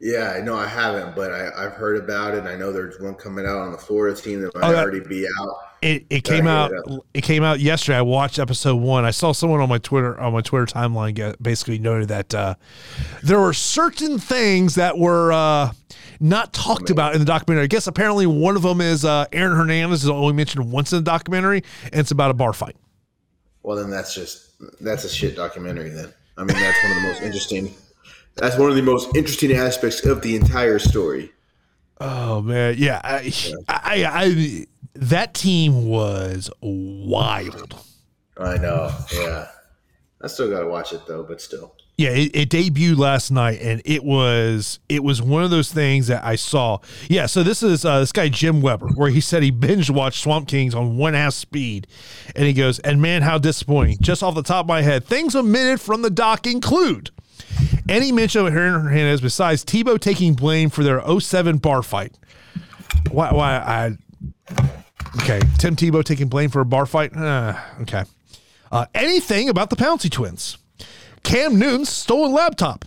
Yeah, 0.00 0.34
I 0.36 0.40
know 0.42 0.56
I 0.56 0.66
haven't, 0.66 1.14
but 1.16 1.32
I, 1.32 1.48
I've 1.56 1.72
heard 1.72 1.96
about 1.96 2.34
it. 2.34 2.40
and 2.40 2.48
I 2.48 2.56
know 2.56 2.72
there's 2.72 3.00
one 3.00 3.14
coming 3.14 3.46
out 3.46 3.56
on 3.58 3.72
the 3.72 3.78
Florida 3.78 4.20
team 4.20 4.42
that 4.42 4.54
might 4.54 4.64
Oh, 4.68 4.70
yeah. 4.72 4.80
already 4.82 5.00
be 5.00 5.26
out. 5.40 5.56
It, 5.80 6.04
it 6.10 6.24
came 6.24 6.46
out. 6.46 6.72
it. 6.72 7.00
It 7.14 7.20
came 7.22 7.42
out 7.42 7.60
yesterday. 7.60 7.98
I 7.98 8.02
watched 8.02 8.38
episode 8.38 8.76
one. 8.76 9.04
I 9.04 9.10
saw 9.12 9.32
someone 9.32 9.60
on 9.60 9.68
my 9.68 9.78
Twitter 9.78 10.18
on 10.20 10.32
my 10.32 10.40
Twitter 10.40 10.66
timeline 10.66 11.14
get, 11.14 11.42
basically 11.42 11.78
noted 11.78 12.08
that 12.08 12.34
uh, 12.34 12.54
there 13.22 13.38
were 13.40 13.52
certain 13.52 14.18
things 14.18 14.74
that 14.76 14.98
were 14.98 15.32
uh, 15.32 15.72
not 16.20 16.52
talked 16.52 16.90
about 16.90 17.12
in 17.14 17.20
the 17.20 17.26
documentary. 17.26 17.64
I 17.64 17.68
guess 17.68 17.86
apparently 17.86 18.26
one 18.26 18.56
of 18.56 18.62
them 18.62 18.80
is 18.80 19.04
uh, 19.04 19.26
Aaron 19.32 19.56
Hernandez 19.56 20.04
is 20.04 20.10
only 20.10 20.32
mentioned 20.32 20.70
once 20.72 20.92
in 20.92 20.98
the 20.98 21.04
documentary, 21.10 21.62
and 21.84 22.00
it's 22.00 22.10
about 22.10 22.30
a 22.30 22.34
bar 22.34 22.52
fight. 22.52 22.76
Well, 23.64 23.78
then 23.78 23.90
that's 23.90 24.14
just 24.14 24.50
that's 24.80 25.04
a 25.04 25.08
shit 25.08 25.34
documentary. 25.34 25.88
Then 25.88 26.12
I 26.36 26.44
mean, 26.44 26.56
that's 26.56 26.82
one 26.84 26.92
of 26.92 27.02
the 27.02 27.08
most 27.08 27.22
interesting. 27.22 27.74
That's 28.36 28.58
one 28.58 28.68
of 28.68 28.76
the 28.76 28.82
most 28.82 29.16
interesting 29.16 29.52
aspects 29.52 30.04
of 30.04 30.20
the 30.20 30.36
entire 30.36 30.78
story. 30.78 31.32
Oh 31.98 32.42
man, 32.42 32.74
yeah, 32.76 33.00
I, 33.02 33.32
I, 33.68 34.04
I, 34.04 34.66
that 34.94 35.32
team 35.32 35.86
was 35.86 36.50
wild. 36.60 37.74
I 38.36 38.58
know. 38.58 38.94
Yeah, 39.14 39.48
I 40.20 40.26
still 40.26 40.50
gotta 40.50 40.68
watch 40.68 40.92
it 40.92 41.06
though, 41.06 41.22
but 41.22 41.40
still. 41.40 41.73
Yeah, 41.96 42.10
it, 42.10 42.34
it 42.34 42.48
debuted 42.48 42.98
last 42.98 43.30
night, 43.30 43.60
and 43.62 43.80
it 43.84 44.02
was 44.02 44.80
it 44.88 45.04
was 45.04 45.22
one 45.22 45.44
of 45.44 45.50
those 45.50 45.72
things 45.72 46.08
that 46.08 46.24
I 46.24 46.34
saw. 46.34 46.78
Yeah, 47.08 47.26
so 47.26 47.44
this 47.44 47.62
is 47.62 47.84
uh, 47.84 48.00
this 48.00 48.10
guy 48.10 48.28
Jim 48.28 48.62
Weber, 48.62 48.88
where 48.88 49.10
he 49.10 49.20
said 49.20 49.44
he 49.44 49.52
binge 49.52 49.90
watched 49.90 50.20
Swamp 50.20 50.48
Kings 50.48 50.74
on 50.74 50.96
one 50.96 51.14
half 51.14 51.34
speed, 51.34 51.86
and 52.34 52.46
he 52.46 52.52
goes, 52.52 52.80
and 52.80 53.00
man, 53.00 53.22
how 53.22 53.38
disappointing! 53.38 53.98
Just 54.00 54.24
off 54.24 54.34
the 54.34 54.42
top 54.42 54.64
of 54.64 54.68
my 54.68 54.82
head, 54.82 55.04
things 55.04 55.36
omitted 55.36 55.80
from 55.80 56.02
the 56.02 56.10
doc 56.10 56.48
include 56.48 57.10
any 57.88 58.10
mention 58.10 58.46
of 58.46 58.54
Aaron 58.54 58.80
Hernandez 58.80 59.20
besides 59.20 59.64
Tebow 59.64 60.00
taking 60.00 60.34
blame 60.34 60.70
for 60.70 60.82
their 60.82 61.02
07 61.20 61.58
bar 61.58 61.82
fight. 61.82 62.18
Why? 63.10 63.32
Why? 63.32 63.56
I 63.56 63.96
okay, 65.20 65.40
Tim 65.58 65.76
Tebow 65.76 66.02
taking 66.02 66.28
blame 66.28 66.50
for 66.50 66.60
a 66.60 66.64
bar 66.64 66.86
fight. 66.86 67.16
Uh, 67.16 67.56
okay. 67.82 68.04
Uh, 68.72 68.86
anything 68.94 69.48
about 69.48 69.70
the 69.70 69.76
Pouncey 69.76 70.10
twins? 70.10 70.58
Cam 71.24 71.58
Newton's 71.58 71.88
stolen 71.88 72.32
laptop. 72.32 72.84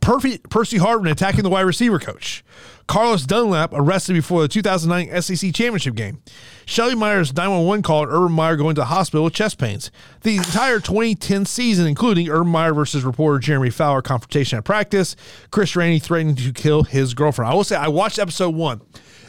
Percy, 0.00 0.38
Percy 0.38 0.78
Harvin 0.78 1.10
attacking 1.10 1.42
the 1.42 1.50
wide 1.50 1.62
receiver 1.62 1.98
coach. 1.98 2.44
Carlos 2.86 3.24
Dunlap 3.24 3.72
arrested 3.72 4.12
before 4.12 4.42
the 4.42 4.48
2009 4.48 5.20
SEC 5.20 5.52
championship 5.52 5.96
game. 5.96 6.22
Shelley 6.66 6.94
Meyer's 6.94 7.34
911 7.34 7.82
call 7.82 8.04
and 8.04 8.12
Urban 8.12 8.32
Meyer 8.32 8.56
going 8.56 8.76
to 8.76 8.82
the 8.82 8.86
hospital 8.86 9.24
with 9.24 9.34
chest 9.34 9.58
pains. 9.58 9.90
The 10.22 10.36
entire 10.36 10.78
2010 10.78 11.46
season, 11.46 11.86
including 11.86 12.28
Urban 12.28 12.48
Meyer 12.48 12.72
versus 12.72 13.04
reporter 13.04 13.40
Jeremy 13.40 13.70
Fowler 13.70 14.02
confrontation 14.02 14.58
at 14.58 14.64
practice, 14.64 15.16
Chris 15.50 15.74
Rainey 15.74 15.98
threatening 15.98 16.36
to 16.36 16.52
kill 16.52 16.84
his 16.84 17.14
girlfriend. 17.14 17.50
I 17.50 17.54
will 17.54 17.64
say, 17.64 17.76
I 17.76 17.88
watched 17.88 18.20
episode 18.20 18.54
one. 18.54 18.82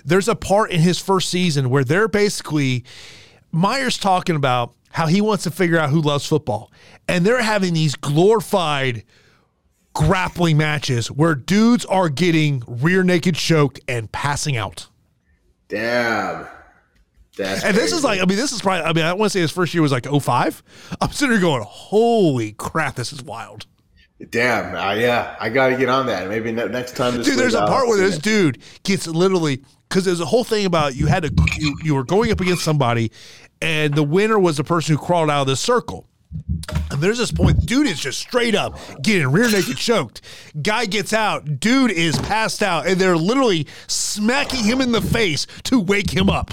There's 0.05 0.27
a 0.27 0.35
part 0.35 0.71
in 0.71 0.79
his 0.79 0.99
first 0.99 1.29
season 1.29 1.69
where 1.69 1.83
they're 1.83 2.07
basically 2.07 2.83
Meyer's 3.51 3.97
talking 3.97 4.35
about 4.35 4.73
how 4.91 5.07
he 5.07 5.21
wants 5.21 5.43
to 5.43 5.51
figure 5.51 5.77
out 5.77 5.89
who 5.89 6.01
loves 6.01 6.25
football. 6.25 6.71
And 7.07 7.25
they're 7.25 7.41
having 7.41 7.73
these 7.73 7.95
glorified 7.95 9.03
grappling 9.93 10.57
matches 10.57 11.09
where 11.09 11.35
dudes 11.35 11.85
are 11.85 12.09
getting 12.09 12.63
rear 12.67 13.03
naked 13.03 13.35
choked 13.35 13.79
and 13.87 14.11
passing 14.11 14.55
out. 14.57 14.87
Damn. 15.67 16.47
That's 17.37 17.63
And 17.63 17.75
this 17.75 17.91
is 17.91 18.03
like, 18.03 18.19
I 18.21 18.25
mean, 18.25 18.37
this 18.37 18.51
is 18.51 18.61
probably, 18.61 18.83
I 18.83 18.93
mean, 18.93 19.05
I 19.05 19.13
want 19.13 19.31
to 19.31 19.37
say 19.37 19.41
his 19.41 19.51
first 19.51 19.73
year 19.73 19.81
was 19.83 19.91
like 19.91 20.05
05. 20.07 20.63
I'm 21.01 21.11
sitting 21.11 21.33
here 21.33 21.41
going, 21.41 21.63
holy 21.67 22.53
crap, 22.53 22.95
this 22.95 23.13
is 23.13 23.21
wild. 23.23 23.67
damn. 24.31 24.75
Uh, 24.75 24.93
yeah, 24.93 25.35
I 25.39 25.49
got 25.49 25.69
to 25.69 25.77
get 25.77 25.89
on 25.89 26.07
that. 26.07 26.29
Maybe 26.29 26.51
ne- 26.51 26.67
next 26.67 26.95
time. 26.95 27.17
This 27.17 27.27
Dude, 27.27 27.37
there's 27.37 27.53
a 27.53 27.65
part 27.67 27.87
where 27.87 27.97
this 27.97 28.17
it. 28.17 28.23
dude 28.23 28.57
gets 28.83 29.05
literally 29.07 29.61
because 29.87 30.05
there's 30.05 30.19
a 30.19 30.25
whole 30.25 30.43
thing 30.43 30.65
about 30.65 30.95
you 30.95 31.07
had 31.07 31.23
to 31.23 31.33
you, 31.57 31.77
you 31.83 31.95
were 31.95 32.03
going 32.03 32.31
up 32.31 32.41
against 32.41 32.63
somebody, 32.63 33.11
and 33.61 33.93
the 33.93 34.03
winner 34.03 34.39
was 34.39 34.57
the 34.57 34.63
person 34.63 34.95
who 34.95 35.01
crawled 35.01 35.29
out 35.29 35.41
of 35.41 35.47
the 35.47 35.55
circle. 35.55 36.07
And 36.91 37.01
there's 37.01 37.17
this 37.17 37.31
point, 37.31 37.65
dude 37.65 37.87
is 37.87 37.99
just 37.99 38.19
straight 38.19 38.53
up 38.53 38.77
getting 39.01 39.27
rear 39.29 39.49
naked 39.49 39.77
choked. 39.77 40.21
Guy 40.61 40.85
gets 40.85 41.13
out, 41.13 41.59
dude 41.59 41.91
is 41.91 42.17
passed 42.19 42.61
out, 42.61 42.85
and 42.85 42.99
they're 42.99 43.17
literally 43.17 43.67
smacking 43.87 44.63
him 44.63 44.81
in 44.81 44.91
the 44.91 45.01
face 45.01 45.47
to 45.63 45.79
wake 45.79 46.11
him 46.11 46.29
up. 46.29 46.51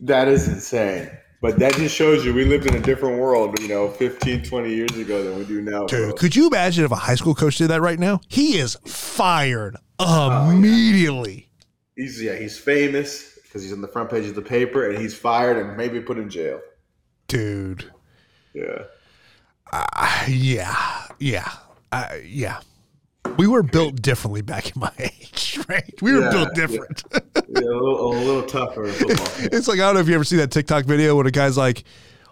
That 0.00 0.28
is 0.28 0.48
insane. 0.48 1.10
But 1.42 1.58
that 1.58 1.72
just 1.74 1.94
shows 1.94 2.24
you 2.24 2.34
we 2.34 2.44
lived 2.44 2.66
in 2.66 2.74
a 2.74 2.80
different 2.80 3.18
world, 3.18 3.58
you 3.60 3.68
know, 3.68 3.88
15, 3.88 4.44
20 4.44 4.74
years 4.74 4.94
ago 4.96 5.24
than 5.24 5.38
we 5.38 5.44
do 5.44 5.62
now. 5.62 5.86
Dude, 5.86 6.10
bro. 6.10 6.12
could 6.12 6.36
you 6.36 6.46
imagine 6.48 6.84
if 6.84 6.90
a 6.90 6.96
high 6.96 7.14
school 7.14 7.34
coach 7.34 7.56
did 7.56 7.68
that 7.68 7.80
right 7.80 7.98
now? 7.98 8.20
He 8.28 8.58
is 8.58 8.76
fired 8.84 9.76
oh, 9.98 10.50
immediately. 10.50 11.49
He's 12.00 12.22
yeah, 12.22 12.34
he's 12.36 12.56
famous 12.58 13.38
because 13.42 13.62
he's 13.62 13.72
on 13.74 13.82
the 13.82 13.88
front 13.88 14.08
page 14.10 14.26
of 14.26 14.34
the 14.34 14.40
paper, 14.42 14.88
and 14.88 14.98
he's 14.98 15.14
fired 15.14 15.58
and 15.58 15.76
maybe 15.76 16.00
put 16.00 16.16
in 16.18 16.30
jail. 16.30 16.60
Dude. 17.28 17.90
Yeah. 18.54 18.84
Yeah, 20.26 21.04
yeah, 21.18 21.52
uh, 21.92 22.08
yeah. 22.24 22.60
We 23.36 23.46
were 23.46 23.62
built 23.62 24.00
differently 24.02 24.42
back 24.42 24.74
in 24.74 24.80
my 24.80 24.90
age, 24.98 25.60
right? 25.68 25.92
We 26.02 26.12
were 26.12 26.22
Yeah, 26.22 26.30
built 26.30 26.54
different. 26.54 27.04
Yeah, 27.48 27.62
a 27.62 27.74
little, 27.74 28.12
a 28.12 28.24
little 28.24 28.42
tougher 28.44 28.86
football. 28.86 29.26
it's 29.52 29.66
like 29.66 29.78
I 29.80 29.82
don't 29.82 29.94
know 29.94 30.00
if 30.00 30.08
you 30.08 30.14
ever 30.14 30.22
see 30.24 30.36
that 30.36 30.52
TikTok 30.52 30.84
video 30.84 31.16
when 31.16 31.26
a 31.26 31.32
guy's 31.32 31.56
like, 31.56 31.82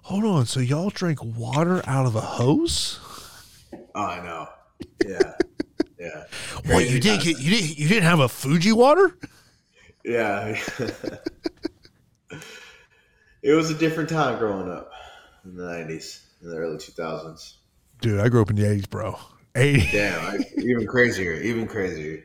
"Hold 0.04 0.24
on, 0.24 0.46
so 0.46 0.60
y'all 0.60 0.90
drink 0.90 1.18
water 1.24 1.82
out 1.88 2.06
of 2.06 2.14
a 2.14 2.20
hose?" 2.20 3.00
Oh, 3.96 4.00
I 4.00 4.24
know. 4.24 4.46
Yeah, 5.04 5.32
yeah. 5.98 6.24
What 6.66 6.88
you 6.88 7.00
did 7.00 7.14
times. 7.20 7.24
get 7.24 7.40
you 7.40 7.50
didn't 7.50 7.78
you 7.78 7.88
didn't 7.88 8.04
have 8.04 8.20
a 8.20 8.28
Fiji 8.28 8.70
water? 8.72 9.18
Yeah. 10.04 10.58
it 13.42 13.52
was 13.52 13.70
a 13.70 13.74
different 13.74 14.08
time 14.08 14.38
growing 14.38 14.70
up 14.70 14.90
in 15.44 15.56
the 15.56 15.62
'90s, 15.62 16.22
in 16.42 16.50
the 16.50 16.56
early 16.56 16.76
2000s. 16.76 17.54
Dude, 18.00 18.20
I 18.20 18.28
grew 18.28 18.42
up 18.42 18.50
in 18.50 18.56
the 18.56 18.68
eighties, 18.68 18.86
bro. 18.86 19.18
Eighty, 19.54 19.88
Damn, 19.92 20.20
I, 20.20 20.38
even 20.58 20.86
crazier, 20.86 21.34
even 21.34 21.66
crazier. 21.66 22.22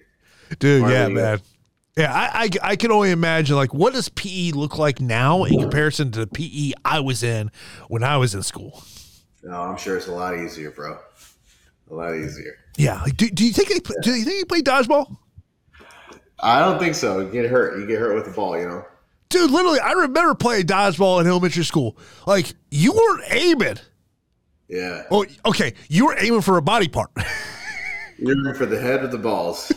dude. 0.60 0.88
Yeah, 0.90 1.08
man. 1.08 1.40
Yeah, 1.98 2.12
I, 2.12 2.44
I 2.44 2.50
I 2.72 2.76
can 2.76 2.92
only 2.92 3.12
imagine 3.12 3.56
like 3.56 3.74
what 3.74 3.94
does 3.94 4.10
PE 4.10 4.52
look 4.52 4.78
like 4.80 5.00
now 5.00 5.44
in 5.44 5.60
comparison 5.60 6.12
to 6.12 6.22
the 6.22 6.28
PE 6.28 6.72
I 6.84 7.00
was 7.00 7.22
in 7.22 7.52
when 7.88 8.04
I 8.04 8.18
was 8.18 8.34
in 8.34 8.42
school. 8.44 8.84
No, 9.44 9.62
I'm 9.62 9.78
sure 9.78 9.98
it's 9.98 10.08
a 10.08 10.12
lot 10.12 10.38
easier, 10.38 10.72
bro. 10.72 10.98
A 11.92 11.94
lot 11.94 12.16
easier. 12.16 12.56
Yeah, 12.78 13.02
like 13.02 13.18
do, 13.18 13.30
do 13.30 13.46
you 13.46 13.54
think 13.54 13.70
they 13.70 13.80
pl- 13.80 13.96
do 14.02 14.12
you 14.12 14.26
think 14.26 14.40
they 14.40 14.46
play 14.46 14.62
dodgeball? 14.62 15.18
I 16.44 16.60
don't 16.60 16.78
think 16.78 16.94
so. 16.96 17.20
You 17.22 17.32
get 17.32 17.50
hurt. 17.50 17.80
You 17.80 17.88
get 17.88 18.00
hurt 18.00 18.14
with 18.16 18.26
the 18.26 18.32
ball, 18.32 18.58
you 18.60 18.68
know. 18.68 18.86
Dude, 19.30 19.50
literally, 19.50 19.80
I 19.80 19.94
remember 19.94 20.36
playing 20.36 20.68
dodgeball 20.68 21.22
in 21.22 21.28
elementary 21.28 21.64
school. 21.64 21.98
Like 22.28 22.54
you 22.70 22.92
weren't 22.92 23.24
aiming. 23.32 23.78
Yeah. 24.68 25.04
Oh, 25.10 25.26
okay, 25.46 25.74
you 25.90 26.06
were 26.06 26.16
aiming 26.20 26.42
for 26.42 26.58
a 26.58 26.62
body 26.62 26.88
part. 26.88 27.12
You're 28.18 28.32
in 28.32 28.56
for 28.56 28.66
the 28.66 28.80
head 28.80 29.04
of 29.04 29.12
the 29.12 29.18
balls. 29.18 29.72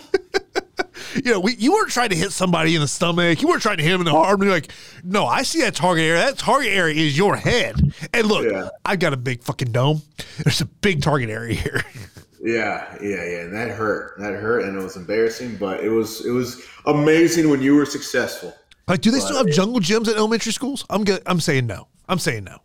you 1.14 1.32
know, 1.32 1.40
we, 1.40 1.54
you 1.56 1.72
weren't 1.72 1.90
trying 1.90 2.10
to 2.10 2.16
hit 2.16 2.32
somebody 2.32 2.74
in 2.74 2.80
the 2.80 2.88
stomach. 2.88 3.40
You 3.40 3.48
weren't 3.48 3.62
trying 3.62 3.78
to 3.78 3.82
hit 3.82 3.92
him 3.92 4.00
in 4.00 4.04
the 4.06 4.12
arm. 4.12 4.42
You're 4.42 4.52
like, 4.52 4.70
no, 5.02 5.26
I 5.26 5.42
see 5.42 5.60
that 5.62 5.74
target 5.74 6.04
area. 6.04 6.20
That 6.20 6.38
target 6.38 6.72
area 6.72 6.94
is 6.94 7.16
your 7.16 7.36
head. 7.36 7.76
And 8.12 8.26
look, 8.26 8.44
Yeah. 8.44 8.68
I've 8.84 8.98
got 8.98 9.12
a 9.12 9.16
big 9.16 9.42
fucking 9.42 9.72
dome. 9.72 10.02
There's 10.44 10.60
a 10.60 10.66
big 10.66 11.02
target 11.02 11.30
area 11.30 11.54
here. 11.54 11.82
Yeah, 12.42 12.96
yeah, 13.00 13.24
yeah. 13.24 13.40
And 13.42 13.54
that 13.54 13.70
hurt. 13.70 14.18
That 14.18 14.34
hurt, 14.34 14.64
and 14.64 14.76
it 14.76 14.82
was 14.82 14.96
embarrassing, 14.96 15.56
but 15.56 15.80
it 15.80 15.88
was 15.88 16.24
it 16.24 16.30
was 16.30 16.62
amazing 16.86 17.50
when 17.50 17.62
you 17.62 17.74
were 17.74 17.86
successful. 17.86 18.54
like, 18.88 19.00
do 19.00 19.10
they 19.10 19.20
still 19.20 19.36
have 19.36 19.48
jungle 19.48 19.80
gyms 19.80 20.08
at 20.08 20.16
elementary 20.16 20.52
schools? 20.52 20.84
I'm 20.90 21.04
good. 21.04 21.22
I'm 21.26 21.40
saying 21.40 21.66
no. 21.66 21.88
I'm 22.08 22.18
saying 22.18 22.44
no. 22.44 22.58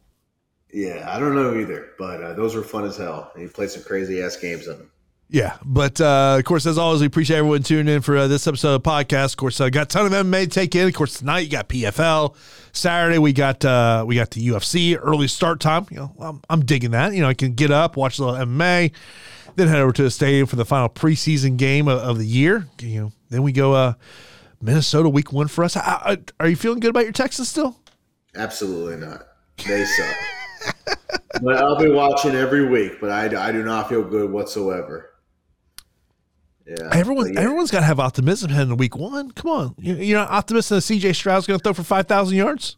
Yeah, 0.73 1.05
I 1.09 1.19
don't 1.19 1.35
know 1.35 1.59
either, 1.59 1.91
but 1.97 2.23
uh, 2.23 2.33
those 2.33 2.55
were 2.55 2.63
fun 2.63 2.85
as 2.85 2.97
hell. 2.97 3.31
And 3.33 3.43
you 3.43 3.49
played 3.49 3.69
some 3.69 3.83
crazy 3.83 4.21
ass 4.21 4.37
games 4.37 4.67
on 4.67 4.77
them. 4.77 4.91
Yeah, 5.31 5.55
but 5.63 6.01
uh, 6.01 6.35
of 6.39 6.43
course, 6.43 6.65
as 6.65 6.77
always, 6.77 6.99
we 6.99 7.07
appreciate 7.07 7.37
everyone 7.37 7.63
tuning 7.63 7.95
in 7.95 8.01
for 8.01 8.17
uh, 8.17 8.27
this 8.27 8.47
episode 8.47 8.75
of 8.75 8.83
the 8.83 8.89
podcast. 8.89 9.31
Of 9.31 9.37
course, 9.37 9.61
uh, 9.61 9.69
got 9.69 9.83
a 9.83 9.85
ton 9.85 10.05
of 10.05 10.11
MMA 10.11 10.43
to 10.43 10.47
take 10.47 10.75
in. 10.75 10.85
Of 10.85 10.93
course, 10.93 11.19
tonight 11.19 11.39
you 11.39 11.49
got 11.49 11.69
PFL. 11.69 12.35
Saturday 12.73 13.17
we 13.17 13.31
got 13.31 13.63
uh, 13.63 14.03
we 14.05 14.15
got 14.15 14.31
the 14.31 14.45
UFC 14.45 14.99
early 15.01 15.29
start 15.29 15.61
time. 15.61 15.85
You 15.89 15.97
know, 15.97 16.15
I'm, 16.19 16.41
I'm 16.49 16.65
digging 16.65 16.91
that. 16.91 17.13
You 17.13 17.21
know, 17.21 17.29
I 17.29 17.33
can 17.33 17.53
get 17.53 17.71
up, 17.71 17.95
watch 17.95 18.19
a 18.19 18.25
little 18.25 18.45
MMA, 18.45 18.91
then 19.55 19.67
head 19.67 19.79
over 19.79 19.91
to 19.93 20.03
the 20.03 20.11
stadium 20.11 20.47
for 20.47 20.55
the 20.55 20.65
final 20.65 20.89
preseason 20.89 21.57
game 21.57 21.87
of, 21.87 21.99
of 21.99 22.17
the 22.17 22.25
year. 22.25 22.67
You 22.79 23.01
know, 23.01 23.11
then 23.29 23.43
we 23.43 23.51
go 23.51 23.73
uh, 23.73 23.93
Minnesota 24.61 25.09
week 25.09 25.31
one 25.31 25.47
for 25.47 25.63
us. 25.63 25.75
I, 25.75 25.81
I, 25.81 26.17
are 26.39 26.47
you 26.47 26.55
feeling 26.55 26.79
good 26.79 26.89
about 26.89 27.03
your 27.03 27.13
Texans 27.13 27.49
still? 27.49 27.77
Absolutely 28.35 28.97
not. 28.97 29.27
They 29.67 29.85
suck. 29.85 30.99
but 31.41 31.57
I'll 31.57 31.77
be 31.77 31.89
watching 31.89 32.35
every 32.35 32.67
week. 32.67 32.99
But 33.01 33.11
I, 33.11 33.47
I 33.47 33.51
do 33.51 33.63
not 33.63 33.89
feel 33.89 34.03
good 34.03 34.31
whatsoever. 34.31 35.07
Yeah, 36.65 36.89
Everyone, 36.93 37.33
yeah. 37.33 37.41
everyone's 37.41 37.71
got 37.71 37.79
to 37.79 37.85
have 37.85 37.99
optimism 37.99 38.51
heading 38.51 38.69
to 38.69 38.75
week 38.75 38.95
one. 38.95 39.31
Come 39.31 39.51
on, 39.51 39.75
you, 39.77 39.95
you're 39.95 40.19
not 40.19 40.29
optimistic 40.29 40.75
that 40.75 40.93
CJ 40.93 41.15
Stroud's 41.15 41.47
going 41.47 41.59
to 41.59 41.63
throw 41.63 41.73
for 41.73 41.83
five 41.83 42.07
thousand 42.07 42.37
yards. 42.37 42.77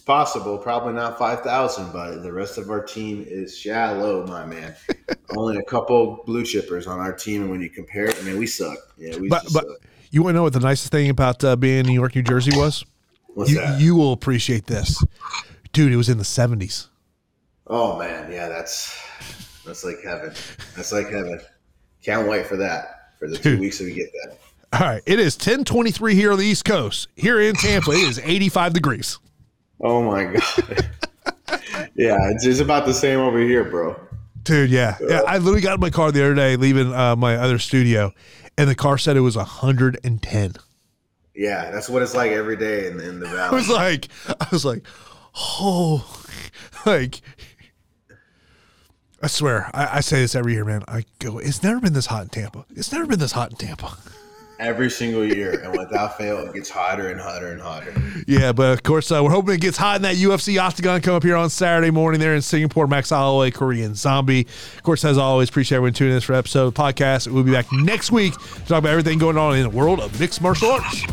It's 0.00 0.06
possible, 0.06 0.56
probably 0.56 0.94
not 0.94 1.18
five 1.18 1.40
thousand, 1.42 1.92
but 1.92 2.22
the 2.22 2.32
rest 2.32 2.56
of 2.56 2.70
our 2.70 2.82
team 2.82 3.22
is 3.28 3.54
shallow, 3.54 4.26
my 4.26 4.46
man. 4.46 4.74
Only 5.36 5.58
a 5.58 5.62
couple 5.62 6.22
blue 6.24 6.42
chippers 6.42 6.88
on 6.88 6.98
our 7.00 7.12
team, 7.12 7.42
and 7.42 7.50
when 7.50 7.60
you 7.60 7.68
compare 7.68 8.06
it, 8.06 8.16
I 8.18 8.22
mean, 8.22 8.38
we 8.38 8.46
suck. 8.46 8.78
Yeah, 8.96 9.18
we 9.18 9.28
But 9.28 9.42
but 9.52 9.66
suck. 9.66 9.76
you 10.10 10.22
want 10.22 10.32
to 10.32 10.36
know 10.38 10.44
what 10.44 10.54
the 10.54 10.60
nicest 10.60 10.90
thing 10.90 11.10
about 11.10 11.44
uh, 11.44 11.54
being 11.54 11.80
in 11.80 11.86
New 11.86 11.92
York, 11.92 12.16
New 12.16 12.22
Jersey 12.22 12.56
was? 12.56 12.82
What's 13.34 13.50
You, 13.50 13.58
that? 13.58 13.78
you 13.78 13.94
will 13.94 14.12
appreciate 14.14 14.66
this, 14.68 15.04
dude. 15.74 15.92
It 15.92 15.96
was 15.98 16.08
in 16.08 16.16
the 16.16 16.24
seventies. 16.24 16.88
oh 17.66 17.98
man, 17.98 18.32
yeah, 18.32 18.48
that's 18.48 18.98
that's 19.66 19.84
like 19.84 19.96
heaven. 20.02 20.32
That's 20.76 20.92
like 20.92 21.10
heaven. 21.10 21.38
Can't 22.02 22.26
wait 22.26 22.46
for 22.46 22.56
that 22.56 23.12
for 23.18 23.28
the 23.28 23.36
two 23.36 23.50
Dude. 23.50 23.60
weeks 23.60 23.76
that 23.80 23.84
we 23.84 23.92
get 23.92 24.08
that. 24.24 24.38
All 24.80 24.88
right, 24.88 25.02
it 25.04 25.20
is 25.20 25.36
ten 25.36 25.62
twenty 25.62 25.90
three 25.90 26.14
here 26.14 26.32
on 26.32 26.38
the 26.38 26.46
East 26.46 26.64
Coast. 26.64 27.08
Here 27.16 27.38
in 27.38 27.54
Tampa, 27.54 27.90
it 27.90 27.98
is 28.08 28.18
eighty 28.24 28.48
five 28.48 28.72
degrees. 28.72 29.18
Oh 29.80 30.02
my 30.02 30.24
god. 30.24 30.88
yeah, 31.94 32.30
it's 32.30 32.44
just 32.44 32.60
about 32.60 32.86
the 32.86 32.94
same 32.94 33.18
over 33.18 33.38
here, 33.40 33.64
bro. 33.64 33.98
Dude, 34.42 34.70
yeah, 34.70 34.96
yeah. 35.06 35.22
I 35.26 35.38
literally 35.38 35.60
got 35.60 35.74
in 35.74 35.80
my 35.80 35.90
car 35.90 36.10
the 36.12 36.24
other 36.24 36.34
day, 36.34 36.56
leaving 36.56 36.92
uh, 36.94 37.14
my 37.16 37.36
other 37.36 37.58
studio, 37.58 38.12
and 38.56 38.68
the 38.68 38.74
car 38.74 38.98
said 38.98 39.16
it 39.16 39.20
was 39.20 39.34
hundred 39.36 39.98
and 40.04 40.22
ten. 40.22 40.54
Yeah, 41.34 41.70
that's 41.70 41.88
what 41.88 42.02
it's 42.02 42.14
like 42.14 42.32
every 42.32 42.56
day 42.56 42.86
in, 42.88 43.00
in 43.00 43.20
the 43.20 43.26
I 43.28 43.32
valley. 43.32 43.56
was 43.56 43.68
like, 43.68 44.08
I 44.40 44.46
was 44.50 44.64
like, 44.64 44.84
oh, 45.36 46.24
like. 46.86 47.20
I 49.22 49.26
swear, 49.26 49.70
I, 49.74 49.98
I 49.98 50.00
say 50.00 50.22
this 50.22 50.34
every 50.34 50.54
year, 50.54 50.64
man. 50.64 50.82
I 50.88 51.04
go, 51.18 51.38
it's 51.38 51.62
never 51.62 51.78
been 51.78 51.92
this 51.92 52.06
hot 52.06 52.22
in 52.22 52.28
Tampa. 52.30 52.64
It's 52.74 52.90
never 52.90 53.04
been 53.06 53.18
this 53.18 53.32
hot 53.32 53.50
in 53.50 53.56
Tampa. 53.58 53.94
Every 54.60 54.90
single 54.90 55.24
year, 55.24 55.58
and 55.64 55.76
without 55.76 56.16
fail, 56.16 56.38
it 56.46 56.54
gets 56.54 56.68
hotter 56.68 57.08
and 57.08 57.20
hotter 57.20 57.50
and 57.50 57.60
hotter. 57.60 57.92
Yeah, 58.26 58.52
but 58.52 58.72
of 58.72 58.82
course, 58.82 59.10
uh, 59.10 59.20
we're 59.24 59.30
hoping 59.30 59.54
it 59.54 59.60
gets 59.60 59.76
hot 59.76 59.96
in 59.96 60.02
that 60.02 60.16
UFC 60.16 60.60
Octagon 60.60 61.00
come 61.00 61.14
up 61.14 61.24
here 61.24 61.34
on 61.34 61.50
Saturday 61.50 61.90
morning 61.90 62.20
there 62.20 62.34
in 62.34 62.42
Singapore. 62.42 62.86
Max 62.86 63.10
Holloway, 63.10 63.50
Korean 63.50 63.94
Zombie. 63.94 64.46
Of 64.76 64.82
course, 64.82 65.04
as 65.04 65.18
always, 65.18 65.48
appreciate 65.48 65.76
everyone 65.76 65.94
tuning 65.94 66.12
in 66.12 66.16
this 66.18 66.24
for 66.24 66.34
episode 66.34 66.66
of 66.66 66.74
the 66.74 66.80
podcast. 66.80 67.26
We'll 67.26 67.42
be 67.42 67.52
back 67.52 67.72
next 67.72 68.12
week 68.12 68.34
to 68.34 68.60
talk 68.60 68.78
about 68.78 68.90
everything 68.90 69.18
going 69.18 69.38
on 69.38 69.56
in 69.56 69.62
the 69.62 69.70
world 69.70 70.00
of 70.00 70.20
mixed 70.20 70.42
martial 70.42 70.70
arts. 70.70 71.04